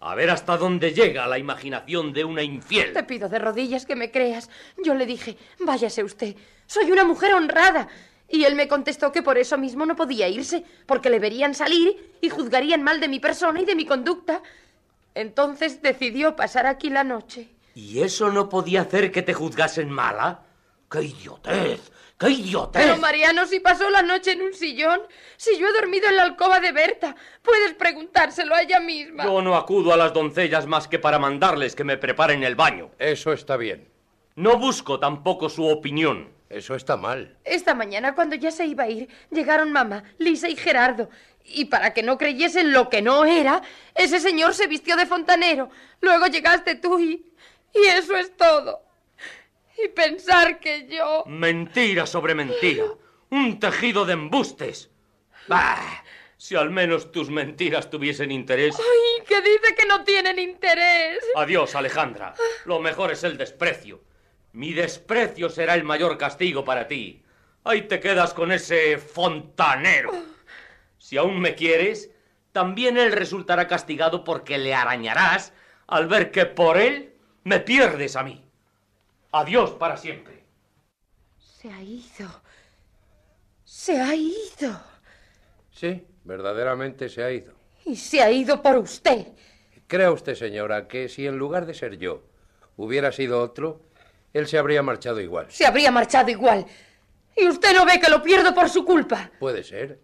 A 0.00 0.16
ver 0.16 0.30
hasta 0.30 0.56
dónde 0.56 0.92
llega 0.92 1.28
la 1.28 1.38
imaginación 1.38 2.12
de 2.12 2.24
una 2.24 2.42
infiel. 2.42 2.92
Te 2.92 3.04
pido 3.04 3.28
de 3.28 3.38
rodillas 3.38 3.86
que 3.86 3.94
me 3.94 4.10
creas. 4.10 4.50
Yo 4.84 4.96
le 4.96 5.06
dije, 5.06 5.36
váyase 5.60 6.02
usted. 6.02 6.34
Soy 6.66 6.90
una 6.90 7.04
mujer 7.04 7.34
honrada. 7.34 7.86
Y 8.28 8.42
él 8.42 8.56
me 8.56 8.66
contestó 8.66 9.12
que 9.12 9.22
por 9.22 9.38
eso 9.38 9.56
mismo 9.58 9.86
no 9.86 9.94
podía 9.94 10.28
irse, 10.28 10.64
porque 10.86 11.08
le 11.08 11.20
verían 11.20 11.54
salir 11.54 12.14
y 12.20 12.30
juzgarían 12.30 12.82
mal 12.82 13.00
de 13.00 13.06
mi 13.06 13.20
persona 13.20 13.60
y 13.60 13.64
de 13.64 13.76
mi 13.76 13.86
conducta. 13.86 14.42
Entonces 15.14 15.82
decidió 15.82 16.34
pasar 16.34 16.66
aquí 16.66 16.90
la 16.90 17.04
noche. 17.04 17.48
¿Y 17.76 18.00
eso 18.00 18.32
no 18.32 18.48
podía 18.48 18.80
hacer 18.80 19.12
que 19.12 19.22
te 19.22 19.34
juzgasen 19.34 19.88
mala? 19.88 20.47
¡Qué 20.90 21.02
idiotez! 21.02 21.92
¡Qué 22.18 22.30
idiotez! 22.30 22.82
Pero 22.82 22.96
Mariano, 22.96 23.46
si 23.46 23.60
pasó 23.60 23.90
la 23.90 24.02
noche 24.02 24.32
en 24.32 24.42
un 24.42 24.54
sillón, 24.54 25.02
si 25.36 25.58
yo 25.58 25.68
he 25.68 25.72
dormido 25.72 26.08
en 26.08 26.16
la 26.16 26.22
alcoba 26.22 26.60
de 26.60 26.72
Berta, 26.72 27.14
puedes 27.42 27.74
preguntárselo 27.74 28.54
a 28.54 28.62
ella 28.62 28.80
misma. 28.80 29.24
Yo 29.24 29.42
no 29.42 29.54
acudo 29.54 29.92
a 29.92 29.96
las 29.96 30.14
doncellas 30.14 30.66
más 30.66 30.88
que 30.88 30.98
para 30.98 31.18
mandarles 31.18 31.74
que 31.74 31.84
me 31.84 31.98
preparen 31.98 32.42
el 32.42 32.56
baño. 32.56 32.90
Eso 32.98 33.32
está 33.32 33.56
bien. 33.56 33.88
No 34.34 34.56
busco 34.56 34.98
tampoco 34.98 35.48
su 35.48 35.66
opinión. 35.66 36.32
Eso 36.48 36.74
está 36.74 36.96
mal. 36.96 37.36
Esta 37.44 37.74
mañana, 37.74 38.14
cuando 38.14 38.34
ya 38.34 38.50
se 38.50 38.64
iba 38.64 38.84
a 38.84 38.88
ir, 38.88 39.08
llegaron 39.30 39.70
mamá, 39.70 40.04
Lisa 40.16 40.48
y 40.48 40.56
Gerardo. 40.56 41.10
Y 41.44 41.66
para 41.66 41.92
que 41.92 42.02
no 42.02 42.16
creyesen 42.16 42.72
lo 42.72 42.88
que 42.88 43.02
no 43.02 43.26
era, 43.26 43.62
ese 43.94 44.20
señor 44.20 44.54
se 44.54 44.66
vistió 44.66 44.96
de 44.96 45.04
fontanero. 45.06 45.68
Luego 46.00 46.26
llegaste 46.26 46.74
tú 46.74 46.98
y... 46.98 47.26
Y 47.74 47.84
eso 47.86 48.16
es 48.16 48.34
todo. 48.34 48.87
Y 49.82 49.88
pensar 49.88 50.60
que 50.60 50.86
yo... 50.88 51.24
Mentira 51.26 52.06
sobre 52.06 52.34
mentira. 52.34 52.84
Un 53.30 53.60
tejido 53.60 54.04
de 54.04 54.14
embustes. 54.14 54.90
Bah, 55.46 56.04
si 56.36 56.56
al 56.56 56.70
menos 56.70 57.12
tus 57.12 57.30
mentiras 57.30 57.90
tuviesen 57.90 58.30
interés. 58.30 58.76
¡Ay! 58.78 59.24
Que 59.26 59.40
dice 59.42 59.74
que 59.76 59.86
no 59.86 60.04
tienen 60.04 60.38
interés. 60.38 61.18
Adiós, 61.36 61.74
Alejandra. 61.74 62.34
Lo 62.64 62.80
mejor 62.80 63.12
es 63.12 63.24
el 63.24 63.36
desprecio. 63.36 64.02
Mi 64.52 64.72
desprecio 64.72 65.50
será 65.50 65.74
el 65.74 65.84
mayor 65.84 66.16
castigo 66.16 66.64
para 66.64 66.88
ti. 66.88 67.22
Ahí 67.64 67.82
te 67.82 68.00
quedas 68.00 68.32
con 68.34 68.50
ese 68.50 68.98
fontanero. 68.98 70.12
Si 70.96 71.16
aún 71.16 71.38
me 71.40 71.54
quieres, 71.54 72.10
también 72.52 72.96
él 72.96 73.12
resultará 73.12 73.68
castigado 73.68 74.24
porque 74.24 74.58
le 74.58 74.74
arañarás 74.74 75.52
al 75.86 76.08
ver 76.08 76.30
que 76.30 76.46
por 76.46 76.78
él 76.78 77.14
me 77.44 77.60
pierdes 77.60 78.16
a 78.16 78.22
mí. 78.22 78.47
Adiós 79.32 79.72
para 79.72 79.96
siempre. 79.96 80.44
Se 81.38 81.70
ha 81.70 81.82
ido. 81.82 82.28
Se 83.64 84.00
ha 84.00 84.14
ido. 84.14 84.80
Sí, 85.70 86.06
verdaderamente 86.24 87.08
se 87.08 87.22
ha 87.22 87.30
ido. 87.30 87.52
Y 87.84 87.96
se 87.96 88.22
ha 88.22 88.30
ido 88.30 88.62
por 88.62 88.76
usted. 88.78 89.26
¿Crea 89.86 90.10
usted, 90.10 90.34
señora, 90.34 90.88
que 90.88 91.08
si 91.08 91.26
en 91.26 91.36
lugar 91.38 91.66
de 91.66 91.74
ser 91.74 91.98
yo 91.98 92.22
hubiera 92.76 93.12
sido 93.12 93.40
otro, 93.40 93.80
él 94.32 94.46
se 94.46 94.58
habría 94.58 94.82
marchado 94.82 95.20
igual? 95.20 95.46
Se 95.50 95.66
habría 95.66 95.90
marchado 95.90 96.30
igual. 96.30 96.66
¿Y 97.36 97.46
usted 97.48 97.74
no 97.74 97.84
ve 97.84 98.00
que 98.00 98.10
lo 98.10 98.22
pierdo 98.22 98.54
por 98.54 98.68
su 98.68 98.84
culpa? 98.84 99.30
Puede 99.38 99.62
ser. 99.62 100.00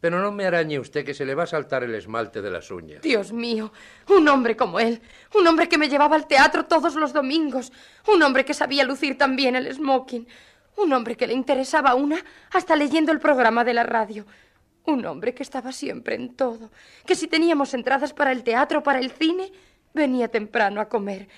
Pero 0.00 0.20
no 0.20 0.30
me 0.30 0.44
arañe 0.44 0.78
usted 0.78 1.04
que 1.04 1.14
se 1.14 1.24
le 1.24 1.34
va 1.34 1.44
a 1.44 1.46
saltar 1.46 1.82
el 1.82 1.94
esmalte 1.94 2.42
de 2.42 2.50
las 2.50 2.70
uñas. 2.70 3.02
Dios 3.02 3.32
mío, 3.32 3.72
un 4.08 4.28
hombre 4.28 4.56
como 4.56 4.78
él, 4.78 5.00
un 5.34 5.46
hombre 5.46 5.68
que 5.68 5.78
me 5.78 5.88
llevaba 5.88 6.16
al 6.16 6.26
teatro 6.26 6.66
todos 6.66 6.94
los 6.94 7.12
domingos, 7.12 7.72
un 8.06 8.22
hombre 8.22 8.44
que 8.44 8.54
sabía 8.54 8.84
lucir 8.84 9.16
también 9.16 9.56
el 9.56 9.72
smoking, 9.72 10.26
un 10.76 10.92
hombre 10.92 11.16
que 11.16 11.26
le 11.26 11.32
interesaba 11.32 11.94
una 11.94 12.18
hasta 12.52 12.76
leyendo 12.76 13.10
el 13.10 13.20
programa 13.20 13.64
de 13.64 13.74
la 13.74 13.84
radio, 13.84 14.26
un 14.84 15.04
hombre 15.06 15.34
que 15.34 15.42
estaba 15.42 15.72
siempre 15.72 16.14
en 16.14 16.34
todo, 16.34 16.70
que 17.04 17.14
si 17.14 17.26
teníamos 17.26 17.74
entradas 17.74 18.12
para 18.12 18.32
el 18.32 18.42
teatro 18.42 18.80
o 18.80 18.82
para 18.82 19.00
el 19.00 19.10
cine, 19.10 19.50
venía 19.94 20.28
temprano 20.28 20.80
a 20.80 20.88
comer, 20.88 21.28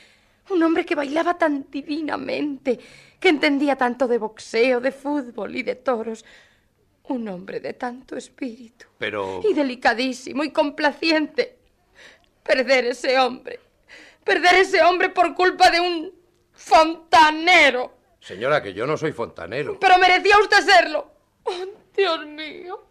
un 0.51 0.63
hombre 0.63 0.85
que 0.85 0.95
bailaba 0.95 1.39
tan 1.39 1.67
divinamente, 1.71 2.79
que 3.21 3.29
entendía 3.29 3.77
tanto 3.77 4.09
de 4.09 4.19
boxeo, 4.19 4.81
de 4.81 4.93
fútbol 4.93 5.57
y 5.57 5.63
de 5.63 5.75
toros, 5.75 6.25
un 7.09 7.29
hombre 7.29 7.61
de 7.61 7.75
tanto 7.75 8.17
espíritu. 8.17 8.87
Pero... 8.99 9.41
Y 9.45 9.55
delicadísimo 9.55 10.45
y 10.45 10.51
complaciente. 10.51 11.57
Perder 12.43 12.87
ese 12.87 13.19
hombre. 13.19 13.61
Perder 14.25 14.57
ese 14.57 14.83
hombre 14.83 15.11
por 15.11 15.35
culpa 15.35 15.71
de 15.71 15.81
un 15.81 16.13
fontanero. 16.53 17.95
Señora, 18.21 18.63
que 18.63 18.75
yo 18.75 18.87
no 18.87 18.97
soy 18.97 19.13
fontanero. 19.13 19.79
Pero 19.81 19.99
merecía 19.99 20.39
usted 20.39 20.61
serlo. 20.63 21.11
Oh, 21.45 21.53
Dios 21.97 22.27
mío. 22.27 22.85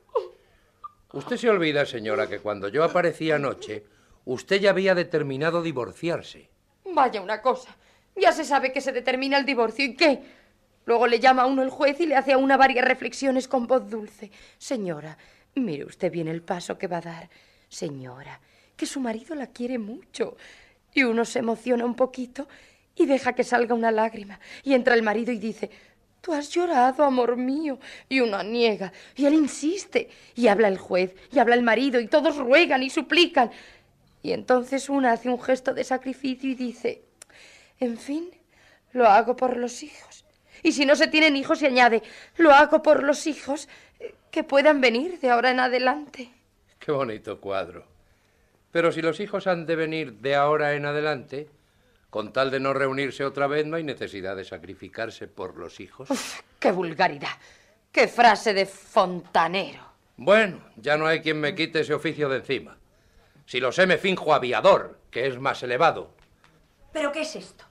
Usted 1.14 1.38
se 1.38 1.50
olvida, 1.50 1.86
señora, 1.86 2.28
que 2.28 2.40
cuando 2.40 2.68
yo 2.68 2.84
aparecí 2.84 3.32
anoche, 3.32 3.86
usted 4.26 4.60
ya 4.60 4.72
había 4.72 4.94
determinado 4.94 5.62
divorciarse. 5.62 6.50
Vaya 6.86 7.22
una 7.22 7.42
cosa. 7.42 7.76
Ya 8.16 8.32
se 8.32 8.44
sabe 8.44 8.72
que 8.74 8.82
se 8.82 8.92
determina 8.92 9.38
el 9.38 9.46
divorcio. 9.46 9.86
¿Y 9.86 9.96
qué? 9.96 10.22
Luego 10.88 11.06
le 11.06 11.20
llama 11.20 11.42
a 11.42 11.46
uno 11.48 11.64
el 11.64 11.70
juez 11.70 12.00
y 12.00 12.06
le 12.06 12.16
hace 12.16 12.32
a 12.32 12.38
una 12.38 12.56
varias 12.56 12.86
reflexiones 12.86 13.50
con 13.50 13.68
voz 13.68 13.90
dulce. 13.90 14.32
Señora, 14.58 15.18
mire 15.56 15.84
usted 15.84 16.10
bien 16.10 16.30
el 16.30 16.42
paso 16.42 16.78
que 16.78 16.88
va 16.88 17.00
a 17.00 17.02
dar. 17.02 17.30
Señora, 17.68 18.40
que 18.78 18.86
su 18.86 19.02
marido 19.02 19.36
la 19.36 19.48
quiere 19.48 19.78
mucho. 19.78 20.38
Y 20.94 21.04
uno 21.04 21.26
se 21.26 21.40
emociona 21.40 21.84
un 21.84 21.94
poquito 21.94 22.48
y 22.96 23.06
deja 23.06 23.34
que 23.34 23.44
salga 23.44 23.76
una 23.76 23.92
lágrima. 23.92 24.40
Y 24.64 24.76
entra 24.76 24.94
el 24.94 25.04
marido 25.04 25.34
y 25.34 25.40
dice, 25.40 25.70
Tú 26.22 26.32
has 26.32 26.50
llorado, 26.52 27.04
amor 27.04 27.36
mío. 27.36 27.80
Y 28.08 28.22
uno 28.22 28.42
niega. 28.42 28.94
Y 29.18 29.26
él 29.26 29.34
insiste. 29.34 30.10
Y 30.36 30.48
habla 30.48 30.70
el 30.70 30.78
juez, 30.78 31.14
y 31.34 31.40
habla 31.40 31.56
el 31.56 31.64
marido, 31.64 32.00
y 32.00 32.08
todos 32.08 32.38
ruegan 32.38 32.82
y 32.82 32.90
suplican. 32.90 33.52
Y 34.24 34.32
entonces 34.32 34.88
una 34.88 35.12
hace 35.12 35.28
un 35.28 35.42
gesto 35.42 35.74
de 35.74 35.84
sacrificio 35.84 36.50
y 36.50 36.56
dice, 36.56 37.04
En 37.78 37.98
fin, 37.98 38.30
lo 38.94 39.06
hago 39.06 39.36
por 39.36 39.58
los 39.58 39.84
hijos. 39.84 40.24
Y 40.64 40.72
si 40.72 40.86
no 40.86 40.96
se 40.96 41.08
tienen 41.08 41.36
hijos, 41.36 41.60
se 41.60 41.68
añade, 41.68 42.04
lo 42.38 42.52
hago 42.52 42.82
por 42.82 43.04
los 43.04 43.28
hijos 43.28 43.68
eh, 44.00 44.16
que 44.32 44.44
puedan 44.44 44.82
venir 44.82 45.20
de 45.20 45.30
ahora 45.30 45.52
en 45.52 45.60
adelante. 45.60 46.32
Qué 46.80 46.92
bonito 46.92 47.40
cuadro. 47.40 47.86
Pero 48.72 48.92
si 48.92 49.02
los 49.02 49.20
hijos 49.20 49.48
han 49.48 49.66
de 49.66 49.76
venir 49.76 50.14
de 50.14 50.36
ahora 50.36 50.74
en 50.74 50.86
adelante, 50.86 51.50
con 52.10 52.32
tal 52.34 52.52
de 52.52 52.60
no 52.60 52.74
reunirse 52.74 53.26
otra 53.26 53.48
vez, 53.48 53.66
no 53.66 53.76
hay 53.76 53.84
necesidad 53.84 54.36
de 54.36 54.46
sacrificarse 54.46 55.28
por 55.28 55.58
los 55.58 55.80
hijos. 55.80 56.10
Uf, 56.10 56.42
¡Qué 56.60 56.72
vulgaridad! 56.72 57.38
¡Qué 57.92 58.08
frase 58.08 58.54
de 58.54 58.66
fontanero! 58.66 59.82
Bueno, 60.18 60.60
ya 60.76 60.98
no 60.98 61.06
hay 61.06 61.22
quien 61.22 61.40
me 61.40 61.56
quite 61.56 61.82
ese 61.82 61.94
oficio 61.94 62.28
de 62.30 62.38
encima. 62.38 62.78
Si 63.46 63.60
lo 63.60 63.72
sé, 63.72 63.88
me 63.88 63.98
finjo 63.98 64.34
aviador, 64.34 65.00
que 65.12 65.28
es 65.28 65.40
más 65.40 65.64
elevado. 65.64 66.12
¿Pero 66.92 67.12
qué 67.12 67.22
es 67.22 67.36
esto? 67.36 67.66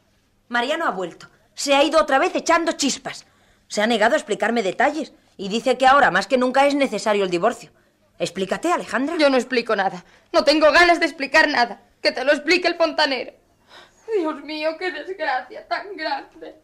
Mariano 0.48 0.86
ha 0.86 0.90
vuelto. 0.90 1.28
Se 1.56 1.74
ha 1.74 1.82
ido 1.82 2.00
otra 2.00 2.18
vez 2.18 2.34
echando 2.36 2.72
chispas. 2.72 3.26
Se 3.66 3.82
ha 3.82 3.86
negado 3.86 4.14
a 4.14 4.18
explicarme 4.18 4.62
detalles 4.62 5.12
y 5.38 5.48
dice 5.48 5.78
que 5.78 5.86
ahora 5.86 6.10
más 6.10 6.26
que 6.26 6.36
nunca 6.38 6.66
es 6.66 6.74
necesario 6.74 7.24
el 7.24 7.30
divorcio. 7.30 7.70
Explícate, 8.18 8.70
Alejandra. 8.70 9.16
Yo 9.16 9.30
no 9.30 9.36
explico 9.38 9.74
nada. 9.74 10.04
No 10.32 10.44
tengo 10.44 10.70
ganas 10.70 11.00
de 11.00 11.06
explicar 11.06 11.48
nada. 11.48 11.80
Que 12.02 12.12
te 12.12 12.24
lo 12.24 12.32
explique 12.32 12.68
el 12.68 12.76
fontanero. 12.76 13.32
Dios 14.14 14.44
mío, 14.44 14.76
qué 14.78 14.92
desgracia 14.92 15.66
tan 15.66 15.96
grande. 15.96 16.54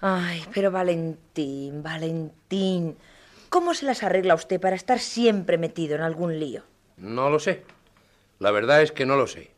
Ay, 0.00 0.44
pero 0.54 0.70
Valentín, 0.70 1.82
Valentín. 1.82 2.96
¿Cómo 3.48 3.74
se 3.74 3.84
las 3.84 4.04
arregla 4.04 4.34
usted 4.34 4.60
para 4.60 4.76
estar 4.76 5.00
siempre 5.00 5.58
metido 5.58 5.96
en 5.96 6.02
algún 6.02 6.38
lío? 6.38 6.62
No 6.98 7.30
lo 7.30 7.40
sé. 7.40 7.64
La 8.38 8.52
verdad 8.52 8.80
es 8.82 8.92
que 8.92 9.06
no 9.06 9.16
lo 9.16 9.26
sé. 9.26 9.55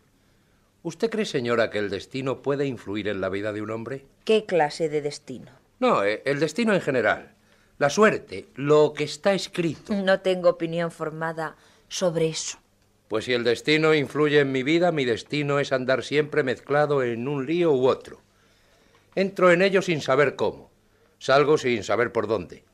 ¿Usted 0.88 1.10
cree, 1.10 1.26
señora, 1.26 1.68
que 1.68 1.80
el 1.80 1.90
destino 1.90 2.40
puede 2.40 2.64
influir 2.64 3.08
en 3.08 3.20
la 3.20 3.28
vida 3.28 3.52
de 3.52 3.60
un 3.60 3.70
hombre? 3.70 4.06
¿Qué 4.24 4.46
clase 4.46 4.88
de 4.88 5.02
destino? 5.02 5.52
No, 5.80 6.02
eh, 6.02 6.22
el 6.24 6.40
destino 6.40 6.72
en 6.72 6.80
general. 6.80 7.34
La 7.76 7.90
suerte, 7.90 8.46
lo 8.54 8.94
que 8.94 9.04
está 9.04 9.34
escrito. 9.34 9.92
No 9.92 10.20
tengo 10.20 10.48
opinión 10.48 10.90
formada 10.90 11.56
sobre 11.88 12.28
eso. 12.28 12.56
Pues 13.06 13.26
si 13.26 13.34
el 13.34 13.44
destino 13.44 13.92
influye 13.92 14.40
en 14.40 14.50
mi 14.50 14.62
vida, 14.62 14.90
mi 14.90 15.04
destino 15.04 15.58
es 15.58 15.72
andar 15.72 16.02
siempre 16.02 16.42
mezclado 16.42 17.02
en 17.02 17.28
un 17.28 17.44
lío 17.44 17.70
u 17.74 17.86
otro. 17.86 18.22
Entro 19.14 19.52
en 19.52 19.60
ello 19.60 19.82
sin 19.82 20.00
saber 20.00 20.36
cómo. 20.36 20.70
Salgo 21.18 21.58
sin 21.58 21.84
saber 21.84 22.12
por 22.12 22.28
dónde. 22.28 22.64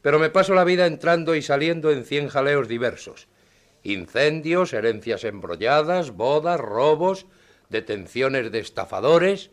Pero 0.00 0.20
me 0.20 0.30
paso 0.30 0.54
la 0.54 0.62
vida 0.62 0.86
entrando 0.86 1.34
y 1.34 1.42
saliendo 1.42 1.90
en 1.90 2.04
cien 2.04 2.28
jaleos 2.28 2.68
diversos. 2.68 3.26
Incendios, 3.82 4.72
herencias 4.72 5.24
embrolladas, 5.24 6.12
bodas, 6.12 6.60
robos, 6.60 7.26
detenciones 7.68 8.52
de 8.52 8.60
estafadores. 8.60 9.50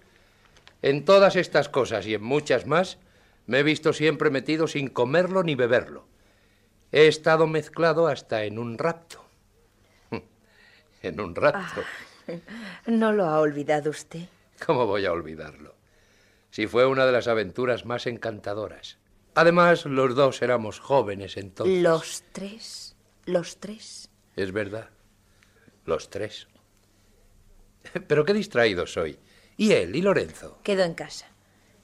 En 0.81 1.05
todas 1.05 1.35
estas 1.35 1.69
cosas 1.69 2.05
y 2.05 2.13
en 2.13 2.23
muchas 2.23 2.67
más 2.67 2.99
me 3.47 3.59
he 3.59 3.63
visto 3.63 3.93
siempre 3.93 4.29
metido 4.29 4.67
sin 4.67 4.89
comerlo 4.89 5.43
ni 5.43 5.55
beberlo. 5.55 6.05
He 6.91 7.07
estado 7.07 7.47
mezclado 7.47 8.07
hasta 8.07 8.43
en 8.43 8.59
un 8.59 8.77
rapto. 8.77 9.25
en 11.01 11.19
un 11.19 11.35
rapto. 11.35 11.81
Ah, 12.27 12.33
no 12.85 13.11
lo 13.11 13.25
ha 13.25 13.39
olvidado 13.39 13.89
usted. 13.89 14.27
¿Cómo 14.65 14.85
voy 14.85 15.05
a 15.05 15.11
olvidarlo? 15.11 15.75
Si 16.51 16.67
fue 16.67 16.85
una 16.85 17.05
de 17.05 17.11
las 17.11 17.27
aventuras 17.27 17.85
más 17.85 18.07
encantadoras. 18.07 18.97
Además, 19.35 19.85
los 19.85 20.15
dos 20.15 20.41
éramos 20.41 20.79
jóvenes 20.79 21.37
entonces. 21.37 21.81
Los 21.81 22.23
tres. 22.31 22.95
Los 23.25 23.57
tres. 23.57 24.08
Es 24.39 24.53
verdad. 24.53 24.87
Los 25.83 26.09
tres. 26.09 26.47
Pero 28.07 28.23
qué 28.23 28.33
distraído 28.33 28.87
soy. 28.87 29.19
¿Y 29.57 29.73
él? 29.73 29.93
¿Y 29.97 30.01
Lorenzo? 30.01 30.59
Quedó 30.63 30.83
en 30.83 30.93
casa. 30.93 31.25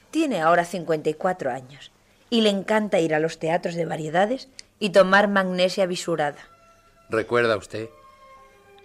Tiene 0.10 0.40
ahora 0.40 0.64
54 0.64 1.52
años 1.52 1.92
y 2.30 2.40
le 2.40 2.50
encanta 2.50 3.02
ir 3.02 3.14
a 3.14 3.20
los 3.20 3.40
teatros 3.40 3.76
de 3.76 3.86
variedades 3.86 4.48
y 4.80 4.92
tomar 4.92 5.28
magnesia 5.28 5.86
visurada. 5.86 6.48
¿Recuerda 7.10 7.58
usted? 7.58 7.90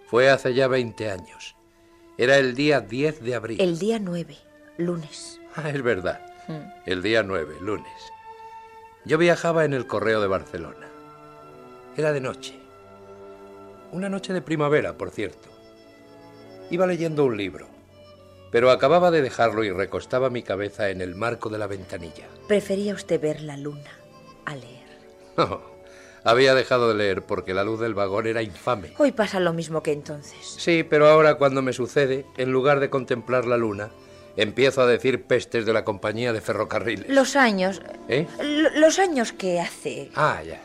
Fue 0.08 0.30
hace 0.30 0.52
ya 0.52 0.66
20 0.66 1.08
años. 1.08 1.54
Era 2.18 2.38
el 2.38 2.56
día 2.56 2.80
10 2.80 3.22
de 3.22 3.34
abril. 3.36 3.60
El 3.60 3.78
día 3.78 4.00
9, 4.00 4.36
lunes. 4.78 5.40
Ah, 5.54 5.70
es 5.70 5.80
verdad. 5.80 6.20
Mm. 6.48 6.72
El 6.86 7.02
día 7.02 7.22
9, 7.22 7.58
lunes. 7.60 8.12
Yo 9.04 9.16
viajaba 9.16 9.64
en 9.64 9.74
el 9.74 9.86
correo 9.86 10.20
de 10.20 10.26
Barcelona. 10.26 10.88
Era 11.96 12.10
de 12.10 12.20
noche. 12.20 12.59
Una 13.92 14.08
noche 14.08 14.32
de 14.32 14.42
primavera, 14.42 14.94
por 14.96 15.10
cierto. 15.10 15.48
Iba 16.70 16.86
leyendo 16.86 17.24
un 17.24 17.36
libro, 17.36 17.66
pero 18.52 18.70
acababa 18.70 19.10
de 19.10 19.22
dejarlo 19.22 19.64
y 19.64 19.70
recostaba 19.70 20.30
mi 20.30 20.42
cabeza 20.42 20.90
en 20.90 21.00
el 21.00 21.16
marco 21.16 21.48
de 21.48 21.58
la 21.58 21.66
ventanilla. 21.66 22.26
Prefería 22.46 22.94
usted 22.94 23.20
ver 23.20 23.40
la 23.40 23.56
luna 23.56 23.90
a 24.44 24.54
leer. 24.54 24.86
No, 25.36 25.60
había 26.24 26.54
dejado 26.54 26.88
de 26.88 26.94
leer 26.94 27.22
porque 27.22 27.54
la 27.54 27.64
luz 27.64 27.80
del 27.80 27.94
vagón 27.94 28.28
era 28.28 28.42
infame. 28.42 28.92
Hoy 28.98 29.10
pasa 29.10 29.40
lo 29.40 29.52
mismo 29.52 29.82
que 29.82 29.92
entonces. 29.92 30.38
Sí, 30.58 30.84
pero 30.88 31.08
ahora 31.08 31.34
cuando 31.34 31.60
me 31.62 31.72
sucede, 31.72 32.24
en 32.36 32.52
lugar 32.52 32.78
de 32.78 32.90
contemplar 32.90 33.46
la 33.46 33.56
luna, 33.56 33.90
empiezo 34.36 34.82
a 34.82 34.86
decir 34.86 35.24
pestes 35.24 35.66
de 35.66 35.72
la 35.72 35.84
compañía 35.84 36.32
de 36.32 36.40
ferrocarriles. 36.40 37.08
Los 37.08 37.34
años. 37.34 37.82
¿Eh? 38.08 38.28
Los 38.76 39.00
años 39.00 39.32
que 39.32 39.60
hace. 39.60 40.10
Ah, 40.14 40.40
ya. 40.44 40.60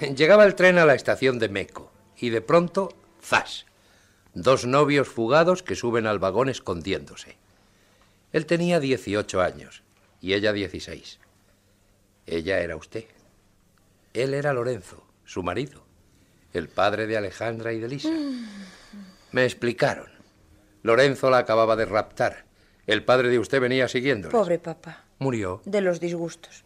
Llegaba 0.16 0.44
el 0.44 0.54
tren 0.54 0.78
a 0.78 0.86
la 0.86 0.94
estación 0.94 1.38
de 1.38 1.48
Meco 1.48 1.90
y 2.18 2.30
de 2.30 2.40
pronto, 2.40 2.94
¡zas! 3.22 3.66
Dos 4.34 4.66
novios 4.66 5.08
fugados 5.08 5.62
que 5.62 5.74
suben 5.74 6.06
al 6.06 6.18
vagón 6.18 6.48
escondiéndose. 6.48 7.38
Él 8.32 8.44
tenía 8.44 8.80
18 8.80 9.40
años 9.40 9.82
y 10.20 10.34
ella 10.34 10.52
16. 10.52 11.18
Ella 12.26 12.60
era 12.60 12.76
usted. 12.76 13.06
Él 14.12 14.34
era 14.34 14.52
Lorenzo, 14.52 15.06
su 15.24 15.42
marido, 15.42 15.84
el 16.52 16.68
padre 16.68 17.06
de 17.06 17.16
Alejandra 17.16 17.72
y 17.72 17.80
de 17.80 17.88
Lisa. 17.88 18.10
Me 19.32 19.44
explicaron. 19.44 20.10
Lorenzo 20.82 21.30
la 21.30 21.38
acababa 21.38 21.76
de 21.76 21.86
raptar. 21.86 22.44
El 22.86 23.04
padre 23.04 23.28
de 23.28 23.38
usted 23.38 23.60
venía 23.60 23.88
siguiéndole. 23.88 24.32
Pobre 24.32 24.58
papá. 24.58 25.04
Murió. 25.18 25.62
De 25.64 25.80
los 25.80 25.98
disgustos. 25.98 26.64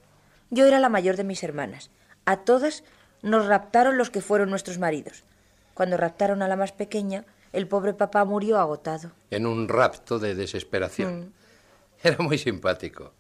Yo 0.51 0.66
era 0.66 0.81
la 0.81 0.89
mayor 0.89 1.16
de 1.16 1.24
mis 1.24 1.43
hermanas. 1.44 1.90
A 2.27 2.39
todas 2.39 2.85
nos 3.23 3.47
raptaron 3.47 3.99
los 3.99 4.11
que 4.11 4.21
fueron 4.21 4.51
nuestros 4.51 4.79
maridos. 4.79 5.23
Cuando 5.75 5.97
raptaron 5.97 6.43
a 6.43 6.49
la 6.49 6.57
más 6.57 6.73
pequeña, 6.73 7.25
el 7.53 7.67
pobre 7.67 7.95
papá 7.95 8.25
murió 8.25 8.59
agotado. 8.59 9.13
en 9.31 9.47
un 9.47 9.69
rapto 9.69 10.19
de 10.19 10.35
desesperación. 10.35 11.21
Mm. 11.21 11.33
Era 12.03 12.19
muy 12.19 12.39
simpático. 12.39 13.13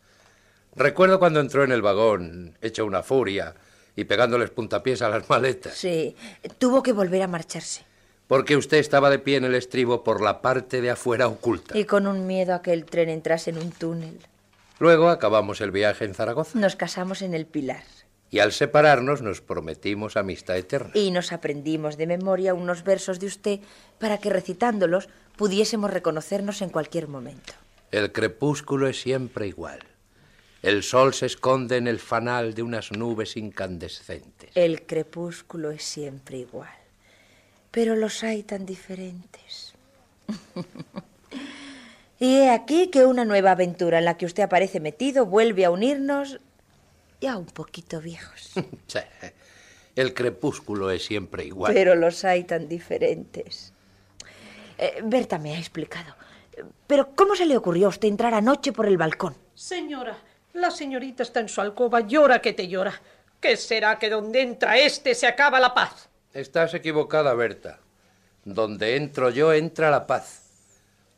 Recuerdo 0.76 1.18
cuando 1.18 1.40
entró 1.40 1.64
en 1.64 1.72
el 1.72 1.82
vagón, 1.82 2.56
hecho 2.62 2.84
una 2.84 3.02
furia, 3.02 3.54
y 3.96 4.04
pegándoles 4.04 4.50
puntapiés 4.50 5.02
a 5.02 5.08
las 5.08 5.28
maletas. 5.28 5.74
Sí, 5.74 6.16
tuvo 6.58 6.82
que 6.82 6.92
volver 6.92 7.22
a 7.22 7.26
marcharse. 7.26 7.84
Porque 8.28 8.56
usted 8.56 8.78
estaba 8.78 9.10
de 9.10 9.18
pie 9.18 9.36
en 9.36 9.44
el 9.44 9.56
estribo 9.56 10.04
por 10.04 10.22
la 10.22 10.40
parte 10.40 10.80
de 10.80 10.90
afuera 10.90 11.26
oculta. 11.26 11.76
Y 11.76 11.84
con 11.84 12.06
un 12.06 12.26
miedo 12.26 12.54
a 12.54 12.62
que 12.62 12.72
el 12.72 12.84
tren 12.84 13.08
entrase 13.08 13.50
en 13.50 13.58
un 13.58 13.72
túnel. 13.72 14.18
Luego 14.78 15.08
acabamos 15.08 15.60
el 15.60 15.72
viaje 15.72 16.04
en 16.04 16.14
Zaragoza. 16.14 16.58
Nos 16.58 16.76
casamos 16.76 17.22
en 17.22 17.34
el 17.34 17.46
Pilar. 17.46 17.82
Y 18.30 18.38
al 18.38 18.52
separarnos 18.52 19.22
nos 19.22 19.40
prometimos 19.40 20.16
amistad 20.16 20.56
eterna. 20.56 20.92
Y 20.94 21.10
nos 21.10 21.32
aprendimos 21.32 21.96
de 21.96 22.06
memoria 22.06 22.54
unos 22.54 22.84
versos 22.84 23.18
de 23.18 23.26
usted 23.26 23.60
para 23.98 24.18
que 24.18 24.30
recitándolos 24.30 25.08
pudiésemos 25.36 25.90
reconocernos 25.90 26.62
en 26.62 26.70
cualquier 26.70 27.08
momento. 27.08 27.52
El 27.90 28.12
crepúsculo 28.12 28.86
es 28.86 29.00
siempre 29.00 29.48
igual. 29.48 29.80
El 30.62 30.82
sol 30.82 31.14
se 31.14 31.26
esconde 31.26 31.78
en 31.78 31.88
el 31.88 31.98
fanal 31.98 32.54
de 32.54 32.62
unas 32.62 32.92
nubes 32.92 33.36
incandescentes. 33.36 34.50
El 34.54 34.86
crepúsculo 34.86 35.70
es 35.70 35.82
siempre 35.82 36.38
igual. 36.38 36.68
Pero 37.70 37.96
los 37.96 38.22
hay 38.22 38.42
tan 38.42 38.66
diferentes. 38.66 39.74
y 42.20 42.36
he 42.36 42.50
aquí 42.50 42.88
que 42.88 43.06
una 43.06 43.24
nueva 43.24 43.52
aventura 43.52 43.98
en 43.98 44.04
la 44.04 44.16
que 44.18 44.26
usted 44.26 44.42
aparece 44.42 44.80
metido 44.80 45.24
vuelve 45.24 45.64
a 45.64 45.70
unirnos 45.70 46.40
ya 47.20 47.36
un 47.36 47.46
poquito 47.46 48.00
viejos. 48.00 48.52
Sí, 48.86 48.98
El 49.96 50.14
crepúsculo 50.14 50.90
es 50.90 51.04
siempre 51.04 51.44
igual. 51.44 51.72
Pero 51.74 51.94
los 51.94 52.24
hay 52.24 52.44
tan 52.44 52.68
diferentes. 52.68 53.72
Eh, 54.78 55.00
Berta 55.04 55.38
me 55.38 55.54
ha 55.54 55.58
explicado. 55.58 56.14
Pero 56.86 57.14
¿cómo 57.14 57.36
se 57.36 57.46
le 57.46 57.56
ocurrió 57.56 57.86
a 57.86 57.90
usted 57.90 58.08
entrar 58.08 58.34
anoche 58.34 58.72
por 58.72 58.86
el 58.86 58.96
balcón? 58.96 59.36
Señora, 59.54 60.16
la 60.54 60.70
señorita 60.70 61.22
está 61.22 61.40
en 61.40 61.48
su 61.48 61.60
alcoba, 61.60 62.00
llora 62.00 62.40
que 62.40 62.52
te 62.52 62.68
llora. 62.68 63.00
¿Qué 63.40 63.56
será 63.56 63.98
que 63.98 64.10
donde 64.10 64.42
entra 64.42 64.78
este 64.78 65.14
se 65.14 65.26
acaba 65.26 65.60
la 65.60 65.72
paz? 65.74 66.08
Estás 66.32 66.74
equivocada, 66.74 67.34
Berta. 67.34 67.80
Donde 68.44 68.96
entro 68.96 69.30
yo 69.30 69.52
entra 69.52 69.90
la 69.90 70.06
paz. 70.06 70.42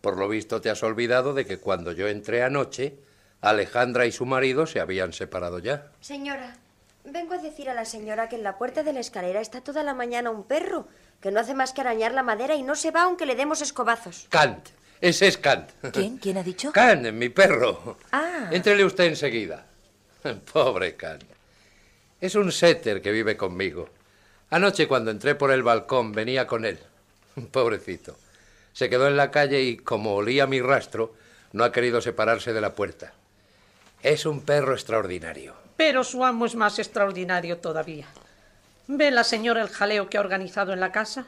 Por 0.01 0.19
lo 0.19 0.29
visto 0.29 0.61
te 0.61 0.71
has 0.71 0.83
olvidado 0.83 1.35
de 1.35 1.47
que 1.47 1.59
cuando 1.59 1.93
yo 1.93 2.09
entré 2.09 2.43
anoche, 2.43 2.97
Alejandra 3.43 4.07
y 4.07 4.13
su 4.13 4.25
marido 4.25 4.67
se 4.67 4.81
habían 4.81 5.13
separado 5.13 5.59
ya. 5.59 5.89
Señora, 6.01 6.57
vengo 7.05 7.35
a 7.35 7.39
decir 7.39 7.69
a 7.69 7.75
la 7.75 7.85
señora 7.85 8.29
que 8.29 8.37
en 8.37 8.45
la 8.45 8.57
puerta 8.57 8.85
de 8.85 8.93
la 8.93 9.01
escalera 9.01 9.41
está 9.41 9.61
toda 9.61 9.83
la 9.83 9.95
mañana 9.95 10.31
un 10.31 10.45
perro, 10.45 10.87
que 11.21 11.33
no 11.33 11.41
hace 11.41 11.53
más 11.53 11.73
que 11.73 11.81
arañar 11.81 12.13
la 12.13 12.23
madera 12.23 12.55
y 12.55 12.63
no 12.63 12.77
se 12.77 12.93
va 12.93 13.03
aunque 13.03 13.27
le 13.27 13.35
demos 13.35 13.61
escobazos. 13.61 14.27
Kant. 14.31 14.69
Ese 15.01 15.27
es 15.27 15.37
Kant. 15.37 15.69
¿Quién? 15.93 16.19
¿Quién 16.19 16.39
ha 16.39 16.45
dicho? 16.45 16.71
Kant, 16.71 17.11
mi 17.11 17.29
perro. 17.29 17.99
Ah. 18.13 18.49
Éntrele 18.53 18.85
usted 18.85 19.05
enseguida. 19.05 19.67
Pobre 20.53 20.95
Kant. 20.95 21.25
Es 22.21 22.37
un 22.37 22.53
setter 22.53 23.03
que 23.03 23.11
vive 23.11 23.37
conmigo. 23.37 23.89
Anoche 24.51 24.87
cuando 24.87 25.11
entré 25.11 25.35
por 25.35 25.51
el 25.51 25.65
balcón 25.65 26.13
venía 26.13 26.47
con 26.47 26.65
él. 26.65 26.79
Pobrecito. 27.51 28.17
Se 28.73 28.89
quedó 28.89 29.09
en 29.09 29.17
la 29.17 29.33
calle 29.33 29.63
y 29.63 29.79
como 29.79 30.15
olía 30.15 30.47
mi 30.47 30.61
rastro, 30.61 31.15
no 31.53 31.65
ha 31.65 31.73
querido 31.73 32.01
separarse 32.01 32.53
de 32.53 32.61
la 32.61 32.75
puerta. 32.77 33.13
Es 34.03 34.27
un 34.27 34.41
perro 34.41 34.73
extraordinario. 34.73 35.55
Pero 35.77 36.03
su 36.05 36.25
amo 36.25 36.47
es 36.47 36.55
más 36.55 36.79
extraordinario 36.79 37.59
todavía. 37.59 38.07
¿Ve 38.89 39.11
la 39.11 39.25
señora 39.25 39.63
el 39.63 39.69
jaleo 39.69 40.09
que 40.09 40.19
ha 40.19 40.21
organizado 40.21 40.73
en 40.73 40.81
la 40.81 40.93
casa? 40.93 41.27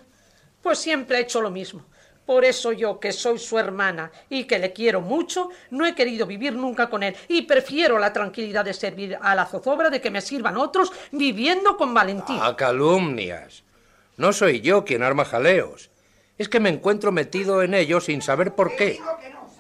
Pues 0.63 0.79
siempre 0.79 1.17
ha 1.17 1.21
hecho 1.21 1.41
lo 1.41 1.51
mismo. 1.51 1.85
Por 2.27 2.45
eso 2.45 2.73
yo, 2.73 2.99
que 2.99 3.13
soy 3.13 3.39
su 3.39 3.59
hermana 3.59 4.11
y 4.31 4.45
que 4.45 4.59
le 4.59 4.73
quiero 4.73 5.01
mucho, 5.03 5.51
no 5.71 5.85
he 5.85 5.95
querido 5.95 6.27
vivir 6.27 6.55
nunca 6.55 6.89
con 6.89 7.03
él 7.03 7.15
y 7.29 7.43
prefiero 7.43 7.99
la 7.99 8.13
tranquilidad 8.13 8.65
de 8.65 8.73
servir 8.73 9.19
a 9.21 9.35
la 9.35 9.45
zozobra 9.45 9.91
de 9.91 10.01
que 10.01 10.11
me 10.11 10.23
sirvan 10.23 10.57
otros 10.57 10.91
viviendo 11.13 11.77
con 11.77 11.93
valentía. 11.93 12.45
A 12.45 12.57
calumnias. 12.57 13.63
No 14.17 14.33
soy 14.33 14.61
yo 14.63 14.85
quien 14.85 15.03
arma 15.03 15.25
jaleos. 15.25 15.91
Es 16.39 16.49
que 16.49 16.61
me 16.61 16.71
encuentro 16.71 17.13
metido 17.13 17.63
en 17.63 17.75
ellos 17.75 18.05
sin 18.05 18.23
saber 18.23 18.55
por 18.55 18.75
qué. 18.75 18.99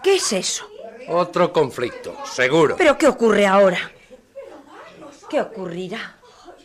¿Qué 0.02 0.16
es 0.16 0.32
eso? 0.32 0.66
Otro 1.08 1.52
conflicto, 1.52 2.16
seguro. 2.26 2.76
¿Pero 2.76 2.96
qué 2.98 3.06
ocurre 3.08 3.46
ahora? 3.46 3.90
¿Qué 5.28 5.40
ocurrirá? 5.40 6.16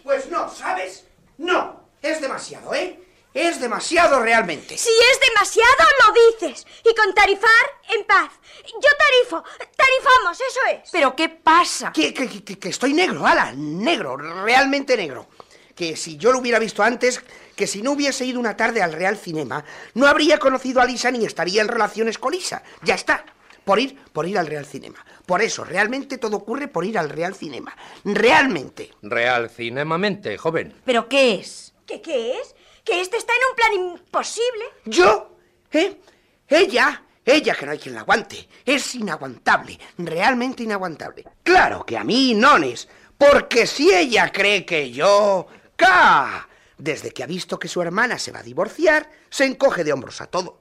Pues 0.04 0.30
no, 0.30 0.50
¿sabes? 0.50 1.06
No, 1.38 1.90
es 2.02 2.22
demasiado, 2.22 2.74
¿eh? 2.74 3.00
Es 3.34 3.62
demasiado 3.62 4.20
realmente. 4.22 4.78
Si 4.78 4.90
es 4.90 5.20
demasiado, 5.30 5.84
lo 6.08 6.14
dices. 6.48 6.66
Y 6.84 6.96
con 6.96 7.14
tarifar, 7.14 7.50
en 7.96 8.04
paz. 8.06 8.32
Yo 8.66 8.90
tarifo. 8.98 9.44
Tarifamos, 9.76 10.36
eso 10.42 10.60
es. 10.74 10.90
¿Pero 10.92 11.16
qué 11.16 11.30
pasa? 11.30 11.92
Que, 11.94 12.14
que- 12.14 12.44
que- 12.44 12.58
que 12.60 12.70
estoy 12.70 12.94
negro, 12.94 13.26
ala, 13.26 13.52
negro, 13.56 14.18
realmente 14.18 14.98
negro. 14.98 15.28
Que 15.76 15.96
si 15.96 16.18
yo 16.18 16.32
lo 16.32 16.40
hubiera 16.40 16.58
visto 16.60 16.82
antes, 16.84 17.22
que 17.56 17.68
si 17.68 17.82
no 17.84 17.92
hubiese 17.92 18.26
ido 18.26 18.40
una 18.40 18.58
tarde 18.58 18.82
al 18.82 18.94
Real 18.94 19.16
Cinema, 19.16 19.64
no 19.94 20.08
habría 20.08 20.40
conocido 20.40 20.82
a 20.82 20.86
Lisa 20.86 21.12
ni 21.12 21.24
estaría 21.26 21.62
en 21.62 21.68
relaciones 21.68 22.18
con 22.18 22.34
Lisa. 22.34 22.64
Ya 22.82 22.96
está. 22.96 23.24
Por 23.70 23.80
ir, 23.80 23.96
por 24.14 24.28
ir 24.28 24.36
al 24.40 24.48
Real 24.48 24.66
Cinema. 24.66 25.06
Por 25.28 25.44
eso, 25.44 25.64
realmente 25.64 26.18
todo 26.18 26.38
ocurre 26.38 26.70
por 26.70 26.86
ir 26.86 26.98
al 26.98 27.08
Real 27.08 27.36
Cinema. 27.36 27.78
Realmente. 28.04 28.90
Real 29.04 29.48
cinemamente, 29.48 30.40
joven. 30.40 30.74
¿Pero 30.86 31.08
qué 31.08 31.36
es? 31.36 31.76
¿Qué, 31.86 32.02
qué 32.02 32.40
es? 32.40 32.56
¿Que 32.84 33.00
este 33.00 33.18
está 33.18 33.32
en 33.34 33.40
un 33.48 33.56
plan 33.56 33.96
imposible? 33.96 34.66
¿Yo? 34.86 35.38
¿Eh? 35.72 36.02
Ella, 36.48 37.04
ella 37.24 37.54
que 37.54 37.68
no 37.68 37.72
hay 37.74 37.78
quien 37.78 37.94
la 37.94 38.02
aguante. 38.02 38.50
Es 38.66 38.96
inaguantable, 38.96 39.80
realmente 40.00 40.64
inaguantable. 40.64 41.26
Claro 41.44 41.86
que 41.86 41.96
a 41.96 42.04
mí, 42.04 42.34
nones, 42.34 42.90
porque 43.20 43.68
si 43.68 43.94
ella 43.94 44.32
cree 44.32 44.66
que 44.66 44.90
yo... 44.90 45.46
¡Ca! 45.76 46.50
Desde 46.76 47.12
que 47.12 47.22
ha 47.22 47.28
visto 47.28 47.60
que 47.60 47.68
su 47.68 47.84
hermana 47.84 48.18
se 48.18 48.32
va 48.32 48.40
a 48.40 48.44
divorciar, 48.44 49.12
se 49.30 49.46
encoge 49.46 49.84
de 49.84 49.94
hombros 49.94 50.22
a 50.22 50.26
todo. 50.26 50.60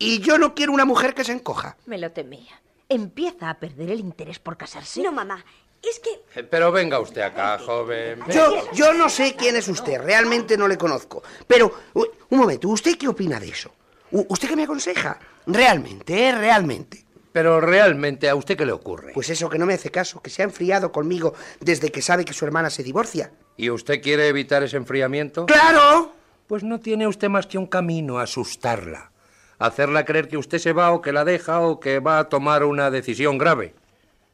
Y 0.00 0.20
yo 0.20 0.38
no 0.38 0.54
quiero 0.54 0.72
una 0.72 0.86
mujer 0.86 1.14
que 1.14 1.24
se 1.24 1.32
encoja. 1.32 1.76
Me 1.84 1.98
lo 1.98 2.10
temía. 2.10 2.60
Empieza 2.88 3.50
a 3.50 3.60
perder 3.60 3.90
el 3.90 4.00
interés 4.00 4.38
por 4.38 4.56
casarse. 4.56 5.02
No, 5.02 5.12
mamá. 5.12 5.44
Es 5.82 6.00
que... 6.00 6.40
Eh, 6.40 6.42
Pero 6.42 6.72
venga 6.72 6.98
usted 6.98 7.20
acá, 7.20 7.58
joven. 7.58 8.20
Yo, 8.32 8.72
yo 8.72 8.94
no 8.94 9.10
sé 9.10 9.36
quién 9.36 9.56
es 9.56 9.68
usted, 9.68 10.00
realmente 10.00 10.56
no 10.56 10.66
le 10.66 10.78
conozco. 10.78 11.22
Pero, 11.46 11.72
un 11.94 12.38
momento, 12.38 12.68
¿usted 12.68 12.96
qué 12.96 13.08
opina 13.08 13.38
de 13.38 13.50
eso? 13.50 13.70
¿Usted 14.10 14.48
qué 14.48 14.56
me 14.56 14.64
aconseja? 14.64 15.18
Realmente, 15.46 16.28
¿eh? 16.28 16.32
Realmente. 16.34 17.04
Pero 17.32 17.60
realmente, 17.60 18.28
¿a 18.28 18.34
usted 18.34 18.56
qué 18.56 18.64
le 18.66 18.72
ocurre? 18.72 19.12
Pues 19.12 19.28
eso, 19.28 19.50
que 19.50 19.58
no 19.58 19.66
me 19.66 19.74
hace 19.74 19.90
caso, 19.90 20.20
que 20.22 20.30
se 20.30 20.40
ha 20.42 20.46
enfriado 20.46 20.90
conmigo 20.90 21.34
desde 21.60 21.92
que 21.92 22.00
sabe 22.02 22.24
que 22.24 22.32
su 22.32 22.46
hermana 22.46 22.70
se 22.70 22.82
divorcia. 22.82 23.32
¿Y 23.56 23.68
usted 23.68 24.02
quiere 24.02 24.28
evitar 24.28 24.62
ese 24.62 24.78
enfriamiento? 24.78 25.44
¡Claro! 25.46 26.12
Pues 26.46 26.64
no 26.64 26.80
tiene 26.80 27.06
usted 27.06 27.28
más 27.28 27.46
que 27.46 27.58
un 27.58 27.66
camino, 27.66 28.18
asustarla. 28.18 29.12
Hacerla 29.60 30.04
creer 30.04 30.26
que 30.26 30.36
usted 30.38 30.58
se 30.58 30.72
va 30.72 30.90
o 30.90 31.00
que 31.00 31.12
la 31.12 31.24
deja 31.24 31.60
o 31.60 31.78
que 31.78 32.00
va 32.00 32.18
a 32.18 32.28
tomar 32.28 32.64
una 32.64 32.90
decisión 32.90 33.38
grave. 33.38 33.74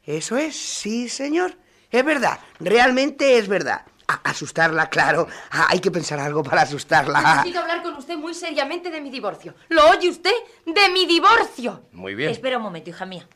Eso 0.05 0.37
es, 0.37 0.55
sí, 0.55 1.09
señor. 1.09 1.53
Es 1.91 2.03
verdad, 2.03 2.39
realmente 2.59 3.37
es 3.37 3.47
verdad. 3.47 3.81
A- 4.07 4.21
asustarla, 4.29 4.89
claro. 4.89 5.27
Ah, 5.51 5.67
hay 5.69 5.79
que 5.81 5.91
pensar 5.91 6.17
algo 6.19 6.41
para 6.43 6.61
asustarla. 6.61 7.19
Necesito 7.21 7.59
hablar 7.59 7.83
con 7.83 7.93
usted 7.95 8.15
muy 8.17 8.33
seriamente 8.33 8.89
de 8.89 9.01
mi 9.01 9.09
divorcio. 9.09 9.53
¿Lo 9.67 9.89
oye 9.89 10.09
usted? 10.09 10.31
¡De 10.65 10.89
mi 10.93 11.05
divorcio! 11.05 11.83
Muy 11.91 12.15
bien. 12.15 12.31
Espera 12.31 12.55
un 12.57 12.63
momento, 12.63 12.89
hija 12.89 13.05
mía. 13.05 13.27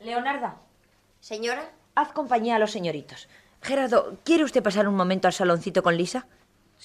Leonarda, 0.00 0.56
Señora, 1.20 1.70
haz 1.94 2.12
compañía 2.12 2.56
a 2.56 2.58
los 2.58 2.70
señoritos. 2.70 3.28
Gerardo, 3.60 4.18
¿quiere 4.24 4.44
usted 4.44 4.62
pasar 4.62 4.88
un 4.88 4.94
momento 4.94 5.26
al 5.28 5.34
saloncito 5.34 5.82
con 5.82 5.96
Lisa? 5.96 6.26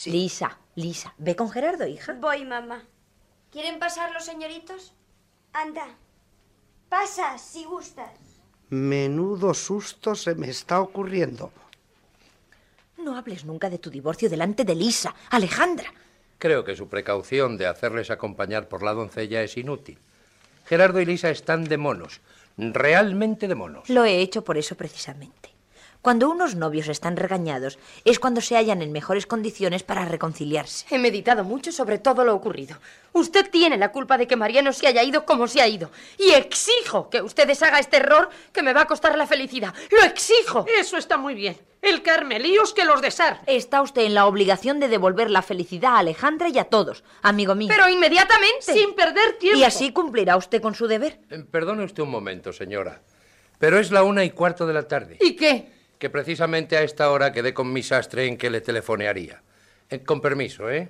Lisa, 0.05 0.57
Lisa, 0.75 1.13
ve 1.17 1.35
con 1.37 1.49
Gerardo, 1.49 1.85
hija. 1.87 2.13
Voy, 2.19 2.43
mamá. 2.43 2.83
¿Quieren 3.51 3.79
pasar 3.79 4.11
los 4.11 4.25
señoritos? 4.25 4.93
Anda. 5.53 5.87
Pasa, 6.89 7.37
si 7.37 7.63
gustas. 7.65 8.11
Menudo 8.69 9.53
susto 9.53 10.15
se 10.15 10.35
me 10.35 10.49
está 10.49 10.79
ocurriendo. 10.81 11.51
No 12.97 13.17
hables 13.17 13.45
nunca 13.45 13.69
de 13.69 13.79
tu 13.79 13.89
divorcio 13.89 14.29
delante 14.29 14.63
de 14.63 14.75
Lisa, 14.75 15.13
Alejandra. 15.29 15.91
Creo 16.37 16.63
que 16.63 16.75
su 16.75 16.87
precaución 16.87 17.57
de 17.57 17.67
hacerles 17.67 18.09
acompañar 18.09 18.67
por 18.67 18.83
la 18.83 18.93
doncella 18.93 19.43
es 19.43 19.57
inútil. 19.57 19.99
Gerardo 20.65 21.01
y 21.01 21.05
Lisa 21.05 21.29
están 21.29 21.65
de 21.65 21.77
monos, 21.77 22.21
realmente 22.57 23.47
de 23.47 23.55
monos. 23.55 23.89
Lo 23.89 24.05
he 24.05 24.21
hecho 24.21 24.43
por 24.43 24.57
eso 24.57 24.75
precisamente. 24.75 25.50
Cuando 26.01 26.31
unos 26.31 26.55
novios 26.55 26.87
están 26.87 27.15
regañados 27.15 27.77
es 28.05 28.17
cuando 28.17 28.41
se 28.41 28.55
hallan 28.55 28.81
en 28.81 28.91
mejores 28.91 29.27
condiciones 29.27 29.83
para 29.83 30.05
reconciliarse. 30.05 30.87
He 30.89 30.97
meditado 30.97 31.43
mucho 31.43 31.71
sobre 31.71 31.99
todo 31.99 32.25
lo 32.25 32.33
ocurrido. 32.33 32.77
Usted 33.13 33.51
tiene 33.51 33.77
la 33.77 33.91
culpa 33.91 34.17
de 34.17 34.25
que 34.25 34.35
Mariano 34.35 34.73
se 34.73 34.87
haya 34.87 35.03
ido 35.03 35.25
como 35.25 35.47
se 35.47 35.61
ha 35.61 35.67
ido. 35.67 35.91
Y 36.17 36.31
exijo 36.31 37.07
que 37.11 37.21
usted 37.21 37.45
deshaga 37.45 37.77
este 37.77 37.97
error 37.97 38.29
que 38.51 38.63
me 38.63 38.73
va 38.73 38.81
a 38.81 38.87
costar 38.87 39.15
la 39.15 39.27
felicidad. 39.27 39.75
¡Lo 39.91 40.01
exijo! 40.01 40.65
Eso 40.79 40.97
está 40.97 41.17
muy 41.17 41.35
bien. 41.35 41.55
El 41.83 42.01
carmelíos 42.01 42.73
que 42.73 42.85
los 42.85 43.01
desar. 43.01 43.41
Está 43.45 43.83
usted 43.83 44.01
en 44.01 44.15
la 44.15 44.25
obligación 44.25 44.79
de 44.79 44.87
devolver 44.87 45.29
la 45.29 45.43
felicidad 45.43 45.95
a 45.95 45.99
Alejandra 45.99 46.49
y 46.49 46.57
a 46.57 46.63
todos, 46.63 47.03
amigo 47.21 47.53
mío. 47.53 47.69
Pero 47.69 47.89
inmediatamente. 47.89 48.73
Sin 48.73 48.95
perder 48.95 49.37
tiempo. 49.37 49.59
Y 49.59 49.63
así 49.65 49.91
cumplirá 49.91 50.35
usted 50.35 50.63
con 50.63 50.73
su 50.73 50.87
deber. 50.87 51.19
Eh, 51.29 51.43
Perdone 51.51 51.83
usted 51.83 52.01
un 52.01 52.09
momento, 52.09 52.53
señora. 52.53 53.01
Pero 53.59 53.77
es 53.77 53.91
la 53.91 54.01
una 54.01 54.23
y 54.23 54.31
cuarto 54.31 54.65
de 54.65 54.73
la 54.73 54.87
tarde. 54.87 55.17
¿Y 55.21 55.35
qué? 55.35 55.80
Que 56.01 56.09
precisamente 56.09 56.77
a 56.77 56.81
esta 56.81 57.11
hora 57.11 57.31
quedé 57.31 57.53
con 57.53 57.71
mi 57.71 57.83
sastre 57.83 58.25
en 58.25 58.35
que 58.35 58.49
le 58.49 58.59
telefonearía. 58.59 59.43
Eh, 59.87 60.01
con 60.03 60.19
permiso, 60.19 60.67
¿eh? 60.67 60.89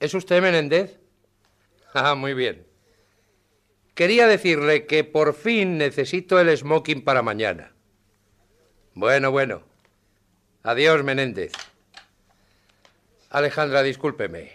¿Es 0.00 0.12
usted 0.12 0.42
Menéndez? 0.42 0.98
Ah, 1.94 2.16
muy 2.16 2.34
bien. 2.34 2.66
Quería 3.94 4.26
decirle 4.26 4.86
que 4.86 5.04
por 5.04 5.34
fin 5.34 5.78
necesito 5.78 6.40
el 6.40 6.56
smoking 6.56 7.02
para 7.04 7.22
mañana. 7.22 7.72
Bueno, 8.94 9.30
bueno. 9.30 9.62
Adiós, 10.62 11.02
Menéndez. 11.04 11.52
Alejandra, 13.30 13.84
discúlpeme. 13.84 14.50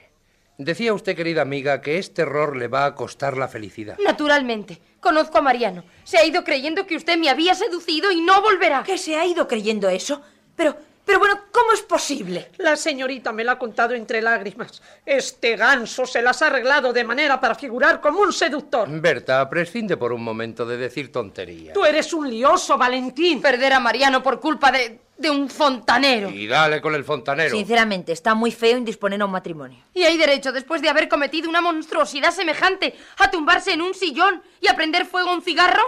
Decía 0.57 0.93
usted, 0.93 1.15
querida 1.15 1.41
amiga, 1.41 1.79
que 1.79 1.97
este 1.97 2.23
error 2.23 2.57
le 2.57 2.67
va 2.67 2.85
a 2.85 2.93
costar 2.93 3.37
la 3.37 3.47
felicidad. 3.47 3.97
Naturalmente. 4.03 4.81
Conozco 4.99 5.37
a 5.37 5.41
Mariano. 5.41 5.85
Se 6.03 6.17
ha 6.17 6.25
ido 6.25 6.43
creyendo 6.43 6.85
que 6.85 6.97
usted 6.97 7.17
me 7.17 7.29
había 7.29 7.55
seducido 7.55 8.11
y 8.11 8.19
no 8.19 8.41
volverá. 8.41 8.83
¿Que 8.83 8.97
se 8.97 9.15
ha 9.15 9.25
ido 9.25 9.47
creyendo 9.47 9.87
eso? 9.87 10.21
Pero, 10.57 10.75
pero 11.05 11.19
bueno, 11.19 11.41
¿cómo 11.51 11.71
es 11.71 11.81
posible? 11.81 12.49
La 12.57 12.75
señorita 12.75 13.31
me 13.31 13.43
lo 13.43 13.51
ha 13.51 13.59
contado 13.59 13.93
entre 13.93 14.21
lágrimas. 14.21 14.81
Este 15.05 15.55
ganso 15.55 16.05
se 16.05 16.21
las 16.21 16.41
ha 16.41 16.47
arreglado 16.47 16.91
de 16.91 17.03
manera 17.03 17.39
para 17.39 17.53
figurar 17.53 18.01
como 18.01 18.21
un 18.21 18.33
seductor. 18.33 18.89
Berta, 18.89 19.47
prescinde 19.49 19.97
por 19.97 20.11
un 20.11 20.23
momento 20.23 20.65
de 20.65 20.77
decir 20.77 21.11
tonterías. 21.11 21.73
Tú 21.73 21.85
eres 21.85 22.11
un 22.13 22.29
lioso, 22.29 22.77
Valentín. 22.77 23.39
Perder 23.39 23.73
a 23.73 23.79
Mariano 23.79 24.23
por 24.23 24.39
culpa 24.39 24.71
de, 24.71 24.99
de 25.17 25.29
un 25.29 25.47
fontanero. 25.47 26.29
Y 26.29 26.47
dale 26.47 26.81
con 26.81 26.95
el 26.95 27.03
fontanero. 27.03 27.55
Sinceramente, 27.55 28.11
está 28.11 28.33
muy 28.33 28.51
feo 28.51 28.77
indisponer 28.77 29.21
a 29.21 29.25
un 29.25 29.31
matrimonio. 29.31 29.79
Y 29.93 30.03
hay 30.03 30.17
derecho, 30.17 30.51
después 30.51 30.81
de 30.81 30.89
haber 30.89 31.07
cometido 31.07 31.49
una 31.49 31.61
monstruosidad 31.61 32.31
semejante, 32.31 32.95
a 33.19 33.29
tumbarse 33.29 33.73
en 33.73 33.81
un 33.81 33.93
sillón 33.93 34.41
y 34.59 34.67
a 34.67 34.75
prender 34.75 35.05
fuego 35.05 35.29
a 35.29 35.35
un 35.35 35.41
cigarro. 35.43 35.83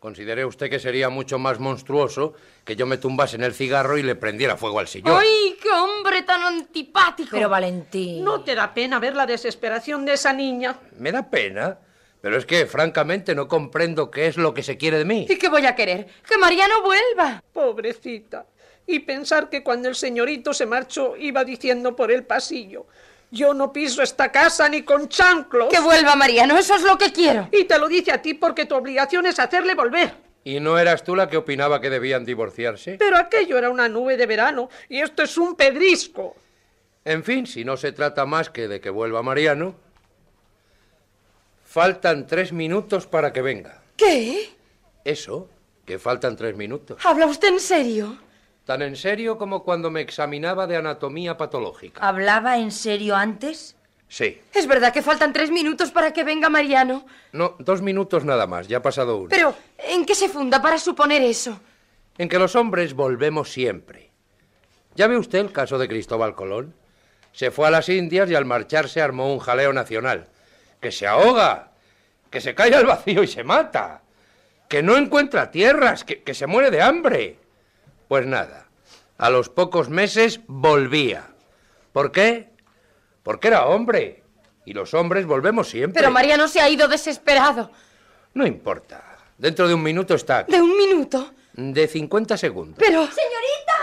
¿Considere 0.00 0.46
usted 0.46 0.70
que 0.70 0.78
sería 0.78 1.10
mucho 1.10 1.38
más 1.38 1.60
monstruoso 1.60 2.32
que 2.64 2.74
yo 2.74 2.86
me 2.86 2.96
tumbase 2.96 3.36
en 3.36 3.44
el 3.44 3.52
cigarro 3.52 3.98
y 3.98 4.02
le 4.02 4.14
prendiera 4.14 4.56
fuego 4.56 4.78
al 4.78 4.88
sillón? 4.88 5.14
¡Ay, 5.20 5.58
qué 5.62 5.68
hombre 5.70 6.22
tan 6.22 6.40
antipático! 6.40 7.28
Pero 7.32 7.50
Valentín. 7.50 8.24
¿No 8.24 8.42
te 8.42 8.54
da 8.54 8.72
pena 8.72 8.98
ver 8.98 9.14
la 9.14 9.26
desesperación 9.26 10.06
de 10.06 10.14
esa 10.14 10.32
niña? 10.32 10.78
Me 10.96 11.12
da 11.12 11.28
pena, 11.28 11.76
pero 12.22 12.38
es 12.38 12.46
que 12.46 12.64
francamente 12.64 13.34
no 13.34 13.46
comprendo 13.46 14.10
qué 14.10 14.26
es 14.26 14.38
lo 14.38 14.54
que 14.54 14.62
se 14.62 14.78
quiere 14.78 14.96
de 14.96 15.04
mí. 15.04 15.26
¿Y 15.28 15.36
qué 15.36 15.50
voy 15.50 15.66
a 15.66 15.74
querer? 15.74 16.06
¡Que 16.26 16.38
Mariano 16.38 16.80
vuelva! 16.80 17.44
Pobrecita. 17.52 18.46
Y 18.86 19.00
pensar 19.00 19.50
que 19.50 19.62
cuando 19.62 19.90
el 19.90 19.94
señorito 19.96 20.54
se 20.54 20.64
marchó 20.64 21.14
iba 21.14 21.44
diciendo 21.44 21.94
por 21.94 22.10
el 22.10 22.24
pasillo. 22.24 22.86
Yo 23.30 23.54
no 23.54 23.72
piso 23.72 24.02
esta 24.02 24.32
casa 24.32 24.68
ni 24.68 24.82
con 24.82 25.08
chanclos. 25.08 25.68
¡Que 25.68 25.80
vuelva 25.80 26.16
Mariano! 26.16 26.58
Eso 26.58 26.74
es 26.74 26.82
lo 26.82 26.98
que 26.98 27.12
quiero. 27.12 27.48
Y 27.52 27.64
te 27.64 27.78
lo 27.78 27.88
dice 27.88 28.12
a 28.12 28.20
ti 28.20 28.34
porque 28.34 28.66
tu 28.66 28.74
obligación 28.74 29.26
es 29.26 29.38
hacerle 29.38 29.74
volver. 29.74 30.14
¿Y 30.42 30.58
no 30.58 30.78
eras 30.78 31.04
tú 31.04 31.14
la 31.14 31.28
que 31.28 31.36
opinaba 31.36 31.80
que 31.80 31.90
debían 31.90 32.24
divorciarse? 32.24 32.96
Pero 32.98 33.16
aquello 33.16 33.58
era 33.58 33.70
una 33.70 33.88
nube 33.88 34.16
de 34.16 34.26
verano 34.26 34.68
y 34.88 35.00
esto 35.00 35.22
es 35.22 35.36
un 35.36 35.54
pedrisco. 35.54 36.34
En 37.04 37.22
fin, 37.22 37.46
si 37.46 37.64
no 37.64 37.76
se 37.76 37.92
trata 37.92 38.26
más 38.26 38.50
que 38.50 38.66
de 38.66 38.80
que 38.80 38.90
vuelva 38.90 39.22
Mariano. 39.22 39.74
Faltan 41.64 42.26
tres 42.26 42.52
minutos 42.52 43.06
para 43.06 43.32
que 43.32 43.42
venga. 43.42 43.80
¿Qué? 43.96 44.50
Eso, 45.04 45.48
que 45.84 45.98
faltan 45.98 46.36
tres 46.36 46.56
minutos. 46.56 46.98
¿Habla 47.04 47.26
usted 47.26 47.48
en 47.48 47.60
serio? 47.60 48.18
Tan 48.70 48.82
en 48.82 48.94
serio 48.94 49.36
como 49.36 49.64
cuando 49.64 49.90
me 49.90 50.00
examinaba 50.00 50.68
de 50.68 50.76
anatomía 50.76 51.36
patológica. 51.36 52.06
¿Hablaba 52.06 52.56
en 52.56 52.70
serio 52.70 53.16
antes? 53.16 53.74
Sí. 54.06 54.40
¿Es 54.54 54.68
verdad 54.68 54.92
que 54.92 55.02
faltan 55.02 55.32
tres 55.32 55.50
minutos 55.50 55.90
para 55.90 56.12
que 56.12 56.22
venga 56.22 56.48
Mariano? 56.48 57.04
No, 57.32 57.56
dos 57.58 57.82
minutos 57.82 58.24
nada 58.24 58.46
más, 58.46 58.68
ya 58.68 58.76
ha 58.76 58.80
pasado 58.80 59.16
uno. 59.16 59.26
Pero, 59.28 59.56
¿en 59.76 60.06
qué 60.06 60.14
se 60.14 60.28
funda 60.28 60.62
para 60.62 60.78
suponer 60.78 61.20
eso? 61.20 61.58
En 62.16 62.28
que 62.28 62.38
los 62.38 62.54
hombres 62.54 62.94
volvemos 62.94 63.50
siempre. 63.50 64.12
¿Ya 64.94 65.08
ve 65.08 65.16
usted 65.16 65.40
el 65.40 65.50
caso 65.50 65.76
de 65.76 65.88
Cristóbal 65.88 66.36
Colón? 66.36 66.72
Se 67.32 67.50
fue 67.50 67.66
a 67.66 67.72
las 67.72 67.88
Indias 67.88 68.30
y 68.30 68.36
al 68.36 68.44
marcharse 68.44 69.02
armó 69.02 69.32
un 69.32 69.40
jaleo 69.40 69.72
nacional. 69.72 70.28
Que 70.80 70.92
se 70.92 71.08
ahoga, 71.08 71.72
que 72.30 72.40
se 72.40 72.54
cae 72.54 72.72
al 72.72 72.86
vacío 72.86 73.24
y 73.24 73.26
se 73.26 73.42
mata, 73.42 74.02
que 74.68 74.80
no 74.80 74.96
encuentra 74.96 75.50
tierras, 75.50 76.04
que, 76.04 76.22
que 76.22 76.34
se 76.34 76.46
muere 76.46 76.70
de 76.70 76.82
hambre. 76.82 77.39
Pues 78.10 78.26
nada, 78.26 78.66
a 79.18 79.30
los 79.30 79.50
pocos 79.50 79.88
meses 79.88 80.40
volvía. 80.48 81.28
¿Por 81.92 82.10
qué? 82.10 82.50
Porque 83.22 83.46
era 83.46 83.66
hombre. 83.66 84.24
Y 84.64 84.72
los 84.72 84.94
hombres 84.94 85.26
volvemos 85.26 85.68
siempre. 85.68 86.00
Pero 86.00 86.10
Mariano 86.10 86.48
se 86.48 86.60
ha 86.60 86.68
ido 86.68 86.88
desesperado. 86.88 87.70
No 88.34 88.44
importa. 88.44 89.16
Dentro 89.38 89.68
de 89.68 89.74
un 89.74 89.84
minuto 89.84 90.16
está 90.16 90.38
aquí. 90.38 90.50
¿De 90.50 90.60
un 90.60 90.76
minuto? 90.76 91.32
De 91.52 91.86
50 91.86 92.36
segundos. 92.36 92.78
Pero... 92.80 93.06
¡Señorita! 93.06 93.78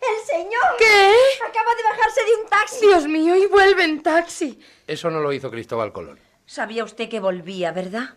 ¡El 0.00 0.26
señor! 0.26 0.76
¿Qué? 0.78 1.14
Acaba 1.44 1.74
de 1.74 1.82
bajarse 1.82 2.20
de 2.24 2.34
un 2.40 2.48
taxi. 2.48 2.86
Dios 2.86 3.08
mío, 3.08 3.34
y 3.34 3.46
vuelve 3.46 3.82
en 3.82 4.00
taxi. 4.00 4.60
Eso 4.86 5.10
no 5.10 5.18
lo 5.18 5.32
hizo 5.32 5.50
Cristóbal 5.50 5.92
Colón. 5.92 6.20
Sabía 6.46 6.84
usted 6.84 7.08
que 7.08 7.18
volvía, 7.18 7.72
¿verdad? 7.72 8.10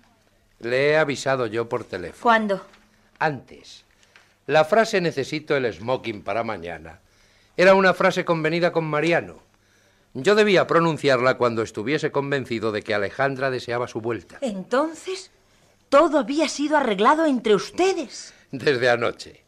Le 0.60 0.92
he 0.92 0.98
avisado 0.98 1.48
yo 1.48 1.68
por 1.68 1.86
teléfono. 1.86 2.22
¿Cuándo? 2.22 2.64
Antes. 3.18 3.85
La 4.48 4.66
frase 4.66 5.02
necesito 5.02 5.56
el 5.56 5.72
smoking 5.74 6.24
para 6.24 6.44
mañana 6.44 7.02
era 7.58 7.74
una 7.74 7.94
frase 7.94 8.26
convenida 8.26 8.72
con 8.72 8.86
Mariano. 8.86 9.42
Yo 10.14 10.36
debía 10.36 10.68
pronunciarla 10.68 11.38
cuando 11.38 11.62
estuviese 11.62 12.12
convencido 12.12 12.72
de 12.72 12.82
que 12.82 12.94
Alejandra 12.94 13.50
deseaba 13.50 13.88
su 13.88 14.02
vuelta. 14.02 14.38
Entonces, 14.42 15.32
todo 15.90 16.20
había 16.20 16.50
sido 16.50 16.78
arreglado 16.78 17.26
entre 17.26 17.56
ustedes. 17.56 18.34
Desde 18.52 18.90
anoche. 18.90 19.44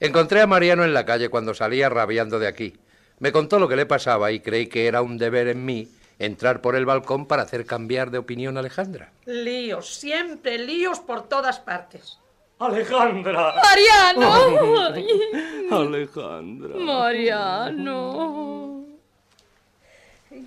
Encontré 0.00 0.40
a 0.40 0.46
Mariano 0.46 0.84
en 0.84 0.94
la 0.94 1.04
calle 1.04 1.28
cuando 1.28 1.54
salía 1.54 1.88
rabiando 1.88 2.38
de 2.38 2.48
aquí. 2.48 2.76
Me 3.20 3.32
contó 3.32 3.58
lo 3.58 3.68
que 3.68 3.76
le 3.76 3.86
pasaba 3.86 4.32
y 4.32 4.40
creí 4.40 4.66
que 4.66 4.86
era 4.86 5.02
un 5.02 5.18
deber 5.18 5.48
en 5.48 5.64
mí 5.64 5.88
entrar 6.18 6.60
por 6.60 6.76
el 6.76 6.86
balcón 6.86 7.26
para 7.26 7.42
hacer 7.42 7.66
cambiar 7.66 8.10
de 8.10 8.18
opinión 8.18 8.56
a 8.56 8.60
Alejandra. 8.60 9.12
Líos, 9.26 9.94
siempre 9.94 10.58
líos 10.58 11.00
por 11.00 11.28
todas 11.28 11.60
partes. 11.60 12.18
Alejandra. 12.58 13.54
Mariano. 13.62 14.32
Alejandra. 15.76 16.76
Mariano. 16.76 18.84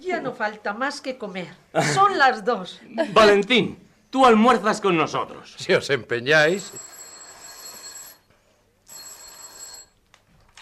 Ya 0.02 0.20
no 0.22 0.34
falta 0.34 0.74
más 0.74 1.02
que 1.02 1.18
comer. 1.18 1.48
Son 1.94 2.18
las 2.18 2.44
dos. 2.44 2.82
Valentín, 3.14 3.78
tú 4.10 4.26
almuerzas 4.26 4.82
con 4.82 4.98
nosotros. 4.98 5.56
Si 5.58 5.74
os 5.74 5.90
empeñáis. 5.90 6.74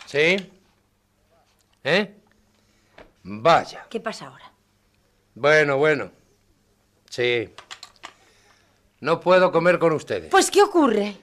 ¿Sí? 0.05 0.51
¿Eh? 1.83 2.15
Vaya. 3.23 3.85
¿Qué 3.89 3.99
pasa 3.99 4.27
ahora? 4.27 4.51
Bueno, 5.33 5.77
bueno. 5.77 6.11
Sí. 7.09 7.49
No 9.01 9.19
puedo 9.19 9.51
comer 9.51 9.79
con 9.79 9.93
ustedes. 9.93 10.29
Pues, 10.29 10.49
¿qué 10.49 10.61
ocurre? 10.61 11.17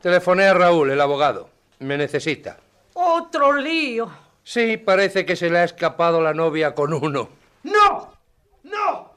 Telefoné 0.00 0.46
a 0.46 0.54
Raúl, 0.54 0.90
el 0.90 1.00
abogado. 1.00 1.50
Me 1.80 1.96
necesita. 1.96 2.56
Otro 2.94 3.52
lío. 3.52 4.10
Sí, 4.44 4.76
parece 4.76 5.26
que 5.26 5.36
se 5.36 5.50
le 5.50 5.58
ha 5.58 5.64
escapado 5.64 6.20
la 6.22 6.32
novia 6.32 6.74
con 6.74 6.92
uno. 6.92 7.28
¡No! 7.64 8.14
¡No! 8.62 9.12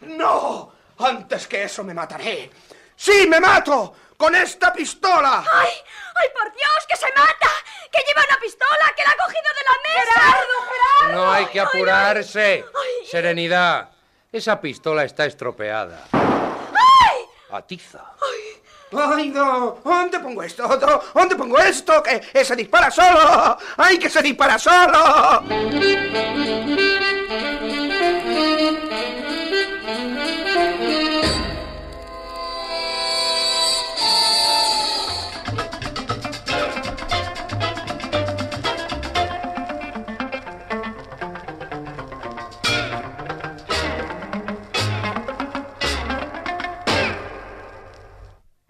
¡No! 0.00 0.72
Antes 0.98 1.46
que 1.46 1.64
eso 1.64 1.82
me 1.84 1.94
mataré. 1.94 2.50
¡Sí, 2.94 3.26
me 3.28 3.40
mato! 3.40 3.94
¡Con 4.16 4.34
esta 4.34 4.72
pistola! 4.72 5.44
¡Ay! 5.52 5.70
¡Ay, 6.14 6.28
por 6.34 6.52
Dios, 6.52 6.86
que 6.88 6.96
se 6.96 7.06
mata! 7.08 7.50
¡Que 7.90 7.98
lleva 8.06 8.22
una 8.28 8.38
pistola! 8.40 8.92
¡Que 8.96 9.02
la 9.02 9.10
ha 9.10 9.16
cogido 9.16 9.42
de 9.42 9.64
la 9.64 9.76
mesa! 9.82 10.20
¡Gerardo, 10.20 10.54
Gerardo! 10.70 11.16
No 11.16 11.32
hay 11.32 11.46
que 11.46 11.60
apurarse. 11.60 12.64
Serenidad. 13.10 13.90
Esa 14.32 14.60
pistola 14.60 15.04
está 15.04 15.26
estropeada. 15.26 16.08
¡Ay! 16.12 17.18
Atiza. 17.50 18.12
¡Ay, 18.20 18.45
no! 18.92 19.78
¿Dónde 19.84 20.18
pongo 20.20 20.42
esto? 20.42 20.68
¿Dónde 21.14 21.36
pongo 21.36 21.58
esto? 21.58 22.02
¡Que 22.02 22.44
se 22.44 22.56
dispara 22.56 22.90
solo! 22.90 23.58
¡Ay, 23.76 23.98
que 23.98 24.08
se 24.08 24.22
dispara 24.22 24.58
solo! 24.58 25.42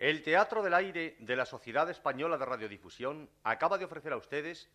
El 0.06 0.22
Teatro 0.22 0.62
del 0.62 0.72
Aire 0.74 1.16
de 1.18 1.34
la 1.34 1.44
Sociedad 1.44 1.90
Española 1.90 2.38
de 2.38 2.44
Radiodifusión 2.44 3.28
acaba 3.42 3.76
de 3.76 3.86
ofrecer 3.86 4.12
a 4.12 4.16
ustedes 4.16 4.70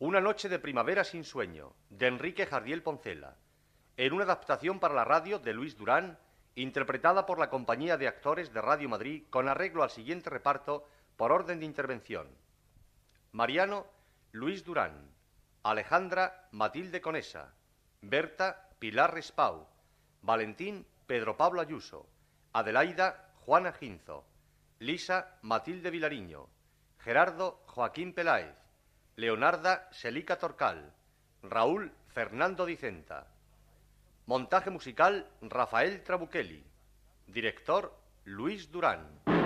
Una 0.00 0.20
noche 0.20 0.48
de 0.48 0.58
primavera 0.58 1.04
sin 1.04 1.22
sueño, 1.22 1.76
de 1.88 2.08
Enrique 2.08 2.46
Jardiel 2.46 2.82
Poncela, 2.82 3.36
en 3.96 4.12
una 4.12 4.24
adaptación 4.24 4.80
para 4.80 4.92
la 4.92 5.04
radio 5.04 5.38
de 5.38 5.52
Luis 5.52 5.76
Durán, 5.76 6.18
interpretada 6.56 7.26
por 7.26 7.38
la 7.38 7.48
Compañía 7.48 7.96
de 7.96 8.08
Actores 8.08 8.52
de 8.52 8.60
Radio 8.60 8.88
Madrid 8.88 9.22
con 9.30 9.48
arreglo 9.48 9.84
al 9.84 9.90
siguiente 9.90 10.30
reparto 10.30 10.88
por 11.16 11.30
orden 11.30 11.60
de 11.60 11.66
intervención. 11.66 12.26
Mariano, 13.30 13.86
Luis 14.32 14.64
Durán. 14.64 15.14
Alejandra, 15.62 16.48
Matilde 16.50 17.00
Conesa. 17.00 17.54
Berta, 18.00 18.68
Pilar 18.80 19.14
Respau. 19.14 19.68
Valentín, 20.22 20.84
Pedro 21.06 21.36
Pablo 21.36 21.60
Ayuso. 21.60 22.08
Adelaida, 22.52 23.30
Juana 23.44 23.70
Ginzo. 23.70 24.24
Lisa, 24.78 25.38
Matilde 25.40 25.90
Vilariño. 25.90 26.48
Gerardo, 26.98 27.62
Joaquín 27.66 28.12
Peláez. 28.12 28.54
Leonarda, 29.16 29.88
Selica 29.90 30.38
Torcal. 30.38 30.92
Raúl, 31.42 31.92
Fernando 32.08 32.66
Dicenta. 32.66 33.26
Montaje 34.26 34.68
musical, 34.68 35.26
Rafael 35.40 36.02
Trabuchelli. 36.02 36.62
Director, 37.26 37.96
Luis 38.24 38.70
Durán. 38.70 39.45